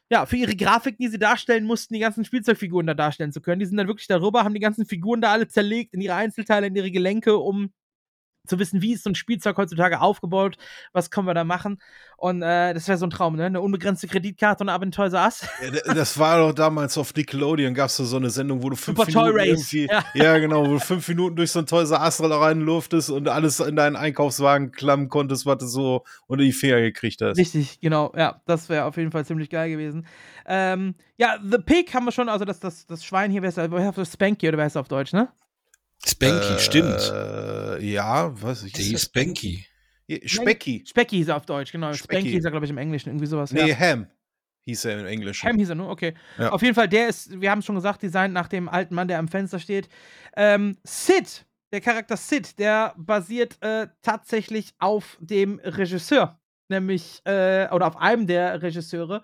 [0.10, 3.62] ja, für ihre Grafiken, die sie darstellen mussten, die ganzen Spielzeugfiguren da darstellen zu können.
[3.62, 6.68] Die sind dann wirklich darüber, haben die ganzen Figuren da alle zerlegt in ihre Einzelteile,
[6.68, 7.72] in ihre Gelenke, um
[8.48, 10.58] zu wissen, wie ist so ein Spielzeug heutzutage aufgebaut,
[10.94, 11.82] was können wir da machen.
[12.18, 13.46] Und äh, das wäre so ein Traum, ne?
[13.46, 17.74] Eine unbegrenzte Kreditkarte und ab in Toys R Ja, das war doch damals auf Nickelodeon,
[17.74, 19.72] gab es so eine Sendung, wo du fünf Super Minuten Toy Race.
[19.72, 20.04] Ja.
[20.14, 20.38] ja.
[20.38, 23.76] genau, wo du fünf Minuten durch so ein Toys R Us reinluftest und alles in
[23.76, 27.38] deinen Einkaufswagen klammen konntest, was du so unter die Finger gekriegt hast.
[27.38, 30.06] Richtig, genau, ja, das wäre auf jeden Fall ziemlich geil gewesen.
[30.46, 33.58] Ähm, ja, The Pig haben wir schon, also das, das, das Schwein hier, wer ist
[33.58, 34.14] das?
[34.14, 35.30] Spanky oder wer ist auf Deutsch, ne?
[36.06, 37.14] Spanky, äh, stimmt.
[37.84, 38.74] Ja, was ich.
[38.74, 39.66] Die Spanky.
[40.26, 40.84] Specky.
[40.86, 41.94] Specky hieß er auf Deutsch, genau.
[41.94, 42.16] Specky.
[42.16, 43.52] Spanky hieß er, glaube ich, im Englischen, irgendwie sowas.
[43.52, 43.80] Nee, ja.
[43.80, 44.08] Ham
[44.66, 45.48] hieß er im Englischen.
[45.48, 46.14] Ham hieß er nur, okay.
[46.38, 46.52] Ja.
[46.52, 49.08] Auf jeden Fall, der ist, wir haben es schon gesagt, designt nach dem alten Mann,
[49.08, 49.90] der am Fenster steht.
[50.36, 56.40] Ähm, Sid, der Charakter Sid, der basiert äh, tatsächlich auf dem Regisseur,
[56.72, 59.22] nämlich, äh, oder auf einem der Regisseure,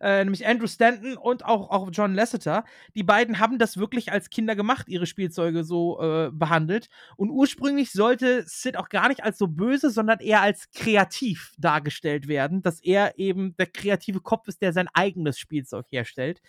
[0.00, 2.64] äh, nämlich Andrew Stanton und auch, auch John Lasseter.
[2.94, 6.88] Die beiden haben das wirklich als Kinder gemacht, ihre Spielzeuge so äh, behandelt.
[7.16, 12.26] Und ursprünglich sollte Sid auch gar nicht als so böse, sondern eher als kreativ dargestellt
[12.26, 16.42] werden, dass er eben der kreative Kopf ist, der sein eigenes Spielzeug herstellt,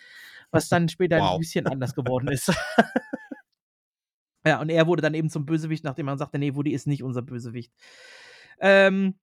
[0.50, 1.34] was dann später wow.
[1.34, 2.52] ein bisschen anders geworden ist.
[4.44, 7.02] ja, und er wurde dann eben zum Bösewicht, nachdem man sagte, nee, Woody ist nicht
[7.02, 7.72] unser Bösewicht.
[8.60, 9.14] Ähm,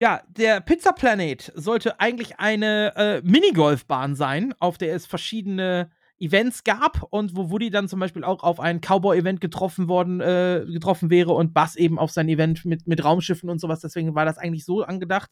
[0.00, 6.64] ja, der Pizza Planet sollte eigentlich eine äh, Minigolfbahn sein, auf der es verschiedene Events
[6.64, 11.10] gab und wo Woody dann zum Beispiel auch auf ein Cowboy-Event getroffen worden, äh, getroffen
[11.10, 13.80] wäre und Bass eben auf sein Event mit, mit Raumschiffen und sowas.
[13.80, 15.30] Deswegen war das eigentlich so angedacht.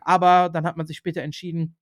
[0.00, 1.76] Aber dann hat man sich später entschieden,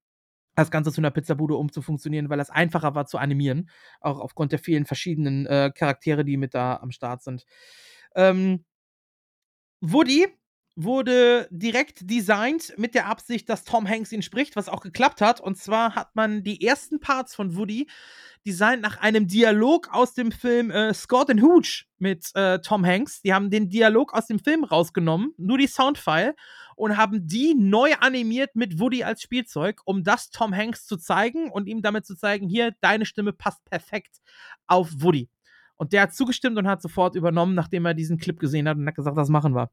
[0.55, 3.69] das Ganze zu einer Pizzabude umzufunktionieren, weil das einfacher war zu animieren.
[4.01, 7.45] Auch aufgrund der vielen verschiedenen äh, Charaktere, die mit da am Start sind.
[8.15, 8.65] Ähm,
[9.81, 10.29] Woody
[10.77, 15.41] wurde direkt designt mit der Absicht, dass Tom Hanks ihn spricht, was auch geklappt hat.
[15.41, 17.89] Und zwar hat man die ersten Parts von Woody
[18.47, 23.23] designt nach einem Dialog aus dem Film äh, Scott and Hooch mit äh, Tom Hanks.
[23.23, 26.35] Die haben den Dialog aus dem Film rausgenommen, nur die Soundfile,
[26.77, 31.51] und haben die neu animiert mit Woody als Spielzeug, um das Tom Hanks zu zeigen
[31.51, 34.19] und ihm damit zu zeigen, hier, deine Stimme passt perfekt
[34.67, 35.31] auf Woody.
[35.77, 38.87] Und der hat zugestimmt und hat sofort übernommen, nachdem er diesen Clip gesehen hat und
[38.87, 39.71] hat gesagt, das machen wir.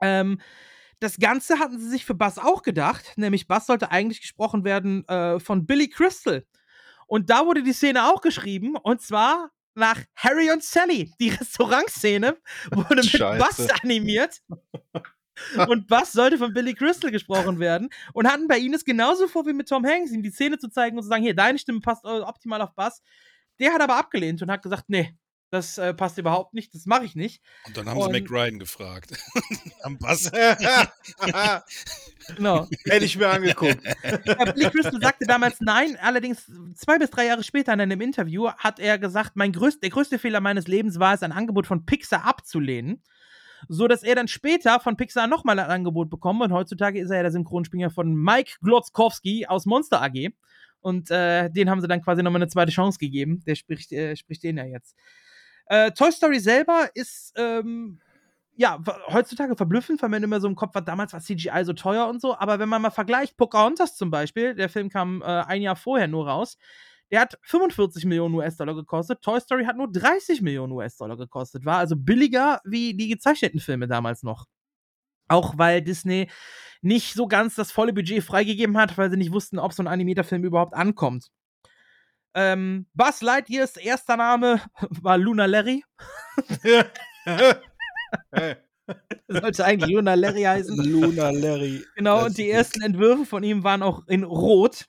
[0.00, 0.40] Ähm,
[1.00, 5.08] das Ganze hatten sie sich für Bass auch gedacht, nämlich Bass sollte eigentlich gesprochen werden
[5.08, 6.44] äh, von Billy Crystal.
[7.06, 11.12] Und da wurde die Szene auch geschrieben, und zwar nach Harry und Sally.
[11.18, 12.36] Die Restaurantszene
[12.70, 13.38] wurde mit Scheiße.
[13.38, 14.40] Bass animiert.
[15.68, 19.46] und Bass sollte von Billy Crystal gesprochen werden und hatten bei ihnen es genauso vor
[19.46, 21.80] wie mit Tom Hanks, ihm die Szene zu zeigen und zu sagen, hier, deine Stimme
[21.80, 23.02] passt optimal auf Bass.
[23.58, 25.16] Der hat aber abgelehnt und hat gesagt, nee,
[25.50, 27.42] das äh, passt überhaupt nicht, das mache ich nicht.
[27.66, 29.12] Und dann haben und, sie McRyan gefragt.
[29.82, 30.30] Am Bass.
[32.36, 32.68] genau.
[32.84, 33.80] Hätte ich mir angeguckt.
[34.24, 38.48] Ja, Billy Crystal sagte damals nein, allerdings zwei bis drei Jahre später in einem Interview
[38.48, 41.84] hat er gesagt, mein größt, der größte Fehler meines Lebens war es, ein Angebot von
[41.84, 43.02] Pixar abzulehnen.
[43.68, 47.18] So dass er dann später von Pixar nochmal ein Angebot bekommt und heutzutage ist er
[47.18, 50.30] ja der Synchronspringer von Mike Glotzkowski aus Monster AG.
[50.80, 53.42] Und äh, den haben sie dann quasi nochmal eine zweite Chance gegeben.
[53.46, 54.96] Der spricht, äh, spricht den ja jetzt.
[55.70, 58.00] Äh, Toy Story selber ist ähm,
[58.56, 62.08] ja heutzutage verblüffend, weil man immer so im Kopf hat, damals war CGI so teuer
[62.08, 62.36] und so.
[62.36, 66.08] Aber wenn man mal vergleicht, Pocahontas zum Beispiel, der Film kam äh, ein Jahr vorher
[66.08, 66.58] nur raus.
[67.12, 69.22] Der hat 45 Millionen US-Dollar gekostet.
[69.22, 71.64] Toy Story hat nur 30 Millionen US-Dollar gekostet.
[71.64, 74.46] War also billiger wie die gezeichneten Filme damals noch.
[75.28, 76.28] Auch weil Disney
[76.82, 79.88] nicht so ganz das volle Budget freigegeben hat, weil sie nicht wussten, ob so ein
[79.88, 81.30] Animatorfilm überhaupt ankommt.
[82.34, 84.60] Ähm, Buzz Lightyears erster Name
[85.02, 85.84] war Luna Larry.
[89.28, 90.76] Sollte eigentlich Luna Larry heißen.
[90.76, 91.84] Luna Larry.
[91.96, 94.86] Genau, und die ersten Entwürfe von ihm waren auch in Rot.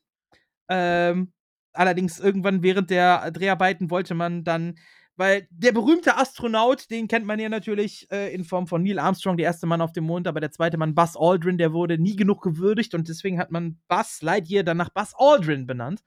[0.69, 1.33] Ähm,
[1.73, 4.75] allerdings irgendwann während der Dreharbeiten wollte man dann,
[5.15, 9.37] weil der berühmte Astronaut, den kennt man ja natürlich äh, in Form von Neil Armstrong,
[9.37, 12.15] der erste Mann auf dem Mond, aber der zweite Mann, Buzz Aldrin, der wurde nie
[12.15, 16.01] genug gewürdigt und deswegen hat man Buzz Lightyear dann nach Buzz Aldrin benannt.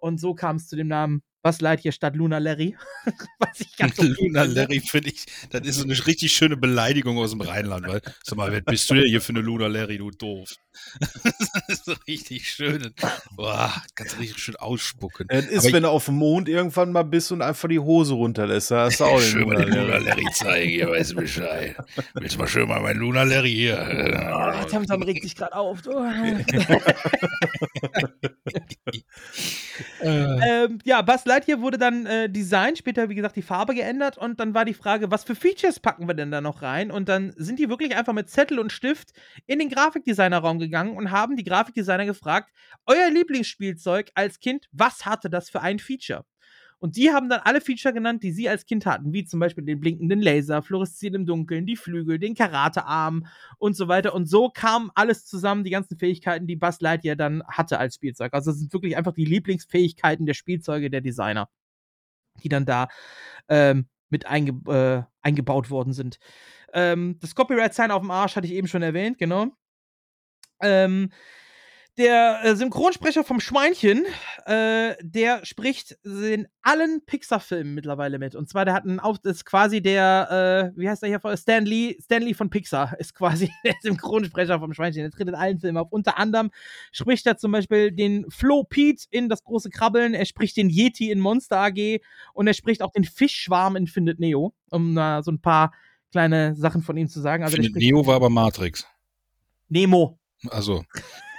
[0.00, 2.76] Und so kam es zu dem Namen was leid hier statt Luna Larry?
[3.38, 4.42] Was ich ganz okay Luna.
[4.42, 8.36] Larry finde ich, das ist so eine richtig schöne Beleidigung aus dem Rheinland, weil, sag
[8.36, 10.54] mal, wer bist du denn hier für eine Luna Larry, du doof?
[11.00, 12.92] das ist so richtig schön.
[13.36, 15.26] Boah, kannst richtig schön ausspucken.
[15.28, 18.14] Das ist, Aber wenn du auf dem Mond irgendwann mal bist und einfach die Hose
[18.14, 21.76] runterlässt, da hast du auch schön mal den Luna Larry zeigen, hier weißt du Bescheid.
[22.14, 23.78] Willst du mal schön mal mein Luna Larry hier?
[24.32, 25.82] Oh, Tamtam regt sich gerade auf.
[25.82, 25.90] Du.
[30.02, 34.40] ähm, ja, Buzz Lightyear wurde dann äh, designt, später, wie gesagt, die Farbe geändert und
[34.40, 36.90] dann war die Frage, was für Features packen wir denn da noch rein?
[36.90, 39.10] Und dann sind die wirklich einfach mit Zettel und Stift
[39.46, 42.50] in den Grafikdesignerraum gegangen und haben die Grafikdesigner gefragt,
[42.86, 46.24] euer Lieblingsspielzeug als Kind, was hatte das für ein Feature?
[46.80, 49.64] Und die haben dann alle Feature genannt, die sie als Kind hatten, wie zum Beispiel
[49.64, 53.26] den blinkenden Laser, Fluoreszieren im Dunkeln, die Flügel, den Karatearm
[53.58, 54.14] und so weiter.
[54.14, 58.32] Und so kam alles zusammen, die ganzen Fähigkeiten, die Buzz Lightyear dann hatte als Spielzeug.
[58.32, 61.50] Also es sind wirklich einfach die Lieblingsfähigkeiten der Spielzeuge der Designer,
[62.42, 62.88] die dann da
[63.48, 66.18] ähm, mit einge äh, eingebaut worden sind.
[66.72, 69.48] Ähm, das Copyright-Sign auf dem Arsch hatte ich eben schon erwähnt, genau.
[70.60, 71.10] Ähm,
[72.00, 74.06] der äh, Synchronsprecher vom Schweinchen,
[74.46, 78.34] äh, der spricht in allen Pixar-Filmen mittlerweile mit.
[78.34, 81.36] Und zwar, der hat einen Auf ist quasi der, äh, wie heißt der hier?
[81.36, 85.02] Stanley, Stanley von Pixar ist quasi der Synchronsprecher vom Schweinchen.
[85.02, 85.88] Der tritt in allen Filmen auf.
[85.90, 86.50] Unter anderem
[86.92, 90.14] spricht er zum Beispiel den Flo Pete in Das große Krabbeln.
[90.14, 92.00] Er spricht den Yeti in Monster AG.
[92.32, 94.54] Und er spricht auch den Fischschwarm in Findet Neo.
[94.70, 95.74] Um uh, so ein paar
[96.12, 97.42] kleine Sachen von ihm zu sagen.
[97.42, 98.86] Also Findet Neo war aber Matrix.
[99.68, 100.19] Nemo.
[100.48, 100.84] Also,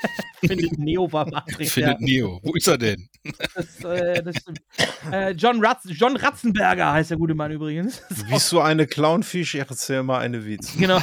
[0.40, 1.72] Findet Neo war Matrix.
[1.74, 2.06] findet ja.
[2.06, 2.40] Neo.
[2.44, 3.08] Wo ist er denn?
[3.56, 4.62] Das, äh, das stimmt.
[5.12, 8.02] äh, John, Ratz, John Ratzenberger heißt der gute Mann übrigens.
[8.28, 10.76] Wie so eine Clownfisch, ich erzähl mal eine Witz.
[10.78, 11.00] Genau.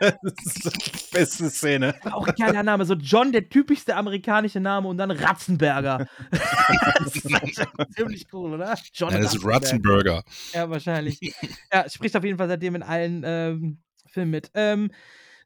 [0.00, 0.14] das
[0.44, 1.94] ist die beste Szene.
[2.04, 2.84] Auch ein geiler Name.
[2.84, 6.06] So John, der typischste amerikanische Name und dann Ratzenberger.
[6.30, 7.58] das ist eigentlich
[7.96, 8.76] ziemlich cool, oder?
[8.92, 10.22] John Ja, das ist Ratzenberger.
[10.52, 11.18] Ja, wahrscheinlich.
[11.72, 14.50] ja, spricht auf jeden Fall seitdem in allen ähm, Filmen mit.
[14.54, 14.90] Ähm,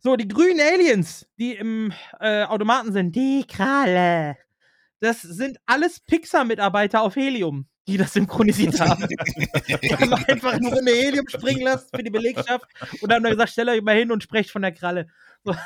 [0.01, 4.36] so, die grünen Aliens, die im äh, Automaten sind, die Kralle.
[5.01, 9.07] Das sind alles Pixar-Mitarbeiter auf Helium, die das synchronisiert haben.
[9.09, 12.67] die haben einfach nur eine Helium springen lassen für die Belegschaft
[13.01, 15.09] und haben dann gesagt, stellt euch mal hin und sprecht von der Kralle.
[15.44, 15.55] So.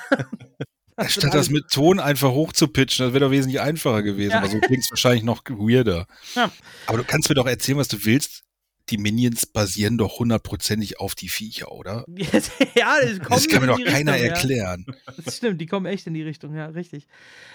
[0.94, 4.33] Das Statt das mit Ton einfach hochzupitchen, das wäre doch wesentlich einfacher gewesen.
[4.33, 4.39] Ja.
[4.39, 6.07] Aber so klingt es wahrscheinlich noch weirder.
[6.35, 6.51] Ja.
[6.86, 8.44] Aber du kannst mir doch erzählen, was du willst.
[8.91, 12.05] Die Minions basieren doch hundertprozentig auf die Viecher, oder?
[12.75, 14.35] ja, das, Das kann mir doch keiner Richtung, ja.
[14.35, 14.86] erklären.
[15.25, 17.07] Das stimmt, die kommen echt in die Richtung, ja, richtig.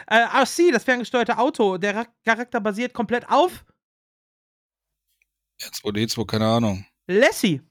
[0.08, 3.66] Äh, RC, das ferngesteuerte Auto, der Ra Charakter basiert komplett auf
[5.62, 6.86] R2D2, keine Ahnung.
[7.08, 7.62] Lassie.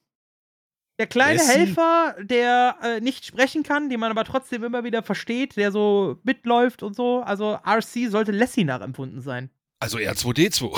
[0.99, 1.53] Der kleine Lassie?
[1.53, 6.19] Helfer, der äh, nicht sprechen kann, den man aber trotzdem immer wieder versteht, der so
[6.23, 7.21] mitläuft und so.
[7.21, 9.51] Also RC sollte Lassie nachempfunden sein.
[9.79, 10.75] Also R2D2.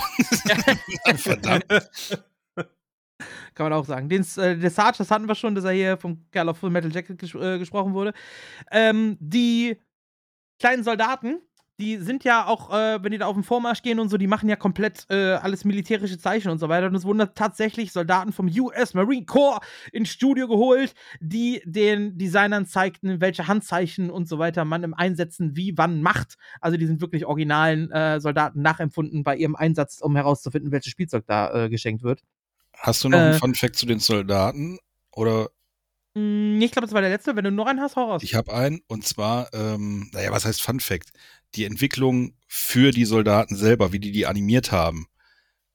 [1.16, 1.64] Verdammt.
[3.54, 4.08] Kann man auch sagen.
[4.08, 6.70] Den, äh, der Sarge, das hatten wir schon, dass er hier vom Kerl auf Full
[6.70, 8.12] Metal Jacket ges äh, gesprochen wurde.
[8.70, 9.76] Ähm, die
[10.58, 11.40] kleinen Soldaten,
[11.80, 14.26] die sind ja auch, äh, wenn die da auf den Vormarsch gehen und so, die
[14.26, 16.88] machen ja komplett äh, alles militärische Zeichen und so weiter.
[16.88, 19.60] Und es wurden tatsächlich Soldaten vom US Marine Corps
[19.92, 25.56] ins Studio geholt, die den Designern zeigten, welche Handzeichen und so weiter man im Einsetzen
[25.56, 26.36] wie wann macht.
[26.60, 31.26] Also die sind wirklich originalen äh, Soldaten nachempfunden bei ihrem Einsatz, um herauszufinden, welches Spielzeug
[31.28, 32.22] da äh, geschenkt wird.
[32.78, 33.22] Hast du noch Äh.
[33.22, 34.78] einen Fun Fact zu den Soldaten?
[35.12, 35.48] Oder
[36.14, 37.36] Mm, Ich glaube, das war der letzte.
[37.36, 38.22] Wenn du noch einen hast, hau raus.
[38.24, 41.10] ich habe einen, und zwar, ähm, naja, was heißt Fun Fact?
[41.54, 45.06] Die Entwicklung für die Soldaten selber, wie die die animiert haben,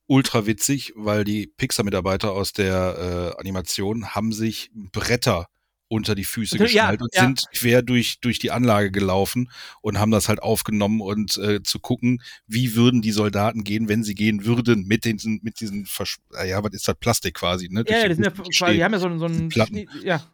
[0.07, 5.48] ultra witzig, weil die Pixar-Mitarbeiter aus der äh, Animation haben sich Bretter
[5.93, 7.22] unter die Füße Ja, geschnallt und ja.
[7.22, 9.49] sind quer durch, durch die Anlage gelaufen
[9.81, 14.03] und haben das halt aufgenommen und äh, zu gucken, wie würden die Soldaten gehen, wenn
[14.03, 17.69] sie gehen würden mit den, mit diesen, Versch ah ja, was ist das, Plastik quasi,
[17.69, 17.83] ne?
[17.88, 19.49] Ja, ja, die Durch sind ja quasi, die haben ja so, so einen.
[19.49, 19.88] Platten.
[20.03, 20.25] Ja,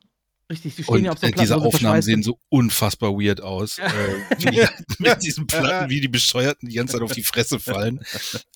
[0.50, 1.42] richtig, die stehen Und ja auf so äh, Platten.
[1.42, 3.80] diese Aufnahmen sehen so unfassbar weird aus.
[3.80, 3.90] Äh,
[4.38, 4.66] wie die,
[5.00, 8.00] mit diesen Platten, wie die Bescheuerten die ganze Zeit auf die Fresse fallen.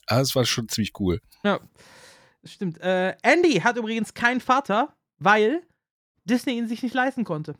[0.06, 1.20] Aber es war schon ziemlich cool.
[1.44, 1.60] Ja,
[2.42, 2.80] das stimmt.
[2.82, 5.64] Äh, Andy hat übrigens keinen Vater, weil
[6.26, 7.56] Disney ihn sich nicht leisten konnte.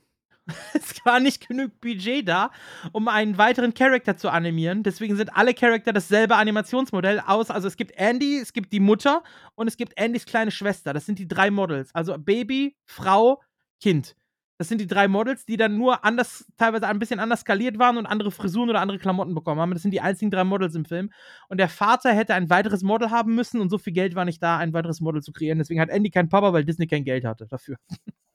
[0.74, 2.52] Es war nicht genug Budget da,
[2.92, 4.84] um einen weiteren Charakter zu animieren.
[4.84, 7.50] Deswegen sind alle Charakter dasselbe Animationsmodell aus.
[7.50, 9.24] Also es gibt Andy, es gibt die Mutter
[9.56, 10.94] und es gibt Andys kleine Schwester.
[10.94, 11.94] Das sind die drei Models.
[11.94, 13.42] Also Baby, Frau,
[13.82, 14.16] Kind.
[14.60, 17.98] Das sind die drei Models, die dann nur anders, teilweise ein bisschen anders skaliert waren
[17.98, 19.74] und andere Frisuren oder andere Klamotten bekommen haben.
[19.74, 21.12] Das sind die einzigen drei Models im Film.
[21.50, 24.42] Und der Vater hätte ein weiteres Model haben müssen und so viel Geld war nicht
[24.44, 25.58] da, ein weiteres Model zu kreieren.
[25.58, 27.78] Deswegen hat Andy keinen Papa, weil Disney kein Geld hatte dafür.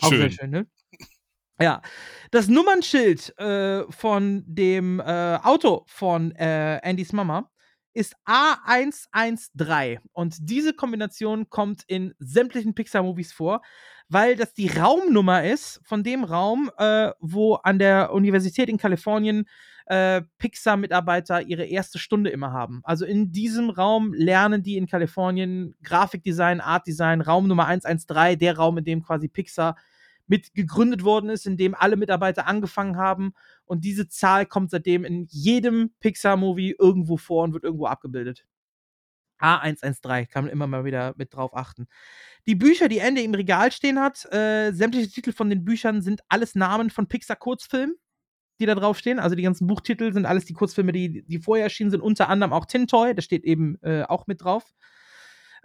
[0.00, 0.50] Auch sehr Schön.
[0.50, 0.66] ne?
[1.60, 1.82] Ja.
[2.30, 7.50] Das Nummernschild äh, von dem äh, Auto von äh, Andys Mama
[7.94, 9.98] ist A113.
[10.12, 13.60] Und diese Kombination kommt in sämtlichen Pixar-Movies vor,
[14.08, 19.48] weil das die Raumnummer ist von dem Raum, äh, wo an der Universität in Kalifornien
[19.88, 22.80] äh, Pixar-Mitarbeiter ihre erste Stunde immer haben.
[22.84, 28.76] Also in diesem Raum lernen die in Kalifornien Grafikdesign, Artdesign, Raum Nummer 113, der Raum,
[28.76, 29.76] in dem quasi Pixar
[30.26, 33.32] mit gegründet worden ist, in dem alle Mitarbeiter angefangen haben.
[33.64, 38.44] Und diese Zahl kommt seitdem in jedem Pixar-Movie irgendwo vor und wird irgendwo abgebildet.
[39.40, 41.88] A113 kann man immer mal wieder mit drauf achten.
[42.46, 46.20] Die Bücher, die Ende im Regal stehen hat, äh, sämtliche Titel von den Büchern sind
[46.28, 47.96] alles Namen von Pixar-Kurzfilmen,
[48.58, 49.18] die da draufstehen.
[49.18, 52.52] Also die ganzen Buchtitel sind alles die Kurzfilme, die, die vorher erschienen sind, unter anderem
[52.52, 54.74] auch Tintoy, das steht eben äh, auch mit drauf.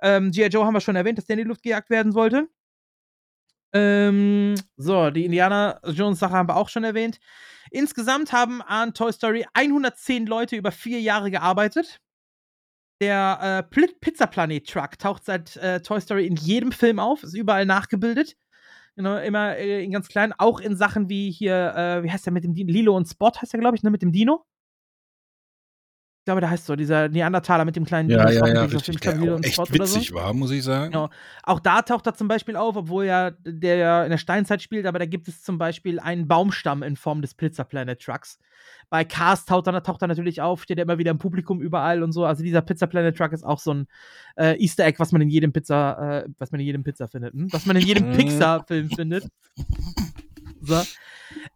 [0.01, 0.47] Ähm, G.I.
[0.47, 2.47] Joe haben wir schon erwähnt, dass der in die Luft gejagt werden sollte.
[3.73, 7.19] Ähm, so, die Indiana Jones Sache haben wir auch schon erwähnt.
[7.72, 11.99] Insgesamt haben an Toy Story 110 Leute über vier Jahre gearbeitet.
[13.01, 17.33] Der äh, Pizza Planet Truck taucht seit äh, Toy Story in jedem Film auf, ist
[17.33, 18.35] überall nachgebildet.
[18.97, 22.33] Genau, immer äh, in ganz klein, auch in Sachen wie hier, äh, wie heißt der
[22.33, 22.72] mit dem Dino?
[22.72, 24.45] Lilo und Spot heißt der, glaube ich, ne, mit dem Dino.
[26.23, 29.05] Ich glaube, der heißt so, dieser Neandertaler mit dem kleinen Ja, ja, ja, richtig.
[29.05, 29.97] Auch und echt oder so.
[29.97, 30.93] witzig war, muss ich sagen.
[30.93, 31.09] Genau.
[31.43, 34.85] Auch da taucht er zum Beispiel auf, obwohl ja der ja in der Steinzeit spielt,
[34.85, 38.39] aber da gibt es zum Beispiel einen Baumstamm in Form des Pizza Planet Trucks.
[38.89, 42.01] Bei Cars taucht er, taucht er natürlich auf, steht er immer wieder im Publikum überall
[42.03, 42.23] und so.
[42.23, 43.87] Also dieser Pizza Planet Truck ist auch so ein
[44.37, 47.33] äh, Easter Egg, was man in jedem Pizza, äh, was man in jedem Pizza findet,
[47.33, 47.51] hm?
[47.51, 48.15] was man in jedem Mhm.
[48.15, 49.25] Pixar-Film findet.
[50.61, 50.81] So.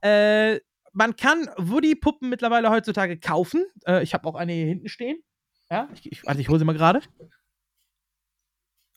[0.01, 0.59] Äh,
[0.97, 3.65] man kann Woody-Puppen mittlerweile heutzutage kaufen.
[3.85, 5.23] Äh, ich habe auch eine hier hinten stehen.
[5.69, 7.01] Ja, ich, ich, also ich hole sie mal gerade.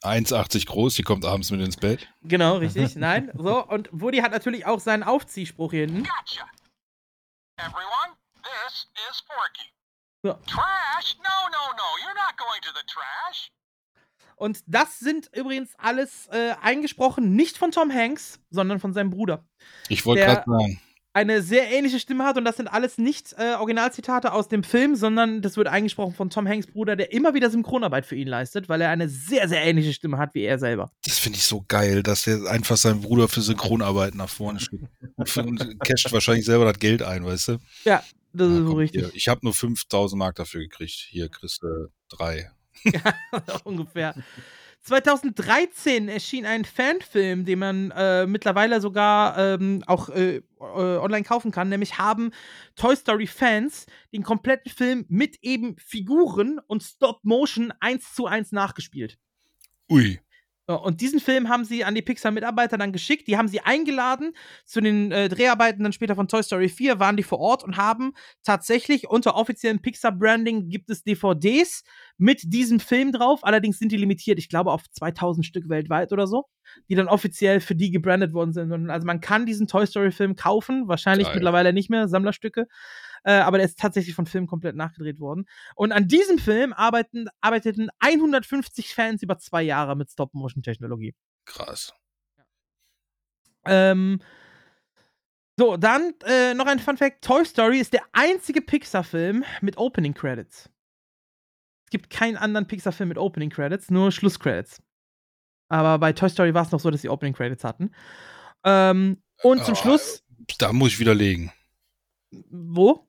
[0.03, 2.11] 1,80 groß, die kommt abends mit ins Bett.
[2.23, 2.95] Genau, richtig.
[2.95, 3.31] Nein.
[3.35, 6.03] So, und Woody hat natürlich auch seinen Aufziehspruch hier hinten.
[6.03, 6.49] Gotcha.
[7.57, 9.69] Everyone, this is Forky.
[10.23, 10.33] So.
[10.47, 11.17] Trash?
[11.17, 11.83] No, no, no.
[12.03, 13.51] You're not going to the trash.
[14.37, 19.45] Und das sind übrigens alles äh, eingesprochen, nicht von Tom Hanks, sondern von seinem Bruder.
[19.87, 20.81] Ich wollte gerade sagen.
[21.13, 24.95] Eine sehr ähnliche Stimme hat und das sind alles nicht äh, Originalzitate aus dem Film,
[24.95, 28.69] sondern das wird eingesprochen von Tom Hanks Bruder, der immer wieder Synchronarbeit für ihn leistet,
[28.69, 30.91] weil er eine sehr, sehr ähnliche Stimme hat wie er selber.
[31.03, 34.85] Das finde ich so geil, dass der einfach seinen Bruder für Synchronarbeit nach vorne schickt.
[35.37, 37.57] Und casht wahrscheinlich selber das Geld ein, weißt du?
[37.83, 39.01] Ja, das ist so Komm, richtig.
[39.01, 41.07] Hier, ich habe nur 5000 Mark dafür gekriegt.
[41.09, 42.51] Hier kriegst du drei.
[43.65, 44.15] ungefähr.
[44.81, 51.51] 2013 erschien ein Fanfilm, den man äh, mittlerweile sogar ähm, auch äh, äh, online kaufen
[51.51, 51.69] kann.
[51.69, 52.31] Nämlich haben
[52.75, 58.51] Toy Story Fans den kompletten Film mit eben Figuren und Stop Motion eins zu eins
[58.51, 59.19] nachgespielt.
[59.89, 60.19] Ui.
[60.71, 63.27] Ja, Und diesen Film haben sie an die Pixar-Mitarbeiter dann geschickt.
[63.27, 64.31] Die haben sie eingeladen
[64.65, 67.75] zu den äh, Dreharbeiten dann später von Toy Story 4, waren die vor Ort und
[67.75, 71.83] haben tatsächlich unter offiziellem Pixar-Branding gibt es DVDs
[72.17, 73.43] mit diesem Film drauf.
[73.43, 76.45] Allerdings sind die limitiert, ich glaube, auf 2000 Stück weltweit oder so,
[76.87, 78.71] die dann offiziell für die gebrandet worden sind.
[78.71, 81.35] Und also man kann diesen Toy Story-Film kaufen, wahrscheinlich Geil.
[81.35, 82.67] mittlerweile nicht mehr, Sammlerstücke.
[83.23, 85.45] Äh, aber der ist tatsächlich von Film komplett nachgedreht worden.
[85.75, 91.13] Und an diesem Film arbeiten, arbeiteten 150 Fans über zwei Jahre mit Stop-Motion-Technologie.
[91.45, 91.93] Krass.
[93.65, 94.19] Ähm,
[95.57, 100.13] so, dann äh, noch ein Fun Fact: Toy Story ist der einzige Pixar-Film mit Opening
[100.13, 100.69] Credits.
[101.85, 104.81] Es gibt keinen anderen Pixar-Film mit Opening Credits, nur Schlusscredits.
[105.69, 107.91] Aber bei Toy Story war es noch so, dass sie Opening Credits hatten.
[108.63, 110.23] Ähm, und zum Ah, Schluss,
[110.57, 111.51] Da muss ich widerlegen.
[112.49, 113.07] wo?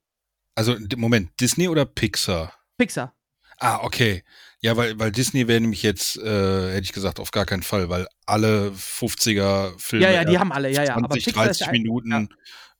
[0.54, 2.52] Also, Moment, Disney oder Pixar?
[2.76, 3.14] Pixar.
[3.58, 4.22] Ah, okay.
[4.60, 7.88] Ja, weil, weil Disney wäre nämlich jetzt, äh, hätte ich gesagt, auf gar keinen Fall,
[7.88, 11.46] weil alle 50er Filme Ja, ja, die haben alle, ja, ja, aber 20, Pixar ist
[11.46, 12.28] 30 der ein- Minuten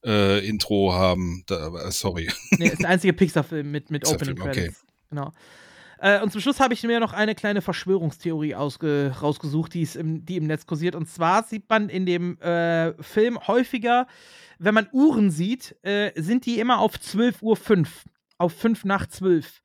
[0.05, 1.45] äh, Intro haben.
[1.47, 2.31] Da, aber, sorry.
[2.59, 4.73] Nee, ist der einzige Pixar-Film mit, mit Pixar-Film, Opening okay.
[5.11, 5.33] Genau.
[5.99, 9.95] Äh, und zum Schluss habe ich mir noch eine kleine Verschwörungstheorie ausge rausgesucht, die, ist
[9.95, 10.97] im, die im Netz kursiert.
[10.97, 14.09] Und zwar sieht man in dem äh, Film häufiger,
[14.63, 17.87] wenn man Uhren sieht, äh, sind die immer auf 12.05 Uhr.
[18.39, 19.62] Auf 5 nach 12.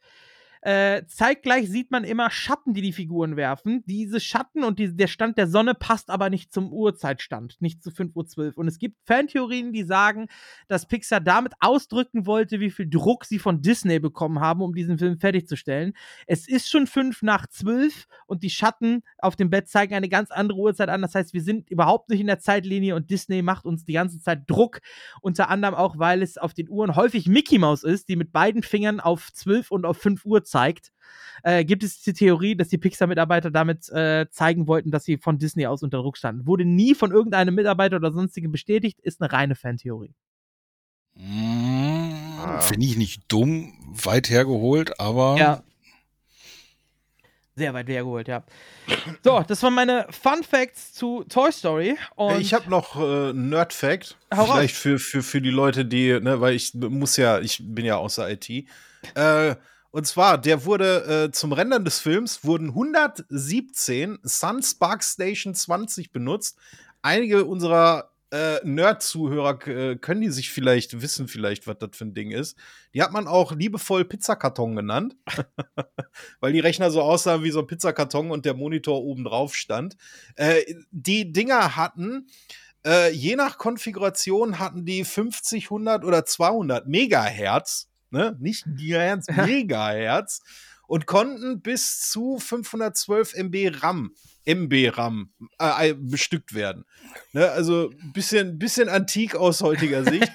[0.67, 3.85] Äh, zeitgleich sieht man immer Schatten, die die Figuren werfen.
[3.85, 7.89] Diese Schatten und die, der Stand der Sonne passt aber nicht zum Uhrzeitstand, nicht zu
[7.89, 8.57] 5.12 Uhr.
[8.57, 10.27] Und es gibt Fantheorien, die sagen,
[10.67, 14.97] dass Pixar damit ausdrücken wollte, wie viel Druck sie von Disney bekommen haben, um diesen
[14.97, 15.93] Film fertigzustellen.
[16.25, 20.31] Es ist schon 5 nach 12 und die Schatten auf dem Bett zeigen eine ganz
[20.31, 21.01] andere Uhrzeit an.
[21.01, 24.19] Das heißt, wir sind überhaupt nicht in der Zeitlinie und Disney macht uns die ganze
[24.19, 24.81] Zeit Druck.
[25.21, 28.63] Unter anderem auch, weil es auf den Uhren häufig Mickey Mouse ist, die mit beiden
[28.63, 30.56] Fingern auf 12 und auf 5 Uhr zeigt.
[31.43, 35.37] Äh, gibt es die Theorie, dass die Pixar-Mitarbeiter damit äh, zeigen wollten, dass sie von
[35.37, 36.47] Disney aus unter Druck standen.
[36.47, 40.13] Wurde nie von irgendeinem Mitarbeiter oder sonstigen bestätigt, ist eine reine Fantheorie.
[41.15, 45.63] Mm, Finde ich nicht dumm, weit hergeholt, aber Ja.
[47.55, 48.43] Sehr weit hergeholt, ja.
[49.23, 51.97] So, das waren meine Fun Facts zu Toy Story.
[52.15, 54.15] Und ich habe noch äh, einen Nerd-Fact.
[54.31, 54.57] Hau raus.
[54.57, 57.97] Vielleicht für, für, für die Leute, die, ne, weil ich muss ja, ich bin ja
[57.97, 58.47] außer IT.
[59.15, 59.55] Äh,
[59.97, 66.11] und zwar, der wurde äh, zum Rendern des Films wurden 117 Sun Spark Station 20
[66.11, 66.59] benutzt.
[67.01, 72.13] Einige unserer äh, Nerd-Zuhörer äh, können die sich vielleicht wissen, vielleicht, was das für ein
[72.13, 72.55] Ding ist.
[72.93, 75.15] Die hat man auch liebevoll Pizzakarton genannt,
[76.41, 79.97] weil die Rechner so aussahen wie so ein Pizzakarton und der Monitor oben drauf stand.
[80.35, 80.61] Äh,
[80.91, 82.27] die Dinger hatten
[82.85, 88.35] äh, je nach Konfiguration hatten die 50, 100 oder 200 Megahertz, ne?
[88.39, 90.41] nicht Gigahertz, Megahertz
[90.87, 94.11] und konnten bis zu 512 MB RAM,
[94.45, 96.85] MB RAM äh, bestückt werden.
[97.33, 97.49] Ne?
[97.51, 100.31] Also ein bisschen, bisschen antik aus heutiger Sicht.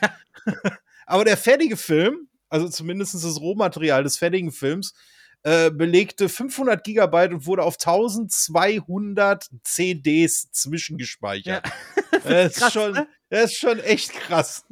[1.06, 4.94] Aber der fertige Film, also zumindest das Rohmaterial des fertigen Films,
[5.42, 11.66] äh, belegte 500 Gigabyte und wurde auf 1200 CDs zwischengespeichert.
[12.24, 13.08] das, ist krass, schon, ne?
[13.28, 14.64] das ist schon echt krass.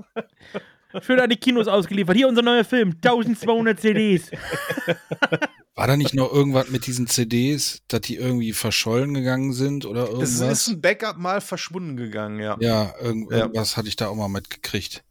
[1.02, 2.16] Schön an die Kinos ausgeliefert.
[2.16, 4.30] Hier unser neuer Film, 1200 CDs.
[5.74, 10.04] war da nicht noch irgendwas mit diesen CDs, dass die irgendwie verschollen gegangen sind oder
[10.04, 10.40] Es irgendwas?
[10.60, 12.56] ist ein Backup mal verschwunden gegangen, ja.
[12.60, 13.38] Ja, irgend, Ja.
[13.38, 15.02] irgendwas hatte ich da auch mal mitgekriegt.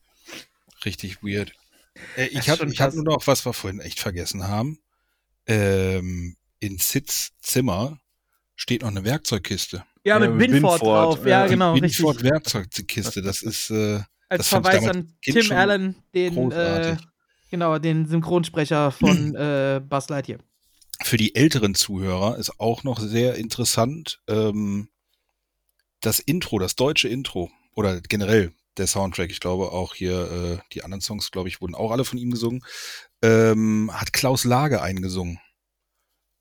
[0.85, 1.53] Richtig weird.
[2.15, 4.79] Äh, ich habe ich hab nur noch was wir vorhin echt vergessen haben.
[5.47, 7.97] Ähm, in Sids Zimmer
[8.55, 9.83] steht noch eine Werkzeugkiste.
[10.03, 11.25] Ja, mit Binford drauf.
[11.25, 11.97] Ja, genau, richtig.
[11.97, 13.21] Binford Werkzeugkiste.
[13.21, 16.95] Das ist, äh, Als Verweis an Tim Allen, den, äh,
[17.49, 20.39] genau, den Synchronsprecher von äh, Buzz Lightyear.
[21.01, 24.89] Für die älteren Zuhörer ist auch noch sehr interessant ähm,
[26.01, 29.31] das Intro, das deutsche Intro oder generell der Soundtrack.
[29.31, 32.31] Ich glaube auch hier äh, die anderen Songs, glaube ich, wurden auch alle von ihm
[32.31, 32.63] gesungen.
[33.21, 35.39] Ähm, hat Klaus Lage eingesungen.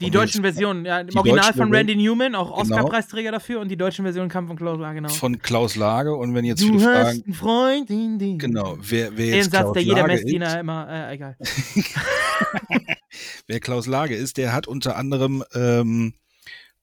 [0.01, 2.77] Die deutschen Versionen, ja, im Original von Randy Newman, auch genau.
[2.77, 5.09] Oscar-Preisträger dafür und die deutschen Versionen kamen von Klaus Lage, genau.
[5.09, 7.23] Von Klaus Lage und wenn jetzt du viele hast fragen.
[7.25, 10.89] Einen Freund in den genau, wer, wer Den Satz, Klaus der jeder Messdiener ist, immer,
[10.89, 11.37] äh, egal.
[13.49, 16.15] wer Klaus Lage ist, der hat unter anderem ähm,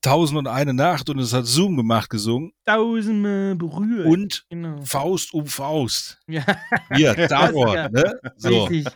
[0.05, 2.51] Tausend und eine Nacht und es hat Zoom gemacht gesungen.
[2.65, 4.05] Tausendmal berührt.
[4.05, 4.79] Und genau.
[4.83, 6.19] Faust um Faust.
[6.27, 6.45] Ja.
[6.93, 8.19] Hier, Ja, Tatort, ne?
[8.37, 8.65] So.
[8.65, 8.93] Richtig.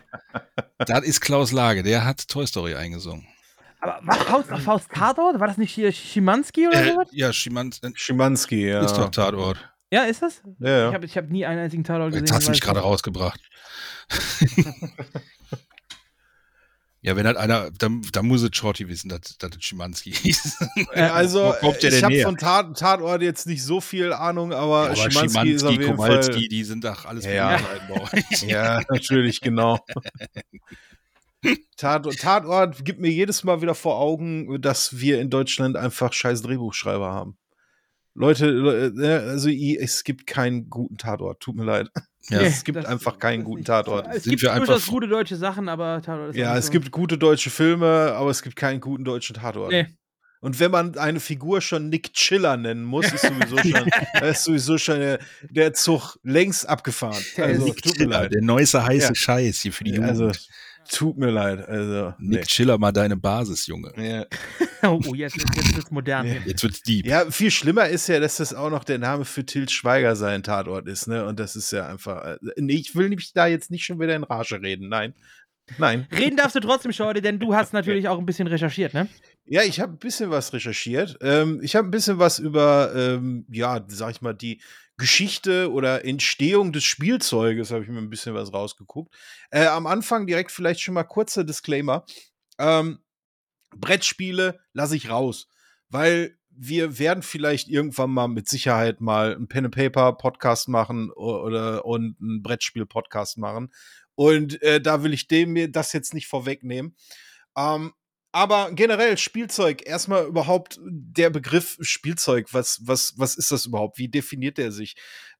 [0.78, 3.26] Das ist Klaus Lage, der hat Toy Story eingesungen.
[3.80, 5.40] Aber war Faust, Faust Tatort?
[5.40, 7.08] War das nicht hier Schimanski oder Äh, sowas?
[7.12, 8.82] ja, Schimans Schimanski, ja.
[8.84, 9.58] ist doch Tatort.
[9.92, 10.42] Ja, ist das?
[10.58, 10.88] Ja, ja.
[10.88, 12.24] Ich habe ich hab nie einen einzigen Tatort gesehen.
[12.26, 12.86] Jetzt hast du weiß mich gerade nicht.
[12.86, 13.40] rausgebracht.
[17.02, 20.58] ja, wenn halt einer, dann, dann muss es Shorty wissen, dass dass es Schimanski hieß.
[20.94, 24.52] Ja, also, Wo kommt der ich habe von Tat, Tatort jetzt nicht so viel Ahnung,
[24.52, 26.48] aber, aber Schimanski ist auf jeden Kowalski, Fall.
[26.48, 27.58] die sind doch alles Ja.
[27.88, 28.42] Euch.
[28.46, 29.78] Ja, natürlich, genau.
[31.76, 36.42] Tat, Tatort gibt mir jedes Mal wieder vor Augen, dass wir in Deutschland einfach scheiß
[36.42, 37.36] Drehbuchschreiber haben.
[38.14, 41.88] Leute, äh, also es gibt keinen guten Tatort, tut mir leid.
[42.28, 42.40] Ja.
[42.42, 44.06] es gibt einfach keinen guten Tatort.
[44.14, 46.72] Es Sind gibt durchaus gute deutsche Sachen, aber Tatort ist Ja, nicht es so.
[46.72, 49.70] gibt gute deutsche Filme, aber es gibt keinen guten deutschen Tatort.
[49.72, 49.86] Nee.
[50.42, 53.90] Und wenn man eine Figur schon Nick Chiller nennen muss, ist sowieso schon,
[54.22, 55.18] ist sowieso schon der,
[55.50, 57.22] der Zug längst abgefahren.
[57.38, 58.32] Also, Nick tut mir Chiller, leid.
[58.34, 59.14] der neueste heiße Ja.
[59.14, 60.08] Scheiß hier für die Jugend.
[60.10, 60.30] Also,
[60.88, 61.66] tut mir leid.
[61.68, 63.92] Also, Nick Chiller mal deine Basis, Junge.
[63.96, 64.24] nee.
[64.82, 66.26] Oh, jetzt, jetzt, wird's modern.
[66.26, 66.40] hier.
[66.46, 67.04] Jetzt wird's deep.
[67.04, 70.42] Ja, viel schlimmer ist ja, dass das auch noch der Name für Til Schweiger sein
[70.42, 71.26] Tatort ist, ne?
[71.26, 72.24] Und das ist ja einfach.
[72.24, 74.88] äh, Nee, ich will mich da jetzt nicht schon wieder in Rage reden.
[74.88, 75.12] Nein.
[75.76, 76.08] Nein.
[76.10, 79.06] Reden darfst du trotzdem, Shorty, denn du hast natürlich auch ein bisschen recherchiert, ne?
[79.44, 81.18] Ja, ich habe ein bisschen was recherchiert.
[81.20, 84.60] Ähm, ich habe ein bisschen was über, ähm, ja, sag ich mal, die
[85.00, 89.12] Geschichte oder Entstehung des Spielzeuges, habe ich mir ein bisschen was rausgeguckt.
[89.50, 92.04] Äh, am Anfang direkt vielleicht schon mal kurzer Disclaimer.
[92.58, 93.00] Ähm,
[93.76, 95.48] Brettspiele lasse ich raus,
[95.88, 101.10] weil wir werden vielleicht irgendwann mal mit Sicherheit mal einen Pen and Paper Podcast machen
[101.10, 103.72] oder und einen Brettspiel Podcast machen
[104.14, 106.94] und äh, da will ich dem mir das jetzt nicht vorwegnehmen.
[107.56, 107.94] Ähm,
[108.32, 113.98] aber generell Spielzeug, erstmal überhaupt der Begriff Spielzeug, was, was, was ist das überhaupt?
[113.98, 114.96] Wie definiert er sich?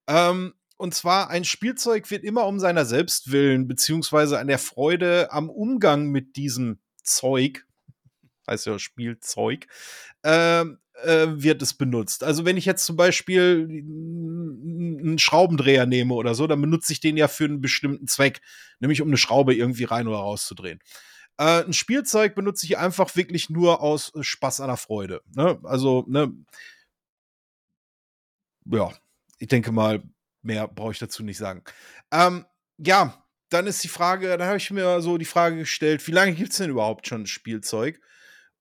[0.06, 5.30] Ähm, und zwar, ein Spielzeug wird immer um seiner selbst willen, beziehungsweise an der Freude
[5.30, 7.66] am Umgang mit diesem Zeug,
[8.48, 9.66] heißt ja Spielzeug,
[10.24, 12.24] ähm, äh, wird es benutzt.
[12.24, 17.16] Also wenn ich jetzt zum Beispiel einen Schraubendreher nehme oder so, dann benutze ich den
[17.16, 18.40] ja für einen bestimmten Zweck,
[18.80, 20.80] nämlich um eine Schraube irgendwie rein oder rauszudrehen.
[21.38, 25.22] Äh, ein Spielzeug benutze ich einfach wirklich nur aus äh, Spaß an der Freude.
[25.34, 25.58] Ne?
[25.64, 26.32] Also, ne,
[28.66, 28.92] ja,
[29.38, 30.02] ich denke mal,
[30.42, 31.62] mehr brauche ich dazu nicht sagen.
[32.12, 32.44] Ähm,
[32.78, 36.34] ja, dann ist die Frage, da habe ich mir so die Frage gestellt, wie lange
[36.34, 38.00] gibt es denn überhaupt schon Spielzeug?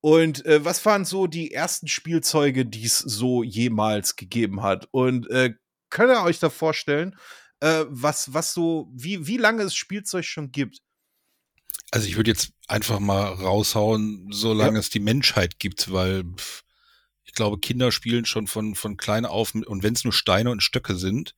[0.02, 4.88] Und äh, was waren so die ersten Spielzeuge, die es so jemals gegeben hat?
[4.92, 5.54] Und äh,
[5.90, 7.16] könnt ihr euch da vorstellen,
[7.60, 10.82] äh, was, was so, wie, wie lange es Spielzeug schon gibt?
[11.92, 16.64] Also ich würde jetzt einfach mal raushauen, solange es die Menschheit gibt, weil pff,
[17.24, 20.61] ich glaube, Kinder spielen schon von, von klein auf und wenn es nur Steine und
[20.61, 21.35] Stöcke sind,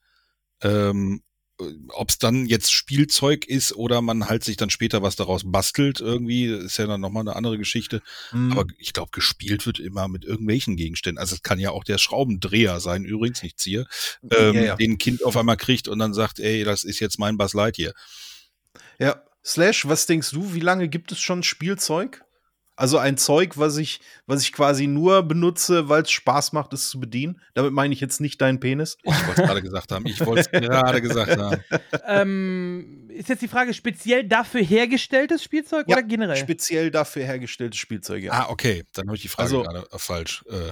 [0.62, 1.24] ähm,
[1.90, 6.00] ob es dann jetzt Spielzeug ist oder man halt sich dann später was daraus bastelt,
[6.00, 8.02] irgendwie, ist ja dann nochmal eine andere Geschichte.
[8.32, 8.52] Mhm.
[8.54, 11.20] Aber ich glaube, gespielt wird immer mit irgendwelchen Gegenständen.
[11.20, 13.86] Also es kann ja auch der Schraubendreher sein, übrigens nicht Zieher,
[14.32, 14.76] ähm, Ja, ja.
[14.76, 17.54] den ein Kind auf einmal kriegt und dann sagt, ey, das ist jetzt mein Buzz
[17.54, 17.94] Lightyear.
[18.98, 22.24] Ja, Slash, was denkst du, wie lange gibt es schon Spielzeug?
[22.78, 26.90] Also ein Zeug, was ich, was ich quasi nur benutze, weil es Spaß macht, es
[26.90, 27.40] zu bedienen.
[27.54, 28.98] Damit meine ich jetzt nicht deinen Penis.
[29.04, 30.06] Ich wollte es gerade gesagt haben.
[30.08, 31.62] Ich wollte es gerade gesagt haben.
[32.08, 36.38] ähm, ist jetzt die Frage, speziell dafür hergestelltes Spielzeug Ja, oder generell?
[36.38, 38.32] Speziell dafür hergestelltes Spielzeug, ja.
[38.32, 38.84] Ah, okay.
[38.94, 40.44] Dann habe ich die Frage Also- gerade äh, falsch.
[40.50, 40.72] Äh,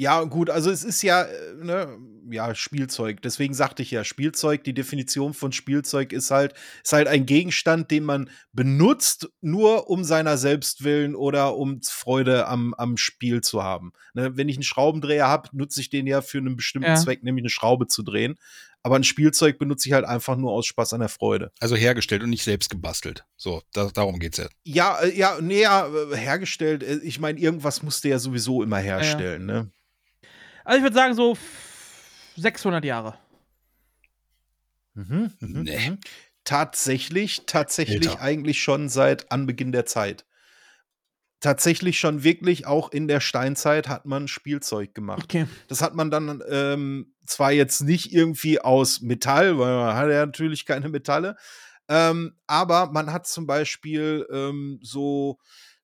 [0.00, 1.98] Ja, gut, also es ist ja, äh, ne,
[2.30, 3.20] ja, Spielzeug.
[3.20, 7.90] Deswegen sagte ich ja, Spielzeug, die Definition von Spielzeug ist halt, ist halt ein Gegenstand,
[7.90, 13.62] den man benutzt, nur um seiner selbst willen oder um Freude am, am Spiel zu
[13.62, 13.92] haben.
[14.14, 16.96] Ne, wenn ich einen Schraubendreher habe, nutze ich den ja für einen bestimmten Ja.
[16.96, 18.36] Zweck, nämlich eine Schraube zu drehen.
[18.82, 21.52] Aber ein Spielzeug benutze ich halt einfach nur aus Spaß an der Freude.
[21.60, 23.26] also hergestellt und nicht selbst gebastelt.
[23.36, 24.48] So, da, darum geht's ja.
[24.64, 26.82] Ja, äh, ja, nee, ja, äh, hergestellt.
[27.02, 29.70] Ich meine, irgendwas musste ja sowieso immer herstellen, ne?
[30.64, 33.18] Also ich würde sagen so f- 600 Jahre.
[34.94, 35.90] Mhm, mhm, Nee.
[35.90, 35.98] mhm.
[36.44, 38.20] Tatsächlich, tatsächlich Älter.
[38.22, 40.24] eigentlich schon seit Anbeginn der Zeit.
[41.40, 45.22] Tatsächlich schon wirklich auch in der Steinzeit hat man Spielzeug gemacht.
[45.24, 45.46] Okay.
[45.68, 50.26] Das hat man dann ähm, zwar jetzt nicht irgendwie aus Metall, weil man hat ja
[50.26, 51.36] natürlich keine Metalle,
[51.88, 55.38] ähm, aber man hat zum Beispiel ähm, so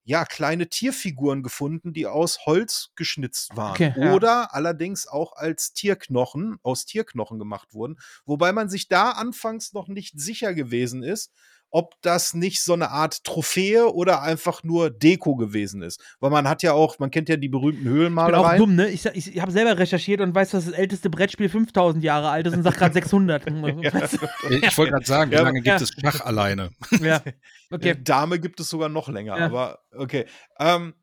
[0.06, 4.14] ja kleine Tierfiguren gefunden, die aus Holz geschnitzt waren Okay, ja.
[4.14, 9.88] oder allerdings auch als Tierknochen aus Tierknochen gemacht wurden, wobei man sich da anfangs noch
[9.88, 11.32] nicht sicher gewesen ist,
[11.70, 16.00] ob das nicht so eine Art Trophäe oder einfach nur Deko gewesen ist.
[16.20, 18.58] Weil man hat ja auch, man kennt ja die berühmten Ich bin auch Höhlenmalereien.
[18.58, 18.88] dumm, ne?
[18.88, 22.46] Ich, ich, ich habe selber recherchiert und weiß, dass das älteste Brettspiel 5000 Jahre alt
[22.46, 23.46] ist und sag gerade 600.
[23.46, 25.76] Ich wollte gerade sagen, wie Ja, lange gibt ja.
[25.76, 26.70] es Schach alleine?
[27.00, 27.20] ja.
[27.70, 27.96] Okay.
[28.00, 29.46] Dame gibt es sogar noch länger, Ja.
[29.46, 30.26] aber okay.
[30.60, 30.94] Ähm,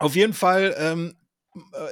[0.00, 1.14] auf jeden Fall, ähm,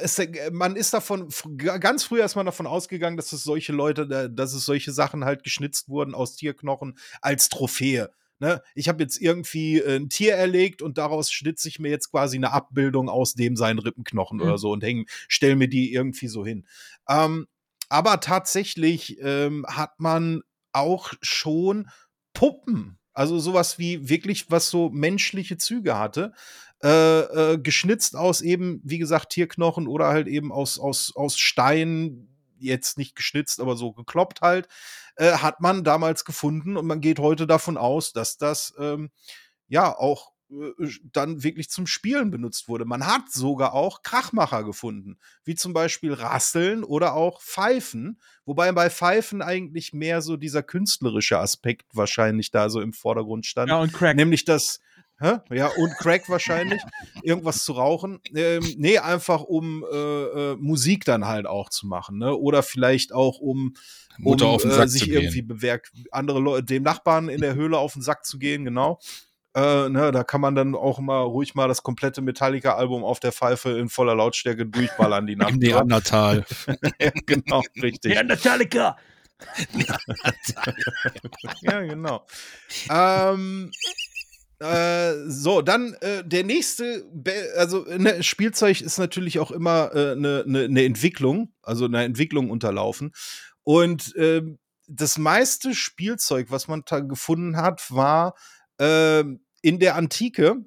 [0.00, 4.28] es, man ist davon, ganz früher ist man davon ausgegangen, dass es solche Leute, äh,
[4.34, 8.10] dass es solche Sachen halt geschnitzt wurden aus Tierknochen als Trophäe.
[8.38, 8.60] Ne?
[8.74, 12.36] Ich habe jetzt irgendwie äh, ein Tier erlegt und daraus schnitze ich mir jetzt quasi
[12.36, 14.42] eine Abbildung aus dem seinen Rippenknochen Mhm.
[14.44, 16.66] oder so und häng, stell mir die irgendwie so hin.
[17.08, 17.46] Ähm,
[17.88, 20.42] aber tatsächlich ähm, hat man
[20.72, 21.88] auch schon
[22.32, 26.32] Puppen, also sowas wie wirklich, was so menschliche Züge hatte,
[26.82, 32.28] äh, äh, geschnitzt aus eben, wie gesagt, Tierknochen oder halt eben aus, aus, aus Stein,
[32.58, 34.68] jetzt nicht geschnitzt, aber so gekloppt halt,
[35.16, 39.10] äh, hat man damals gefunden und man geht heute davon aus, dass das ähm,
[39.68, 42.84] ja auch äh, dann wirklich zum Spielen benutzt wurde.
[42.84, 48.90] Man hat sogar auch Krachmacher gefunden, wie zum Beispiel Rasseln oder auch Pfeifen, wobei bei
[48.90, 53.70] Pfeifen eigentlich mehr so dieser künstlerische Aspekt wahrscheinlich da so im Vordergrund stand.
[53.70, 54.16] Ja, und Crack.
[54.16, 54.80] Nämlich das,
[55.22, 55.38] hä?
[55.50, 56.82] ja, und Crack wahrscheinlich,
[57.22, 58.20] irgendwas zu rauchen.
[58.34, 62.36] Ähm, nee, einfach um äh, äh, Musik dann halt auch zu machen, ne?
[62.36, 63.74] Oder vielleicht auch um,
[64.18, 67.78] um Mutter auf den äh, sich irgendwie bewerk andere Leute, dem Nachbarn in der Höhle
[67.78, 68.98] auf den Sack zu gehen, genau.
[69.54, 73.32] Äh, ne, da kann man dann auch mal ruhig mal das komplette Metallica-Album auf der
[73.32, 75.52] Pfeife in voller Lautstärke durchballern die Nacht.
[75.52, 75.58] Im.
[75.58, 76.46] Neandertal.
[77.00, 78.14] ja, genau, richtig.
[78.14, 78.96] Ja, Metallica!
[81.62, 82.24] ja, genau.
[82.88, 83.72] ähm,
[84.62, 90.12] äh, so, dann äh, der nächste, Be also ne, Spielzeug ist natürlich auch immer eine
[90.12, 93.12] äh, ne, ne, ne Entwicklung, also eine Entwicklung unterlaufen.
[93.64, 94.58] Und ähm,
[94.88, 98.34] das meiste Spielzeug, was man da gefunden hat, war
[98.78, 100.64] ähm, in der Antike.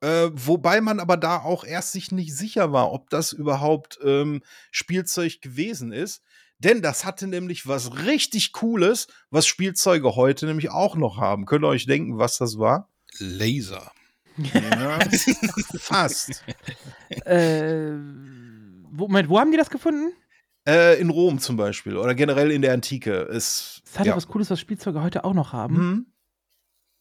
[0.00, 4.42] Äh, wobei man aber da auch erst sich nicht sicher war, ob das überhaupt ähm,
[4.70, 6.22] Spielzeug gewesen ist.
[6.58, 11.46] Denn das hatte nämlich was richtig Cooles, was Spielzeuge heute nämlich auch noch haben.
[11.46, 12.88] Könnt ihr euch denken, was das war?
[13.18, 13.90] Laser.
[14.36, 14.98] Ja,
[15.78, 16.44] fast.
[17.24, 17.92] äh,
[18.90, 20.12] wo, Moment, wo haben die das gefunden?
[20.66, 23.12] Äh, in Rom zum Beispiel oder generell in der Antike.
[23.22, 24.16] Ist, Das hat ja ja.
[24.16, 25.76] was Cooles, was Spielzeuge heute auch noch haben.
[25.76, 26.06] Mhm.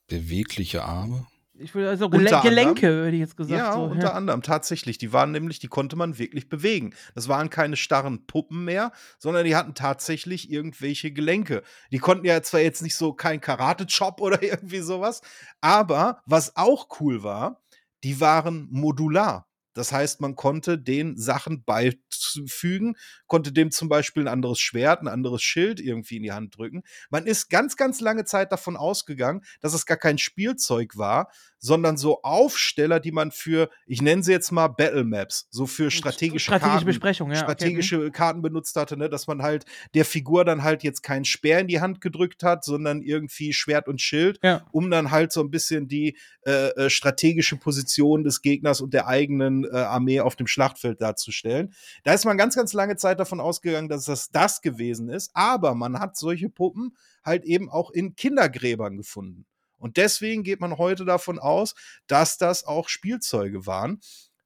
[0.08, 1.28] Bewegliche Arme.
[1.60, 2.56] Ich würde also Unter Gele anderem.
[2.56, 3.60] Gelenke, hätte ich jetzt gesagt.
[3.60, 4.98] Ja, so, unter anderem tatsächlich.
[4.98, 6.94] Die waren nämlich, die konnte man wirklich bewegen.
[7.16, 11.64] Das waren keine starren Puppen mehr, sondern die hatten tatsächlich irgendwelche Gelenke.
[11.92, 15.22] Die konnten ja zwar jetzt nicht so kein Karate-Chop oder irgendwie sowas,
[15.62, 17.62] aber was auch cool war,
[18.04, 19.49] die waren modular.
[19.80, 25.08] Das heißt, man konnte den Sachen beifügen, konnte dem zum Beispiel ein anderes Schwert, ein
[25.08, 26.84] anderes Schild irgendwie in die Hand drücken.
[27.10, 31.98] Man ist ganz, ganz lange Zeit davon ausgegangen, dass es gar kein Spielzeug war, sondern
[31.98, 36.46] so Aufsteller, die man für, ich nenne sie jetzt mal Battle Maps, so für strategische,
[36.46, 39.10] strategische Karten, Besprechung, ja, okay, strategische Karten benutzt hatte, ne?
[39.10, 42.64] dass man halt der Figur dann halt jetzt keinen Speer in die Hand gedrückt hat,
[42.64, 44.66] sondern irgendwie Schwert und Schild, Ja.
[44.72, 49.08] um dann halt so ein bisschen die äh, äh, strategische Position des Gegners und der
[49.08, 51.74] eigenen Armee auf dem Schlachtfeld darzustellen.
[52.04, 55.76] Da ist man ganz, ganz lange Zeit davon ausgegangen, dass das das gewesen ist, aber
[55.76, 59.46] man hat solche Puppen halt eben auch in Kindergräbern gefunden.
[59.78, 61.74] Und deswegen geht man heute davon aus,
[62.08, 64.02] dass das auch Spielzeuge waren.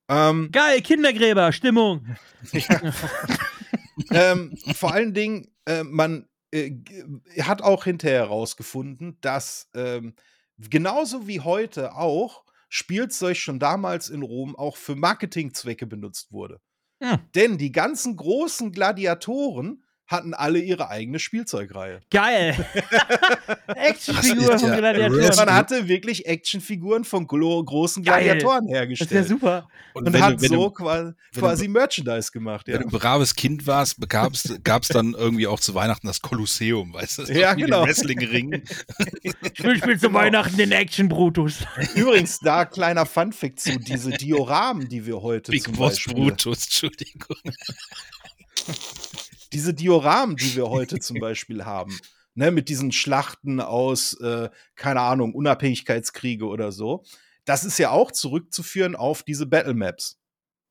[0.07, 2.05] Ähm, Geil, Kindergräber, Stimmung.
[4.11, 6.71] ähm, vor allen Dingen, äh, man äh,
[7.41, 10.13] hat auch hinterher herausgefunden, dass ähm,
[10.57, 12.42] genauso wie heute auch
[12.75, 16.59] Spielzeug schon damals in Rom auch für Marketingzwecke benutzt wurde.
[17.03, 17.19] Hm.
[17.35, 19.82] Denn die ganzen großen Gladiatoren
[20.13, 21.99] hatten alle ihre eigene Spielzeugreihe.
[22.09, 22.55] Geil.
[23.75, 25.35] Actionfigur von Gladiatoren.
[25.35, 28.23] Man hatte wirklich Actionfiguren von großen Geil.
[28.23, 29.11] Gladiatoren Das hergestellt.
[29.11, 29.67] ist ja super.
[29.93, 32.67] Und, Und hat du- so du- quasi, wenn du- quasi Merchandise gemacht.
[32.67, 32.75] Ja.
[32.75, 36.93] Wenn du ein braves Kind warst, gab es dann irgendwie auch zu Weihnachten das Kolosseum,
[36.93, 37.21] weißt du?
[37.23, 37.85] Das ist Ja, genau.
[37.85, 38.63] Wrestling-Ring.
[39.23, 40.19] Ich will spielen zu Genau.
[40.19, 41.57] Weihnachten den Action Brutus.
[41.95, 46.63] Übrigens, da kleiner Funfact zu, diese Dioramen, die wir heute Big zum Boss Beispiel, Brutus,
[46.65, 47.37] Entschuldigung.
[49.53, 51.97] diese Dioramen, die wir heute zum Beispiel haben,
[52.35, 57.03] ne, mit diesen Schlachten aus, äh, keine Ahnung, Unabhängigkeitskriege oder so.
[57.45, 60.17] Das ist ja auch zurückzuführen auf diese Battle Maps.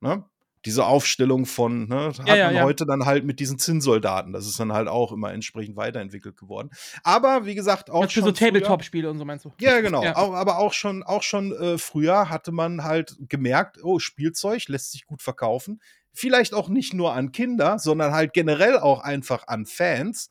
[0.00, 0.24] Ne?
[0.64, 2.62] Diese Aufstellung von, ne, hat Ja, ja, man ja.
[2.62, 4.32] heute dann halt mit diesen Zinnsoldaten.
[4.32, 6.70] Das ist dann halt auch immer entsprechend weiterentwickelt geworden.
[7.02, 9.52] Aber wie gesagt, auch Jetzt für so schon früher- Tabletop-Spiele und so meinst du?
[9.58, 10.04] ja, genau.
[10.04, 10.16] Ja.
[10.16, 14.92] Au- aber auch schon, auch schon äh, früher hatte man halt gemerkt, oh, Spielzeug lässt
[14.92, 15.80] sich gut verkaufen.
[16.12, 20.30] Vielleicht auch nicht nur an Kinder, sondern halt generell auch einfach an Fans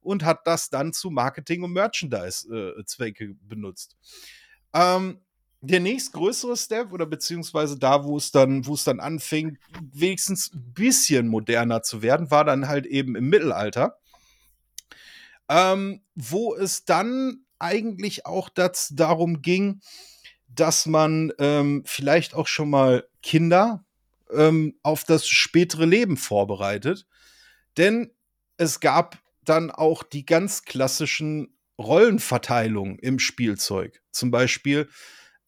[0.00, 3.96] und hat das dann zu Marketing- und Merchandise-Zwecke benutzt.
[4.72, 5.20] Ähm,
[5.62, 9.58] der nächstgrößere Step oder beziehungsweise da, wo es dann, wo es dann anfing,
[9.92, 14.00] wenigstens ein bisschen moderner zu werden, war dann halt eben im Mittelalter
[15.50, 19.80] ähm, wo es dann eigentlich auch darum ging,
[20.46, 23.84] dass man ähm, vielleicht auch schon mal Kinder
[24.34, 27.06] ähm, auf das spätere Leben vorbereitet.
[27.76, 28.10] Denn
[28.56, 34.02] es gab dann auch die ganz klassischen Rollenverteilungen im Spielzeug.
[34.10, 34.88] Zum Beispiel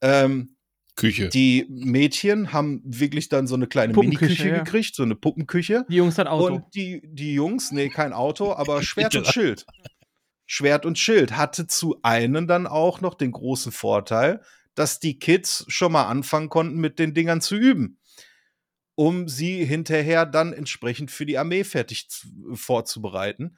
[0.00, 0.56] ähm,
[0.94, 1.28] Küche.
[1.28, 4.58] Die Mädchen haben wirklich dann so eine kleine Puppenküche, Miniküche ja.
[4.62, 5.86] gekriegt, so eine Puppenküche.
[5.88, 6.54] Die Jungs hat Auto.
[6.54, 9.26] Und die, die Jungs, nee, kein Auto, aber Schwert und.
[9.26, 9.66] Schild.
[10.44, 14.42] Schwert und Schild hatte zu einen dann auch noch den großen Vorteil,
[14.74, 17.98] dass die Kids schon mal anfangen konnten, mit den Dingern zu üben,
[18.94, 23.56] um sie hinterher dann entsprechend für die Armee fertig zu, vorzubereiten.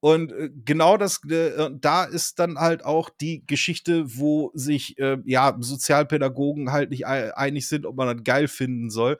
[0.00, 5.18] Und äh, genau das, äh, da ist dann halt auch die Geschichte, wo sich äh,
[5.24, 9.18] ja Sozialpädagogen halt nicht ei- einig sind, ob man das geil finden soll,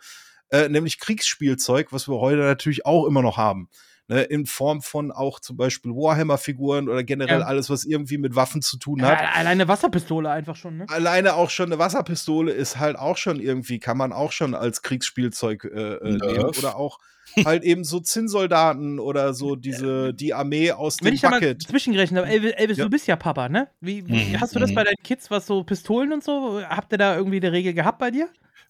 [0.50, 3.68] äh, nämlich Kriegsspielzeug, was wir heute natürlich auch immer noch haben.
[4.08, 7.46] Ne, in Form von auch zum Beispiel Warhammer-Figuren oder generell Ja.
[7.46, 9.20] alles, was irgendwie mit Waffen zu tun hat.
[9.20, 10.86] Ja, alleine Wasserpistole einfach schon, ne?
[10.88, 14.82] Alleine auch schon eine Wasserpistole ist halt auch schon irgendwie, kann man auch schon als
[14.82, 16.50] Kriegsspielzeug äh, äh, nehmen.
[16.56, 17.00] Oder auch
[17.44, 21.40] halt eben so Zinnsoldaten oder so diese, die Armee aus Wenn dem ich da mal
[21.40, 21.62] Bucket.
[21.62, 22.84] zwischengerechnet habe, Elvis, Elvis Ja.
[22.84, 23.68] du bist ja Papa, ne?
[23.80, 24.74] Wie, wie Mhm, hast du das mhm.
[24.76, 26.62] bei deinen Kids, was so Pistolen und so?
[26.62, 28.28] Habt ihr da irgendwie eine Regel gehabt bei dir?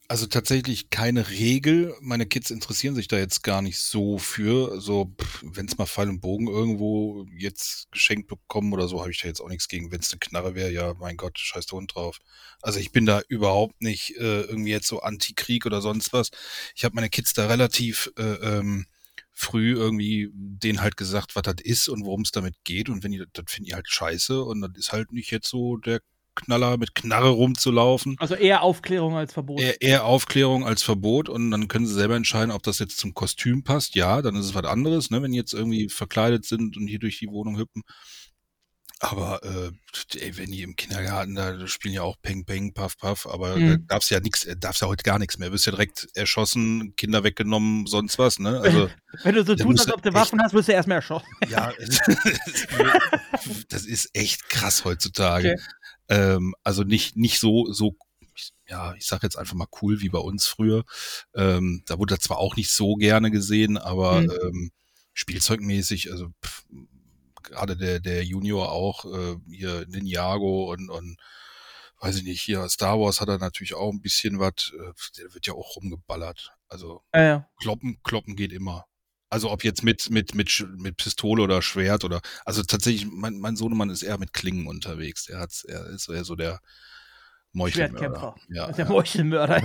[0.09, 1.93] Also tatsächlich keine Regel.
[2.01, 4.81] Meine Kids interessieren sich da jetzt gar nicht so für.
[4.81, 5.12] So,
[5.43, 9.26] wenn es mal Pfeil und Bogen irgendwo jetzt geschenkt bekommen oder so, habe ich da
[9.26, 9.91] jetzt auch nichts gegen.
[9.91, 12.18] Wenn es eine Knarre wäre, ja, mein Gott, scheiß der Hund drauf.
[12.62, 16.31] Also ich bin da überhaupt nicht äh, irgendwie jetzt so Anti-Krieg oder sonst was.
[16.76, 18.86] Ich habe meine Kids da relativ äh, ähm,
[19.33, 22.89] früh irgendwie denen halt gesagt, was das ist und worum es damit geht.
[22.89, 25.76] Und wenn die, das finden die halt scheiße und das ist halt nicht jetzt so
[25.78, 26.01] der
[26.37, 28.15] Knaller mit Knarre rumzulaufen.
[28.21, 29.61] Also eher Aufklärung als Verbot.
[29.61, 33.13] Eher, eher Aufklärung als Verbot und dann können sie selber entscheiden, ob das jetzt zum
[33.15, 33.97] Kostüm passt.
[33.97, 36.99] Ja, dann ist es was anderes, ne, wenn die jetzt irgendwie verkleidet sind und hier
[37.01, 37.83] durch die Wohnung hüppen.
[38.99, 42.97] Aber äh, ey, wenn die im Kindergarten da da spielen ja auch Peng Peng, Puff
[42.97, 43.87] Puff, aber da Mhm.
[43.89, 45.53] darfst ja nichts, darfst ja heute gar nichts mehr.
[45.53, 48.59] Wirst ja direkt erschossen, Kinder weggenommen, sonst was, ne?
[48.59, 48.89] Also
[49.23, 50.97] Wenn du so da tust, als du ob du echt- Waffen hast, wirst du erstmal
[50.97, 51.27] erschossen.
[51.51, 51.75] ja,
[53.69, 55.53] das ist echt krass heutzutage.
[55.53, 55.63] Okay.
[56.09, 57.97] Ähm, also nicht, nicht so, so,
[58.68, 60.85] ja, ich sag jetzt einfach mal cool wie bei uns früher.
[61.35, 64.31] Ähm, da wurde das zwar auch nicht so gerne gesehen, aber Mhm.
[64.43, 64.70] ähm,
[65.15, 66.65] spielzeugmäßig, also pff,
[67.43, 71.17] gerade der, der Junior auch, äh, hier Ninjago und, und
[72.01, 75.33] weiß ich nicht, hier Star Wars hat er natürlich auch ein bisschen was, äh, der
[75.35, 76.52] wird ja auch rumgeballert.
[76.68, 77.49] Also Ja, ja.
[77.60, 78.85] kloppen, kloppen geht immer.
[79.29, 83.39] Also ob jetzt mit, mit, mit, Sch- mit Pistole oder Schwert oder, also tatsächlich, mein,
[83.39, 85.29] mein Sohnemann ist eher mit Klingen unterwegs.
[85.29, 86.61] Er hat's, er ist eher so der
[87.53, 87.99] Meuchelmörder.
[87.99, 88.35] Schwertkämpfer.
[88.49, 88.91] Ja, der ja.
[88.93, 89.61] Meuchelmörder.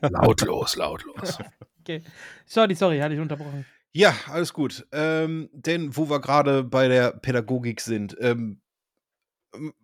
[0.10, 1.38] lautlos, lautlos.
[1.80, 2.02] okay.
[2.46, 3.64] Sorry, sorry, hatte ich unterbrochen.
[3.92, 4.86] Ja, alles gut.
[4.92, 8.60] Ähm, denn wo wir gerade bei der Pädagogik sind, ähm,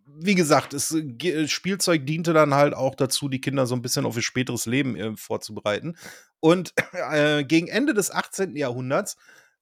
[0.06, 3.82] wie gesagt, es, äh, Ge- Spielzeug diente dann halt auch dazu, die Kinder so ein
[3.82, 5.96] bisschen auf ihr späteres Leben äh, vorzubereiten.
[6.40, 6.72] Und
[7.12, 8.56] äh, gegen Ende des 18.
[8.56, 9.16] Jahrhunderts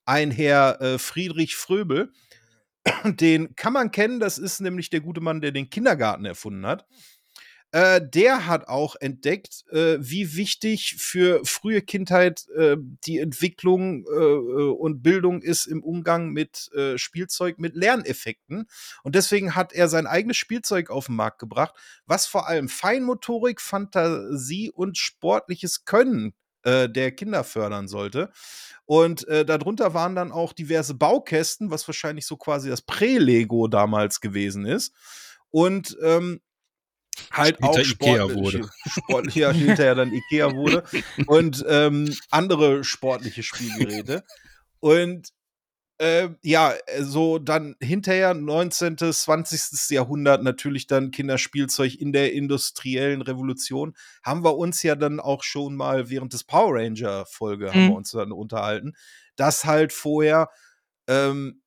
[0.05, 2.13] ein Herr äh, Friedrich Fröbel,
[3.05, 6.87] den kann man kennen, das ist nämlich der gute Mann, der den Kindergarten erfunden hat.
[7.71, 14.15] Äh, der hat auch entdeckt, äh, wie wichtig für frühe Kindheit äh, die Entwicklung äh,
[14.15, 18.67] äh, und Bildung ist im Umgang mit Spielzeug, mit Lerneffekten.
[19.03, 21.75] Und deswegen hat er sein eigenes Spielzeug auf den Markt gebracht,
[22.07, 28.31] was vor allem Feinmotorik, Fantasie und sportliches Können der Kinder fördern sollte.
[28.85, 34.21] Und äh, darunter waren dann auch diverse Baukästen, was wahrscheinlich so quasi das Prä-Lego damals
[34.21, 34.95] gewesen ist.
[35.51, 36.41] Und ähm,
[37.31, 38.71] halt Später auch Ikea sportliche, wurde.
[38.89, 40.85] sportliche ja, hinterher dann Ikea wurde
[41.27, 44.25] und ähm, andere sportliche Spielgeräte.
[44.81, 45.33] Und
[46.01, 49.91] äh, ja, so dann hinterher 19., 20.
[49.91, 53.97] Jahrhundert natürlich dann Kinderspielzeug in der industriellen Revolution.
[54.23, 57.89] Haben wir uns ja dann auch schon mal während des Power Ranger Folge haben Mhm.
[57.89, 58.95] wir uns dann unterhalten,
[59.35, 60.51] dass halt vorher
[61.09, 61.63] ähm,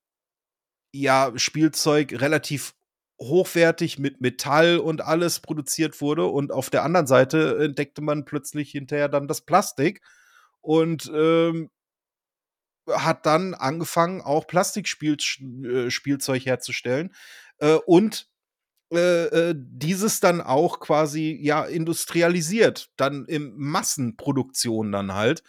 [0.93, 2.73] ja Spielzeug relativ
[3.21, 8.71] hochwertig mit Metall und alles produziert wurde und auf der anderen Seite entdeckte man plötzlich
[8.71, 10.01] hinterher dann das Plastik
[10.59, 11.69] und ähm,
[12.89, 17.13] hat dann angefangen, auch Plastikspielzeug herzustellen
[17.59, 18.27] äh, und
[18.91, 25.43] äh, äh, dieses dann auch quasi ja industrialisiert, dann in Massenproduktion dann halt.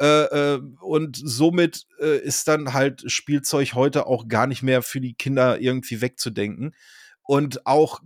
[0.00, 5.00] Äh, äh, und somit äh, ist dann halt Spielzeug heute auch gar nicht mehr für
[5.00, 6.74] die Kinder irgendwie wegzudenken.
[7.22, 8.00] Und auch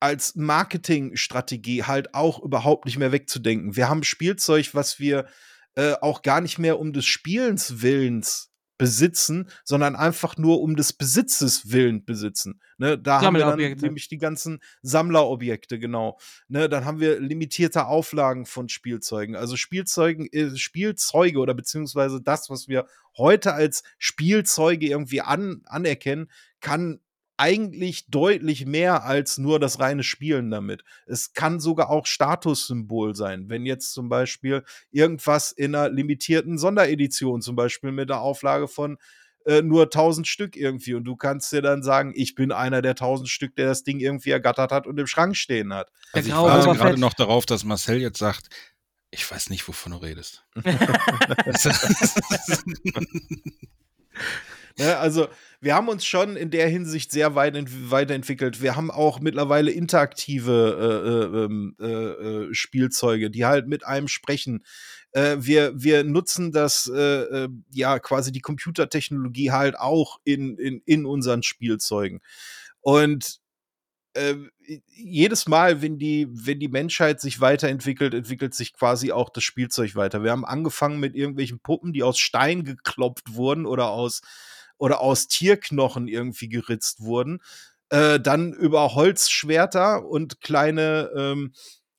[0.00, 3.76] als Marketingstrategie halt auch überhaupt nicht mehr wegzudenken.
[3.76, 5.26] Wir haben Spielzeug, was wir
[5.76, 10.92] äh, auch gar nicht mehr um des Spielens Willens besitzen, sondern einfach nur um des
[10.92, 12.60] Besitzes willen besitzen.
[12.76, 16.18] Ne, da haben wir dann nämlich die ganzen Sammlerobjekte, genau.
[16.48, 19.36] Ne, dann haben wir limitierte Auflagen von Spielzeugen.
[19.36, 22.86] Also Spielzeugen, äh, Spielzeuge oder beziehungsweise das, was wir
[23.16, 26.30] heute als Spielzeuge irgendwie an, anerkennen,
[26.60, 27.00] kann
[27.36, 30.84] eigentlich deutlich mehr als nur das reine Spielen damit.
[31.06, 37.42] Es kann sogar auch Statussymbol sein, wenn jetzt zum Beispiel irgendwas in einer limitierten Sonderedition,
[37.42, 38.98] zum Beispiel mit einer Auflage von
[39.46, 42.92] äh, nur 1000 Stück irgendwie und du kannst dir dann sagen, ich bin einer der
[42.92, 45.90] 1000 Stück, der das Ding irgendwie ergattert hat und im Schrank stehen hat.
[46.12, 48.48] Also ich warte gerade noch darauf, dass Marcel jetzt sagt,
[49.10, 50.44] ich weiß nicht, wovon du redest.
[54.78, 55.28] ne, also
[55.60, 57.54] wir haben uns schon in der Hinsicht sehr weit
[57.90, 58.60] weiterentwickelt.
[58.60, 64.08] Wir haben auch mittlerweile interaktive äh, äh, ähm, äh, äh, Spielzeuge, die halt mit einem
[64.08, 64.64] sprechen.
[65.12, 71.06] Äh, wir, wir nutzen das, äh, ja, quasi die Computertechnologie halt auch in, in, in
[71.06, 72.20] unseren Spielzeugen.
[72.80, 73.40] Und
[74.86, 79.96] jedes Mal, wenn die, wenn die Menschheit sich weiterentwickelt, entwickelt sich quasi auch das Spielzeug
[79.96, 80.22] weiter.
[80.22, 84.20] Wir haben angefangen mit irgendwelchen Puppen, die aus Stein geklopft wurden oder aus
[84.78, 87.40] oder aus Tierknochen irgendwie geritzt wurden.
[87.90, 91.52] Äh, dann über Holzschwerter und kleine ähm,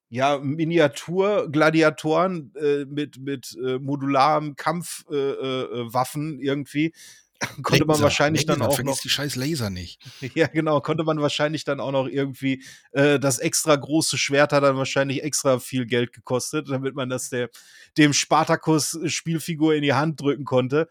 [0.09, 6.93] ja, Miniatur-Gladiatoren äh, mit, mit äh, modularem Kampfwaffen äh, äh, irgendwie.
[7.63, 10.01] konnte Laser, man wahrscheinlich Laser, dann auch noch die scheiß Laser nicht.
[10.35, 14.63] Ja, genau, konnte man wahrscheinlich dann auch noch irgendwie äh, das extra große Schwert hat
[14.63, 17.49] dann wahrscheinlich extra viel Geld gekostet, damit man das der
[17.97, 20.89] dem Spartacus Spielfigur in die Hand drücken konnte.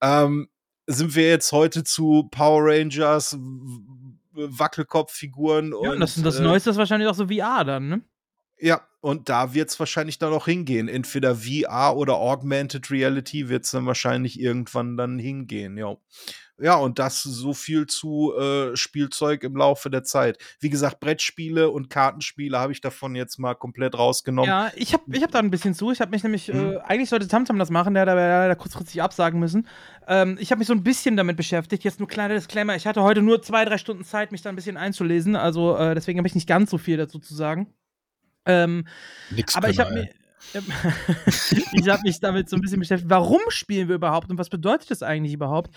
[0.00, 0.48] Ähm,
[0.86, 3.36] sind wir jetzt heute zu Power Rangers,
[4.32, 6.00] Wackelkopffiguren ja, und.
[6.00, 8.02] Das, das äh, Neueste ist wahrscheinlich auch so VR dann, ne?
[8.58, 10.88] Ja, und da wird es wahrscheinlich dann auch hingehen.
[10.88, 15.96] Entweder VR oder Augmented Reality wird es dann wahrscheinlich irgendwann dann hingehen, ja.
[16.58, 20.38] Ja, und das so viel zu äh, Spielzeug im Laufe der Zeit.
[20.58, 24.48] Wie gesagt, Brettspiele und Kartenspiele habe ich davon jetzt mal komplett rausgenommen.
[24.48, 25.92] Ja, ich habe ich hab da ein bisschen zu.
[25.92, 26.72] Ich habe mich nämlich, mhm.
[26.72, 29.68] äh, eigentlich sollte Tamtam das machen, der hat aber leider kurzfristig absagen müssen.
[30.08, 31.84] Ähm, ich habe mich so ein bisschen damit beschäftigt.
[31.84, 32.74] Jetzt nur kleiner Disclaimer.
[32.74, 35.36] Ich hatte heute nur zwei, drei Stunden Zeit, mich da ein bisschen einzulesen.
[35.36, 37.74] Also äh, deswegen habe ich nicht ganz so viel dazu zu sagen.
[38.46, 38.86] Ähm,
[39.30, 40.08] Nix aber ich habe mir
[41.72, 43.10] ich habe mich damit so ein bisschen beschäftigt.
[43.10, 45.74] Warum spielen wir überhaupt und was bedeutet das eigentlich überhaupt?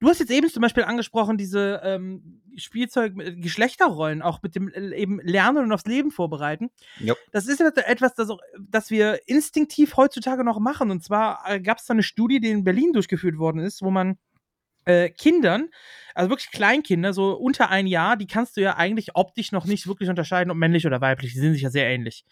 [0.00, 4.94] Du hast jetzt eben zum Beispiel angesprochen, diese ähm, Spielzeug, Geschlechterrollen, auch mit dem äh,
[4.96, 6.70] eben Lernen und aufs Leben vorbereiten.
[7.00, 7.16] Yep.
[7.32, 10.90] Das ist etwas, das, auch, das wir instinktiv heutzutage noch machen.
[10.90, 13.90] Und zwar äh, gab es da eine Studie, die in Berlin durchgeführt worden ist, wo
[13.90, 14.18] man
[14.84, 15.68] äh, Kindern,
[16.14, 19.86] also wirklich Kleinkinder, so unter ein Jahr, die kannst du ja eigentlich optisch noch nicht
[19.86, 21.32] wirklich unterscheiden, ob männlich oder weiblich.
[21.32, 22.24] Die sind sich ja sehr ähnlich.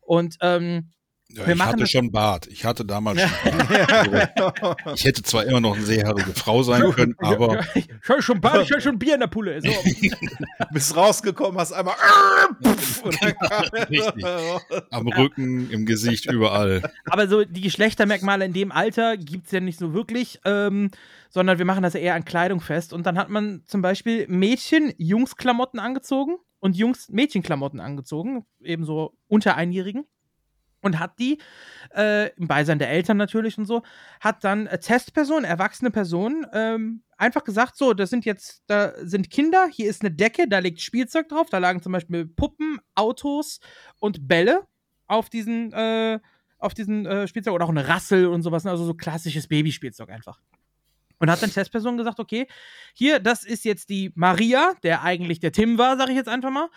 [0.00, 0.90] Und ähm,
[1.30, 2.46] ja, ich hatte schon Bart.
[2.46, 4.80] Ich hatte damals schon Bart.
[4.94, 7.64] ich hätte zwar immer noch eine seehaarige Frau sein können, aber.
[7.74, 9.60] ich hatte schon Bart, ich hatte schon Bier in der Pulle.
[9.60, 9.70] So.
[10.72, 11.94] Bist rausgekommen, hast einmal.
[13.90, 14.24] Richtig.
[14.90, 16.82] Am Rücken, im Gesicht, überall.
[17.06, 20.90] Aber so die Geschlechtermerkmale in dem Alter gibt es ja nicht so wirklich, ähm,
[21.30, 22.92] sondern wir machen das ja eher an Kleidung fest.
[22.92, 29.56] Und dann hat man zum Beispiel Mädchen Jungs-Klamotten angezogen und Jungs Mädchenklamotten angezogen, ebenso unter
[29.56, 30.04] Einjährigen
[30.84, 31.38] und hat die,
[31.96, 33.82] äh, im Beisein der Eltern natürlich und so,
[34.20, 39.30] hat dann äh, Testpersonen, erwachsene Personen, ähm, einfach gesagt, so, das sind jetzt, da sind
[39.30, 43.60] Kinder, hier ist eine Decke, da liegt Spielzeug drauf, da lagen zum Beispiel Puppen, Autos
[43.98, 44.66] und Bälle
[45.06, 46.20] auf diesen, äh,
[46.58, 50.40] auf diesen äh, Spielzeug oder auch eine Rassel und sowas, also so klassisches Babyspielzeug einfach.
[51.18, 52.46] Und hat dann Testpersonen gesagt, okay,
[52.92, 56.50] hier, das ist jetzt die Maria, der eigentlich der Tim war, sag ich jetzt einfach
[56.50, 56.68] mal,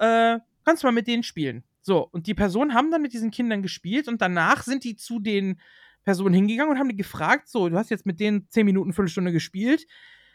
[0.00, 1.62] äh, kannst du mal mit denen spielen.
[1.82, 5.18] So, und die Personen haben dann mit diesen Kindern gespielt und danach sind die zu
[5.18, 5.60] den
[6.04, 9.32] Personen hingegangen und haben die gefragt: So, du hast jetzt mit denen 10 Minuten, Viertelstunde
[9.32, 9.86] gespielt.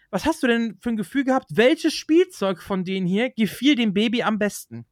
[0.09, 1.49] Was hast du denn für ein Gefühl gehabt?
[1.51, 4.85] Welches Spielzeug von denen hier gefiel dem Baby am besten?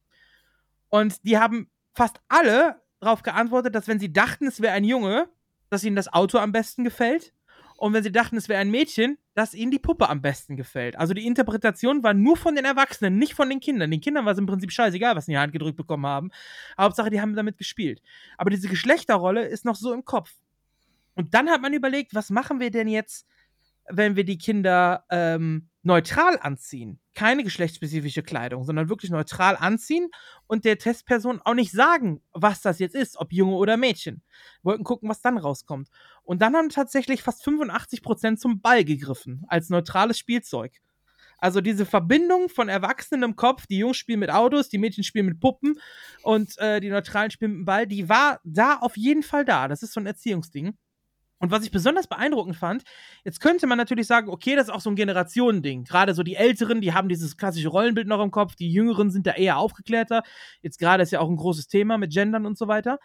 [0.88, 5.28] Und die haben fast alle darauf geantwortet, dass wenn sie dachten, es wäre ein Junge,
[5.70, 7.32] dass ihnen das Auto am besten gefällt.
[7.76, 10.96] Und wenn sie dachten, es wäre ein Mädchen, dass ihnen die Puppe am besten gefällt.
[10.96, 13.90] Also die Interpretation war nur von den Erwachsenen, nicht von den Kindern.
[13.90, 16.30] Den Kindern war es im Prinzip scheißegal, was sie in die Hand gedrückt bekommen haben.
[16.78, 18.00] Hauptsache, die haben damit gespielt.
[18.38, 20.32] Aber diese Geschlechterrolle ist noch so im Kopf.
[21.14, 23.26] Und dann hat man überlegt, was machen wir denn jetzt,
[23.88, 27.00] wenn wir die Kinder ähm, neutral anziehen?
[27.14, 30.08] Keine geschlechtsspezifische Kleidung, sondern wirklich neutral anziehen
[30.46, 34.22] und der Testperson auch nicht sagen, was das jetzt ist, ob Junge oder Mädchen.
[34.62, 35.88] Wir wollten gucken, was dann rauskommt.
[36.22, 40.72] Und dann haben tatsächlich fast 85 Prozent zum Ball gegriffen, als neutrales Spielzeug.
[41.38, 45.26] Also diese Verbindung von Erwachsenen im Kopf, die Jungs spielen mit Autos, die Mädchen spielen
[45.26, 45.78] mit Puppen
[46.22, 49.68] und äh, die Neutralen spielen mit dem Ball, die war da auf jeden Fall da.
[49.68, 50.76] Das ist so ein Erziehungsding.
[51.38, 52.82] Und was ich besonders beeindruckend fand,
[53.24, 55.84] jetzt könnte man natürlich sagen, okay, das ist auch so ein Generationending.
[55.84, 59.26] Gerade so die Älteren, die haben dieses klassische Rollenbild noch im Kopf, die Jüngeren sind
[59.26, 60.22] da eher aufgeklärter.
[60.62, 62.98] Jetzt gerade ist ja auch ein großes Thema mit Gendern und so weiter.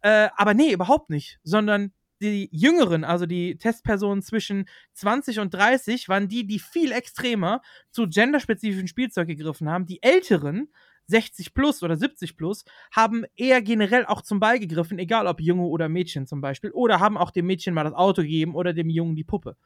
[0.00, 1.38] Äh, aber nee, überhaupt nicht.
[1.44, 7.60] Sondern die Jüngeren, also die Testpersonen zwischen 20 und 30, waren die, die viel extremer
[7.90, 9.86] zu genderspezifischen Spielzeug gegriffen haben.
[9.86, 10.68] Die Älteren
[11.08, 15.66] 60 plus oder 70 plus haben eher generell auch zum Ball gegriffen, egal ob Junge
[15.66, 18.90] oder Mädchen zum Beispiel, oder haben auch dem Mädchen mal das Auto gegeben oder dem
[18.90, 19.56] Jungen die Puppe.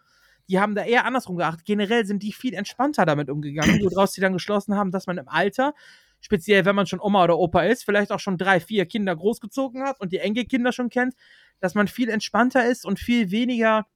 [0.49, 1.65] Die haben da eher andersrum geachtet.
[1.65, 5.29] Generell sind die viel entspannter damit umgegangen, woraus sie dann geschlossen haben, dass man im
[5.29, 5.75] Alter,
[6.21, 9.83] speziell wenn man schon Oma oder Opa ist, vielleicht auch schon drei, vier Kinder großgezogen
[9.83, 11.15] hat und die Enkelkinder schon kennt,
[11.61, 13.87] dass man viel entspannter ist und viel weniger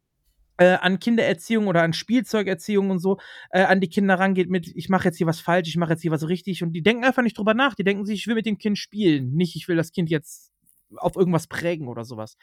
[0.59, 3.19] äh, an Kindererziehung oder an Spielzeugerziehung und so
[3.51, 6.03] äh, an die Kinder rangeht mit, ich mache jetzt hier was falsch, ich mache jetzt
[6.03, 7.75] hier was richtig und die denken einfach nicht drüber nach.
[7.75, 10.53] Die denken sich, ich will mit dem Kind spielen, nicht ich will das Kind jetzt
[10.97, 12.37] auf irgendwas prägen oder sowas.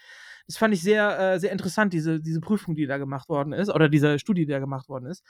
[0.47, 3.69] Das fand ich sehr, äh, sehr interessant, diese, diese Prüfung, die da gemacht worden ist,
[3.69, 5.23] oder diese Studie, die da gemacht worden ist.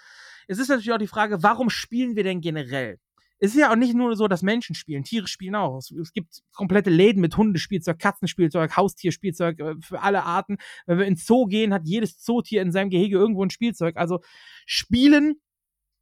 [0.48, 2.98] Es ist natürlich auch die Frage, warum spielen wir denn generell?
[3.44, 5.76] Es ist ja auch nicht nur so, dass Menschen spielen, Tiere spielen auch.
[5.78, 10.58] Es, es gibt komplette Läden mit Hundespielzeug, Katzenspielzeug, Haustierspielzeug äh, für alle Arten.
[10.86, 13.98] Wenn wir ins Zoo gehen, hat jedes Zootier in seinem Gehege irgendwo ein Spielzeug.
[13.98, 14.20] Also
[14.68, 15.42] Spielen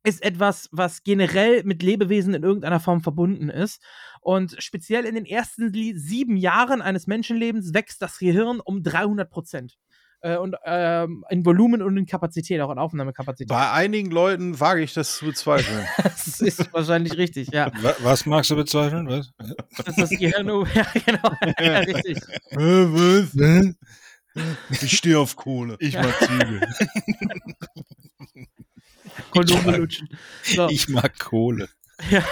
[0.04, 3.82] ist etwas, was generell mit Lebewesen in irgendeiner Form verbunden ist.
[4.20, 9.78] Und speziell in den ersten sieben Jahren eines Menschenlebens wächst das Gehirn um 300 Prozent
[10.22, 13.50] äh, und ähm, in Volumen und in Kapazität, auch in Aufnahmekapazität.
[13.50, 15.86] Bei einigen Leuten wage ich das zu bezweifeln.
[16.04, 17.72] das ist wahrscheinlich richtig, ja.
[18.00, 19.08] Was magst du bezweifeln?
[19.08, 19.32] Was?
[19.78, 22.18] Das ist das Gehirn, ja, genau, ja, richtig.
[22.52, 23.76] was?
[24.82, 25.76] Ich stehe auf Kohle.
[25.80, 26.62] Ich mag Zwiebeln.
[29.32, 30.08] Kondome lutschen.
[30.44, 30.70] So.
[30.70, 31.68] Ich mag Kohle.
[32.10, 32.24] Ja.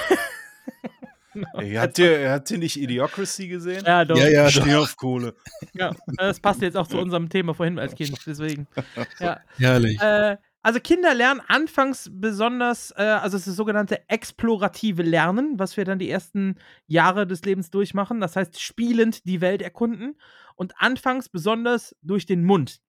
[1.54, 3.84] Ey, habt, ihr, habt ihr nicht Idiocracy gesehen?
[3.86, 4.18] Ja, doch.
[4.18, 4.84] Ja, ja, doch.
[4.84, 5.36] auf Kohle.
[5.74, 8.68] Ja, das passt jetzt auch zu unserem Thema vorhin als Kind, deswegen.
[9.20, 9.40] Ja.
[9.58, 10.00] Herrlich.
[10.02, 15.78] Äh, also Kinder lernen anfangs besonders, äh, also es ist das sogenannte explorative Lernen, was
[15.78, 16.58] wir dann die ersten
[16.88, 18.20] Jahre des Lebens durchmachen.
[18.20, 20.20] Das heißt, spielend die Welt erkunden
[20.56, 22.82] und anfangs besonders durch den Mund.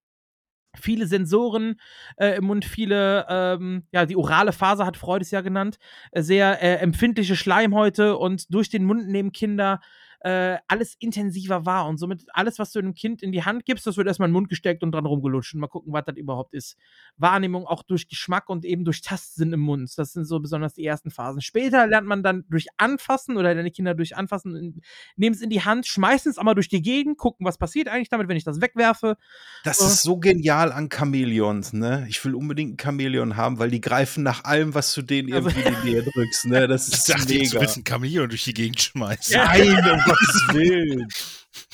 [0.79, 1.79] Viele Sensoren
[2.17, 5.77] äh, im Mund, viele, ähm, ja, die orale Faser hat Freud es ja genannt,
[6.11, 9.79] äh, sehr äh, empfindliche Schleimhäute und durch den Mund nehmen Kinder
[10.21, 13.87] äh, alles intensiver wahr und somit alles, was du einem Kind in die Hand gibst,
[13.87, 16.17] das wird erstmal in den Mund gesteckt und dran rumgelutscht und mal gucken, was das
[16.17, 16.75] überhaupt ist.
[17.17, 19.91] Wahrnehmung auch durch Geschmack und eben durch Tastsinn im Mund.
[19.97, 21.41] Das sind so besonders die ersten Phasen.
[21.41, 24.81] Später lernt man dann durch Anfassen oder deine Kinder durch Anfassen,
[25.15, 28.09] nehmen es in die Hand, schmeißen es einmal durch die Gegend, gucken, was passiert eigentlich
[28.09, 29.15] damit, wenn ich das wegwerfe.
[29.63, 29.85] Das So.
[29.85, 32.05] ist so genial an Chamäleons, ne?
[32.09, 35.49] Ich will unbedingt ein Chamäleon haben, weil die greifen nach allem, was du denen Also-
[35.49, 36.67] irgendwie in die Nähe drückst, ne?
[36.67, 37.61] Das Ich ist dachte, jetzt mega.
[37.61, 39.35] willst du ein Chamäleon durch die Gegend schmeißen.
[39.37, 41.07] Nein, um Gottes Willen.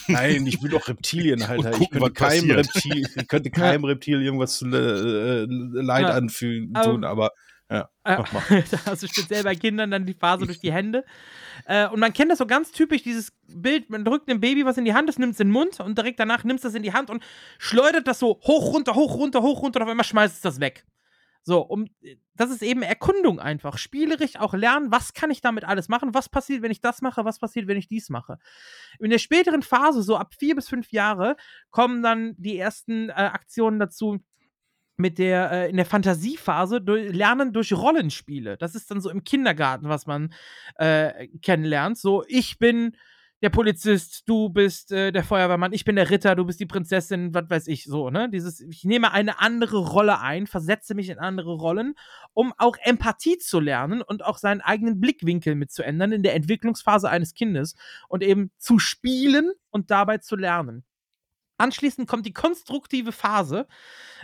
[0.08, 1.70] Nein, ich bin doch Reptilienhalter.
[1.70, 2.52] Und Ich gucken, könnte was keinem.
[2.52, 6.10] Reptil, ich könnte keinem Reptil irgendwas zu äh, äh, Leid Ja.
[6.12, 7.32] anfühlen Aber- tun, aber
[7.70, 8.44] ja, Äh, mach mal.
[9.00, 11.04] du speziell bei Kindern dann die Phase durch die Hände.
[11.66, 14.78] Äh, und man kennt das so ganz typisch, dieses Bild, man drückt dem Baby was
[14.78, 16.76] in die Hand, es nimmt es in den Mund und direkt danach nimmt es das
[16.76, 17.24] in die Hand und
[17.58, 20.60] schleudert das so hoch, runter, hoch, runter, hoch, runter und auf einmal schmeißt es das
[20.60, 20.86] weg.
[21.48, 21.86] So, um,
[22.34, 23.78] das ist eben Erkundung einfach.
[23.78, 27.24] Spielerisch auch lernen, was kann ich damit alles machen, was passiert, wenn ich das mache,
[27.24, 28.40] was passiert, wenn ich dies mache.
[29.00, 31.38] In der späteren Phase, so ab vier bis fünf Jahre,
[31.70, 34.20] kommen dann die ersten äh, Aktionen dazu,
[34.98, 38.58] mit der, äh, in der Fantasiephase durch, lernen durch Rollenspiele.
[38.58, 40.34] Das ist dann so im Kindergarten, was man
[40.78, 42.00] äh, kennenlernt.
[42.00, 42.96] So, ich bin
[43.46, 47.32] der Polizist, du bist äh, der Feuerwehrmann, ich bin der Ritter, du bist die Prinzessin,
[47.36, 48.28] was weiß ich, so, ne?
[48.28, 51.94] Dieses, ich nehme eine andere Rolle ein, versetze mich in andere Rollen,
[52.34, 56.34] um auch Empathie zu lernen und auch seinen eigenen Blickwinkel mit zu ändern in der
[56.34, 57.76] Entwicklungsphase eines Kindes
[58.10, 60.84] und eben zu spielen und dabei zu lernen.
[61.58, 63.68] Anschließend kommt die konstruktive Phase,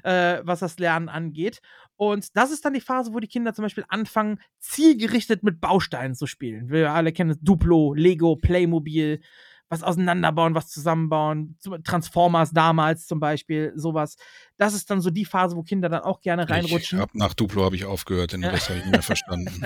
[0.03, 1.61] äh, was das Lernen angeht.
[1.95, 6.15] Und das ist dann die Phase, wo die Kinder zum Beispiel anfangen, zielgerichtet mit Bausteinen
[6.15, 6.69] zu spielen.
[6.69, 9.21] Wir alle kennen es Duplo, Lego, Playmobil,
[9.69, 11.57] was auseinanderbauen, was zusammenbauen.
[11.83, 14.17] Transformers damals zum Beispiel, sowas.
[14.57, 16.99] Das ist dann so die Phase, wo Kinder dann auch gerne reinrutschen.
[16.99, 19.65] Ich hab, nach Duplo habe ich aufgehört, den Rest habe ich nicht mehr verstanden.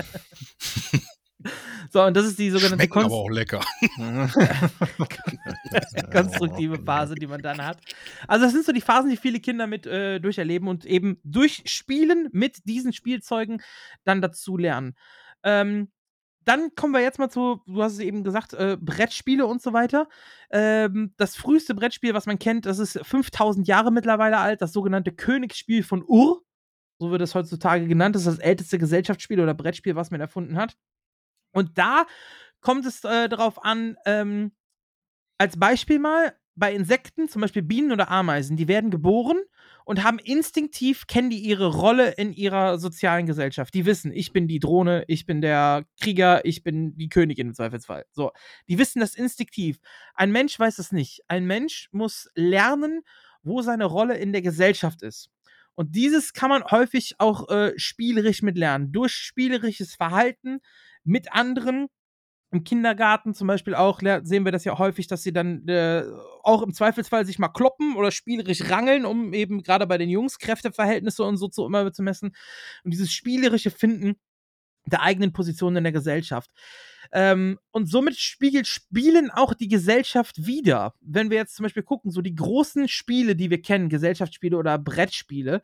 [1.92, 3.60] So, und das ist die sogenannte Schmeckt aber auch lecker.
[6.12, 7.78] konstruktive Phase, die man dann hat.
[8.26, 11.62] Also, das sind so die Phasen, die viele Kinder mit äh, durcherleben und eben durch
[11.66, 13.62] Spielen mit diesen Spielzeugen
[14.04, 14.96] dann dazu lernen.
[15.44, 15.92] Ähm,
[16.44, 19.72] dann kommen wir jetzt mal zu, du hast es eben gesagt, äh, Brettspiele und so
[19.72, 20.08] weiter.
[20.50, 25.12] Ähm, das früheste Brettspiel, was man kennt, das ist 5000 Jahre mittlerweile alt, das sogenannte
[25.12, 26.42] Königsspiel von Ur.
[26.98, 28.14] So wird es heutzutage genannt.
[28.14, 30.76] Das ist das älteste Gesellschaftsspiel oder Brettspiel, was man erfunden hat.
[31.56, 32.06] Und da
[32.60, 34.52] kommt es äh, darauf an, ähm,
[35.38, 39.36] als Beispiel mal, bei Insekten, zum Beispiel Bienen oder Ameisen, die werden geboren
[39.84, 43.74] und haben instinktiv, kennen die ihre Rolle in ihrer sozialen Gesellschaft.
[43.74, 47.54] Die wissen, ich bin die Drohne, ich bin der Krieger, ich bin die Königin im
[47.54, 48.06] Zweifelsfall.
[48.10, 48.32] So,
[48.68, 49.78] die wissen das instinktiv.
[50.14, 51.20] Ein Mensch weiß es nicht.
[51.28, 53.02] Ein Mensch muss lernen,
[53.42, 55.30] wo seine Rolle in der Gesellschaft ist.
[55.74, 58.92] Und dieses kann man häufig auch äh, spielerisch mit lernen.
[58.92, 60.60] Durch spielerisches Verhalten
[61.06, 61.88] mit anderen
[62.52, 66.04] im Kindergarten zum Beispiel auch sehen wir das ja häufig, dass sie dann äh,
[66.42, 70.38] auch im Zweifelsfall sich mal kloppen oder spielerisch rangeln, um eben gerade bei den Jungs
[70.38, 72.36] Kräfteverhältnisse und so zu, immer zu messen.
[72.84, 74.16] Und dieses spielerische Finden
[74.86, 76.50] der eigenen Position in der Gesellschaft.
[77.12, 80.94] Ähm, und somit spiegelt Spielen auch die Gesellschaft wieder.
[81.00, 84.78] Wenn wir jetzt zum Beispiel gucken, so die großen Spiele, die wir kennen, Gesellschaftsspiele oder
[84.78, 85.62] Brettspiele,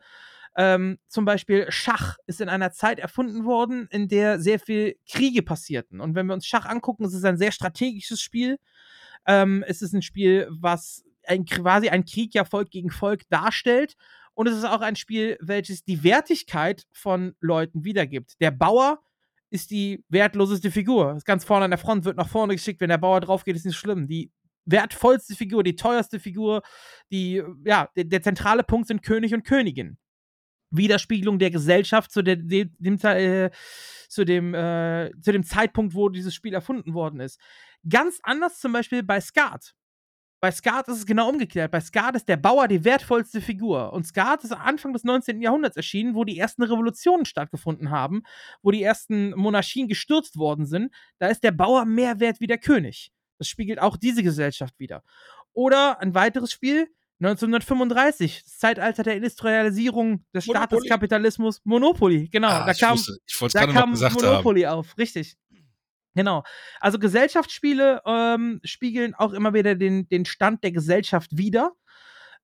[0.55, 5.41] ähm, zum Beispiel Schach ist in einer Zeit erfunden worden, in der sehr viel Kriege
[5.41, 5.99] passierten.
[5.99, 8.59] Und wenn wir uns Schach angucken, es ist ein sehr strategisches Spiel.
[9.25, 13.95] Ähm, es ist ein Spiel, was ein, quasi ein Krieg ja Volk gegen Volk darstellt.
[14.35, 18.39] Und es ist auch ein Spiel, welches die Wertigkeit von Leuten wiedergibt.
[18.41, 18.99] Der Bauer
[19.49, 21.19] ist die wertloseste Figur.
[21.25, 22.81] Ganz vorne an der Front wird nach vorne geschickt.
[22.81, 24.07] Wenn der Bauer drauf geht, ist nicht schlimm.
[24.07, 24.31] Die
[24.65, 26.63] wertvollste Figur, die teuerste Figur,
[27.11, 29.97] die, ja, der, der zentrale Punkt sind König und Königin.
[30.73, 33.51] Widerspiegelung der Gesellschaft zu, der, dem, äh,
[34.09, 37.39] zu, dem, äh, zu dem Zeitpunkt, wo dieses Spiel erfunden worden ist.
[37.87, 39.75] Ganz anders zum Beispiel bei Skat.
[40.43, 41.71] Bei Skat ist es genau umgekehrt.
[41.71, 43.93] Bei Skat ist der Bauer die wertvollste Figur.
[43.93, 45.41] Und Skat ist Anfang des 19.
[45.41, 48.23] Jahrhunderts erschienen, wo die ersten Revolutionen stattgefunden haben,
[48.61, 50.93] wo die ersten Monarchien gestürzt worden sind.
[51.17, 53.13] Da ist der Bauer mehr wert wie der König.
[53.37, 55.03] Das spiegelt auch diese Gesellschaft wieder.
[55.53, 56.89] Oder ein weiteres Spiel,
[57.23, 62.49] 1935, das Zeitalter der Industrialisierung des Staateskapitalismus, Monopoly, genau.
[62.49, 63.17] Ah, da kam, wusste,
[63.53, 64.79] da kam Monopoly haben.
[64.79, 65.35] auf, richtig.
[66.15, 66.43] Genau.
[66.79, 71.71] Also Gesellschaftsspiele ähm, spiegeln auch immer wieder den, den Stand der Gesellschaft wider.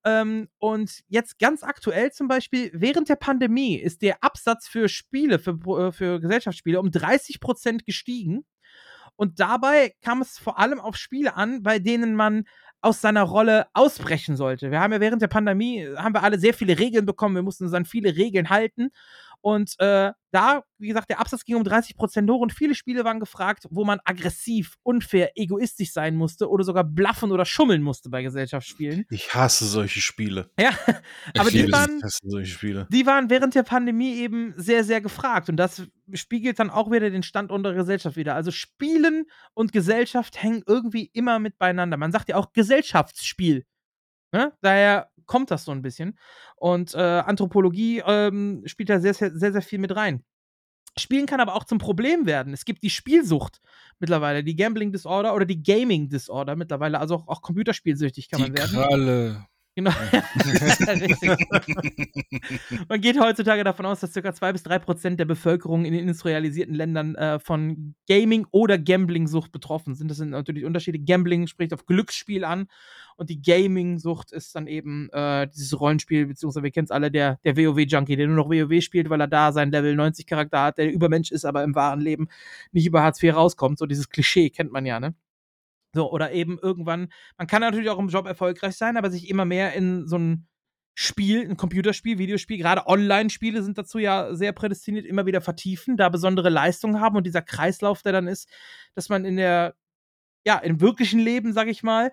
[0.06, 5.40] Ähm, und jetzt ganz aktuell zum Beispiel, während der Pandemie ist der Absatz für Spiele,
[5.40, 8.46] für, äh, für Gesellschaftsspiele um 30 Prozent gestiegen.
[9.16, 12.46] Und dabei kam es vor allem auf Spiele an, bei denen man
[12.82, 14.72] aus seiner Rolle ausbrechen sollte.
[14.72, 17.66] Wir haben ja während der Pandemie, haben wir alle sehr viele Regeln bekommen, wir mussten
[17.66, 18.92] uns an viele Regeln halten
[19.42, 23.04] und äh, da, wie gesagt, der Absatz ging um 30 Prozent hoch und viele Spiele
[23.04, 28.10] waren gefragt, wo man aggressiv, unfair, egoistisch sein musste oder sogar bluffen oder schummeln musste
[28.10, 29.06] bei Gesellschaftsspielen.
[29.10, 30.50] Ich hasse solche Spiele.
[31.36, 32.88] Ja, aber die waren, solche Spiele.
[32.92, 37.10] die waren während der Pandemie eben sehr, sehr gefragt und das spiegelt dann auch wieder
[37.10, 38.36] den Stand unserer Gesellschaft wieder.
[38.36, 41.98] Also Spielen und Gesellschaft hängen irgendwie immer mit beieinander.
[41.98, 43.66] Man sagt ja auch Gesellschaftsspiel.
[44.32, 44.54] Ne?
[44.62, 46.18] Daher kommt das so ein bisschen.
[46.58, 50.26] Und äh, Anthropologie ähm, spielt da sehr, sehr, sehr, sehr viel mit rein.
[50.98, 52.52] Spielen kann aber auch zum Problem werden.
[52.52, 53.62] Es gibt die Spielsucht
[54.00, 58.52] mittlerweile, die Gambling Disorder oder die Gaming Disorder mittlerweile, also auch, auch computerspielsüchtig kann die
[58.52, 58.74] man werden.
[58.74, 59.46] Kralle.
[59.80, 59.92] Genau.
[62.90, 64.34] Man geht heutzutage davon aus, dass ca.
[64.34, 69.54] 2 bis 3 Prozent der Bevölkerung in den industrialisierten Ländern äh, von Gaming- oder Gambling-Sucht
[69.54, 70.12] betroffen sind.
[70.12, 71.00] Das sind natürlich Unterschiede.
[71.00, 72.68] Gambling spricht auf Glücksspiel an
[73.16, 77.40] und die Gaming-Sucht ist dann eben äh, dieses Rollenspiel, beziehungsweise wir kennen es alle, der,
[77.46, 80.92] der WoW-Junkie, der nur noch WoW spielt, weil er da seinen Level 90-Charakter hat, der
[80.92, 82.28] Übermensch ist, aber im wahren Leben
[82.74, 83.80] nicht über Hartz IV rauskommt.
[83.80, 85.16] So dieses Klischee kennt man ja, ne?
[85.94, 89.46] So, oder eben irgendwann, man kann natürlich auch im Job erfolgreich sein, aber sich immer
[89.46, 90.48] mehr in so ein
[90.94, 96.10] Spiel, ein Computerspiel, Videospiel, gerade Online-Spiele sind dazu ja sehr prädestiniert, immer wieder vertiefen, da
[96.10, 98.50] besondere Leistungen haben und dieser Kreislauf, der dann ist,
[98.96, 99.76] dass man in der,
[100.46, 102.12] ja, im wirklichen Leben, sag ich mal,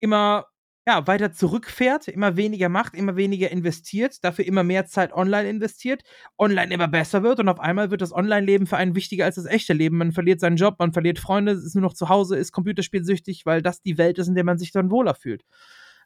[0.00, 0.46] immer
[0.86, 6.04] ja, weiter zurückfährt, immer weniger macht, immer weniger investiert, dafür immer mehr Zeit online investiert,
[6.38, 9.46] online immer besser wird und auf einmal wird das Online-Leben für einen wichtiger als das
[9.46, 9.98] echte Leben.
[9.98, 13.62] Man verliert seinen Job, man verliert Freunde, ist nur noch zu Hause, ist computerspielsüchtig, weil
[13.62, 15.44] das die Welt ist, in der man sich dann wohler fühlt.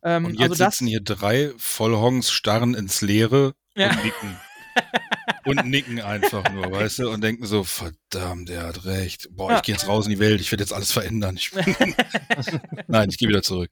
[0.02, 3.90] Ähm, und jetzt also das, sitzen hier drei Vollhongs, starren ins Leere ja.
[3.90, 4.36] und nicken.
[5.44, 9.28] und nicken einfach nur, weißt du, und denken so, verdammt, der hat recht.
[9.30, 9.56] Boah, Ja.
[9.58, 11.36] ich gehe jetzt raus in die Welt, ich werde jetzt alles verändern.
[11.36, 11.50] Ich,
[12.86, 13.70] Nein, ich gehe wieder zurück.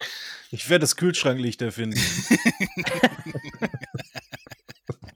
[0.51, 2.01] Ich werde das Kühlschranklicht erfinden.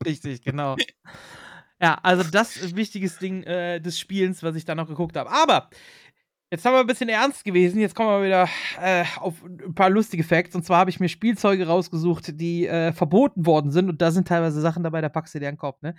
[0.05, 0.77] Richtig, genau.
[1.81, 5.17] Ja, also das ist ein wichtiges Ding äh, des Spielens, was ich da noch geguckt
[5.17, 5.31] habe.
[5.31, 5.69] Aber
[6.53, 7.81] jetzt haben wir ein bisschen ernst gewesen.
[7.81, 8.49] Jetzt kommen wir wieder
[8.79, 10.55] äh, auf ein paar lustige Facts.
[10.55, 13.89] Und zwar habe ich mir Spielzeuge rausgesucht, die äh, verboten worden sind.
[13.89, 15.81] Und da sind teilweise Sachen dabei, da packst du dir den Kopf.
[15.81, 15.95] Ne?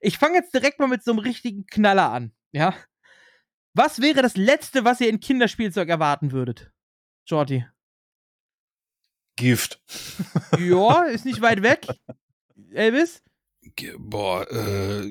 [0.00, 2.32] Ich fange jetzt direkt mal mit so einem richtigen Knaller an.
[2.52, 2.74] Ja.
[3.74, 6.70] Was wäre das Letzte, was ihr in Kinderspielzeug erwarten würdet?
[7.26, 7.66] Jordi.
[9.34, 9.82] Gift.
[10.58, 11.86] Ja, ist nicht weit weg.
[12.72, 13.22] Elvis?
[13.98, 15.10] Boah, äh,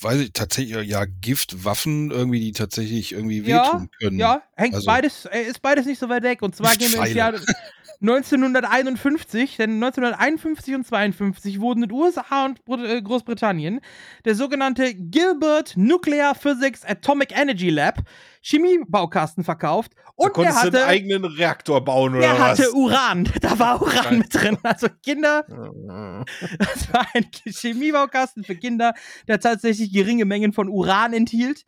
[0.00, 4.18] weiß ich tatsächlich, ja, Giftwaffen irgendwie, die tatsächlich irgendwie Ja, wehtun können.
[4.18, 6.42] ja, hängt Also- beides, äh, ist beides nicht so weit weg.
[6.42, 7.32] Und zwar gehen wir ins Jahr
[8.00, 13.80] 1951, denn 1951 und 52 wurden in den USA und äh, Großbritannien
[14.24, 18.02] der sogenannte Gilbert Nuclear Physics Atomic Energy Lab
[18.40, 22.60] Chemiebaukasten verkauft Da und konntest du hatte, einen eigenen Reaktor bauen oder der was?
[22.60, 23.28] hatte Uran.
[23.40, 24.58] Da war Uran mit drin.
[24.62, 25.44] Also Kinder,
[26.58, 28.94] das war ein Chemiebaukasten für Kinder,
[29.26, 31.64] der tatsächlich geringe Mengen von Uran enthielt,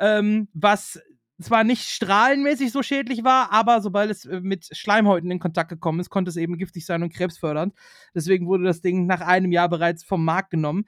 [0.00, 1.00] ähm, was
[1.44, 6.00] zwar nicht strahlenmäßig so schädlich war, aber sobald es äh, mit Schleimhäuten in Kontakt gekommen
[6.00, 7.74] ist, konnte es eben giftig sein und krebsfördernd.
[8.14, 10.84] Deswegen wurde das Ding nach einem Jahr bereits vom Markt genommen.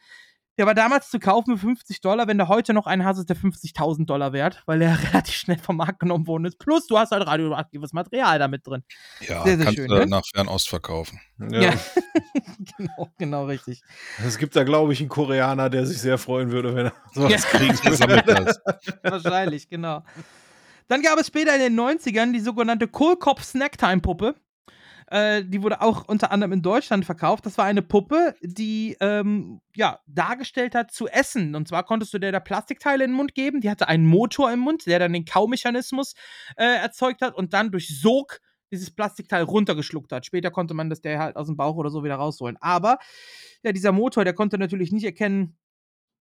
[0.57, 2.29] Der war damals zu kaufen für 50 Dollar.
[2.29, 5.59] Wenn du heute noch einen hast, ist der 50.000 Dollar wert, weil er relativ schnell
[5.59, 6.59] vom Markt genommen worden ist.
[6.59, 8.85] Plus, du hast halt radioaktives Material damit drin.
[9.21, 9.89] Ja, sehr, sehr kannst schön.
[9.89, 10.07] du Ne?
[10.07, 11.21] nach Fernost verkaufen.
[11.51, 11.73] Ja.
[12.79, 13.83] genau, genau richtig.
[14.25, 17.45] Es gibt da, glaube ich, einen Koreaner, der sich sehr freuen würde, wenn er sowas
[17.53, 18.07] Ja.
[18.07, 18.61] Der das.
[19.03, 20.05] Wahrscheinlich, genau.
[20.89, 24.35] Dann gab es später in den 90ern die sogenannte Kohlkopf Snacktime-Puppe.
[25.09, 27.47] Äh, die wurde auch unter anderem in Deutschland verkauft.
[27.47, 31.55] Das war eine Puppe, die ähm, ja, dargestellt hat zu essen.
[31.55, 33.61] Und zwar konntest du der da Plastikteile in den Mund geben.
[33.61, 36.15] Die hatte einen Motor im Mund, der dann den Kaumechanismus
[36.57, 38.41] äh, erzeugt hat und dann durch Sog
[38.73, 40.27] dieses Plastikteil runtergeschluckt hat.
[40.27, 42.57] Später konnte man das der halt aus dem Bauch oder so wieder rausholen.
[42.61, 42.99] Aber
[43.63, 45.57] ja, dieser Motor, der konnte natürlich nicht erkennen,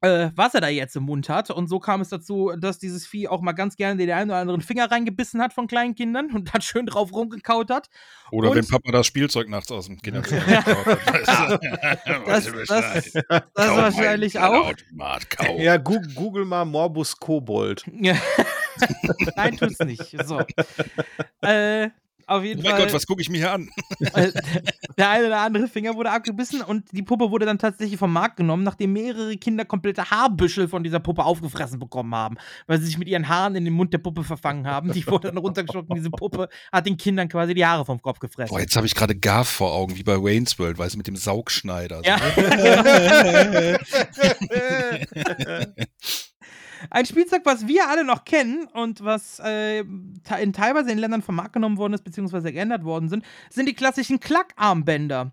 [0.04, 1.50] äh, was er da jetzt im Mund hat.
[1.50, 4.40] Und so kam es dazu, dass dieses Vieh auch mal ganz gerne den einen oder
[4.40, 7.90] anderen Finger reingebissen hat von kleinen Kindern und dann schön drauf rumgekaut hat.
[8.32, 11.62] Oder Und- wenn Papa das Spielzeug nachts aus dem Kinderzimmer gekauft hat.
[12.26, 14.74] Das, das, das Kauf wahrscheinlich auch.
[15.58, 17.84] Ja, gu google mal Morbus Kobold.
[18.02, 18.16] Ja.
[19.36, 20.16] Nein, tut's nicht.
[20.26, 20.42] So.
[21.42, 21.90] äh,
[22.27, 22.85] auf jeden Oh mein Fall.
[22.85, 23.69] Gott, was gucke ich mir hier an?
[24.14, 24.32] Äh,
[24.98, 28.35] der eine oder andere Finger wurde abgebissen und die Puppe wurde dann tatsächlich vom Markt
[28.38, 32.38] genommen, nachdem mehrere Kinder komplette Haarbüschel von dieser Puppe aufgefressen bekommen haben,
[32.68, 34.92] weil sie sich mit ihren Haaren in den Mund der Puppe verfangen haben.
[34.92, 38.19] Die wurde dann runtergeschluckt und diese Puppe hat den Kindern quasi die Haare vom Kopf
[38.19, 38.53] gefressen.
[38.53, 41.08] Boah, jetzt habe ich gerade Garf vor Augen, wie bei Wayne's World, weißt du, mit
[41.08, 42.02] dem Saugschneider.
[42.03, 42.19] Ja.
[46.90, 51.36] Ein Spielzeug, was wir alle noch kennen und was äh, in teilweise in Ländern vom
[51.36, 55.32] Markt genommen worden ist, beziehungsweise geändert worden sind, sind die klassischen Klackarmbänder.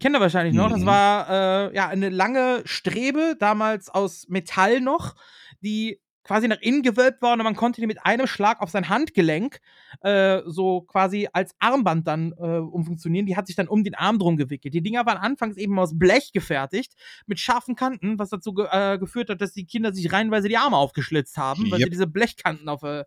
[0.00, 0.68] Kennt ihr wahrscheinlich noch.
[0.70, 0.86] Das Mhm.
[0.86, 5.14] war äh, ja eine lange Strebe, damals aus Metall noch,
[5.62, 8.88] die quasi nach innen gewölbt war und man konnte die mit einem Schlag auf sein
[8.88, 9.60] Handgelenk
[10.02, 13.26] äh, so quasi als Armband dann äh, umfunktionieren.
[13.26, 14.74] Die hat sich dann um den Arm drum gewickelt.
[14.74, 16.94] Die Dinger waren anfangs eben aus Blech gefertigt,
[17.26, 20.56] mit scharfen Kanten, was dazu ge äh, geführt hat, dass die Kinder sich reihenweise die
[20.56, 21.90] Arme aufgeschlitzt haben, weil sie Yep.
[21.90, 23.04] diese Blechkanten auf, äh,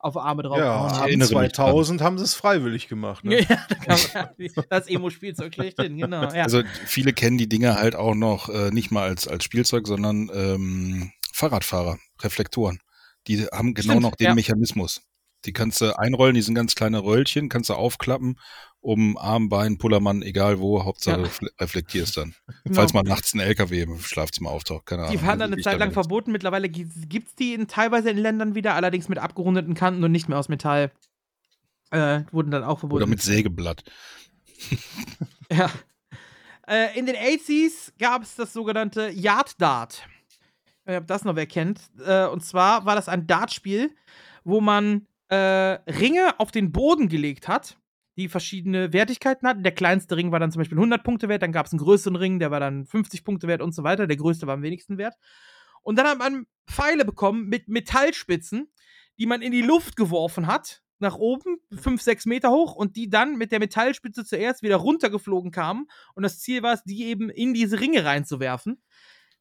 [0.00, 1.20] auf Arme drauf Ja, haben.
[1.20, 3.24] 2000 haben sie es freiwillig gemacht.
[3.24, 3.46] Ne?
[3.86, 4.30] Ja,
[4.68, 6.22] das Emo-Spielzeug schlechthin, genau.
[6.32, 6.42] Ja.
[6.42, 10.30] Also viele kennen die Dinger halt auch noch äh, nicht mal als, als Spielzeug, sondern
[10.34, 12.80] ähm, Fahrradfahrer, Reflektoren.
[13.26, 14.34] Die haben genau Stimmt, noch den ja.
[14.34, 15.02] Mechanismus.
[15.44, 18.40] Die kannst du einrollen, die sind ganz kleine Röllchen, kannst du aufklappen,
[18.80, 21.26] um Arm, Bein, Pullermann, egal wo, Hauptsache Ja.
[21.26, 22.34] refle- reflektierst dann.
[22.64, 22.76] Genau.
[22.76, 25.16] Falls mal nachts ein LKW im Schlafzimmer auftaucht, keine Ahnung.
[25.16, 26.32] Die waren dann eine Zeit lang verboten.
[26.32, 30.28] Mittlerweile gibt es die in teilweise in Ländern wieder, allerdings mit abgerundeten Kanten und nicht
[30.28, 30.90] mehr aus Metall.
[31.90, 32.96] Äh, wurden dann auch verboten.
[33.02, 33.84] Oder mit Sägeblatt.
[35.52, 35.70] Ja.
[36.66, 40.02] Äh, in den 80s gab es das sogenannte Yard Dart.
[40.86, 41.80] Nicht, ob das noch wer kennt.
[42.04, 43.94] Äh, und zwar war das ein Dartspiel,
[44.44, 47.78] wo man äh, Ringe auf den Boden gelegt hat,
[48.16, 49.62] die verschiedene Wertigkeiten hatten.
[49.62, 52.16] Der kleinste Ring war dann zum Beispiel 100 Punkte wert, dann gab es einen größeren
[52.16, 54.06] Ring, der war dann 50 Punkte wert und so weiter.
[54.06, 55.14] Der größte war am wenigsten wert.
[55.82, 58.72] Und dann hat man Pfeile bekommen mit Metallspitzen,
[59.18, 63.10] die man in die Luft geworfen hat, nach oben, 5, 6 Meter hoch, und die
[63.10, 65.86] dann mit der Metallspitze zuerst wieder runtergeflogen kamen.
[66.14, 68.82] Und das Ziel war es, die eben in diese Ringe reinzuwerfen.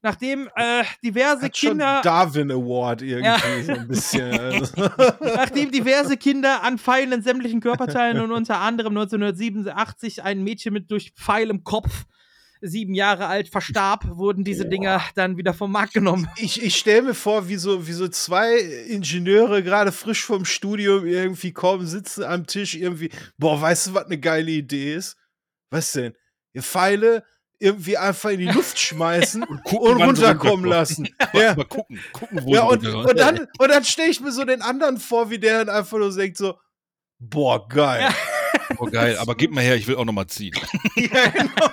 [0.06, 2.02] Nachdem äh, diverse Hat Kinder.
[2.04, 3.40] Darwin Award irgendwie Ja.
[3.64, 4.40] so ein bisschen.
[4.40, 4.72] Also.
[5.20, 10.92] Nachdem diverse Kinder an Pfeilen in sämtlichen Körperteilen und unter anderem 1987 ein Mädchen mit
[10.92, 12.06] durch Pfeil im Kopf
[12.62, 16.28] sieben Jahre alt verstarb, wurden diese Dinger dann wieder vom Markt genommen.
[16.38, 21.08] Ich, ich stelle mir vor, wie so, wie so zwei Ingenieure gerade frisch vom Studium
[21.08, 23.10] irgendwie kommen, sitzen am Tisch irgendwie,
[23.40, 25.18] boah, weißt du, was eine geile Idee ist?
[25.72, 26.14] Was denn?
[26.54, 27.24] Ihr Pfeile
[27.60, 31.10] irgendwie einfach in die Luft schmeißen und, gucken, und runterkommen lassen.
[31.34, 31.52] Ja.
[31.52, 34.62] aber gucken, gucken, wo ja, und, und dann, und dann stelle ich mir so den
[34.62, 36.58] anderen vor, wie der dann einfach nur denkt so,
[37.20, 38.10] boah, geil.
[38.78, 40.54] Oh, geil, aber gib mal her, ich will auch noch mal ziehen.
[40.96, 41.70] ja, genau.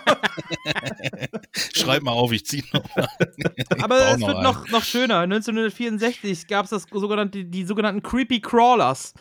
[1.75, 3.09] Schreib mal auf, ich zieh noch mal.
[3.57, 4.43] Ich Aber es wird einen.
[4.43, 5.21] noch, noch schöner.
[5.21, 9.15] 1964 gab es das sogenannte, die sogenannten Creepy Crawlers.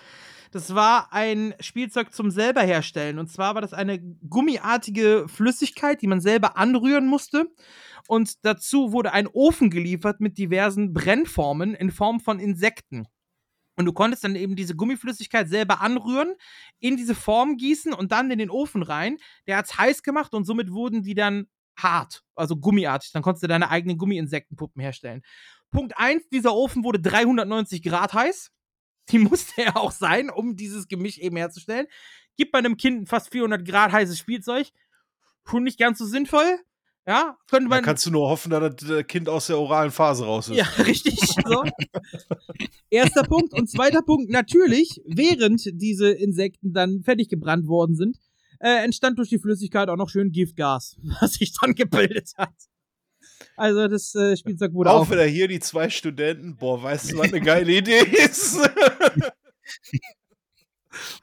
[0.52, 3.20] Das war ein Spielzeug zum selber herstellen.
[3.20, 7.50] Und zwar war das eine gummiartige Flüssigkeit, die man selber anrühren musste.
[8.08, 13.08] Und dazu wurde ein Ofen geliefert mit diversen Brennformen in Form von Insekten.
[13.78, 16.36] Und du konntest dann eben diese Gummiflüssigkeit selber anrühren,
[16.80, 19.18] in diese Form gießen und dann in den Ofen rein.
[19.48, 21.48] Der hat's heiß gemacht und somit wurden die dann
[21.78, 23.14] hart, also gummiartig.
[23.14, 25.22] Dann konntest du deine eigenen Gummi-Insektenpuppen herstellen.
[25.72, 28.52] Punkt 1, dieser Ofen wurde 390 Grad heiß.
[29.12, 31.88] Die musste er auch sein, um dieses Gemisch eben herzustellen.
[32.38, 34.68] Gibt bei einem Kind ein fast 400 Grad heißes Spielzeug.
[35.46, 36.60] Schon nicht ganz so sinnvoll.
[37.08, 37.84] Ja, könnte Da man.
[37.84, 40.58] kannst du nur hoffen, dass das Kind aus der oralen Phase raus ist.
[40.58, 41.20] Ja, richtig.
[41.20, 41.64] So.
[42.92, 43.54] Erster Punkt.
[43.54, 48.18] Und zweiter Punkt, natürlich, während diese Insekten dann fertig gebrannt worden sind,
[48.60, 52.54] äh, entstand durch die Flüssigkeit auch noch schön Giftgas, was sich dann gebildet hat.
[53.56, 55.12] Also das äh, Spielzeug wurde auch auch.
[55.12, 56.56] wieder hier die zwei Studenten.
[56.56, 58.58] Boah, weißt du, was eine geile Idee ist?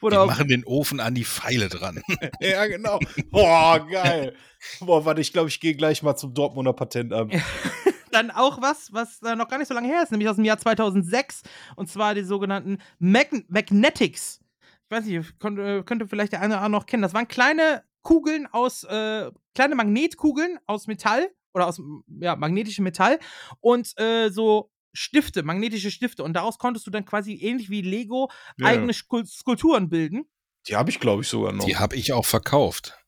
[0.01, 2.03] wurde Die auch machen den Ofen an die Pfeile dran.
[2.41, 2.99] ja, genau.
[3.31, 4.35] Boah, geil.
[4.81, 7.35] Boah, warte, ich glaube, ich gehe gleich mal zum Dortmunder Patentamt.
[8.13, 10.45] dann auch was, was äh, noch gar nicht so lange her ist, nämlich aus dem
[10.45, 11.43] Jahr 2006.
[11.77, 14.41] Und zwar die sogenannten Mag Magnetics.
[14.61, 17.03] Ich weiß nicht, könnte, könnte vielleicht der eine oder andere noch kennen.
[17.03, 21.81] Das waren kleine Kugeln aus, äh, kleine Magnetkugeln aus Metall oder aus
[22.21, 23.19] ja, magnetischem Metall
[23.61, 26.25] und äh, so Stifte, magnetische Stifte.
[26.25, 28.69] Und daraus konntest du dann quasi ähnlich wie Lego Ja.
[28.69, 30.25] eigene Skul Skulpturen bilden.
[30.67, 31.65] Die habe ich, glaube ich, sogar noch.
[31.65, 32.99] Die habe ich auch verkauft.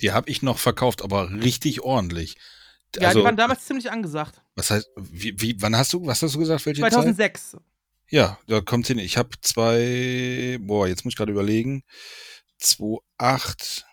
[0.00, 2.36] Die habe ich noch verkauft, aber richtig ordentlich.
[2.96, 4.42] Ja, also, die waren damals ziemlich angesagt.
[4.56, 6.92] was heißt, wie, wie, wann hast du, was hast du gesagt, welche Zeit?
[6.92, 7.56] 2006.
[8.08, 8.98] Ja, da kommt's hin.
[8.98, 11.84] Ich habe zwei, boah, jetzt muss ich gerade überlegen,
[12.60, 13.84] 2,8,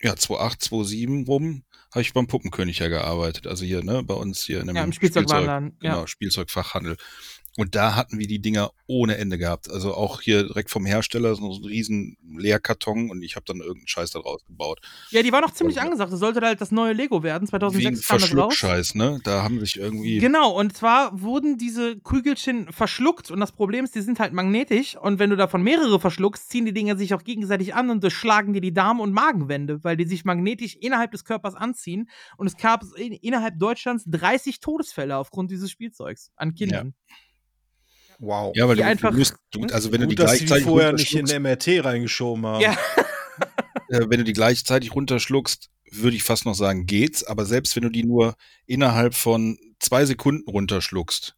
[0.00, 3.46] ja, 2,8, 2,7 rum, habe ich beim Puppenkönig ja gearbeitet.
[3.46, 5.94] Also hier, ne, bei uns hier in dem Ja, im Spielzeugwarenladen, ja.
[5.94, 6.96] Genau, Spielzeugfachhandel.
[7.58, 9.68] Und da hatten wir die Dinger ohne Ende gehabt.
[9.68, 13.88] Also auch hier direkt vom Hersteller so ein riesen Leerkarton und ich habe dann irgendeinen
[13.88, 14.78] Scheiß da draus gebaut.
[15.10, 16.12] Ja, die war noch ziemlich angesagt.
[16.12, 17.48] Das sollte halt das neue Lego werden.
[17.48, 18.28] 2006 Wegen kam das raus.
[18.28, 19.20] Verschluckscheiß, ne?
[19.24, 20.18] Da haben sich irgendwie.
[20.18, 24.96] Genau, und zwar wurden diese Kügelchen verschluckt und das Problem ist, die sind halt magnetisch
[24.96, 28.52] und wenn du davon mehrere verschluckst, ziehen die Dinger sich auch gegenseitig an und durchschlagen
[28.52, 32.56] dir die Darm- und Magenwände, weil die sich magnetisch innerhalb des Körpers anziehen und es
[32.56, 36.94] gab in, innerhalb Deutschlands 30 Todesfälle aufgrund dieses Spielzeugs an Kindern.
[38.18, 38.52] Wow.
[38.56, 40.44] Ja, weil Die du, einfach- du musst, du, also wenn du die Gut, sie die
[40.46, 42.60] gleichzeitig vorher nicht in runterschluckst- MRT reingeschoben haben.
[42.60, 42.72] Ja.
[43.88, 47.24] äh, wenn du die gleichzeitig runterschluckst, würde ich fast noch sagen, geht's.
[47.24, 48.34] Aber selbst wenn du die nur
[48.66, 51.34] innerhalb von zwei Sekunden runterschluckst,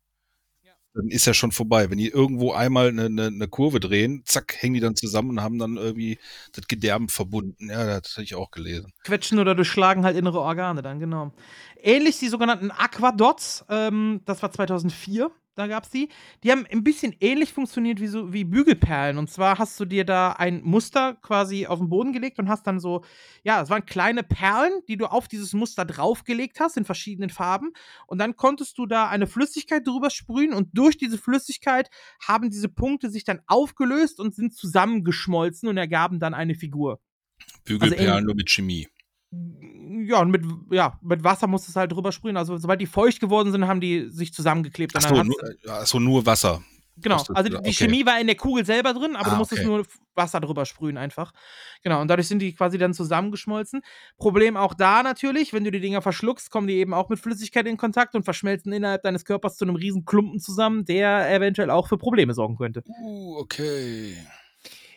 [0.92, 1.88] dann ist ja schon vorbei.
[1.88, 5.40] Wenn die irgendwo einmal eine, eine, eine Kurve drehen, zack, hängen die dann zusammen und
[5.40, 6.18] haben dann irgendwie
[6.52, 7.70] das Gedärm verbunden.
[7.70, 8.92] Ja, das hatte ich auch gelesen.
[9.04, 11.32] Quetschen oder durchschlagen halt innere Organe dann, genau.
[11.80, 16.08] Ähnlich die sogenannten Aquadots, ähm, das war 2004, da gab es die.
[16.42, 19.18] Die haben ein bisschen ähnlich funktioniert wie, so, wie Bügelperlen.
[19.18, 22.66] Und zwar hast du dir da ein Muster quasi auf den Boden gelegt und hast
[22.66, 23.04] dann so,
[23.42, 27.72] ja, es waren kleine Perlen, die du auf dieses Muster draufgelegt hast in verschiedenen Farben.
[28.06, 31.90] Und dann konntest du da eine Flüssigkeit drüber sprühen und durch diese Flüssigkeit
[32.26, 37.00] haben diese Punkte sich dann aufgelöst und sind zusammengeschmolzen und ergaben dann eine Figur.
[37.64, 38.88] Bügelperlen Also nur mit Chemie.
[39.32, 42.36] Ja, und mit, ja, mit Wasser musst du es halt drüber sprühen.
[42.36, 44.94] Also, sobald die feucht geworden sind, haben die sich zusammengeklebt.
[44.94, 46.62] Und Ach dann so, hat's- nur, ach so, nur Wasser.
[46.96, 47.22] genau.
[47.34, 47.72] Also, die okay.
[47.72, 49.70] Chemie war in der Kugel selber drin, aber Ah, du musstest okay.
[49.70, 49.86] nur
[50.16, 51.32] Wasser drüber sprühen einfach.
[51.84, 52.00] Genau.
[52.00, 53.82] Und dadurch sind die quasi dann zusammengeschmolzen.
[54.18, 57.66] Problem auch da natürlich, wenn du die Dinger verschluckst, kommen die eben auch mit Flüssigkeit
[57.68, 61.86] in Kontakt und verschmelzen innerhalb deines Körpers zu einem riesen Klumpen zusammen, der eventuell auch
[61.88, 62.82] für Probleme sorgen könnte.
[62.86, 64.16] Uh, okay.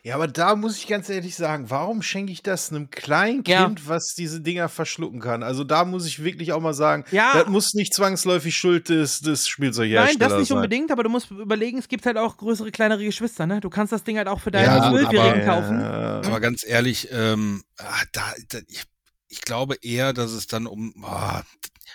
[0.06, 3.66] Ja, aber da muss ich ganz ehrlich sagen, warum schenke ich das einem kleinen Ja.
[3.66, 5.44] Kind, was diese Dinger verschlucken kann?
[5.44, 7.32] Also da muss ich wirklich auch mal sagen, Ja.
[7.34, 10.58] das muss nicht zwangsläufig Schuld des, des Spielzeugherstellers Nein, das nicht sein.
[10.58, 13.62] unbedingt, aber du musst überlegen, es gibt halt auch größere, kleinere Geschwister, ne?
[13.62, 15.80] Du kannst das Ding halt auch für deinen Ja, aber- kaufen.
[15.82, 18.84] Aber ganz ehrlich, ähm, ah, da, da, ich,
[19.30, 20.94] ich glaube eher, dass es dann um,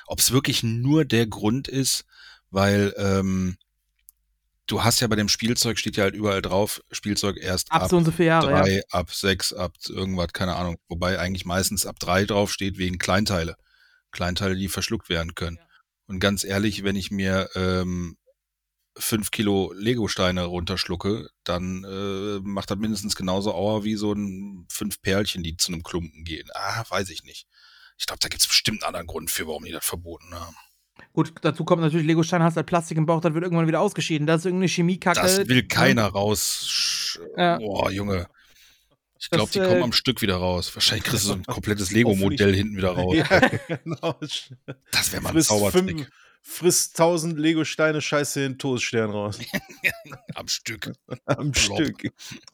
[0.07, 2.07] ob es wirklich nur der Grund ist,
[2.51, 3.59] weil ähm,
[4.69, 7.97] du hast ja bei dem Spielzeug, steht ja halt überall drauf, Spielzeug erst Ab so
[7.97, 8.83] und so Jahre, drei, ja.
[8.91, 10.77] ab sechs, ab irgendwas, keine Ahnung.
[10.89, 13.57] Wobei eigentlich meistens ab drei drauf steht wegen Kleinteile.
[14.13, 15.59] Kleinteile, die verschluckt werden können.
[16.07, 18.17] Und ganz ehrlich, wenn ich mir ähm,
[18.97, 25.01] fünf Kilo Lego-Steine runterschlucke, dann äh, macht das mindestens genauso Auer wie so ein fünf
[25.03, 26.49] Perlchen, die zu einem Klumpen gehen.
[26.55, 27.47] Ah, weiß ich nicht.
[27.99, 30.57] Ich glaube, da gibt es bestimmt einen anderen Grund für, warum die das verboten haben.
[31.13, 34.27] Gut, dazu kommt natürlich, Lego-Stein hast halt Plastik im Bauch, das wird irgendwann wieder ausgeschieden.
[34.27, 35.21] Das ist irgendeine Chemiekacke.
[35.21, 37.19] Das will keiner raus.
[37.37, 37.59] Ja.
[37.59, 38.27] Boah, Junge.
[39.21, 40.71] Ich glaube, die äh, kommen am Stück wieder raus.
[40.75, 43.17] Wahrscheinlich kriegst du so ein komplettes Lego-Modell hinten wieder raus.
[43.17, 43.27] Ja,
[43.85, 44.15] genau.
[44.93, 45.89] Das wäre mal ein Zaubertrick.
[45.99, 46.09] fünf-
[46.51, 49.39] Frisst tausend Lego-Steine, scheiße den Todesstern raus.
[50.35, 50.93] Am Stück.
[51.27, 51.77] Am Plop.
[51.77, 52.11] Stück.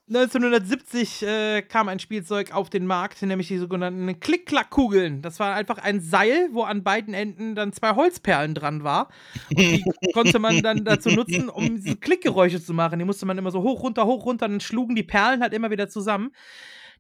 [0.09, 5.23] 1970 äh, kam ein Spielzeug auf den Markt, nämlich die sogenannten Klick-Klack-Kugeln.
[5.23, 9.11] Das war einfach ein Seil, wo an beiden Enden dann zwei Holzperlen dran war.
[9.51, 12.99] Und die konnte man dann dazu nutzen, um diese Klickgeräusche zu machen.
[12.99, 15.71] Die musste man immer so hoch, runter, hoch, runter, dann schlugen die Perlen halt immer
[15.71, 16.33] wieder zusammen.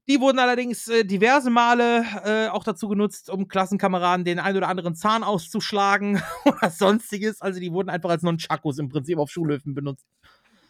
[0.06, 4.68] Die wurden allerdings äh, diverse Male äh, auch dazu genutzt, um Klassenkameraden den ein oder
[4.68, 7.40] anderen Zahn auszuschlagen oder sonstiges.
[7.40, 10.04] Also die wurden einfach als Nunchakos im Prinzip auf Schulhöfen benutzt.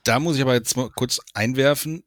[0.04, 2.04] Da muss ich aber jetzt mal kurz einwerfen.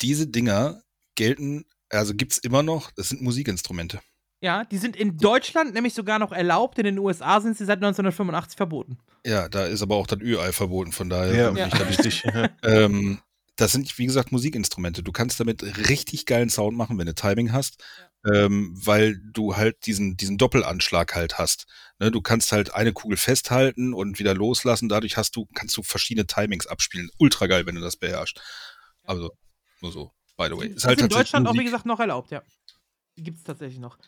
[0.00, 0.82] Diese Dinger
[1.16, 4.00] gelten, also gibt's immer noch, das sind Musikinstrumente.
[4.42, 7.76] Ja, die sind in Deutschland nämlich sogar noch erlaubt, in den USA sind sie seit
[7.78, 8.98] 1985 verboten.
[9.26, 11.34] Ja, da ist aber auch das Ü-Ei verboten, von daher.
[11.34, 11.78] Ja, bin ich ja.
[11.78, 12.24] da richtig.
[12.62, 13.20] ähm,
[13.60, 15.02] das sind, wie gesagt, Musikinstrumente.
[15.02, 17.82] Du kannst damit richtig geilen Sound machen, wenn du Timing hast,
[18.24, 21.66] ähm, weil du halt diesen, diesen Doppelanschlag halt hast.
[21.98, 24.88] Ne, du kannst halt eine Kugel festhalten und wieder loslassen.
[24.88, 27.10] Dadurch hast du, kannst du verschiedene Timings abspielen.
[27.18, 28.40] Ultra geil, wenn du das beherrschst.
[29.02, 29.30] Also,
[29.82, 30.68] nur so, by the way.
[30.68, 31.66] Das Ist halt ist in Deutschland auch, wie Musik.
[31.72, 32.42] gesagt, noch erlaubt, ja.
[33.16, 33.98] Gibt es tatsächlich noch.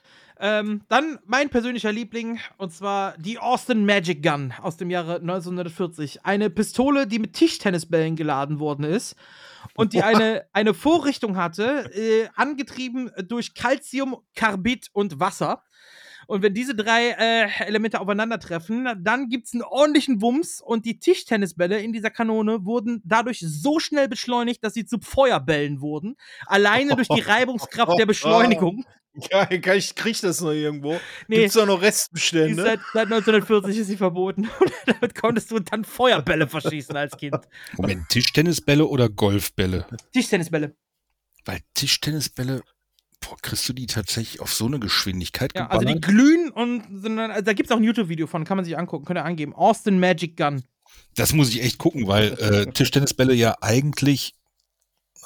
[0.44, 6.26] Ähm, dann mein persönlicher Liebling, und zwar die Austin Magic Gun aus dem Jahre 1940.
[6.26, 9.14] Eine Pistole, die mit Tischtennisbällen geladen worden ist
[9.76, 15.62] und die eine, eine Vorrichtung hatte, äh, angetrieben durch Calcium, Carbid und Wasser.
[16.26, 20.98] Und wenn diese drei äh, Elemente aufeinandertreffen, dann gibt es einen ordentlichen Wumms und die
[20.98, 26.16] Tischtennisbälle in dieser Kanone wurden dadurch so schnell beschleunigt, dass sie zu Feuerbällen wurden.
[26.46, 28.84] Alleine durch die Reibungskraft der Beschleunigung.
[29.30, 30.98] Geil, kann ich, krieg das noch irgendwo?
[31.28, 31.40] Nee.
[31.40, 32.62] Gibt's da noch Restbestände?
[32.62, 34.48] ist seit, seit 1940 ist sie verboten.
[34.60, 37.36] Und damit konntest du dann Feuerbälle verschießen als Kind.
[37.76, 39.86] Moment, Tischtennisbälle oder Golfbälle?
[40.12, 40.74] Tischtennisbälle.
[41.44, 42.62] Weil Tischtennisbälle,
[43.20, 47.16] boah, kriegst du die tatsächlich auf so eine Geschwindigkeit Ja, also die glühen und sind
[47.16, 49.24] dann, also da gibt es auch ein YouTube-Video von, kann man sich angucken, könnt ihr
[49.24, 49.54] angeben.
[49.54, 50.62] Austin Magic Gun.
[51.16, 54.34] Das muss ich echt gucken, weil äh, Tischtennisbälle ja eigentlich,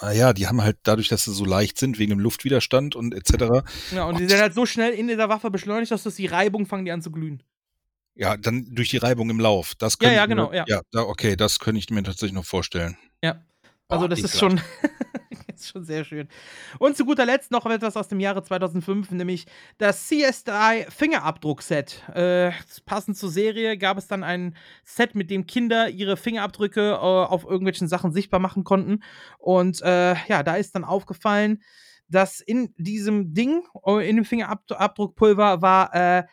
[0.00, 3.65] naja, die haben halt dadurch, dass sie so leicht sind, wegen dem Luftwiderstand und etc.
[3.92, 6.66] Ja, und die sind halt so schnell in dieser Waffe beschleunigt, dass das die Reibung
[6.66, 7.42] fangen die an zu glühen.
[8.15, 9.75] Ja, dann durch die Reibung im Lauf.
[9.75, 10.65] Das Ja, ja, ich mir- genau, ja.
[10.66, 12.97] Ja, okay, das könnte ich mir tatsächlich noch vorstellen.
[13.23, 13.42] Ja.
[13.89, 14.60] Also das ist schon,
[15.55, 16.28] ist schon sehr schön.
[16.78, 19.47] Und zu guter Letzt noch etwas aus dem Jahre 2005, nämlich
[19.78, 22.08] das CSI Fingerabdruckset.
[22.15, 22.52] Äh,
[22.84, 27.44] passend zur Serie gab es dann ein Set, mit dem Kinder ihre Fingerabdrücke äh, auf
[27.44, 29.02] irgendwelchen Sachen sichtbar machen konnten.
[29.39, 31.62] Und äh, ja, da ist dann aufgefallen,
[32.08, 36.24] dass in diesem Ding, äh, in dem Fingerabdruckpulver war äh,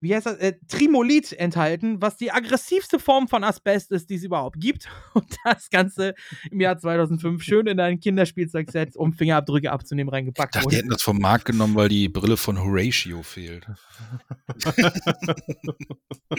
[0.00, 4.24] wie heißt das, äh, Trimolit enthalten, was die aggressivste Form von Asbest ist, die es
[4.24, 4.88] überhaupt gibt.
[5.14, 6.14] Und das Ganze
[6.50, 10.90] im Jahr 2005 schön in ein Kinderspielzeugset, um Fingerabdrücke abzunehmen, reingepackt Ich dachte, die hätten
[10.90, 13.66] das vom Markt genommen, weil die Brille von Horatio fehlt.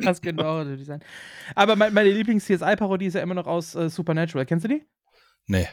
[0.02, 1.02] Das könnte auch natürlich sein.
[1.56, 4.46] Aber mein, meine Lieblings-CSI-Parodie ist ja immer noch aus äh, Supernatural.
[4.46, 4.86] Kennst du die?
[5.48, 5.68] Nee.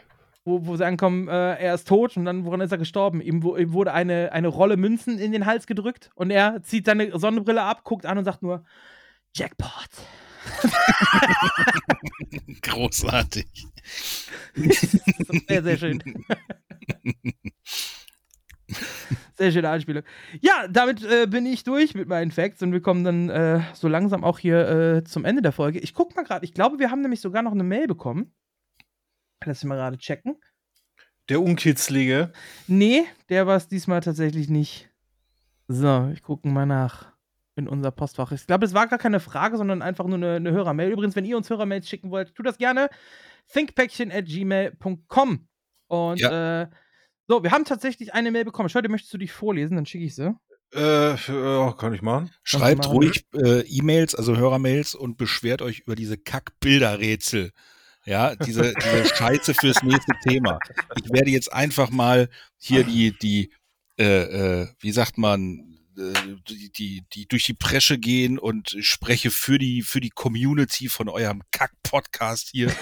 [0.44, 3.22] Wo, wo sie ankommen, äh, er ist tot und dann, woran ist er gestorben?
[3.22, 7.18] Ihm, ihm wurde eine, eine Rolle Münzen in den Hals gedrückt und er zieht seine
[7.18, 8.64] Sonnenbrille ab, guckt an und sagt nur,
[9.34, 9.88] Jackpot.
[12.62, 13.46] Großartig.
[15.48, 16.02] sehr, sehr schön.
[19.36, 20.04] Sehr schöne Anspielung.
[20.40, 23.88] Ja, damit äh, bin ich durch mit meinen Facts und wir kommen dann äh, so
[23.88, 25.80] langsam auch hier äh, zum Ende der Folge.
[25.80, 28.32] Ich guck mal gerade, ich glaube, wir haben nämlich sogar noch eine Mail bekommen.
[29.46, 30.36] Lass mich mal gerade checken.
[31.28, 32.32] Der Unkitzlige.
[32.66, 34.90] Nee, der war es diesmal tatsächlich nicht.
[35.68, 37.14] So, ich gucke mal nach
[37.56, 38.32] in unser Postfach.
[38.32, 40.90] Ich glaube, es war gar keine Frage, sondern einfach nur eine, eine Hörermail.
[40.90, 42.90] Übrigens, wenn ihr uns Hörermails schicken wollt, tut das gerne.
[43.52, 45.48] thinkpäckchen at gmail.com.
[45.86, 46.66] Und äh,
[47.26, 48.68] so, wir haben tatsächlich eine Mail bekommen.
[48.68, 49.76] Schau, möchtest du die vorlesen?
[49.76, 50.34] Dann schicke ich sie.
[50.74, 52.30] Äh, ja, kann ich machen.
[52.42, 52.92] Schreibt machen.
[52.96, 57.52] ruhig äh, E-Mails, also Hörermails und beschwert euch über diese Kack-Bilderrätsel.
[58.06, 60.58] Ja, diese, diese Scheiße fürs nächste Thema.
[61.02, 63.52] Ich werde jetzt einfach mal hier die, die,
[63.98, 69.58] äh, äh, wie sagt man, die, die, die durch die Presche gehen und spreche für
[69.58, 72.72] die, für die Community von eurem Kack-Podcast hier.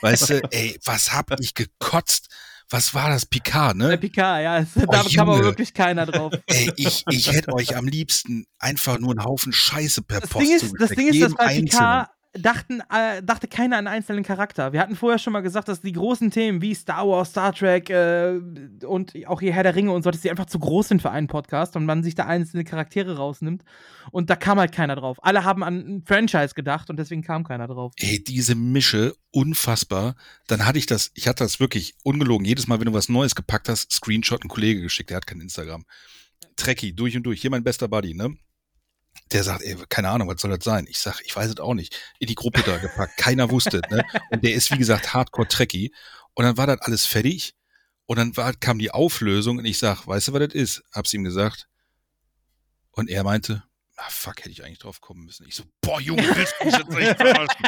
[0.00, 2.28] weißt du, ey, was hab ich gekotzt?
[2.70, 3.24] Was war das?
[3.24, 3.88] Picard, ne?
[3.88, 4.66] Der Picard, ja.
[4.86, 6.34] Oh, da kam aber wirklich keiner drauf.
[6.46, 10.46] Ey, ich, ich hätte euch am liebsten einfach nur einen Haufen Scheiße per das Post
[10.46, 14.24] Ding ist, Das Ding ist, dass bei Picard dachten, äh, dachte keiner an einen einzelnen
[14.24, 14.72] Charakter.
[14.72, 17.90] Wir hatten vorher schon mal gesagt, dass die großen Themen wie Star Wars, Star Trek
[17.90, 18.38] äh,
[18.86, 21.10] und auch hier Herr der Ringe und so, dass die einfach zu groß sind für
[21.10, 23.64] einen Podcast und man sich da einzelne Charaktere rausnimmt.
[24.10, 25.18] Und da kam halt keiner drauf.
[25.22, 27.92] Alle haben an ein Franchise gedacht und deswegen kam keiner drauf.
[27.96, 30.14] Ey, diese Mische, unfassbar.
[30.46, 32.46] Dann hatte ich das, ich hatte das wirklich ungelogen.
[32.46, 35.40] Jedes Mal, wenn du was Neues gepackt hast, Screenshot ein Kollege geschickt, der hat kein
[35.40, 35.84] Instagram.
[36.56, 37.40] Trekkie, durch und durch.
[37.40, 38.36] Hier mein bester Buddy, ne?
[39.32, 40.86] Der sagt, ey, keine Ahnung, was soll das sein?
[40.88, 41.98] Ich sag, ich weiß es auch nicht.
[42.18, 44.04] In die Gruppe da gepackt, keiner wusste, ne?
[44.30, 45.92] Und der ist, wie gesagt, hardcore trekkie.
[46.34, 47.54] Und dann war das alles fertig.
[48.06, 50.82] Und dann war, kam die Auflösung und ich sag, weißt du, was das ist?
[50.92, 51.68] Hab's ihm gesagt.
[52.92, 53.62] Und er meinte,
[53.96, 55.46] ah, fuck, hätte ich eigentlich drauf kommen müssen.
[55.46, 57.66] Ich so, boah, Junge, willst du mich jetzt nicht verarschen?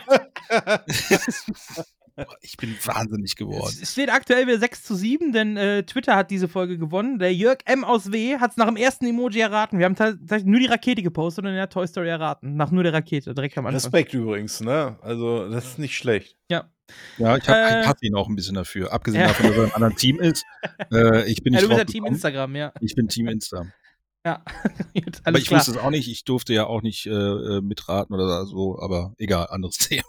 [2.42, 3.76] Ich bin wahnsinnig geworden.
[3.82, 7.18] Es steht aktuell wieder 6 zu 7, denn äh, Twitter hat diese Folge gewonnen.
[7.18, 7.84] Der Jörg M.
[7.84, 8.38] aus W.
[8.38, 9.78] hat es nach dem ersten Emoji erraten.
[9.78, 12.56] Wir haben tatsächlich nur die Rakete gepostet und in der Toy Story erraten.
[12.56, 13.80] Nach nur der Rakete, direkt am Anfang.
[13.80, 14.98] Respekt übrigens, ne?
[15.02, 16.36] Also, das ist nicht schlecht.
[16.50, 16.70] Ja.
[17.18, 18.92] Ja, ich, hab, äh, hasse ihn auch ein bisschen dafür.
[18.92, 19.28] Abgesehen ja.
[19.28, 20.44] davon, dass er ein anderes Team ist.
[20.92, 22.72] Äh, ich bin nicht ja, du bist ja Team Instagram, ja.
[22.80, 23.72] Ich bin Team Instagram.
[24.26, 24.42] Ja,
[24.94, 25.60] Gut, aber ich klar.
[25.60, 26.06] wusste es auch nicht.
[26.10, 30.04] Ich durfte ja auch nicht äh, äh mitraten oder so, aber egal, anderes Thema.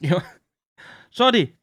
[0.00, 0.22] Ja.
[1.10, 1.55] Jordi,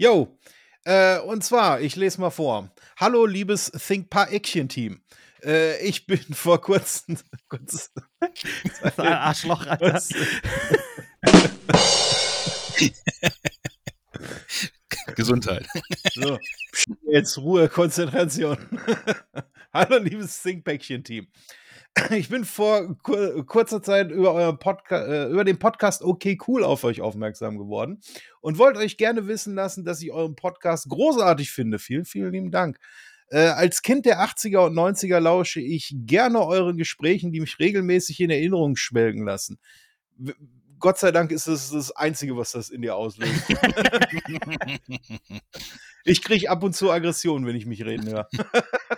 [0.00, 0.38] Jo,
[0.84, 2.70] äh, und zwar, ich lese mal vor.
[2.98, 5.02] Hallo, liebes ThinkPar-Action-Team.
[5.42, 7.18] Äh, ich bin vor kurzem.
[7.48, 10.00] Kurz, ein Arschloch, Alter.
[15.16, 15.66] Gesundheit.
[16.14, 16.38] So,
[17.10, 18.56] jetzt Ruhe, Konzentration.
[19.72, 21.26] Hallo, liebes ThinkPackchen-Team.
[22.10, 26.64] Ich bin vor kur kurzer Zeit über, euren Podca äh, über den Podcast Okay Cool
[26.64, 28.00] auf euch aufmerksam geworden
[28.40, 31.78] und wollte euch gerne wissen lassen, dass ich euren Podcast großartig finde.
[31.78, 32.78] Vielen, vielen lieben Dank.
[33.30, 38.20] Äh, als Kind der 80er und 90er lausche ich gerne euren Gesprächen, die mich regelmäßig
[38.20, 39.58] in Erinnerung schwelgen lassen.
[40.16, 40.32] W
[40.80, 43.48] Gott sei Dank ist es das Einzige, was das in dir auslöst.
[46.04, 48.28] ich kriege ab und zu Aggression, wenn ich mich reden höre.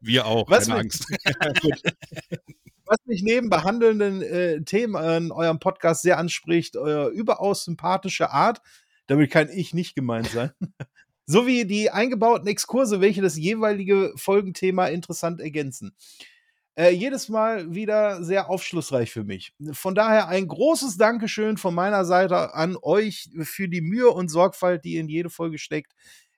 [0.00, 1.06] Wir auch, was keine mich, Angst.
[2.86, 8.60] was mich neben behandelnden äh, Themen an eurem Podcast sehr anspricht, euer überaus sympathische Art,
[9.06, 10.52] damit kann ich nicht gemeint sein,
[11.26, 15.94] sowie die eingebauten Exkurse, welche das jeweilige Folgenthema interessant ergänzen.
[16.74, 19.52] Äh, jedes Mal wieder sehr aufschlussreich für mich.
[19.72, 24.84] Von daher ein großes Dankeschön von meiner Seite an euch für die Mühe und Sorgfalt,
[24.84, 25.92] die in jede Folge steckt.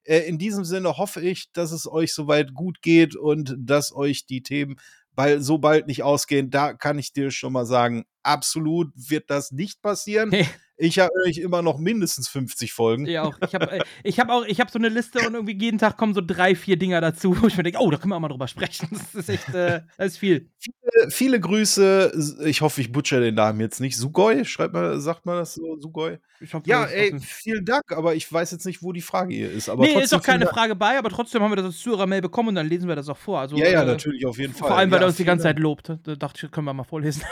[0.04, 4.26] Äh, in diesem Sinne hoffe ich, dass es euch soweit gut geht und dass euch
[4.26, 4.76] die Themen
[5.14, 6.50] bald, so bald nicht ausgehen.
[6.50, 10.30] Da kann ich dir schon mal sagen, absolut wird das nicht passieren.
[10.76, 13.06] Ich habe euch immer noch mindestens 50 Folgen.
[13.06, 13.34] Ja, auch.
[13.46, 15.96] Ich habe äh, ich hab auch, ich habe so eine Liste und irgendwie jeden Tag
[15.96, 18.20] kommen so drei, vier Dinger dazu, wo ich mir denke, oh, da können wir auch
[18.20, 18.88] mal drüber sprechen.
[19.14, 20.50] Das ist echt, äh, das ist viel.
[20.58, 22.40] Viele, viele Grüße.
[22.46, 23.96] Ich hoffe, ich butcher den Namen jetzt nicht.
[23.96, 26.18] Sugoi, schreibt mal, sagt man das so, Sugoi?
[26.52, 29.68] Hoffe, ja, ey, vielen Dank, aber ich weiß jetzt nicht, wo die Frage hier ist.
[29.68, 32.50] Aber nee, ist doch keine Frage bei, aber trotzdem haben wir das als Zuhörer-Mail bekommen
[32.50, 33.40] und dann lesen wir das auch vor.
[33.40, 34.68] Also, ja, ja, äh, natürlich, auf jeden Fall.
[34.68, 35.88] Vor allem, weil ja, er uns die ganze Zeit lobt.
[36.02, 37.22] Da dachte ich, können wir mal vorlesen.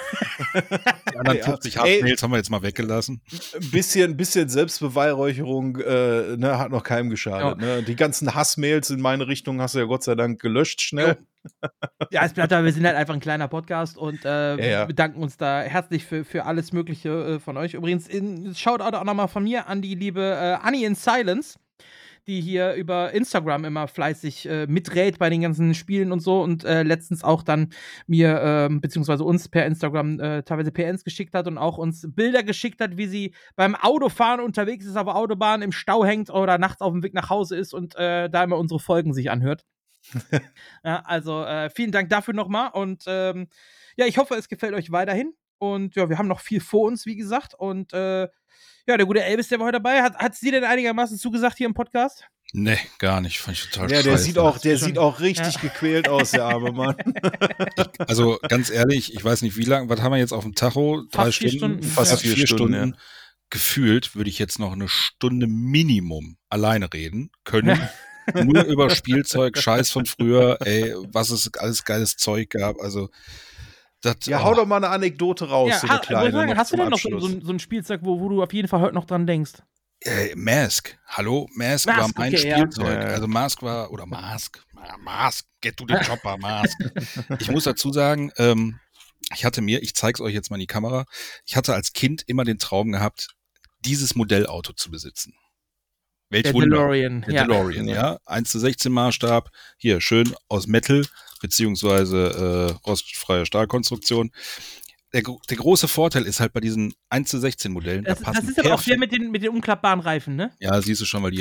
[1.13, 3.21] Die anderen 50 Hassmails haben wir jetzt mal weggelassen.
[3.33, 7.61] Ein bisschen, bisschen Selbstbeweihräucherung äh, ne, hat noch keinem geschadet.
[7.61, 7.77] Ja.
[7.77, 7.83] Ne?
[7.83, 11.19] Die ganzen Hassmails in meine Richtung hast du ja Gott sei Dank gelöscht schnell.
[12.11, 14.85] Ja, als Blatter, wir sind halt einfach ein kleiner Podcast und äh, ja, ja.
[14.85, 17.75] bedanken uns da herzlich für, für alles Mögliche äh, von euch.
[17.75, 21.59] Übrigens, in, Shoutout auch nochmal von mir an die liebe äh, Annie in Silence
[22.27, 26.65] die hier über Instagram immer fleißig äh, miträt bei den ganzen Spielen und so und
[26.65, 27.73] äh, letztens auch dann
[28.07, 32.43] mir, äh, beziehungsweise uns per Instagram äh, teilweise PNs geschickt hat und auch uns Bilder
[32.43, 36.59] geschickt hat, wie sie beim Autofahren unterwegs ist, auf der Autobahn im Stau hängt oder
[36.59, 39.65] nachts auf dem Weg nach Hause ist und äh, da immer unsere Folgen sich anhört.
[40.85, 43.49] ja, also äh, vielen Dank dafür nochmal und ähm,
[43.97, 45.35] ja, ich hoffe, es gefällt euch weiterhin.
[45.63, 47.55] Und ja, wir haben noch viel vor uns, wie gesagt.
[47.55, 50.03] Und äh, ja, der gute Elvis, der war heute dabei.
[50.03, 52.25] Hat, hat sie denn einigermaßen zugesagt hier im Podcast?
[52.53, 53.39] Nee, gar nicht.
[53.39, 55.61] Fand ich total Ja, der sieht auch, der sieht auch richtig ja.
[55.61, 56.97] gequält aus, der arme Mann.
[57.99, 61.05] also ganz ehrlich, ich weiß nicht, wie lange, was haben wir jetzt auf dem Tacho?
[61.13, 61.57] Drei Fast Stunden?
[61.57, 61.83] Stunden?
[61.85, 62.17] Fast ja.
[62.17, 62.75] vier, vier Stunden.
[62.75, 62.95] Stunden.
[62.95, 63.01] Ja.
[63.51, 67.89] Gefühlt würde ich jetzt noch eine Stunde Minimum alleine reden können.
[68.35, 72.81] Nur über Spielzeug, Scheiß von früher, ey, was es alles geiles Zeug gab.
[72.81, 73.11] Also
[74.03, 74.45] das, ja, oh.
[74.45, 76.33] hau doch mal eine Anekdote raus, ja, so eine kleine.
[76.33, 78.69] Sagen, hast du denn noch so, so, so, ein Spielzeug, wo, wo du auf jeden
[78.69, 79.53] Fall heute noch dran denkst?
[80.01, 80.99] Äh, Mask.
[81.07, 83.01] Hallo, Mask, Mask war mein okay, Spielzeug.
[83.01, 83.09] Ja.
[83.09, 84.61] Also Mask war, oder Mask,
[85.01, 86.77] Mask, get to the chopper, Mask.
[87.39, 88.81] ich muss dazu sagen, ähm,
[89.33, 91.05] Ich hatte mir, ich zeig's euch jetzt mal in die Kamera,
[91.45, 93.29] ich hatte als Kind immer den Traum gehabt,
[93.81, 95.35] dieses Modellauto zu besitzen.
[96.29, 96.77] Welch Der Wunder.
[96.77, 97.45] DeLorean, Der ja.
[97.45, 98.19] DeLorean, ja.
[98.25, 101.07] 1 zu 16 Maßstab, hier schön aus Metal,
[101.43, 104.31] beziehungsweise äh, rostfreie Stahlkonstruktion.
[105.13, 108.45] Der, der große Vorteil ist halt bei diesen 1 zu 16 Modellen, Das, da das
[108.45, 110.57] ist aber auch der perfekt- mit den, mit den umklappbaren Reifen, ne?
[110.59, 111.41] Ja, siehst du schon, weil die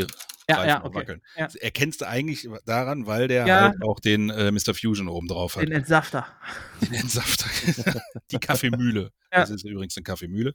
[0.49, 0.95] Ja, Reifen ja, okay.
[0.95, 1.21] wackeln.
[1.38, 1.47] Ja.
[1.61, 3.61] Erkennst du eigentlich daran, weil der Ja.
[3.61, 4.73] halt auch den äh, Mr.
[4.73, 5.61] Fusion oben drauf hat.
[5.63, 6.27] Den Entsafter.
[6.81, 7.45] Den Entsafter.
[8.31, 9.11] die Kaffeemühle.
[9.30, 10.51] Das ist übrigens eine Kaffeemühle.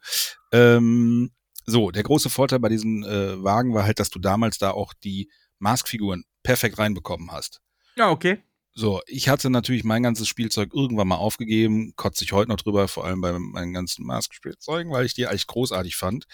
[0.53, 1.31] Ähm,
[1.65, 4.93] so, der große Vorteil bei diesen äh, Wagen war halt, dass du damals da auch
[4.93, 7.61] die Mask-Figuren perfekt reinbekommen hast.
[7.97, 8.43] Ja, okay.
[8.79, 12.89] So, ich hatte natürlich mein ganzes Spielzeug irgendwann mal aufgegeben, kotze ich heute noch drüber,
[12.89, 16.27] vor allem bei meinen ganzen Mask-Spielzeugen, weil ich die eigentlich großartig fand.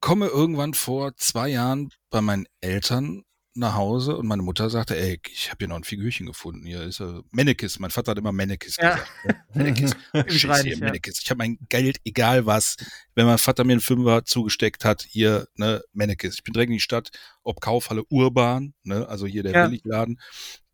[0.00, 3.22] Komme irgendwann vor zwei Jahren bei meinen Eltern
[3.56, 6.66] nach Hause und meine Mutter sagte, ey, ich habe hier noch ein Figürchen gefunden.
[6.66, 7.78] Hier ist äh, Mannekes.
[7.78, 8.94] Mein Vater hat immer Mannekes Ja.
[8.96, 9.56] gesagt.
[9.56, 9.64] Ne?
[10.14, 10.92] Reinig, hier, ja.
[11.04, 12.76] Ich habe mein Geld, egal was.
[13.14, 16.34] Wenn mein Vater mir einen Fünfer zugesteckt hat, hier, ne, Mannekes.
[16.36, 17.10] Ich bin direkt in die Stadt,
[17.42, 19.66] ob Kaufhalle Urban, ne, also hier der Ja.
[19.66, 20.20] Billigladen.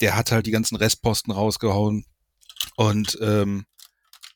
[0.00, 2.04] Der hat halt die ganzen Restposten rausgehauen.
[2.76, 3.66] Und ähm,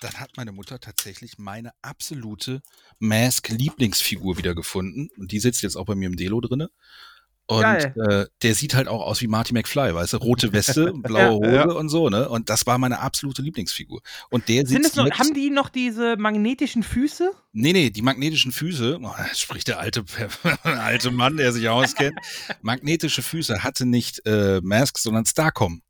[0.01, 2.61] dann hat meine Mutter tatsächlich meine absolute
[2.99, 5.09] Mask-Lieblingsfigur wiedergefunden.
[5.19, 6.71] Und die sitzt jetzt auch bei mir im Delo drinne.
[7.49, 7.95] Und Geil.
[7.97, 10.17] äh, der sieht halt auch aus wie Marty McFly, weißt du?
[10.17, 11.65] Rote Weste, blaue Hose Ja.
[11.71, 12.29] und so, ne?
[12.29, 14.01] Und das war meine absolute Lieblingsfigur.
[14.31, 17.31] Und der Sind sitzt es noch, haben die noch diese magnetischen Füße?
[17.53, 20.05] Nee, nee, die magnetischen Füße, oh, da spricht der alte,
[20.65, 22.19] alte Mann, der sich auskennt.
[22.63, 25.83] Magnetische Füße hatte nicht äh, Mask, sondern Starcom.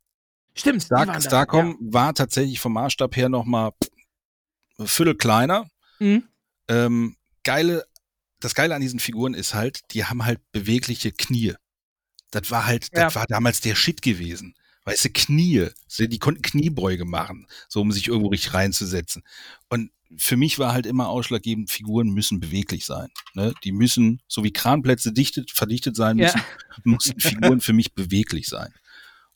[0.53, 3.71] Stimmt, die Star waren das, Starcom war tatsächlich vom Maßstab her nochmal
[4.77, 5.65] ein Viertel kleiner.
[5.97, 6.23] Mhm.
[6.67, 7.83] Ähm, geile,
[8.39, 11.53] das Geile an diesen Figuren ist halt, die haben halt bewegliche Knie.
[12.31, 13.19] Das war halt, das Ja.
[13.19, 14.55] war damals der Shit gewesen.
[14.85, 15.67] Weißt du, Knie.
[15.87, 19.23] So, Die konnten Kniebeuge machen, so um sich irgendwo richtig reinzusetzen.
[19.69, 23.09] Und für mich war halt immer ausschlaggebend, Figuren müssen beweglich sein.
[23.33, 23.53] Ne?
[23.65, 26.25] Die müssen, so wie Kranplätze dichtet, verdichtet sein Ja.
[26.27, 26.41] müssen,
[26.85, 28.71] mussten Figuren für mich beweglich sein.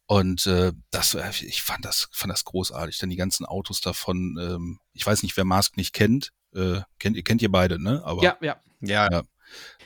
[0.06, 2.98] Und äh, das, war- ich fand das, fand das großartig.
[3.00, 4.38] Dann die ganzen Autos davon.
[4.42, 6.32] Ähm, ich weiß nicht, wer Mask nicht kennt.
[6.54, 8.02] Äh, kennt ihr kennt ihr beide, ne?
[8.04, 8.62] Aber Ja, ja.
[8.82, 9.24] Ja.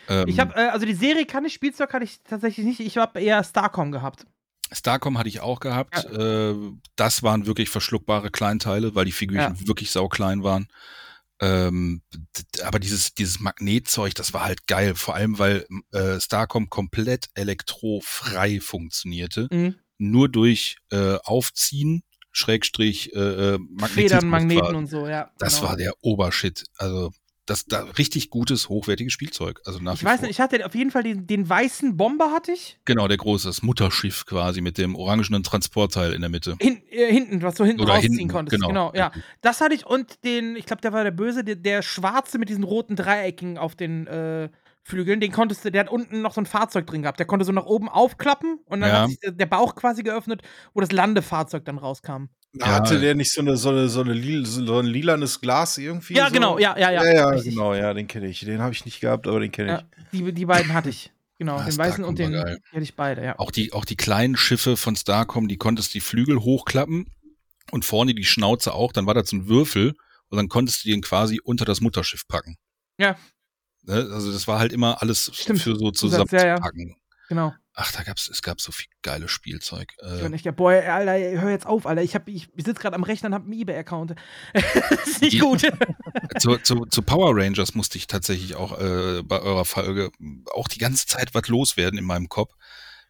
[0.07, 2.80] Ähm, Ich habe, äh, also die Serie kann ich, Spielzeug kann ich tatsächlich nicht.
[2.80, 4.25] Ich habe eher Starcom gehabt.
[4.72, 6.06] Starcom hatte ich auch gehabt.
[6.06, 6.56] Äh,
[6.95, 10.67] das waren wirklich verschluckbare Kleinteile, weil die Figürchen wirklich sauklein waren.
[11.41, 12.01] Ähm,
[12.64, 14.95] aber dieses, dieses Magnetzeug, das war halt geil.
[14.95, 19.48] Vor allem, weil äh, Starcom komplett elektrofrei funktionierte.
[19.51, 19.75] Mhm.
[19.98, 24.75] Nur durch äh, Aufziehen, Schrägstrich, äh, äh, Federn, Magneten quasi.
[24.75, 25.32] und so, ja.
[25.38, 25.69] Das genau.
[25.69, 26.65] war der Obershit.
[26.77, 27.11] Also,
[27.45, 29.61] das da richtig gutes, hochwertiges Spielzeug.
[29.65, 30.27] Also nach Ich weiß vor.
[30.27, 32.80] nicht, ich hatte auf jeden Fall den, den weißen Bomber hatte ich.
[32.85, 36.56] Genau, der große, das Mutterschiff quasi mit dem orangenen Transportteil in der Mitte.
[36.59, 38.56] Hin, äh, hinten, was du hinten Oder rausziehen hinten, konntest.
[38.56, 38.67] genau.
[38.69, 39.11] Genau, ja.
[39.41, 42.49] Das hatte ich und den, ich glaube, der war der Böse, der, der schwarze mit
[42.49, 44.49] diesen roten Dreiecken auf den äh,
[44.88, 47.17] Flügeln, den konntest du, der hat unten noch so ein Fahrzeug drin gehabt.
[47.19, 49.01] Der konnte so nach oben aufklappen und dann Ja.
[49.01, 50.43] hat sich der, der Bauch quasi geöffnet,
[50.75, 52.25] wo das Landefahrzeug dann rauskam.
[52.61, 56.14] Hatte der nicht so eine, so eine, so eine lil, so ein lilanes Glas irgendwie?
[56.16, 56.34] Ja, so?
[56.34, 57.53] genau, ja, ja, ja, Ja, ja richtig.
[57.53, 58.40] genau, ja, den kenne ich.
[58.42, 60.19] Den habe ich nicht gehabt, aber den kenne ich.
[60.19, 61.11] Ja, die, die beiden hatte ich.
[61.38, 63.38] Genau, Ah, den weißen und den hatte ich beide, ja.
[63.40, 67.08] Auch die, auch die kleinen Schiffe von Starcom, die konntest die Flügel hochklappen
[67.72, 69.93] und vorne die Schnauze auch, dann war das so ein Würfel
[70.30, 72.56] und dann konntest du den quasi unter das Mutterschiff packen.
[72.98, 73.17] Ja,
[73.85, 74.09] Ne?
[74.11, 75.61] Also das war halt immer alles Stimmt.
[75.61, 76.59] für so Zusatz, ja, ja.
[77.28, 77.54] Genau.
[77.78, 79.92] Ach, da gab's, es gab so viel geiles Spielzeug.
[80.02, 82.02] Ich Äh, war nicht der Boy, Alter, hör jetzt auf, Alter.
[82.04, 84.16] Ich, hab- ich sitze gerade am Rechner und habe einen eBay-Account.
[84.54, 85.62] das ist nicht gut.
[86.40, 90.10] zu, zu, zu Power Rangers musste ich tatsächlich auch äh, bei eurer Folge
[90.54, 92.54] auch die ganze Zeit was loswerden in meinem Kopf.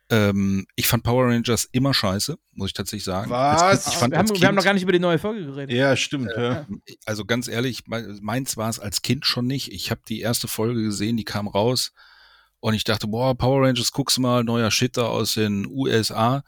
[0.10, 3.30] Ähm, ich fand Power Rangers immer scheiße, muss ich tatsächlich sagen.
[3.32, 3.62] Was?
[3.84, 5.18] Kind- Ich fand wir, haben, als wir haben Kind- noch gar nicht über die neue
[5.20, 5.76] Folge geredet.
[5.76, 6.32] Ja, stimmt.
[6.36, 6.66] Ja.
[7.06, 9.72] also ganz ehrlich, mein- meins war es als Kind schon nicht.
[9.72, 11.92] Ich habe die erste Folge gesehen, die kam raus
[12.60, 16.44] und ich dachte, boah, Power Rangers, guckst du mal, neuer Shit da aus den USA.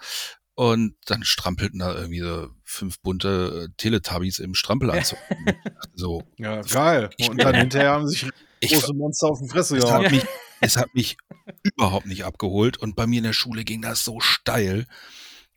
[0.55, 5.19] Und dann strampelten da irgendwie so fünf bunte äh, Teletubbies im Strampelanzug.
[5.93, 6.23] so.
[6.37, 7.11] Ja, geil.
[7.29, 8.25] Und dann hinterher haben sich
[8.59, 10.05] Ich- große Monster auf die Fresse Es gehauen.
[10.05, 10.25] hat, mich,
[10.61, 11.17] es hat mich
[11.61, 14.87] überhaupt nicht abgeholt und bei mir in der Schule ging das so steil.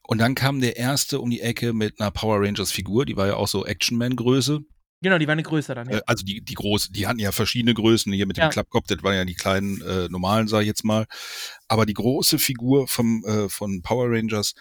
[0.02, 3.26] Und dann kam der erste um die Ecke mit einer Power Rangers Figur, die war
[3.28, 4.60] ja auch so Action-Man-Größe.
[5.02, 5.88] Genau, die waren eine größer dann.
[5.88, 5.98] Ja.
[5.98, 8.12] Äh, Also die, die große, die hatten ja verschiedene Größen.
[8.12, 8.48] Hier mit dem Ja.
[8.50, 11.06] Klappkopf, das waren ja die kleinen äh, normalen, sag ich jetzt mal.
[11.68, 14.54] Aber die große Figur vom, äh, von Power Rangers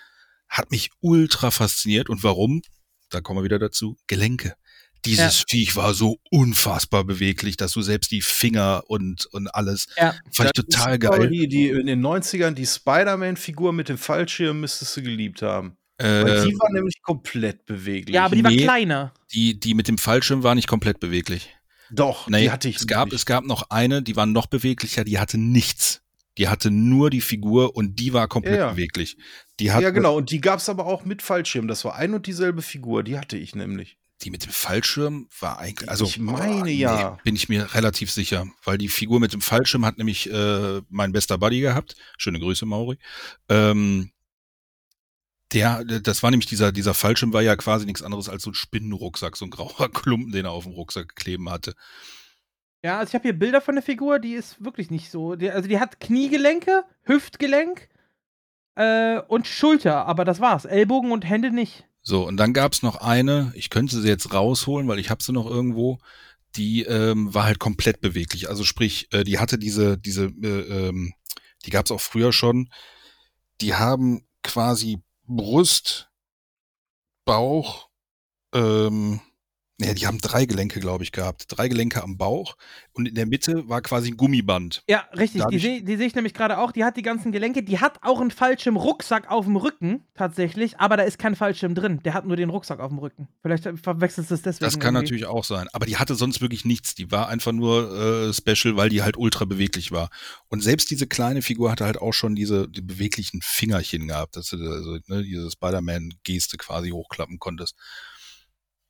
[0.48, 2.10] hat mich ultra fasziniert.
[2.10, 2.62] Und warum?
[3.10, 3.98] Da kommen wir wieder dazu.
[4.08, 4.56] Gelenke.
[5.06, 5.46] Dieses Ja.
[5.50, 10.14] Viech war so unfassbar beweglich, dass du selbst die Finger und, und alles Ja.
[10.32, 11.30] fand ich total aber geil.
[11.30, 15.78] Die, die in den 90ern, die Spider-Man-Figur mit dem Fallschirm müsstest du geliebt haben.
[15.98, 18.16] Äh, Weil die war nämlich komplett beweglich.
[18.16, 18.64] Ja, aber die war nee.
[18.64, 19.14] kleiner.
[19.32, 21.56] Die, die mit dem Fallschirm war nicht komplett beweglich.
[21.92, 23.22] Doch, Nee, die hatte ich es gab, nämlich.
[23.22, 26.02] es gab noch eine, die war noch beweglicher, die hatte nichts.
[26.38, 29.18] Die hatte nur die Figur und die war komplett Ja, beweglich.
[29.60, 30.16] Die hatte, Ja, genau.
[30.16, 31.68] Und die gab es aber auch mit Fallschirm.
[31.68, 33.04] Das war ein und dieselbe Figur.
[33.04, 33.98] Die hatte ich nämlich.
[34.22, 37.18] Die mit dem Fallschirm war eigentlich, also Ich meine, ja.
[37.24, 41.12] bin ich mir relativ sicher, weil die Figur mit dem Fallschirm hat nämlich äh, mein
[41.12, 41.96] bester Buddy gehabt.
[42.18, 42.98] Schöne Grüße, Mauri.
[43.48, 44.12] Ähm,
[45.54, 48.56] der, das war nämlich dieser, dieser Fallschirm war ja quasi nichts anderes als so ein
[48.56, 51.74] Spinnenrucksack, so ein grauer Klumpen, den er auf dem Rucksack kleben hatte.
[52.84, 55.36] Ja, also ich habe hier Bilder von der Figur, die ist wirklich nicht so.
[55.36, 57.90] Die, also die hat Kniegelenke, Hüftgelenk
[58.76, 60.66] äh, und Schulter, aber das war's.
[60.66, 61.86] Ellbogen und Hände nicht.
[62.02, 65.34] So, und dann gab's noch eine, ich könnte sie jetzt rausholen, weil ich habe sie
[65.34, 66.00] noch irgendwo,
[66.56, 68.48] die ähm, war halt komplett beweglich.
[68.50, 71.14] Also sprich, äh, die hatte diese, diese, äh, ähm,
[71.66, 72.70] die gab's auch früher schon,
[73.60, 76.12] die haben quasi Brust,
[77.24, 77.92] Bauch,
[78.56, 79.22] ähm,
[79.80, 81.46] nee, die haben drei Gelenke, glaube ich, gehabt.
[81.48, 82.56] Drei Gelenke am Bauch
[82.94, 84.84] und in der Mitte war quasi ein Gummiband.
[84.88, 85.40] Ja, richtig.
[85.40, 86.72] Da hab Die sehe seh ich nämlich gerade auch.
[86.72, 87.64] Die hat die ganzen Gelenke.
[87.64, 90.80] Die hat auch einen Fallschirm-Rucksack auf dem Rücken, tatsächlich.
[90.80, 92.02] Aber da ist kein Fallschirm drin.
[92.04, 93.28] Der hat nur den Rucksack auf dem Rücken.
[93.42, 94.66] Vielleicht verwechselst du es deswegen.
[94.66, 95.06] Das kann irgendwie.
[95.06, 95.68] natürlich auch sein.
[95.74, 96.96] Aber die hatte sonst wirklich nichts.
[96.96, 100.10] Die war einfach nur äh, special, weil die halt ultra beweglich war.
[100.50, 104.50] Und selbst diese kleine Figur hatte halt auch schon diese die beweglichen Fingerchen gehabt, dass
[104.50, 107.76] du also, ne, diese Spider-Man-Geste quasi hochklappen konntest.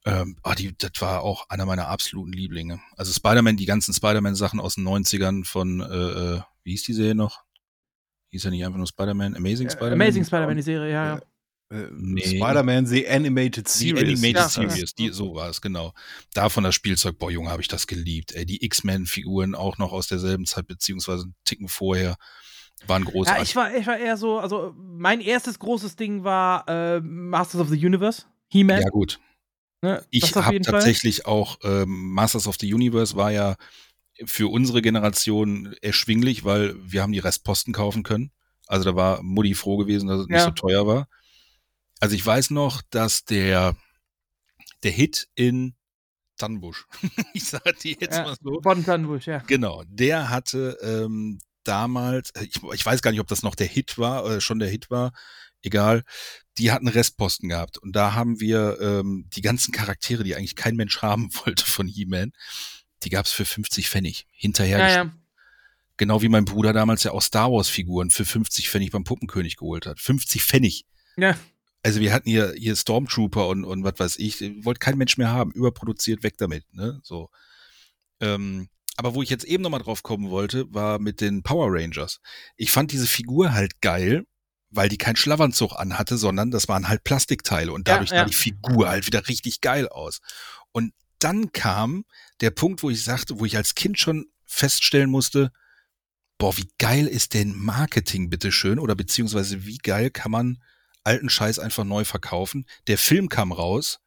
[0.10, 2.80] Ähm, ah, die, das war auch einer meiner absoluten Lieblinge.
[2.98, 7.16] Also Spider-Man, die ganzen Spider-Man-Sachen aus den 90ern von, äh, äh, wie hieß die Serie
[7.16, 7.44] noch?
[8.32, 9.94] Hieß ja nicht einfach nur Spider-Man, Amazing Spider-Man?
[10.02, 11.16] Amazing Spider-Man, die Serie, ja, ja.
[11.72, 12.22] Äh, Nee.
[12.22, 14.04] Spider-Man, The Animated Die Series.
[14.04, 15.94] Animated Ja, Series, die, so war es, genau.
[16.34, 18.32] Davon das Spielzeug, boah, Junge, habe ich das geliebt.
[18.34, 22.16] Ey, die X-Men-Figuren auch noch aus derselben Zeit, beziehungsweise einen Ticken vorher,
[22.88, 23.50] waren Ja, großartig.
[23.50, 27.70] ich war, ich war eher so, also mein erstes großes Ding war äh, Masters of
[27.70, 28.82] the Universe, He-Man.
[28.82, 29.20] Ja, gut.
[29.82, 30.06] Ne?
[30.09, 30.74] Ich habe jeden Fall.
[30.74, 33.56] tatsächlich auch, ähm, Masters of the Universe war ja
[34.25, 38.32] für unsere Generation erschwinglich, weil wir haben die Restposten kaufen können.
[38.67, 40.45] Also da war Mutti froh gewesen, dass es nicht Ja.
[40.45, 41.08] so teuer war.
[42.01, 43.75] Also ich weiß noch, dass der,
[44.83, 45.75] der Hit in
[46.38, 46.85] Tannenbusch,
[47.33, 49.40] ich sage die jetzt Ja, mal so, Von Tannenbusch, ja.
[49.40, 53.67] Genau, der hatte ähm, damals, äh, ich, ich weiß gar nicht, ob das noch der
[53.67, 55.11] Hit war, äh, schon der Hit war,
[55.61, 56.03] egal,
[56.60, 57.78] die hatten Restposten gehabt.
[57.78, 61.88] Und da haben wir ähm, die ganzen Charaktere, die eigentlich kein Mensch haben wollte von
[61.88, 62.32] He-Man,
[63.04, 64.90] die gab's für 50 Pfennig hinterher.
[64.90, 65.14] Ja.
[65.98, 69.86] Genau wie mein Bruder damals ja auch Star Wars-Figuren für 50 Pfennig beim Puppenkönig geholt
[69.86, 70.00] hat.
[70.00, 70.86] 50 Pfennig.
[71.18, 71.38] Ja.
[71.82, 75.32] Also wir hatten hier, hier Stormtrooper und, und was weiß ich, wollte kein Mensch mehr
[75.32, 77.00] haben, überproduziert, weg damit, ne?
[77.04, 77.30] So.
[78.20, 82.20] Ähm, aber wo ich jetzt eben nochmal drauf kommen wollte, war mit den Power Rangers.
[82.58, 84.26] Ich fand diese Figur halt geil,
[84.72, 88.20] weil die keinen Schlafanzug anhatte, sondern das waren halt Plastikteile und Ja, dadurch ja.
[88.20, 90.20] sah die Figur halt wieder richtig geil aus.
[90.72, 92.06] Und dann kam
[92.42, 95.52] der Punkt, wo ich sagte, wo ich als Kind schon feststellen musste,
[96.38, 100.64] boah, wie geil ist denn Marketing bitteschön oder beziehungsweise wie geil kann man
[101.04, 102.66] alten Scheiß einfach neu verkaufen?
[102.88, 104.00] Der Film kam raus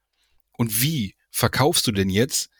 [0.56, 2.50] und wie verkaufst du denn jetzt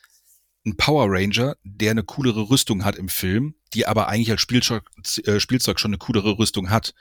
[0.64, 4.84] einen Power Ranger, der eine coolere Rüstung hat im Film, die aber eigentlich als Spielzeug,
[5.24, 6.94] äh, Spielzeug schon eine coolere Rüstung hat?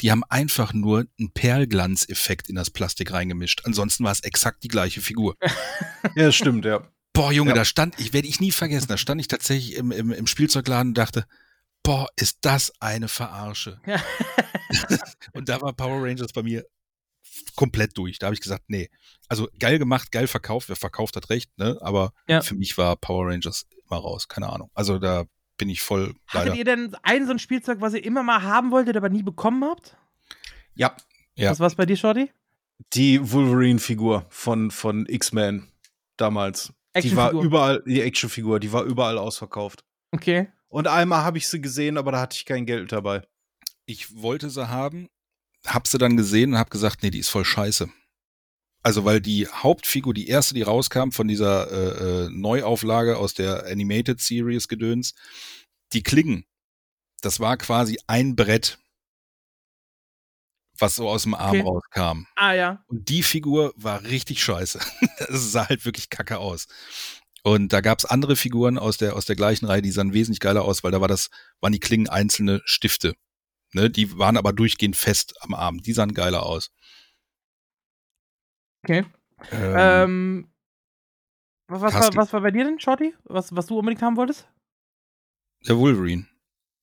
[0.00, 3.62] Die haben einfach nur einen Perlglanzeffekt in das Plastik reingemischt.
[3.64, 5.36] Ansonsten war es exakt die gleiche Figur.
[6.16, 6.86] Ja, das stimmt, ja.
[7.12, 7.56] Boah, Junge, Ja.
[7.56, 10.88] da stand, ich werde ich nie vergessen, da stand ich tatsächlich im, im, im Spielzeugladen
[10.90, 11.26] und dachte,
[11.84, 13.80] boah, ist das eine Verarsche.
[13.86, 14.02] Ja.
[15.34, 16.64] und da war Power Rangers bei mir
[17.54, 18.18] komplett durch.
[18.18, 18.88] Da habe ich gesagt, nee.
[19.28, 21.78] Also geil gemacht, geil verkauft, wer verkauft hat recht, ne?
[21.82, 22.40] Aber Ja.
[22.40, 24.70] für mich war Power Rangers immer raus, keine Ahnung.
[24.74, 25.24] Also da
[25.62, 26.50] bin ich voll leider.
[26.50, 29.22] Hattet ihr denn ein so ein Spielzeug, was ihr immer mal haben wolltet, aber nie
[29.22, 29.96] bekommen habt?
[30.74, 30.96] Ja.
[31.36, 31.52] Ja.
[31.52, 32.32] Was war's bei dir, Shorty?
[32.94, 35.68] Die Wolverine-Figur von, von X-Men
[36.16, 36.72] damals.
[36.96, 37.44] Die war Actionfigur.
[37.44, 39.84] überall, die Actionfigur, die war überall ausverkauft.
[40.10, 40.48] Okay.
[40.66, 43.22] Und einmal habe ich sie gesehen, aber da hatte ich kein Geld dabei.
[43.86, 45.10] ich wollte sie haben,
[45.64, 47.88] hab sie dann gesehen und hab gesagt, nee, die ist voll scheiße.
[48.82, 53.66] Also weil die Hauptfigur, die erste, die rauskam von dieser äh, äh, Neuauflage aus der
[53.66, 55.14] Animated Series Gedöns,
[55.92, 56.44] die Klingen,
[57.20, 58.78] das war quasi ein Brett,
[60.78, 61.62] was so aus dem Arm Okay.
[61.62, 62.26] rauskam.
[62.34, 62.84] Ah ja.
[62.88, 64.80] Und die Figur war richtig scheiße.
[65.28, 66.66] Das sah halt wirklich kacke aus.
[67.44, 70.62] Und da gab's andere Figuren aus der, aus der gleichen Reihe, die sahen wesentlich geiler
[70.64, 71.30] aus, weil da war das,
[71.60, 73.14] waren die Klingen einzelne Stifte.
[73.74, 75.78] Ne, die waren aber durchgehend fest am Arm.
[75.82, 76.70] Die sahen geiler aus.
[78.84, 79.04] Okay.
[79.50, 80.48] Ähm, Ähm,
[81.68, 83.14] was, was, war, was war bei dir denn, Shorty?
[83.24, 84.48] Was, was du unbedingt haben wolltest?
[85.66, 86.26] der Wolverine.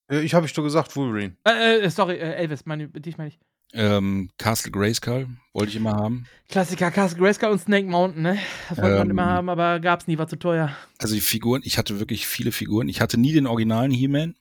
[0.10, 1.36] Äh, Ich habe ich doch gesagt, Wolverine.
[1.46, 3.40] Äh, äh, sorry, äh, Elvis, meine, dich meine ich.
[3.74, 6.26] Ähm, Castle Grayskull wollte ich immer haben.
[6.48, 8.40] Klassiker, Castle Grayskull und Snake Mountain, ne?
[8.70, 10.76] Das wollte man Ähm, immer haben, aber gab's nie, war zu teuer.
[10.98, 12.90] Also die Figuren, ich hatte wirklich viele Figuren.
[12.90, 14.36] Ich hatte nie den originalen He-Man.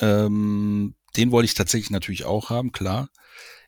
[0.00, 3.08] Ähm, den wollte ich tatsächlich natürlich auch haben, klar.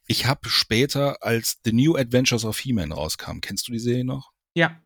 [0.07, 4.31] Ich habe später, als The New Adventures of He-Man rauskam, kennst du die Serie noch?
[4.55, 4.81] Ja.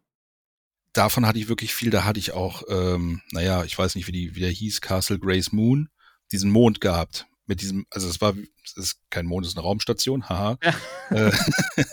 [0.93, 1.91] Davon hatte ich wirklich viel.
[1.91, 5.19] Da hatte ich auch, ähm, naja, ich weiß nicht, wie, die, wie der hieß, Castle
[5.19, 5.89] Grace Moon,
[6.33, 7.27] diesen Mond gehabt.
[7.47, 8.35] Mit diesem, also es war,
[8.65, 10.59] es ist kein Mond, es ist eine Raumstation, haha.
[11.11, 11.33] Äh,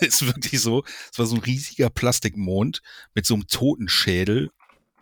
[0.00, 0.84] ist wirklich so.
[1.12, 2.82] Es war so ein riesiger Plastikmond
[3.14, 4.52] mit so einem Totenschädel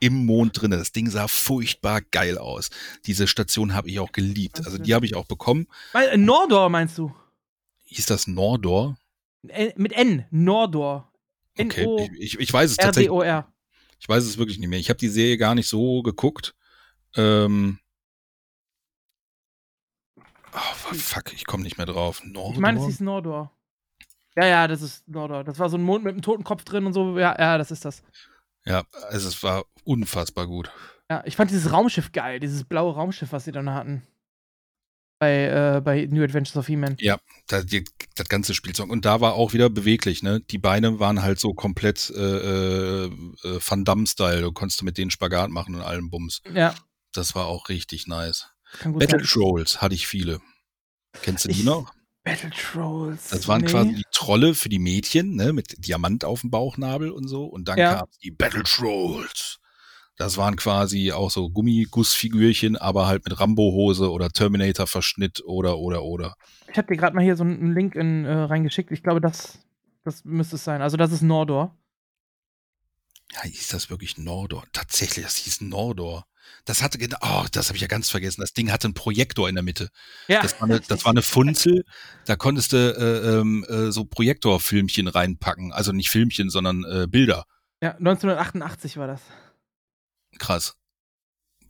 [0.01, 0.71] im Mond drin.
[0.71, 2.71] Das Ding sah furchtbar geil aus.
[3.05, 4.65] Diese Station habe ich auch geliebt.
[4.65, 5.67] Also die habe ich auch bekommen.
[5.93, 7.15] Weil, äh, Nordor meinst du?
[7.97, 8.99] Hieß das Nordor?
[9.77, 11.11] Mit N, Nordor.
[11.59, 13.09] Okay, N-O- ich, ich, ich weiß es tatsächlich.
[13.11, 13.51] R-D-O-R.
[13.99, 14.79] Ich weiß es wirklich nicht mehr.
[14.79, 16.55] Ich habe die Serie gar nicht so geguckt.
[17.17, 17.79] Ähm,
[20.53, 22.23] oh, fuck, ich komme nicht mehr drauf.
[22.23, 22.53] Nordor?
[22.53, 23.51] Ich meine, es hieß Nordor.
[24.37, 25.45] Ja, ja, das ist Nordor.
[25.45, 27.19] Das war so ein Mond mit einem Totenkopf drin und so.
[27.19, 28.03] Ja, ja, das ist das.
[28.67, 30.71] ja, also es war unfassbar gut.
[31.11, 34.07] Ja, ich fand dieses Raumschiff geil, dieses blaue Raumschiff, was sie dann hatten.
[35.19, 36.97] Bei, äh, bei New Adventures of He-Man.
[37.01, 37.85] Ja, da, die,
[38.17, 38.91] das ganze Spielzeug.
[38.91, 40.41] Und da war auch wieder beweglich, ne?
[40.41, 44.43] Die Beine waren halt so komplett äh, äh, äh, Van Damme-Style.
[44.43, 46.43] Du konntest mit denen Spagat machen und allem Bums.
[46.53, 46.75] Ja.
[47.13, 48.51] Das war auch richtig nice.
[48.85, 49.27] Battle sein.
[49.27, 50.41] Trolls hatte ich viele.
[51.23, 51.95] Kennst du die Ich- noch?
[52.25, 53.29] Battle Trolls.
[53.29, 53.69] Das waren nee.
[53.71, 57.45] quasi die Trolle für die Mädchen, ne, mit Diamant auf dem Bauchnabel und so.
[57.45, 57.95] Und dann Ja.
[57.95, 59.59] kamen die Battle Trolls.
[60.17, 66.35] Das waren quasi auch so Gummigussfigürchen, aber halt mit Rambo-Hose oder Terminator-Verschnitt oder, oder, oder.
[66.71, 68.91] Ich habe dir gerade mal hier so einen Link in, äh, reingeschickt.
[68.93, 69.59] Ich glaube, das,
[70.05, 70.81] das müsste es sein.
[70.81, 71.77] Also, das ist Nordor.
[73.33, 74.65] Ja, hieß das wirklich Nordor?
[74.73, 76.27] Tatsächlich, das hieß Nordor.
[76.65, 78.41] Das hatte genau, oh, das habe ich ja ganz vergessen.
[78.41, 79.89] Das Ding hatte einen Projektor in der Mitte.
[80.29, 80.43] Ja.
[80.43, 81.85] Das war eine, das war eine Funzel.
[82.25, 85.73] Da konntest du äh, ähm, äh, so Projektorfilmchen reinpacken.
[85.73, 87.45] Also nicht Filmchen, sondern äh, Bilder.
[87.83, 89.21] Ja, 1988 war das.
[90.39, 90.77] Krass.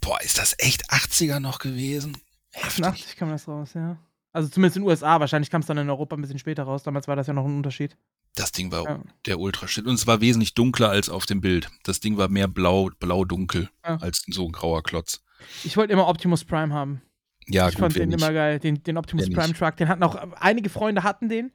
[0.00, 2.16] Boah, ist das echt 80er noch gewesen?
[2.62, 3.98] 88 kam das raus, ja.
[4.32, 5.18] Also zumindest in den USA.
[5.20, 6.82] Wahrscheinlich kam es dann in Europa ein bisschen später raus.
[6.82, 7.96] Damals war das ja noch ein Unterschied.
[8.34, 9.00] Das Ding war Ja.
[9.24, 9.86] der Ultraschnitt.
[9.86, 11.70] Und es war wesentlich dunkler als auf dem Bild.
[11.84, 13.96] Das Ding war mehr blau, blau-dunkel Ja.
[13.96, 15.22] als so ein grauer Klotz.
[15.64, 17.00] Ich wollte immer Optimus Prime haben.
[17.48, 18.20] Ja, ich gut, fand den nicht.
[18.20, 18.58] immer geil.
[18.58, 19.58] Den, den Optimus Wer Prime nicht.
[19.58, 19.76] Truck.
[19.76, 21.52] Den hatten auch einige Freunde hatten den.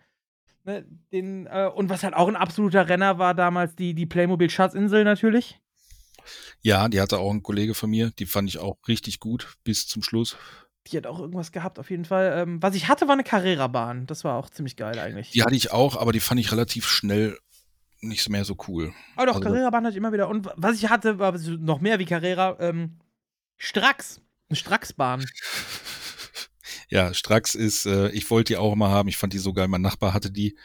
[0.63, 4.49] Ne, den äh, und was halt auch ein absoluter Renner war damals, die, die Playmobil
[4.49, 5.59] Schatzinsel natürlich.
[6.61, 8.11] Ja, die hatte auch ein Kollege von mir.
[8.11, 10.35] Die fand ich auch richtig gut bis zum Schluss.
[10.87, 12.33] Die hat auch irgendwas gehabt, auf jeden Fall.
[12.35, 14.07] Ähm, was ich hatte, war eine Carrera-Bahn.
[14.07, 15.31] Das war auch ziemlich geil eigentlich.
[15.31, 17.37] Die hatte ich auch, aber die fand ich relativ schnell
[17.99, 18.93] nicht mehr so cool.
[19.15, 20.27] Aber doch, Also, Carrera-Bahn hatte ich immer wieder.
[20.27, 22.99] Und was ich hatte, war noch mehr wie Carrera, ähm,
[23.57, 24.21] Strax.
[24.49, 25.25] Eine Strax-Bahn.
[26.89, 29.07] Ja, Strax ist, äh, ich wollte die auch immer haben.
[29.07, 29.69] Ich fand die so geil.
[29.69, 30.57] Mein Nachbar hatte die,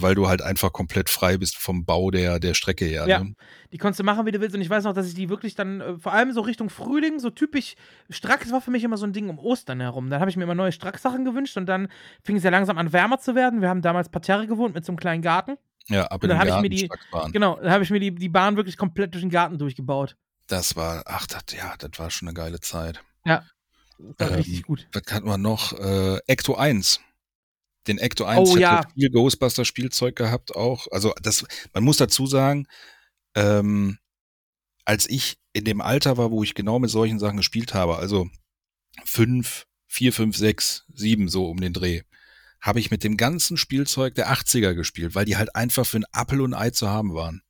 [0.00, 3.06] weil du halt einfach komplett frei bist vom Bau der, der Strecke her.
[3.06, 3.22] Ja.
[3.22, 3.34] Ne?
[3.72, 4.54] Die konntest du machen, wie du willst.
[4.54, 7.18] Und ich weiß noch, dass ich die wirklich dann, äh, vor allem so Richtung Frühling,
[7.18, 7.74] so typisch,
[8.08, 10.10] Strax war für mich immer so ein Ding um Ostern herum.
[10.10, 11.88] Dann habe ich mir immer neue Strax-Sachen gewünscht und dann
[12.22, 13.60] fing es ja langsam an, wärmer zu werden.
[13.60, 15.56] Wir haben damals Parterre gewohnt mit so einem kleinen Garten.
[15.88, 17.90] Ja, ab Und in dann den habe ich Garten, mir die, genau, dann habe ich
[17.90, 20.16] mir die, die Bahn wirklich komplett durch den Garten durchgebaut.
[20.46, 23.02] Das war, ach, das, ja, das war schon eine geile Zeit.
[23.24, 23.44] Ja.
[24.16, 24.88] Das war richtig gut.
[24.92, 25.72] Was hatten wir noch?
[25.78, 27.00] Äh, Ecto 1.
[27.86, 28.82] Den Ecto 1 Oh, ja.
[28.94, 30.86] viel Ghostbuster-Spielzeug gehabt auch.
[30.90, 32.66] Also das, man muss dazu sagen,
[33.34, 33.98] ähm,
[34.84, 38.28] als ich in dem Alter war, wo ich genau mit solchen Sachen gespielt habe, also
[39.04, 42.02] fünf, vier, fünf, sechs, sieben, so um den Dreh,
[42.60, 46.04] habe ich mit dem ganzen Spielzeug der 80er gespielt, weil die halt einfach für ein
[46.12, 47.42] Appel und ein Ei zu haben waren.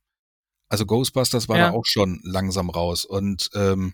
[0.69, 1.67] Also Ghostbusters war Ja.
[1.69, 3.93] da auch schon langsam raus und ähm,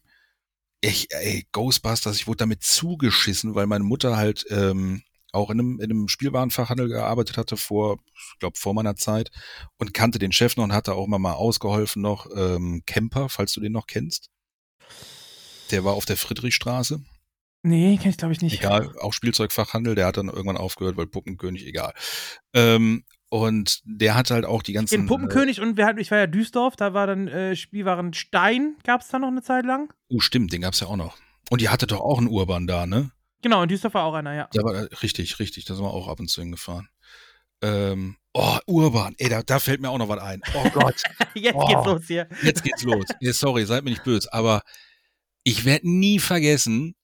[0.81, 5.01] ich, ey, Ghostbusters, ich wurde damit zugeschissen, weil meine Mutter halt ähm,
[5.37, 9.31] auch in einem, in einem Spielwarenfachhandel gearbeitet hatte vor, ich glaube, vor meiner Zeit
[9.77, 12.27] und kannte den Chef noch und hatte auch immer mal ausgeholfen noch.
[12.35, 14.29] Ähm, Kemper, falls du den noch kennst.
[15.71, 17.01] Der war auf der Friedrichstraße.
[17.63, 18.59] Nee, kenn ich glaube ich nicht.
[18.59, 21.93] Egal, auch Spielzeugfachhandel, der hat dann irgendwann aufgehört, weil Puppenkönig, egal.
[22.53, 24.95] Ähm, und der hat halt auch die ganzen.
[24.95, 28.75] Den Puppenkönig und wir hatten, ich war ja Düsseldorf, da war dann äh, Spielwaren Stein,
[28.83, 29.89] gab es da noch eine Zeit lang.
[29.89, 31.17] Äh, oh, stimmt, den gab's ja auch noch.
[31.49, 33.11] Und die hatte doch auch einen Urban da, ne?
[33.47, 34.49] Genau, in Düsseldorf war auch einer, ja.
[34.51, 36.89] Da war äh, richtig, richtig, da sind wir auch ab und zu hingefahren.
[37.61, 40.41] Ähm, oh, Urban, ey, da, da fällt mir auch noch was ein.
[40.53, 41.01] Oh Gott.
[41.33, 42.27] Jetzt oh, geht's los hier.
[42.43, 43.05] Jetzt geht's los.
[43.21, 44.63] Nee, sorry, seid mir nicht böse, aber
[45.43, 46.97] ich werde nie vergessen,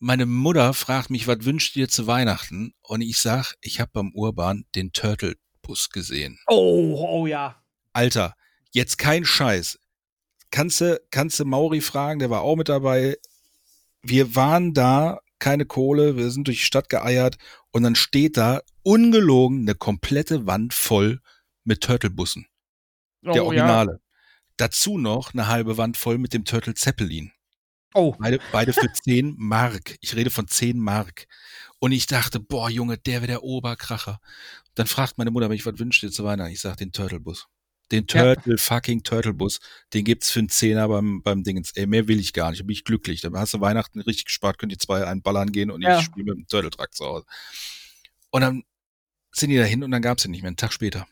[0.00, 2.74] meine Mutter fragt mich, was wünscht ihr zu Weihnachten?
[2.82, 6.40] Und ich sag, ich habe beim Urban den Turtle-Bus gesehen.
[6.48, 7.62] Oh, oh ja.
[7.92, 8.34] Alter,
[8.72, 9.78] jetzt kein Scheiß.
[10.50, 13.16] Kannst du, kannst du Mauri fragen, der war auch mit dabei.
[14.02, 17.36] Wir waren da keine Kohle, wir sind durch die Stadt geeiert
[17.70, 21.20] und dann steht da ungelogen eine komplette Wand voll
[21.64, 22.46] mit Turtlebussen.
[23.22, 24.00] Der Oh, Originale.
[24.56, 27.30] Dazu noch eine halbe Wand voll mit dem Turtle Zeppelin.
[27.92, 28.14] Oh.
[28.18, 29.96] Beide, beide für 10 Mark.
[30.00, 31.26] Ich rede von 10 Mark.
[31.78, 34.20] Und ich dachte, boah, Junge, der wäre der Oberkracher.
[34.74, 36.52] Dann fragt meine Mutter mich, was wünscht ihr zu Weihnachten?
[36.52, 37.48] Ich sag den Turtlebus.
[37.94, 38.34] Den Ja.
[38.34, 39.60] Turtle fucking Turtlebus.
[39.92, 41.72] Den gibt's für einen Zehner beim, beim Dingens.
[41.72, 42.60] Ey, mehr will ich gar nicht.
[42.60, 43.20] Da bin ich glücklich.
[43.20, 45.98] Dann hast du Weihnachten richtig gespart, könnt ihr zwei einen Ballern gehen und Ja.
[45.98, 47.26] ich spiele mit dem Turtle Truck zu Hause.
[48.30, 48.64] Und dann
[49.32, 50.48] sind die dahin und dann gab's den nicht mehr.
[50.48, 51.06] Einen Tag später.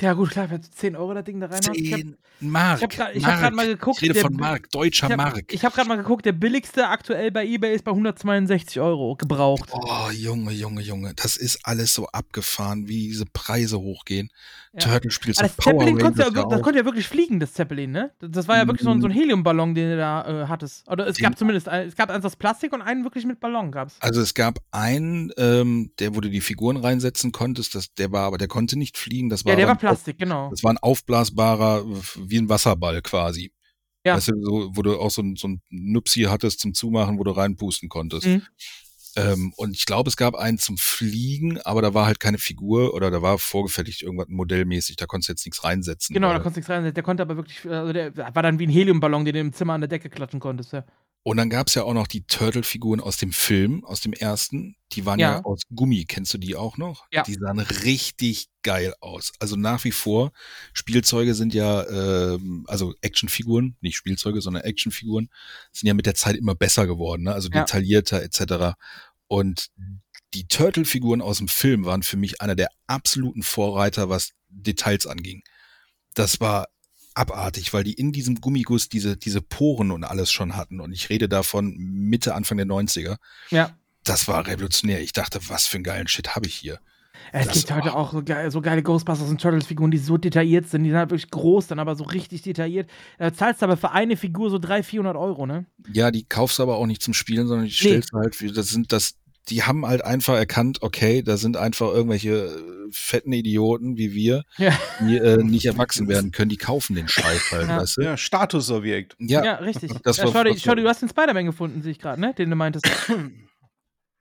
[0.00, 2.78] Ja, gut, klar, wenn du 10 Euro das Ding da rein 10 Mark.
[2.78, 3.98] Ich habe gerade hab mal geguckt.
[3.98, 5.52] Ich rede der von Mark, deutscher ich hab, Mark.
[5.52, 9.68] Ich habe gerade mal geguckt, der billigste aktuell bei eBay ist bei 162 Euro gebraucht.
[9.72, 11.12] Oh, Junge, Junge, Junge.
[11.14, 14.30] Das ist alles so abgefahren, wie diese Preise hochgehen.
[14.72, 14.80] Ja.
[14.80, 17.52] Turtle spielst Aber du das Power Zeppelin konnte ja, das konnte ja wirklich fliegen, das
[17.52, 18.12] Zeppelin, ne?
[18.20, 20.88] Das war ja wirklich so ein, so ein Heliumballon, den du da äh, hattest.
[20.88, 23.72] Oder es Den- gab zumindest, es gab eins aus Plastik und einen wirklich mit Ballon
[23.72, 23.96] gab's.
[23.98, 28.26] Also es gab einen, ähm, der, wo du die Figuren reinsetzen konntest, das, der war
[28.26, 29.28] aber, der konnte nicht fliegen.
[29.28, 30.50] Das war Ja, der aber war ein Plastik, genau.
[30.50, 31.84] Das war ein aufblasbarer,
[32.16, 33.52] wie ein Wasserball quasi.
[34.04, 34.16] Ja.
[34.16, 37.24] Weißt du, so, wo du auch so ein, so ein Nupsi hattest zum Zumachen, wo
[37.24, 38.26] du reinpusten konntest.
[38.26, 38.42] Mhm.
[39.16, 42.94] Ähm, und ich glaube, es gab einen zum Fliegen, aber da war halt keine Figur
[42.94, 46.14] oder da war vorgefertigt irgendwas modellmäßig, da konntest du jetzt nichts reinsetzen.
[46.14, 46.94] Genau, da konntest du nichts reinsetzen.
[46.94, 49.74] Der konnte aber wirklich, also der war dann wie ein Heliumballon, den du im Zimmer
[49.74, 50.84] an der Decke klatschen konntest, ja.
[51.22, 54.76] Und dann gab's ja auch noch die Turtle-Figuren aus dem Film, aus dem ersten.
[54.92, 55.32] Die waren ja.
[55.32, 55.44] Ja.
[55.44, 56.06] aus Gummi.
[56.06, 57.06] Kennst du die auch noch?
[57.12, 57.24] Ja.
[57.24, 59.32] Die sahen richtig geil aus.
[59.38, 60.32] Also nach wie vor,
[60.72, 65.28] Spielzeuge sind ja, ähm, also Actionfiguren, nicht Spielzeuge, sondern Actionfiguren,
[65.72, 67.34] sind ja mit der Zeit immer besser geworden, ne?
[67.34, 67.64] also Ja.
[67.64, 68.76] detaillierter etc.
[69.26, 69.68] Und
[70.32, 75.42] die Turtle-Figuren aus dem Film waren für mich einer der absoluten Vorreiter, was Details anging.
[76.14, 76.68] Das war
[77.20, 80.80] abartig, weil die in diesem Gummiguss diese, diese Poren und alles schon hatten.
[80.80, 83.16] Und ich rede davon Mitte, Anfang der 90er.
[83.50, 83.70] Ja.
[84.04, 85.00] Das war revolutionär.
[85.02, 86.80] Ich dachte, was für einen geilen Shit habe ich hier.
[87.32, 90.68] Es Das- gibt heute auch so, geil, so geile Ghostbusters und Turtles-Figuren, die so detailliert
[90.70, 90.84] sind.
[90.84, 92.90] Die sind halt wirklich groß, dann aber so richtig detailliert.
[93.18, 95.66] Da zahlst du aber für eine Figur so 300, 400 Euro, ne?
[95.92, 97.90] Ja, die kaufst du aber auch nicht zum Spielen, sondern die Nee.
[97.90, 99.16] stellst du halt, das sind das,
[99.50, 104.44] die haben halt einfach erkannt, okay, da sind einfach irgendwelche äh, fetten Idioten wie wir,
[104.56, 104.72] Ja.
[105.00, 107.76] die äh, nicht erwachsen werden können, die kaufen den Scheiß halt, Ja.
[107.78, 108.02] weißt du?
[108.02, 109.16] Ja, Statusobjekt.
[109.18, 109.92] Ja, Ja, richtig.
[110.02, 112.32] Das ja, war- schau, schau du hast den Spider-Man gefunden, sehe ich gerade, ne?
[112.34, 112.86] Den du meintest.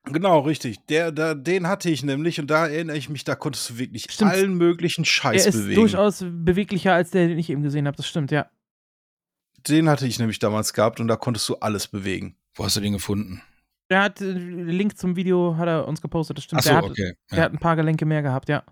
[0.05, 0.77] Genau, richtig.
[0.87, 4.07] Der, der, den hatte ich nämlich und da erinnere ich mich, da konntest du wirklich
[4.09, 4.31] Stimmt.
[4.31, 5.75] allen möglichen Scheiß Der ist bewegen.
[5.81, 7.97] durchaus beweglicher als der, den ich eben gesehen habe.
[7.97, 8.49] Das stimmt, ja.
[9.67, 12.37] Den hatte ich nämlich damals gehabt und da konntest du alles bewegen.
[12.55, 13.41] Wo hast du den gefunden?
[13.89, 16.61] Der hat äh, den Link zum Video hat er uns gepostet, das stimmt.
[16.61, 17.43] Ach so, der hat, okay, Der ja.
[17.45, 18.63] hat ein paar Gelenke mehr gehabt, ja.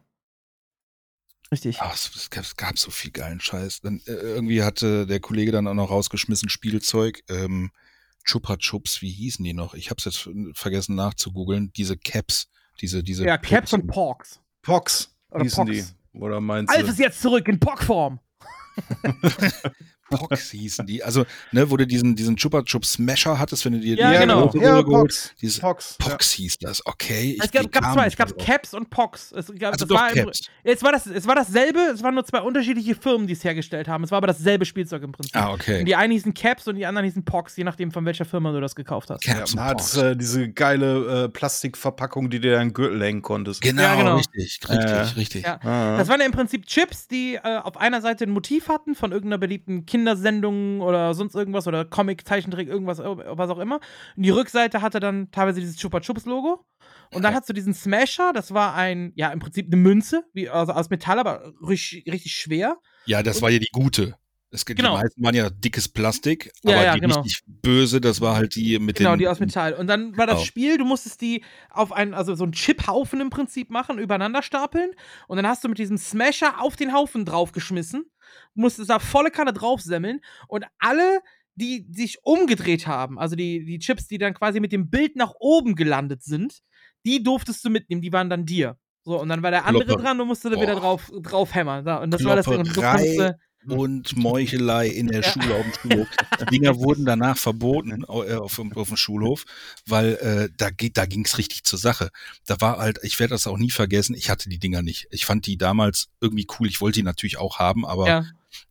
[1.52, 1.78] Richtig.
[1.80, 3.82] Ach, es, es, gab, es gab so viel geilen Scheiß.
[3.82, 7.22] Dann, äh, irgendwie hatte der Kollege dann auch noch rausgeschmissen Spielzeug.
[7.30, 7.72] Ähm,
[8.26, 9.74] Chupa Chups, wie hießen die noch?
[9.74, 11.72] Ich hab's jetzt vergessen nachzugoogeln.
[11.78, 12.50] Diese Caps,
[12.82, 13.26] diese, diese.
[13.26, 14.42] ja, Caps und Porks.
[14.62, 15.96] Pox hießen Pox.
[16.14, 16.20] die.
[16.20, 18.20] Oder meinst Alf ist jetzt zurück in Pockform.
[20.10, 21.04] Pox hießen die.
[21.04, 24.18] Also, ne, wo du diesen, diesen Chupa Chup Smasher hattest, wenn du dir Ja, die
[24.20, 24.52] genau.
[24.56, 25.32] Ja, Röhre geholt- Pox.
[25.42, 25.96] Dieses Pox.
[26.00, 27.36] Pox hieß das, okay.
[27.38, 28.38] Ich Es gab, gab zwei, es gab.
[28.38, 29.32] Caps und Pox.
[29.32, 30.42] Es gab, Also war im- Caps.
[30.64, 33.88] Es war, das, es war dasselbe, es waren nur zwei unterschiedliche Firmen, die es hergestellt
[33.88, 34.04] haben.
[34.04, 35.36] Es war aber dasselbe Spielzeug im Prinzip.
[35.36, 35.80] Ah, okay.
[35.80, 38.52] Und die einen hießen Caps und die anderen hießen Pox, je nachdem, von welcher Firma
[38.52, 39.26] du das gekauft hast.
[39.26, 43.62] Ja, Caps man hat äh, diese geile äh, Plastikverpackung, die dir deinen Gürtel hängen konntest.
[43.62, 44.16] Genau, Ja, genau.
[44.18, 45.44] richtig, richtig, Äh, richtig.
[45.46, 45.60] Ja.
[45.64, 45.98] Ah.
[45.98, 49.12] Das waren ja im Prinzip Chips, die äh, auf einer Seite ein Motiv hatten von
[49.12, 53.80] irgendeiner beliebten Kindersendung oder sonst irgendwas oder Comic, Zeichentrick, irgendwas, äh, was auch immer.
[54.16, 56.66] Und die Rückseite hatte dann teilweise dieses Chupa Chups Logo.
[57.14, 60.50] Und dann hast du diesen Smasher, das war ein, ja, im Prinzip eine Münze, wie,
[60.50, 62.78] also aus Metall, aber richtig, richtig schwer.
[63.06, 64.18] Ja, das war ja die gute.
[64.50, 64.96] Es, gibt Genau.
[64.96, 67.16] Die meisten waren ja dickes Plastik, Ja, aber ja, die genau.
[67.22, 69.20] richtig böse, das war halt die mit Genau, den.
[69.20, 69.74] die aus Metall.
[69.74, 70.46] Und dann war das Genau.
[70.46, 74.92] Spiel, du musstest die auf einen, also so einen Chiphaufen im Prinzip machen, übereinander stapeln.
[75.28, 78.06] Und dann hast du mit diesem Smasher auf den Haufen draufgeschmissen,
[78.54, 81.20] musstest da volle Kanne draufsemmeln und alle,
[81.56, 85.34] die sich umgedreht haben, also die, die Chips, die dann quasi mit dem Bild nach
[85.40, 86.60] oben gelandet sind,
[87.06, 88.78] die durftest du mitnehmen, die waren dann dir.
[89.04, 90.04] So, und dann war der andere Kloppe.
[90.04, 91.88] dran, du musstest da wieder drauf, drauf hämmern.
[92.04, 92.60] Und das war das Ding.
[92.60, 93.34] Und so konntest
[93.68, 95.32] und Meuchelei in der Ja.
[95.32, 96.08] Schule auf dem Schulhof.
[96.42, 98.06] Die Dinger wurden danach verboten äh,
[98.36, 99.46] auf, dem- auf dem Schulhof,
[99.86, 102.10] weil äh, da, da ging's richtig zur Sache.
[102.46, 105.08] Da war halt, ich werde das auch nie vergessen, ich hatte die Dinger nicht.
[105.12, 106.68] Ich fand die damals irgendwie cool.
[106.68, 108.26] Ich wollte die natürlich auch haben, aber ja.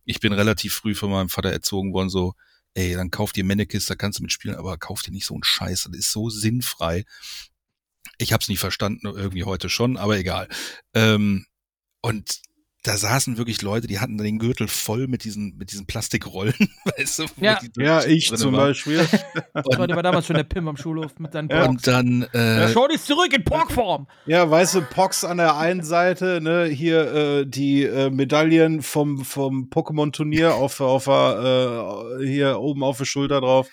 [0.05, 2.33] ich bin relativ früh von meinem Vater erzogen worden, so,
[2.73, 5.43] ey, dann kauf dir Mannequins, da kannst du mitspielen, aber kauf dir nicht so einen
[5.43, 7.05] Scheiß, das ist so sinnfrei.
[8.19, 10.47] Ich hab's nie verstanden, irgendwie heute schon, aber egal.
[10.93, 11.45] Ähm,
[12.01, 12.41] und
[12.87, 16.53] da saßen wirklich Leute, die hatten den Gürtel voll mit diesen, mit diesen Plastikrollen,
[16.97, 17.23] weißt du?
[17.35, 17.59] wo Ja.
[17.61, 18.67] die Ja, ich zum waren.
[18.67, 19.05] Beispiel.
[19.53, 21.65] Das war, der war damals schon der Pim am Schulhof mit seinen Ja.
[21.65, 21.69] Porks.
[21.69, 24.07] Und dann, äh, Schon ist zurück in Porkform.
[24.25, 29.25] Ja, weißt du, Pox an der einen Seite, ne, hier äh, die äh, Medaillen vom,
[29.25, 33.67] vom Pokémon-Turnier auf, auf äh, hier oben auf der Schulter drauf.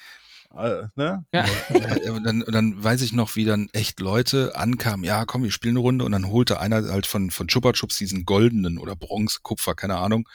[0.57, 1.25] Äh, ne?
[1.33, 1.45] Ja.
[1.69, 5.43] Äh, und dann, und dann weiß ich noch, wie dann echt Leute ankamen, ja, komm,
[5.43, 8.79] wir spielen eine Runde und dann holte einer halt von, von Chupa Chups diesen goldenen
[8.79, 10.29] oder Bronze, Kupfer, keine Ahnung,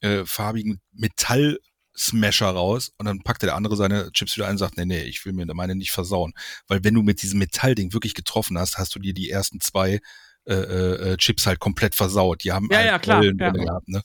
[0.00, 4.76] äh, farbigen Metall-Smasher raus und dann packte der andere seine Chips wieder ein und sagt,
[4.76, 6.32] nee, nee, ich will mir meine nicht versauen.
[6.66, 10.00] Weil wenn du mit diesem Metallding wirklich getroffen hast, hast du dir die ersten zwei
[10.46, 12.44] äh, äh, Chips halt komplett versaut.
[12.44, 13.50] Die haben Ja, halt ja, klar, Rollen ja.
[13.50, 14.02] drin gehabt, ne?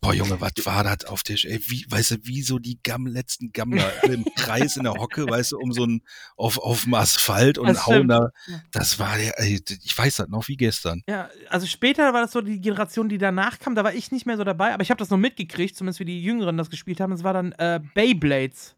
[0.00, 3.06] Boah, Junge, was war das auf der, ey, wie, weißt du, wie so die Gamm,
[3.06, 6.02] letzten Gammler im Kreis in der Hocke, weißt du, um so ein,
[6.36, 8.62] auf, auf dem Asphalt und Das hauen da, Ja.
[8.70, 11.02] das war der, ey, ich weiß das noch wie gestern.
[11.08, 13.74] Ja, also später war das so die Generation, die danach kam.
[13.74, 16.04] Da war ich nicht mehr so dabei, aber ich habe das noch mitgekriegt, zumindest wie
[16.04, 17.10] die Jüngeren das gespielt haben.
[17.10, 18.76] Das war dann äh, Beyblades.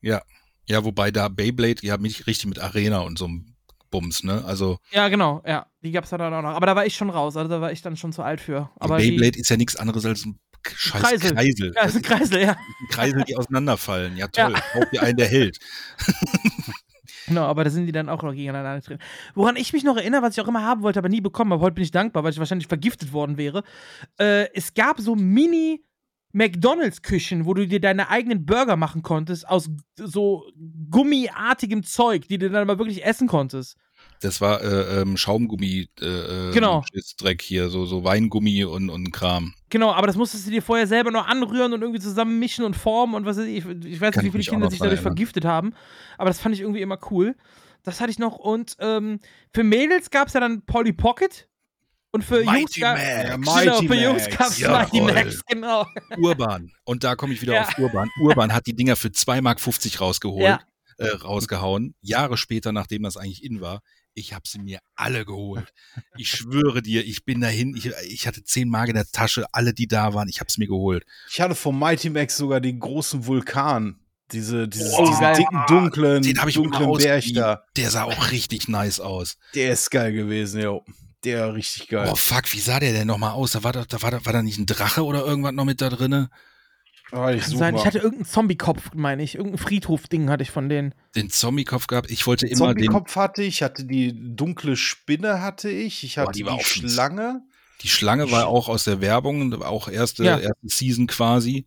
[0.00, 0.22] Ja.
[0.66, 3.54] Ja, wobei da Beyblade, ja, mich richtig mit Arena und so einem
[3.90, 5.66] Bums, ne, also, Ja, genau, ja.
[5.82, 6.54] Die gab's da dann auch noch.
[6.54, 8.70] Aber da war ich schon raus, also da war ich dann schon zu alt für.
[8.80, 11.34] Aber Beyblade ist ja nichts anderes als ein scheiß Kreisel.
[11.34, 11.72] Kreisel.
[11.74, 12.56] Ja, ist ein Kreisel, ja.
[12.90, 14.16] Kreisel, die auseinanderfallen.
[14.16, 14.52] Ja, toll.
[14.52, 14.60] Ja.
[14.72, 15.58] Kauf dir einen, der hält.
[17.26, 18.98] Genau, aber da sind die dann auch noch gegeneinander drin.
[19.34, 21.62] Woran ich mich noch erinnere, was ich auch immer haben wollte, aber nie bekommen habe,
[21.62, 23.62] heute bin ich dankbar, weil ich wahrscheinlich vergiftet worden wäre.
[24.18, 25.82] Äh, es gab so Mini-
[26.34, 30.44] McDonalds-Küchen, wo du dir deine eigenen Burger machen konntest, aus so
[30.90, 33.76] gummiartigem Zeug, die du dann aber wirklich essen konntest.
[34.24, 36.82] Das war äh, ähm, Schaumgummi, äh, äh, Genau.
[37.18, 39.54] Dreck hier, so, so Weingummi und, und Kram.
[39.68, 42.74] Genau, aber das musstest du dir vorher selber noch anrühren und irgendwie zusammen mischen und
[42.74, 43.66] formen und was weiß ich.
[43.66, 45.16] Ich weiß Kann nicht, wie viele Kinder sich dadurch erinnern.
[45.16, 45.74] vergiftet haben.
[46.16, 47.36] Aber das fand ich irgendwie immer cool.
[47.82, 48.36] Das hatte ich noch.
[48.36, 49.20] Und ähm,
[49.52, 51.48] für Mädels gab es ja dann Polly Pocket.
[52.12, 52.96] Und für Mighty Jungs gab
[53.44, 53.60] Max.
[53.62, 54.38] genau, für Jungs Max.
[54.38, 55.12] gab es Mighty Jawohl.
[55.12, 55.86] Max, genau.
[56.16, 56.70] Urban.
[56.84, 57.62] Und da komme ich wieder Ja.
[57.62, 58.08] auf Urban.
[58.20, 59.60] Urban hat die Dinger für 2,50 Mark
[60.00, 60.60] rausgeholt, Ja.
[60.98, 61.94] äh, rausgehauen.
[62.00, 63.80] Jahre später, nachdem das eigentlich in war.
[64.14, 65.72] Ich habe sie mir alle geholt.
[66.16, 67.74] Ich schwöre dir, ich bin dahin.
[67.76, 70.28] Ich, ich hatte 10 Mark in der Tasche, alle, die da waren.
[70.28, 71.04] Ich habe es mir geholt.
[71.30, 73.98] Ich hatte vom Mighty Max sogar den großen Vulkan.
[74.32, 75.36] Diese, dieses, Oh, diesen geil.
[75.36, 77.64] dicken, dunklen, Den habe ich dunklen Berg da.
[77.76, 79.36] Der sah auch richtig nice aus.
[79.54, 80.78] Der ist geil gewesen, ja.
[81.24, 82.08] Der richtig geil.
[82.10, 83.52] Oh fuck, wie sah der denn nochmal aus?
[83.52, 85.80] Da war, da, da, war, da, war da nicht ein Drache oder irgendwas noch mit
[85.80, 86.30] da drinne?
[87.14, 87.80] Ah, ich sein, mal.
[87.80, 89.36] ich hatte irgendeinen Zombie-Kopf, meine ich.
[89.36, 90.94] Irgendein Friedhof-Ding hatte ich von denen.
[91.14, 92.10] Den Zombie-Kopf gehabt.
[92.10, 96.32] Ich wollte immer den, Zombie-Kopf hatte ich, hatte die dunkle Spinne hatte ich, ich hatte
[96.32, 96.92] die die, war auch fies.
[96.92, 97.42] Schlange.
[97.82, 100.38] Die Schlange war auch aus der Werbung, auch erste, Ja.
[100.38, 101.66] erste Season quasi.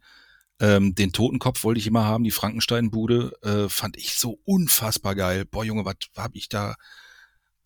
[0.60, 5.46] Ähm, den Totenkopf wollte ich immer haben, die Frankenstein-Bude, äh, fand ich so unfassbar geil.
[5.46, 6.76] Boah, Junge, was hab ich da?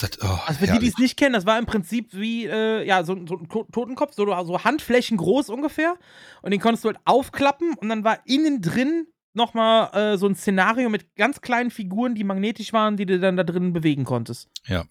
[0.01, 0.89] Das, oh, Also für die, die herrlich.
[0.89, 4.13] es nicht kennen, das war im Prinzip wie, äh, ja, so, so ein To- Totenkopf,
[4.13, 5.95] so, so Handflächen groß ungefähr.
[6.41, 10.35] Und den konntest du halt aufklappen und dann war innen drin nochmal äh, so ein
[10.35, 14.49] Szenario mit ganz kleinen Figuren, die magnetisch waren, die du dann da drin bewegen konntest.
[14.65, 14.83] ja.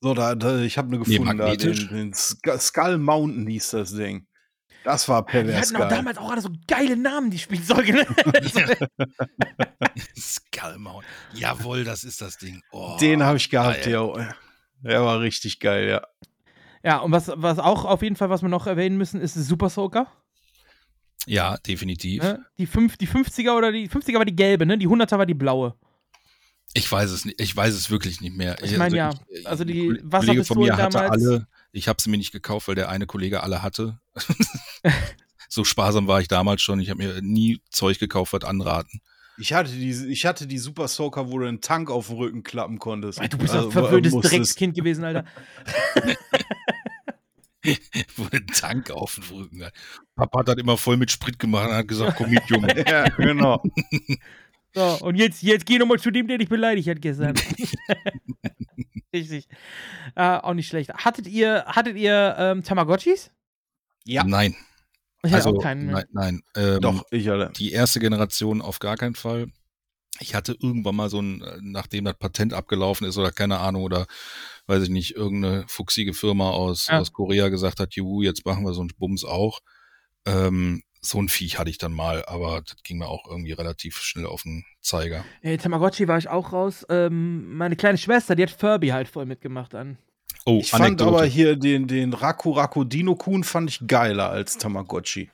[0.00, 1.88] So, da, da ich habe eine Nee, gefunden, da, magnetisch.
[1.88, 4.26] den, den Sk- Skull Mountain hieß das Ding.
[4.84, 5.96] Das war Die pervers hatten auch geil.
[5.98, 7.92] damals auch alle so geile Namen, die Spielzeuge.
[7.94, 8.06] Ne?
[10.16, 11.04] Skullmount.
[11.34, 12.60] Jawohl, das ist das Ding.
[12.72, 14.02] Oh, Den habe ich gehabt, ja.
[14.84, 16.02] Der war richtig geil, ja.
[16.82, 19.70] ja, und was, was auch auf jeden Fall, was wir noch erwähnen müssen, ist Super
[19.70, 20.06] Soaker.
[21.26, 22.22] Ja, definitiv.
[22.22, 22.44] Ne?
[22.58, 24.76] Die, fünf, die 50er oder die 50er war die gelbe, ne?
[24.76, 25.74] Die 100er war die blaue.
[26.74, 27.40] Ich weiß es nicht.
[27.40, 28.62] Ich weiß es wirklich nicht mehr.
[28.62, 29.10] Ich meine, ja.
[29.28, 31.10] ich- Also die ein Kollege von Wasserpistolen mir hatte damals.
[31.26, 31.46] alle.
[31.72, 33.98] Ich habe sie mir nicht gekauft, weil der eine Kollege alle hatte.
[35.48, 36.80] so sparsam war ich damals schon.
[36.80, 39.00] Ich habe mir nie Zeug gekauft, was anraten.
[39.38, 42.42] Ich hatte die, ich hatte die Super Soaker, wo du einen Tank auf den Rücken
[42.42, 43.20] klappen konntest.
[43.32, 45.24] Du bist Also, ein verwöhntes Dreckskind gewesen, Alter.
[48.16, 49.72] Wo ein Tank auf den Rücken hat.
[50.16, 52.84] Papa hat das immer voll mit Sprit gemacht und hat gesagt, komm mit, Junge.
[52.88, 53.62] ja, genau.
[54.76, 57.34] So, und jetzt, jetzt geh nochmal zu dem, der dich beleidigt hat gestern.
[59.14, 59.46] Richtig.
[60.16, 60.92] Äh, auch nicht schlecht.
[60.92, 63.30] Hattet ihr, hattet ihr ähm, Tamagotchis?
[64.04, 64.24] Ja.
[64.24, 64.56] Nein.
[65.24, 65.94] Ich hatte Also, auch keinen mehr.
[66.12, 66.74] nein, nein.
[66.76, 67.52] Ähm, Doch, ich hatte.
[67.56, 69.46] Die erste Generation auf gar keinen Fall.
[70.20, 73.82] Ich hatte irgendwann mal so ein, äh, nachdem das Patent abgelaufen ist oder keine Ahnung
[73.82, 74.06] oder
[74.66, 77.00] weiß ich nicht, irgendeine fuchsige Firma aus, Ja.
[77.00, 79.60] aus Korea gesagt hat, juhu, jetzt machen wir so einen Bums auch.
[80.26, 83.98] Ähm, so ein Viech hatte ich dann mal, aber das ging mir auch irgendwie relativ
[83.98, 85.24] schnell auf den Zeiger.
[85.42, 86.86] Ey, Tamagotchi war ich auch raus.
[86.88, 89.98] Ähm, meine kleine Schwester, die hat Furby halt voll mitgemacht an.
[90.46, 91.08] Oh, Ich fand Anekdote.
[91.16, 95.30] aber hier den, den Raku Raku Dino Kun fand ich geiler als Tamagotchi.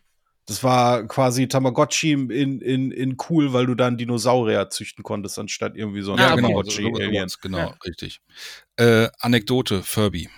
[0.46, 2.30] Das war quasi Tamagotchi in,
[2.60, 6.48] in, in cool, weil du dann Dinosaurier züchten konntest, anstatt irgendwie so ein ja, genau,
[6.48, 7.14] so, Tamagotchi so, Alien.
[7.28, 7.74] sowas, genau, Ja.
[7.86, 8.20] richtig.
[8.76, 10.28] Äh, Anekdote, Furby.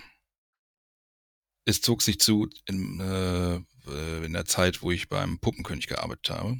[1.64, 6.56] es zog sich zu in, äh, in der Zeit, wo ich beim Puppenkönig gearbeitet habe.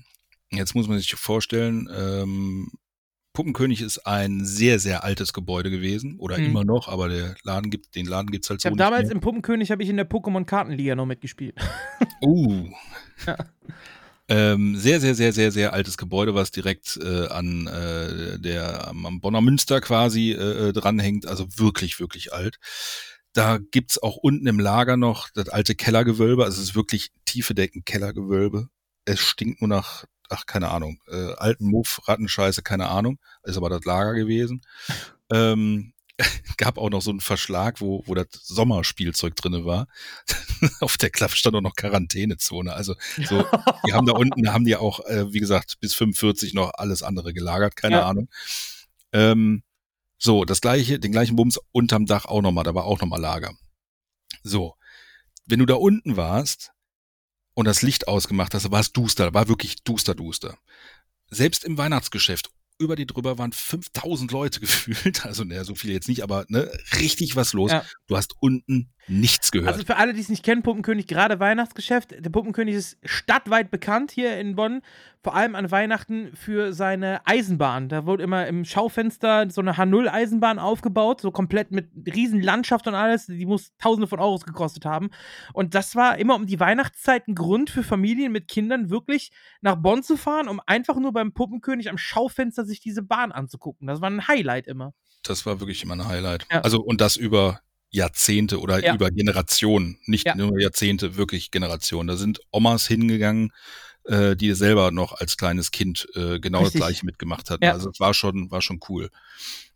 [0.50, 2.70] Jetzt muss man sich vorstellen, ähm,
[3.32, 6.44] Puppenkönig ist ein sehr, sehr altes Gebäude gewesen oder Mhm.
[6.46, 9.04] immer noch, aber der Laden gibt, den Laden gibt's halt Ich so habe nicht damals
[9.04, 9.12] mehr.
[9.12, 11.56] im Puppenkönig habe ich in der Pokémon-Kartenliga noch mitgespielt.
[12.22, 12.68] Uh.
[13.26, 13.36] Ja.
[14.28, 19.20] Ähm, sehr, sehr, sehr, sehr, sehr altes Gebäude, was direkt äh, an äh, der am,
[19.20, 21.26] Bonner Münster quasi äh, äh, dranhängt.
[21.26, 22.58] Also wirklich, wirklich alt.
[23.32, 26.44] Da gibt's auch unten im Lager noch das alte Kellergewölbe.
[26.44, 28.68] Also es ist wirklich tiefe Decken Kellergewölbe.
[29.04, 33.18] Es stinkt nur nach, ach, keine Ahnung, äh, alten Muff, Rattenscheiße, keine Ahnung.
[33.42, 34.62] Ist aber das Lager gewesen.
[35.30, 35.92] Ähm,
[36.56, 39.88] gab auch noch so einen Verschlag, wo, wo das Sommerspielzeug drinne war.
[40.80, 42.72] Auf der Klappe stand auch noch Quarantänezone.
[42.72, 42.94] Also
[43.26, 43.44] so,
[43.86, 47.32] die haben da unten, haben die auch, äh, wie gesagt, bis 45 noch alles andere
[47.32, 48.06] gelagert, keine Ja.
[48.06, 48.28] Ahnung.
[49.12, 49.62] Ähm,
[50.18, 53.54] so, das gleiche, den gleichen Bums unterm Dach auch nochmal, da war auch nochmal Lager.
[54.44, 54.76] So,
[55.46, 56.70] wenn du da unten warst
[57.54, 60.58] und das Licht ausgemacht hast, war es duster, war wirklich duster, duster.
[61.30, 66.08] Selbst im Weihnachtsgeschäft, über die drüber waren 5000 Leute gefühlt, also naja, so viele jetzt
[66.08, 67.70] nicht, aber ne, richtig was los.
[67.70, 67.84] Ja.
[68.06, 69.72] Du hast unten nichts gehört.
[69.72, 72.12] Also für alle, die es nicht kennen, Puppenkönig, gerade Weihnachtsgeschäft.
[72.18, 74.82] Der Puppenkönig ist stadtweit bekannt hier in Bonn,
[75.22, 77.88] vor allem an Weihnachten für seine Eisenbahn.
[77.88, 82.94] Da wurde immer im Schaufenster so eine H0-Eisenbahn aufgebaut, so komplett mit riesen Landschaft und
[82.94, 83.26] alles.
[83.26, 85.10] Die muss tausende von Euros gekostet haben.
[85.52, 89.76] Und das war immer um die Weihnachtszeit ein Grund für Familien mit Kindern, wirklich nach
[89.76, 93.86] Bonn zu fahren, um einfach nur beim Puppenkönig am Schaufenster sich diese Bahn anzugucken.
[93.86, 94.92] Das war ein Highlight immer.
[95.22, 96.46] Das war wirklich immer ein Highlight.
[96.50, 96.60] Ja.
[96.62, 97.60] Also und das über
[97.92, 98.94] Jahrzehnte oder Ja.
[98.94, 100.34] über Generationen, nicht Ja.
[100.34, 102.08] nur Jahrzehnte, wirklich Generationen.
[102.08, 103.52] Da sind Omas hingegangen,
[104.04, 106.80] äh, die selber noch als kleines Kind äh, genau Richtig.
[106.80, 107.64] das gleiche mitgemacht hatten.
[107.64, 107.72] Ja.
[107.72, 109.10] Also es war schon, war schon cool.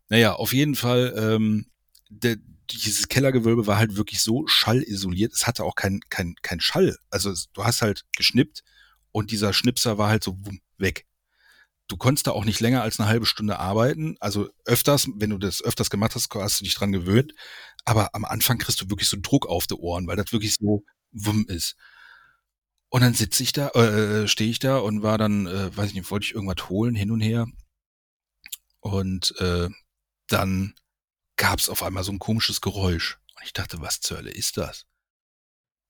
[0.08, 1.66] Naja, auf jeden Fall, ähm,
[2.08, 2.36] der,
[2.70, 5.32] dieses Kellergewölbe war halt wirklich so schallisoliert.
[5.32, 6.96] Es hatte auch kein, kein, kein Schall.
[7.10, 8.62] Also es, du hast halt geschnippt
[9.12, 11.04] und dieser Schnipser war halt so wumm, weg
[11.88, 14.16] du konntest da auch nicht länger als eine halbe Stunde arbeiten.
[14.20, 17.32] Also öfters, wenn du das öfters gemacht hast, hast du dich dran gewöhnt.
[17.84, 20.84] Aber am Anfang kriegst du wirklich so Druck auf die Ohren, weil das wirklich so
[21.12, 21.76] wumm ist.
[22.88, 25.94] Und dann sitze ich da, äh, stehe ich da und war dann, äh, weiß ich
[25.94, 27.46] nicht, wollte ich irgendwas holen, hin und her.
[28.80, 29.68] Und äh,
[30.28, 30.74] dann
[31.36, 33.18] gab's auf einmal so ein komisches Geräusch.
[33.36, 34.86] Und ich dachte, was zur Hölle ist das?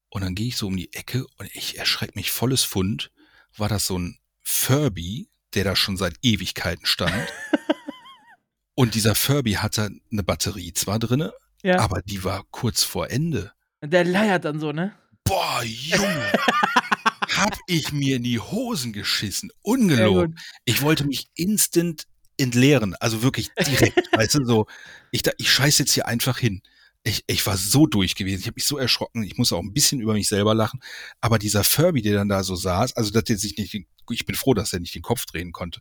[0.08, 3.12] Und dann gehe ich so um die Ecke und ich erschrecke mich volles Fund.
[3.56, 7.12] War das so ein Furby, der da schon seit Ewigkeiten stand.
[8.74, 11.80] und dieser Furby hatte eine Batterie zwar drinne, Ja.
[11.80, 13.52] aber die war kurz vor Ende.
[13.82, 14.94] Der leiert dann so, ne?
[15.24, 16.32] Boah, Junge,
[17.36, 19.50] hab ich mir in die Hosen geschissen.
[19.62, 20.38] Ungelogen.
[20.64, 22.04] Ich wollte mich instant
[22.38, 24.66] entleeren, also wirklich direkt, weißt du, so,
[25.10, 26.60] ich, da, ich scheiß jetzt hier einfach hin.
[27.08, 29.72] Ich, ich war so durch gewesen, ich habe mich so erschrocken, ich muss auch ein
[29.72, 30.80] bisschen über mich selber lachen,
[31.20, 33.72] aber dieser Furby, der dann da so saß, also dass der sich nicht,
[34.10, 35.78] ich bin froh, dass er nicht den Kopf drehen konnte,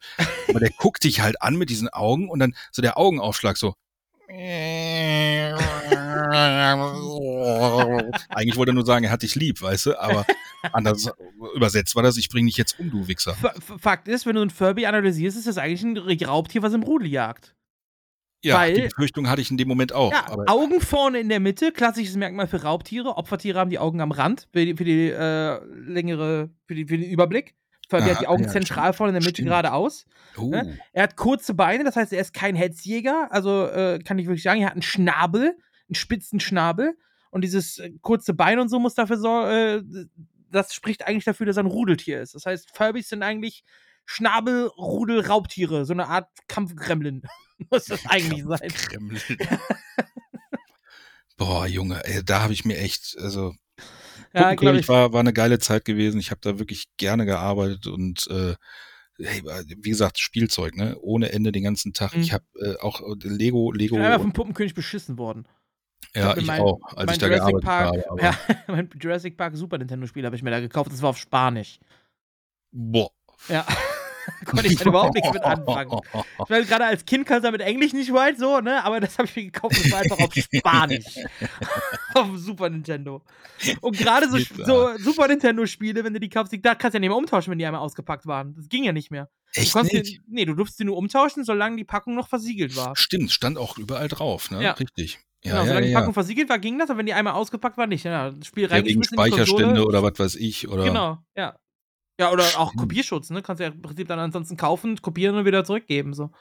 [0.47, 3.73] aber der guckt dich halt an mit diesen Augen und dann so der Augenaufschlag so,
[8.29, 10.27] eigentlich wollte er nur sagen, er hat dich lieb, weißt du, aber
[10.73, 11.09] anders
[11.55, 13.35] übersetzt war das, ich bring dich jetzt um, du Wichser.
[13.41, 15.97] F Fakt ist, wenn du ein Furby analysierst, ist das eigentlich ein
[16.27, 17.54] Raubtier, was im Rudel jagt.
[18.45, 20.11] Ja, Weil- die Befürchtung hatte ich in dem Moment auch.
[20.11, 23.17] Ja, aber Augen vorne in der Mitte, klassisches Merkmal für Raubtiere.
[23.17, 26.97] Opfertiere haben die Augen am Rand für die, für die äh, längere, für, die, für
[26.97, 27.55] den Überblick.
[27.89, 29.49] Furby Aha, hat die Augen ja, zentral vorne in der Mitte Stimmt.
[29.49, 30.05] geradeaus.
[30.37, 30.49] Oh.
[30.49, 30.77] Ne?
[30.93, 33.27] Er hat kurze Beine, das heißt, er ist kein Hetzjäger.
[33.31, 35.57] Also äh, kann ich wirklich sagen, er hat einen Schnabel,
[35.87, 36.95] einen spitzen Schnabel.
[37.31, 40.05] Und dieses äh, kurze Bein und so muss dafür sorgen, äh,
[40.51, 42.33] das spricht eigentlich dafür, dass er ein Rudeltier ist.
[42.33, 43.63] Das heißt, Furbys sind eigentlich
[44.05, 45.85] Schnabel-Rudel-Raubtiere.
[45.85, 47.23] So eine Art Kampfgremlin.
[47.71, 48.69] muss das eigentlich sein.
[48.69, 49.21] Kremlin.
[51.37, 53.53] Boah, Junge, ey, da habe ich mir echt, also
[54.33, 54.87] Ja, Puppenkönig glaub ich.
[54.87, 56.19] war, war eine geile Zeit gewesen.
[56.19, 58.55] Ich habe da wirklich gerne gearbeitet und äh,
[59.17, 60.97] hey, wie gesagt, Spielzeug, ne?
[61.01, 62.15] Ohne Ende den ganzen Tag.
[62.15, 62.21] Mhm.
[62.21, 63.95] Ich habe äh, auch äh, Lego, Ich Lego.
[63.95, 65.45] bin einmal vom Puppenkönig beschissen worden.
[66.13, 68.21] ja, ich mein- auch, als ich da Jurassic gearbeitet Park, habe.
[68.21, 68.39] Ja,
[68.73, 70.91] mein Jurassic Park Super Nintendo Spiel habe ich mir da gekauft.
[70.91, 71.79] Das war auf Spanisch.
[72.71, 73.11] Boah.
[73.49, 73.65] Ja.
[74.45, 75.91] Konnte ich dann überhaupt nichts mit anfangen.
[76.13, 78.83] Ich meine, gerade als Kind kannst du damit Englisch nicht weit so, ne?
[78.83, 81.19] Aber das habe ich mir gekauft, das war einfach auf Spanisch.
[82.13, 83.21] auf dem Super Nintendo.
[83.81, 87.09] Und gerade so, so Super Nintendo-Spiele, wenn du die kaufst, da kannst du ja nicht
[87.09, 88.55] mehr umtauschen, wenn die einmal ausgepackt waren.
[88.55, 89.29] Das ging ja nicht mehr.
[89.53, 89.93] Echt du nicht?
[89.93, 92.95] Die, nee, du durfst sie nur umtauschen, solange die Packung noch versiegelt war.
[92.95, 94.61] Stimmt, stand auch überall drauf, ne?
[94.61, 94.71] Ja.
[94.73, 95.19] Richtig.
[95.43, 95.95] Ja, genau, ja, solange ja, die.
[95.95, 98.03] Packung versiegelt war, ging das, aber wenn die einmal ausgepackt war, nicht.
[98.03, 100.67] Ja, das Spiel ja, wegen Speicherstände oder was weiß ich.
[100.67, 101.55] Oder Genau, ja.
[102.19, 103.41] Ja, oder auch Kopierschutz, ne?
[103.41, 106.13] Kannst du ja im Prinzip dann ansonsten kaufen, kopieren und wieder zurückgeben.
[106.13, 106.31] So.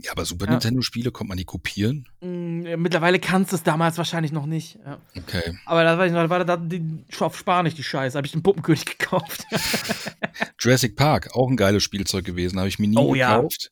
[0.00, 0.52] Ja, aber Super Ja.
[0.52, 2.06] Nintendo-Spiele konnte man die kopieren?
[2.20, 4.78] Mm, Mittlerweile kannst du es damals wahrscheinlich noch nicht.
[4.86, 5.00] Ja.
[5.16, 5.58] Okay.
[5.66, 8.16] Aber da war ich noch, da war da die auf Spanisch die Scheiße.
[8.16, 9.44] Habe ich den Puppenkönig gekauft.
[10.60, 13.36] Jurassic Park, auch ein geiles Spielzeug gewesen, habe ich mir nie Oh, ja.
[13.36, 13.70] gekauft.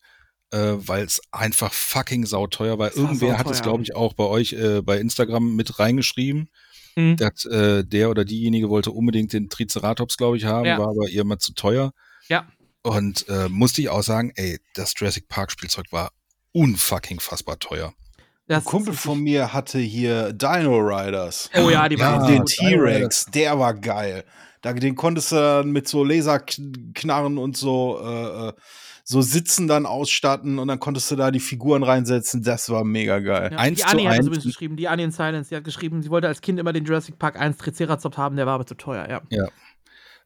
[0.52, 2.88] Äh, weil es einfach fucking sauteuer war.
[2.88, 3.62] Es war Irgendwer hat es, sauteuer.
[3.72, 6.50] glaube ich, auch bei euch äh, bei Instagram mit reingeschrieben.
[6.96, 7.16] Mhm.
[7.18, 10.78] dass äh, der oder diejenige wollte unbedingt den Triceratops, glaube ich, haben, Ja.
[10.78, 11.92] war aber ihr immer zu teuer.
[12.28, 12.46] Ja.
[12.82, 16.10] Und äh, musste ich auch sagen, ey, das Jurassic Park Spielzeug war
[16.52, 17.92] unfucking fassbar teuer.
[18.48, 21.50] Ein Kumpel von mir hatte hier Dino Riders.
[21.54, 22.48] Oh ja, die waren Den gut.
[22.48, 24.24] T-Rex, der war geil.
[24.62, 28.52] Da, den konntest du dann mit so Laserknarren und so, äh, äh,
[29.08, 32.42] so Sitzen dann ausstatten und dann konntest du da die Figuren reinsetzen.
[32.42, 33.50] Das war mega geil.
[33.52, 36.10] Ja, die Annie hat das übrigens geschrieben, die Annie in Silence, die hat geschrieben, sie
[36.10, 39.08] wollte als Kind immer den Jurassic Park 1 Triceratops haben, der war aber zu teuer,
[39.08, 39.22] ja.
[39.30, 39.46] Ja.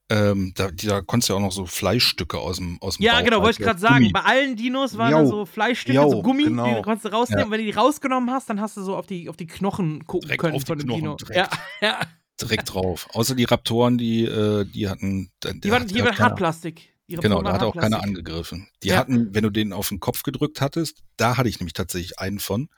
[0.09, 3.05] Ähm, da, die- da konntest du ja auch noch so Fleischstücke aus dem aus dem
[3.05, 4.11] Ja, Bauch genau, wollte ich halt, gerade sagen.
[4.13, 6.77] Bei allen Dinos waren da so Fleischstücke, jo, so Gummi, genau.
[6.77, 7.45] die konntest du rausnehmen.
[7.45, 7.51] Ja.
[7.51, 10.23] Wenn du die rausgenommen hast, dann hast du so auf die, auf die Knochen gucken
[10.23, 11.15] Direkt können auf die von dem Knochen, Dino.
[11.17, 11.37] direkt.
[11.37, 11.49] Ja,
[11.87, 12.01] ja.
[12.41, 13.09] direkt drauf.
[13.13, 15.31] Außer die Raptoren, die, äh, die hatten.
[15.45, 16.89] Die waren, die waren Hartplastik.
[17.11, 18.69] Die Genau, da hat auch keiner angegriffen.
[18.85, 18.97] Die Ja.
[18.99, 22.39] hatten, wenn du den auf den Kopf gedrückt hattest, da hatte ich nämlich tatsächlich einen
[22.39, 22.69] von,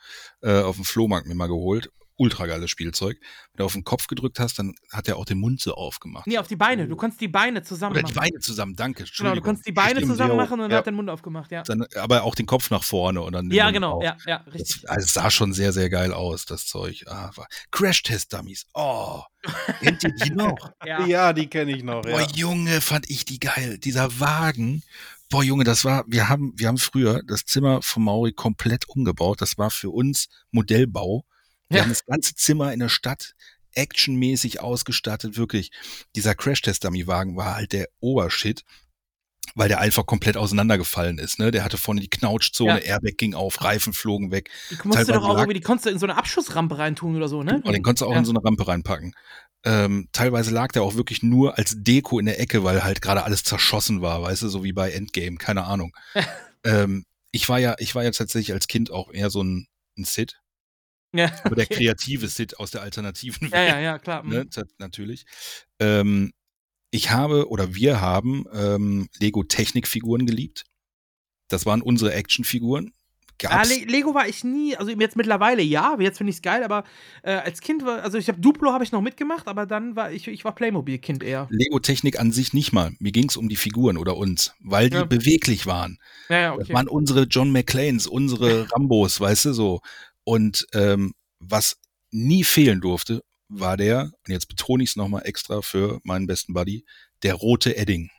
[0.40, 1.90] äh, auf dem Flohmarkt mir mal geholt.
[2.22, 3.18] Ultra geiles Spielzeug.
[3.20, 6.26] Wenn du auf den Kopf gedrückt hast, dann hat er auch den Mund so aufgemacht.
[6.26, 6.86] Nee, auf die Beine.
[6.86, 8.12] Du konntest die Beine zusammen Oder machen.
[8.14, 9.04] die Beine zusammen, danke.
[9.16, 10.76] Genau, du konntest die Beine Stimmt, zusammen machen und Ja.
[10.76, 11.62] er hat den Mund aufgemacht, ja.
[11.64, 14.04] Dann, aber auch den Kopf nach vorne und dann Ja, Mund genau, auf.
[14.04, 14.82] ja, ja, richtig.
[14.82, 17.04] Das, also es sah schon sehr, sehr geil aus, das Zeug.
[17.08, 18.66] Ah, war- Crash-Test-Dummies.
[18.74, 19.22] Oh,
[19.80, 20.56] kennt ihr die noch?
[20.86, 22.02] Ja, Ja, die kenne ich noch.
[22.02, 22.26] Boah, Ja.
[22.34, 23.78] Junge, fand ich die geil.
[23.78, 24.82] Dieser Wagen.
[25.30, 29.40] Boah, Junge, das war, wir haben, wir haben früher das Zimmer von Mauri komplett umgebaut.
[29.40, 31.24] Das war für uns Modellbau.
[31.72, 31.84] Wir Ja.
[31.84, 33.34] haben das ganze Zimmer in der Stadt
[33.74, 35.70] actionmäßig ausgestattet, wirklich.
[36.14, 38.64] Dieser Crash-Test-Dummy-Wagen war halt der Obershit,
[39.54, 41.50] weil der einfach komplett auseinandergefallen ist, ne?
[41.50, 42.94] Der hatte vorne die Knautschzone, Ja.
[42.96, 44.50] Airbag ging auf, Reifen flogen weg.
[44.70, 47.16] Die musst du doch auch lag- irgendwie, die konntest du in so eine Abschussrampe reintun
[47.16, 47.62] oder so, ne?
[47.64, 48.18] und den konntest du auch ja.
[48.18, 49.14] in so eine Rampe reinpacken.
[49.64, 53.22] Ähm, teilweise lag der auch wirklich nur als Deko in der Ecke, weil halt gerade
[53.24, 55.94] alles zerschossen war, weißt du, so wie bei Endgame, keine Ahnung.
[56.64, 60.04] ähm, ich war ja, ich war ja tatsächlich als Kind auch eher so ein, ein
[60.04, 60.40] Sid.
[61.12, 61.74] Ja, Aber der okay.
[61.74, 64.22] kreative Sid aus der alternativen Ja, ja, ja, klar.
[64.24, 64.64] Ne, mhm.
[64.78, 65.24] natürlich.
[65.78, 66.32] Ähm,
[66.90, 70.64] ich habe oder wir haben ähm, Lego Technikfiguren geliebt.
[71.48, 72.92] Das waren unsere Actionfiguren.
[73.44, 76.62] Ah, Le Lego war ich nie, also jetzt mittlerweile ja, jetzt finde ich es geil,
[76.62, 76.84] aber
[77.22, 80.12] äh, als Kind war, also ich habe Duplo habe ich noch mitgemacht, aber dann war
[80.12, 81.48] ich, ich war Playmobil-Kind eher.
[81.50, 82.92] Lego-Technik an sich nicht mal.
[83.00, 85.04] Mir ging es um die Figuren oder uns, weil die Ja.
[85.04, 85.98] beweglich waren.
[86.28, 86.74] Ja, ja, Das okay.
[86.74, 89.80] waren unsere John McClanes, unsere Rambos, weißt du so.
[90.24, 91.76] Und ähm, was
[92.10, 96.54] nie fehlen durfte, war der, und jetzt betone ich es nochmal extra für meinen besten
[96.54, 96.84] Buddy,
[97.22, 98.10] der rote Edding.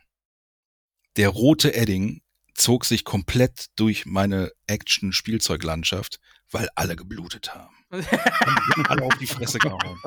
[1.15, 2.21] Der rote Edding
[2.55, 6.19] zog sich komplett durch meine Action-Spielzeuglandschaft,
[6.51, 7.75] weil alle geblutet haben.
[8.87, 9.99] Alle auf die Fresse gehauen.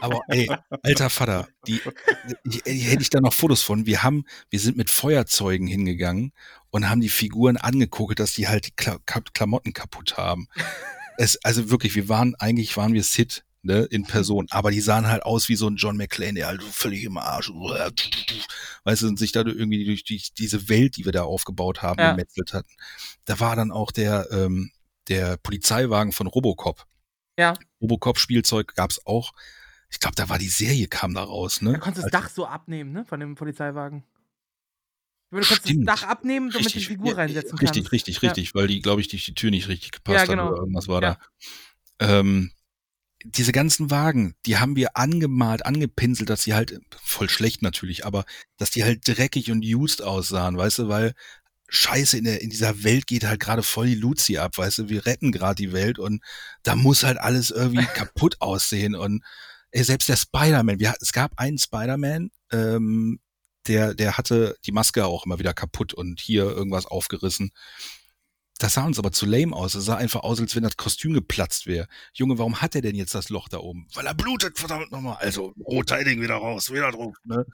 [0.00, 0.50] Aber ey,
[0.82, 1.80] alter Vater, die,
[2.44, 3.86] die, die hätte ich da noch Fotos von.
[3.86, 6.32] Wir haben, wir sind mit Feuerzeugen hingegangen
[6.68, 8.74] und haben die Figuren angeguckt, dass die halt die
[9.32, 10.48] Klamotten kaputt haben.
[11.16, 15.06] Es, also wirklich, wir waren, eigentlich waren wir Sid, ne, in Person, aber die sahen
[15.06, 17.50] halt aus wie so ein John McClane, der halt völlig im Arsch,
[18.84, 22.00] weißt du, und sich da irgendwie durch die, diese Welt, die wir da aufgebaut haben,
[22.00, 22.10] Ja.
[22.12, 22.70] gemetzelt hatten.
[23.24, 24.70] Da war dann auch der, ähm,
[25.08, 26.84] der Polizeiwagen von Robocop.
[27.38, 27.54] Ja.
[27.80, 29.32] Robocop-Spielzeug gab's auch.
[29.90, 31.72] Ich glaube, da war die Serie, kam da raus, ne?
[31.72, 34.04] Da konntest du das Also- Dach so abnehmen, ne, von dem Polizeiwagen.
[35.30, 35.88] Du konntest Stimmt.
[35.88, 37.92] das Dach abnehmen, damit du die Richtig, Figur ja, reinsetzen Richtig, kannst.
[37.92, 38.28] richtig, Ja.
[38.28, 40.44] richtig, weil die, glaube ich, durch die Tür nicht richtig gepasst Ja, genau.
[40.44, 41.18] hat oder irgendwas war da.
[42.00, 42.52] Ähm,
[43.24, 48.24] diese ganzen Wagen, die haben wir angemalt, angepinselt, dass sie halt, voll schlecht natürlich, aber
[48.58, 51.14] dass die halt dreckig und used aussahen, weißt du, weil
[51.68, 54.88] Scheiße, in, der, in dieser Welt geht halt gerade voll die Luzi ab, weißt du,
[54.90, 56.22] wir retten gerade die Welt und
[56.62, 59.24] da muss halt alles irgendwie kaputt aussehen und
[59.70, 63.18] ey, selbst der Spider-Man, es gab einen Spider-Man, ähm,
[63.66, 67.52] der, der hatte die Maske auch immer wieder kaputt und hier irgendwas aufgerissen.
[68.58, 69.74] Das sah uns aber zu lame aus.
[69.74, 71.88] Es sah einfach aus, als wenn das Kostüm geplatzt wäre.
[72.12, 73.88] Junge, warum hat er denn jetzt das Loch da oben?
[73.94, 75.16] Weil er blutet, verdammt nochmal.
[75.20, 77.46] Also, roter wieder raus, wieder drauf, ne?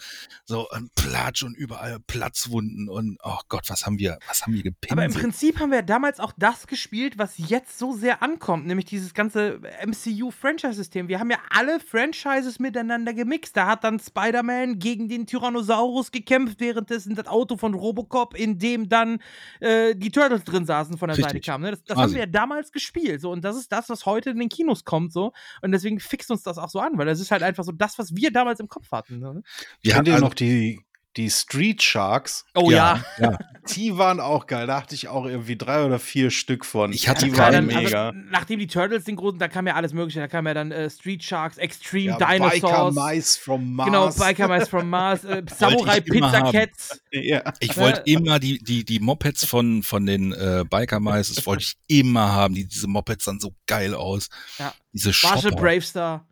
[0.45, 4.63] So, ein Platsch und überall Platzwunden und, oh Gott, was haben wir, was haben wir
[4.63, 4.93] gepinselt?
[4.93, 8.87] Aber im Prinzip haben wir damals auch das gespielt, was jetzt so sehr ankommt, nämlich
[8.87, 11.09] dieses ganze MCU-Franchise-System.
[11.09, 13.57] Wir haben ja alle Franchises miteinander gemixt.
[13.57, 18.89] Da hat dann Spider-Man gegen den Tyrannosaurus gekämpft, währenddessen das Auto von Robocop, in dem
[18.89, 19.21] dann
[19.61, 21.47] äh, die Turtles drin saßen, von der Seite Richtig.
[21.47, 21.65] kamen.
[21.65, 21.71] Ne?
[21.73, 23.21] Das, das haben wir ja damals gespielt.
[23.21, 25.13] So, und das ist das, was heute in den Kinos kommt.
[25.13, 25.33] So.
[25.63, 27.99] Und deswegen fixt uns das auch so an, weil das ist halt einfach so das,
[27.99, 29.19] was wir damals im Kopf hatten.
[29.19, 29.43] Ne?
[29.83, 30.81] wir hatten also, noch die,
[31.17, 32.45] die Street Sharks.
[32.55, 33.05] Oh ja.
[33.19, 33.37] ja.
[33.75, 34.67] Die waren auch geil.
[34.67, 36.93] Da hatte ich auch irgendwie drei oder vier Stück von.
[36.93, 38.09] Ich hatte die waren dann, mega.
[38.09, 40.19] Also, nachdem die Turtles den großen, da kam ja alles mögliche.
[40.19, 42.95] Da kam ja dann äh, Street Sharks, Extreme Ja, Biker Dinosaurs.
[42.95, 43.87] Mice from Mars.
[43.87, 46.51] Genau, Biker Mice from Mars, äh, Samurai Pizza.
[46.51, 47.01] Cats.
[47.13, 47.53] Ja.
[47.59, 51.65] Ich wollte immer die, die, die Mopeds von, von den äh, Biker Mice, das wollte
[51.65, 52.55] ich immer haben.
[52.55, 54.29] Die, diese Mopeds sahen so geil aus.
[54.59, 54.73] Ja.
[54.93, 55.51] Diese Marshall.
[55.53, 56.30] Bravestar.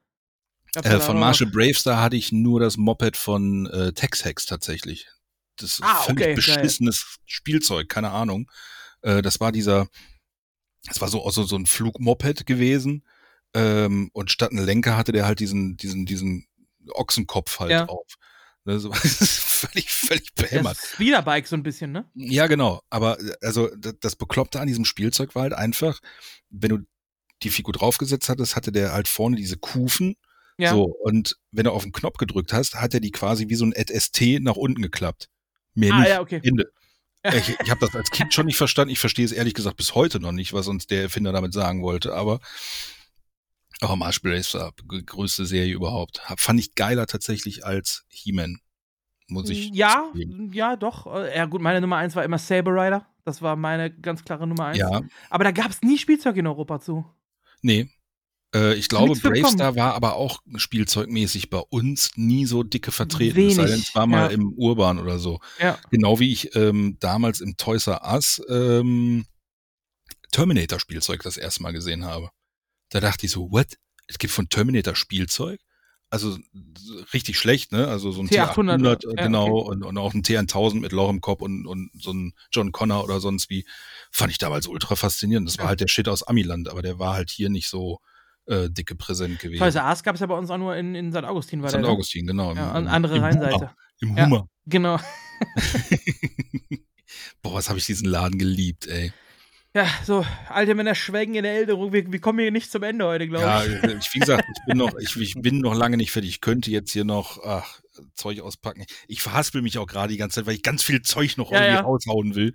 [0.74, 1.18] Äh, da von.
[1.18, 5.08] Marshall Bravestar hatte ich nur das Moped von äh, Tex-Hex tatsächlich.
[5.56, 6.34] Das ist Ah, völlig okay, geil.
[6.36, 8.50] beschissenes Spielzeug, keine Ahnung.
[9.02, 9.88] Äh, das war dieser,
[10.86, 13.05] das war so, also so ein Flugmoped gewesen.
[13.55, 16.47] Ähm, und statt einen Lenker hatte der halt diesen, diesen, diesen
[16.92, 17.86] Ochsenkopf halt Ja.
[17.86, 18.06] drauf.
[18.64, 20.76] Ne, das ist völlig, völlig Das behämmert.
[20.76, 22.08] Speederbike so ein bisschen, ne?
[22.14, 22.82] Ja, genau.
[22.90, 26.00] Aber äh, also das Bekloppte an diesem Spielzeug war halt einfach,
[26.50, 26.78] wenn du
[27.42, 30.16] die Figur draufgesetzt hattest, hatte der halt vorne diese Kufen.
[30.59, 30.73] Ja.
[30.73, 33.65] So, und wenn du auf den Knopf gedrückt hast, hat er die quasi wie so
[33.65, 35.28] ein ST nach unten geklappt.
[35.75, 36.09] Mehr Ah, nicht.
[36.09, 36.41] ja, okay.
[36.43, 36.70] Ende.
[37.25, 38.93] Ich, ich habe das als Kind schon nicht verstanden.
[38.93, 41.83] Ich verstehe es ehrlich gesagt bis heute noch nicht, was uns der Erfinder damit sagen
[41.83, 42.15] wollte.
[42.15, 42.39] Aber
[43.83, 46.23] Marshall Racer, g- größte Serie überhaupt.
[46.37, 48.61] Fand ich geiler tatsächlich als He-Man.
[49.28, 49.70] Muss ich.
[49.75, 50.53] Ja, zugeben.
[50.53, 51.07] ja, doch.
[51.12, 53.07] Äh, Ja, gut, meine Nummer eins war immer Saber Rider.
[53.25, 54.78] Das war meine ganz klare Nummer eins.
[54.78, 55.03] Ja.
[55.28, 57.05] Aber da gab es nie Spielzeug in Europa zu.
[57.62, 57.91] Nee.
[58.55, 59.15] Äh, ich glaube.
[59.18, 63.36] Bravestar war aber auch spielzeugmäßig bei uns nie so dicke vertreten.
[63.36, 64.28] Wenig, es sei denn, es war mal ja.
[64.28, 65.41] im Urban oder so.
[65.60, 65.78] Ja.
[65.91, 69.27] Genau wie ich ähm, damals im Toys R Us ähm,
[70.33, 72.31] Terminator-Spielzeug das erste Mal gesehen habe.
[72.91, 73.77] Da dachte ich so, what?
[74.07, 75.60] Es gibt von Terminator Spielzeug?
[76.10, 76.39] Also
[76.78, 77.86] so richtig schlecht, ne?
[77.89, 79.70] Also so ein T800, T800, äh, genau, okay.
[79.73, 83.05] und, und auch ein T1000 mit Loch im Kopf und, und so ein John Connor
[83.05, 83.67] oder sonst wie.
[84.10, 85.47] Fand ich damals ultra faszinierend.
[85.47, 87.99] Das war halt der Shit aus Amiland, aber der war halt hier nicht so
[88.49, 89.60] äh, dicke präsent gewesen.
[89.60, 91.25] Toys R Us gab es ja bei uns auch nur in, in St.
[91.25, 91.62] Augustin.
[91.62, 91.78] War St.
[91.81, 91.89] ne?
[91.89, 92.55] Augustin, genau.
[92.55, 93.55] Ja, an andere im Rheinseite.
[93.55, 93.75] Hummer.
[94.01, 94.49] Im Ja, Hummer.
[94.67, 94.99] Genau.
[97.43, 99.12] Boah, was habe ich diesen Laden geliebt, ey.
[99.75, 101.93] Ja, so, alte Männer schwelgen in der Erinnerung.
[101.93, 103.85] Wir, wir kommen hier nicht zum Ende heute, glaube Ja, ich.
[103.85, 106.31] ich, wie gesagt, ich bin noch, ich, ich bin noch lange nicht fertig.
[106.31, 107.81] Ich könnte jetzt hier noch ach,
[108.15, 108.85] Zeug auspacken.
[109.09, 111.59] Ich verhaspel mich auch gerade die ganze Zeit, weil ich ganz viel Zeug noch Ja,
[111.59, 111.81] irgendwie ja.
[111.83, 112.55] raushauen will.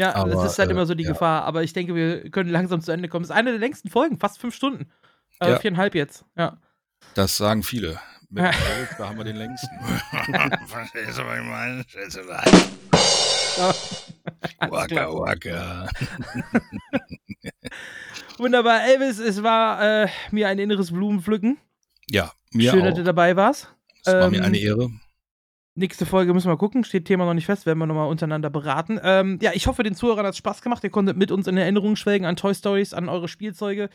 [0.00, 1.10] Ja, Aber, das ist halt äh, immer so die ja.
[1.12, 1.44] Gefahr.
[1.44, 3.24] Aber ich denke, wir können langsam zu Ende kommen.
[3.24, 4.90] Es ist eine der längsten Folgen, fast fünf Stunden.
[5.40, 5.58] Äh, Ja.
[5.58, 6.24] Viereinhalb jetzt.
[6.36, 6.58] Ja.
[7.14, 7.98] Das sagen viele.
[8.30, 8.50] Mit Ja.
[8.98, 9.68] Da haben wir den längsten.
[10.66, 11.84] Verstehst du, was ich meine?
[14.70, 15.88] Waka, waka.
[18.38, 21.58] Wunderbar, Elvis, es war äh, mir ein inneres Blumenpflücken.
[22.08, 22.86] Ja, mir Schön, auch.
[22.86, 23.68] dass du dabei warst.
[24.04, 24.90] Es war mir Ähm, eine Ehre.
[25.78, 26.82] Nächste Folge müssen wir gucken.
[26.82, 28.98] Steht Thema noch nicht fest, werden wir nochmal untereinander beraten.
[29.00, 30.82] Ähm, ja, ich hoffe, den Zuhörern hat es Spaß gemacht.
[30.82, 33.88] Ihr konntet mit uns in Erinnerung schwelgen an Toy Stories, an eure Spielzeuge.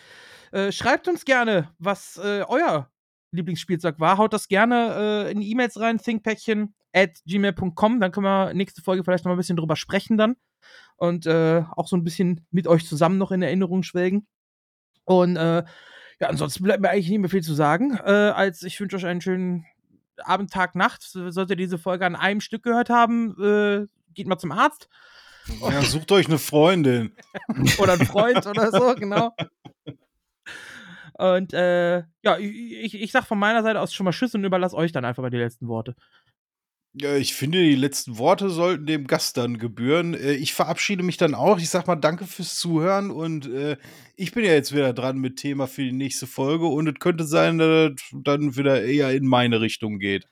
[0.53, 2.89] Äh, schreibt uns gerne, was äh, euer
[3.31, 4.17] Lieblingsspielzeug war.
[4.17, 7.99] Haut das gerne äh, in E-Mails rein, thinkpäckchen at gmail.com.
[7.99, 10.37] Dann können wir nächste Folge vielleicht noch mal ein bisschen drüber sprechen dann.
[10.95, 14.25] Und äh, auch so ein bisschen mit euch zusammen noch in Erinnerung schwelgen.
[15.03, 15.65] Und äh,
[16.21, 19.05] ja, ansonsten bleibt mir eigentlich nicht mehr viel zu sagen, äh, als ich wünsche euch
[19.05, 19.65] einen schönen
[20.17, 21.01] Abend, Tag, Nacht.
[21.03, 24.90] Solltet ihr diese Folge an einem Stück gehört haben, äh, geht mal zum Arzt.
[25.61, 27.14] Ja, sucht euch eine Freundin.
[27.80, 29.33] oder einen Freund oder so, genau.
[31.14, 34.75] Und äh, ja, ich, ich, sag von meiner Seite aus schon mal Tschüss und überlasse
[34.75, 35.95] euch dann einfach mal die letzten Worte.
[36.95, 40.13] Ja, ich finde, die letzten Worte sollten dem Gast dann gebühren.
[40.13, 41.57] Äh, Ich verabschiede mich dann auch.
[41.57, 43.77] Ich sag mal danke fürs Zuhören und äh,
[44.15, 47.25] ich bin ja jetzt wieder dran mit Thema für die nächste Folge und es könnte
[47.25, 50.27] sein, dass es dann wieder eher in meine Richtung geht.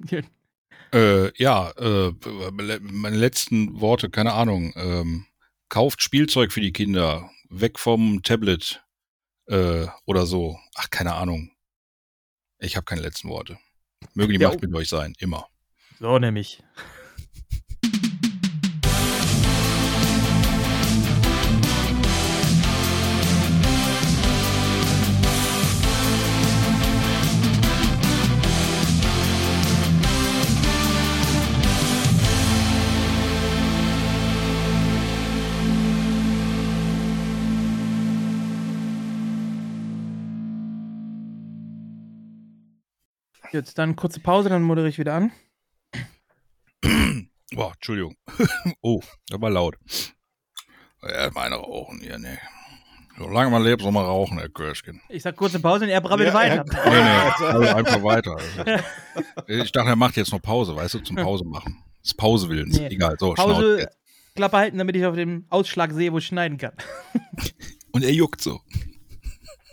[0.92, 2.12] Äh, ja, äh,
[2.80, 4.72] meine letzten Worte, keine Ahnung.
[4.76, 5.26] Ähm,
[5.68, 7.30] kauft Spielzeug für die Kinder.
[7.50, 8.82] Weg vom Tablet.
[9.46, 10.58] Äh, oder so.
[10.76, 11.50] Ach, keine Ahnung.
[12.58, 13.58] Ich habe keine letzten Worte.
[14.14, 15.14] Möge die Ja, Macht mit euch sein.
[15.18, 15.46] Immer.
[16.00, 16.62] So nämlich.
[43.58, 45.32] Jetzt dann kurze Pause, dann moderiere ich wieder an.
[47.52, 48.14] Boah, Entschuldigung.
[48.82, 49.74] oh, das war laut.
[51.02, 52.38] Ja, meine rauchen hier, ne.
[53.18, 55.00] Solange man lebt, soll man rauchen, Herr Kirschkin.
[55.08, 56.64] Ich sag kurze Pause und er brabbelt Ja, weiter.
[56.68, 58.36] Nee, nee, also einfach weiter.
[59.48, 61.82] Ich dachte, er macht jetzt noch Pause, weißt du, zum Pause machen.
[62.00, 62.78] Das Pausewillens.
[62.78, 62.86] Nee.
[62.86, 63.90] Egal, so, Pause.
[64.36, 66.74] Klappe halten, damit ich auf dem Ausschlag sehe, wo ich schneiden kann.
[67.90, 68.60] Und er juckt so.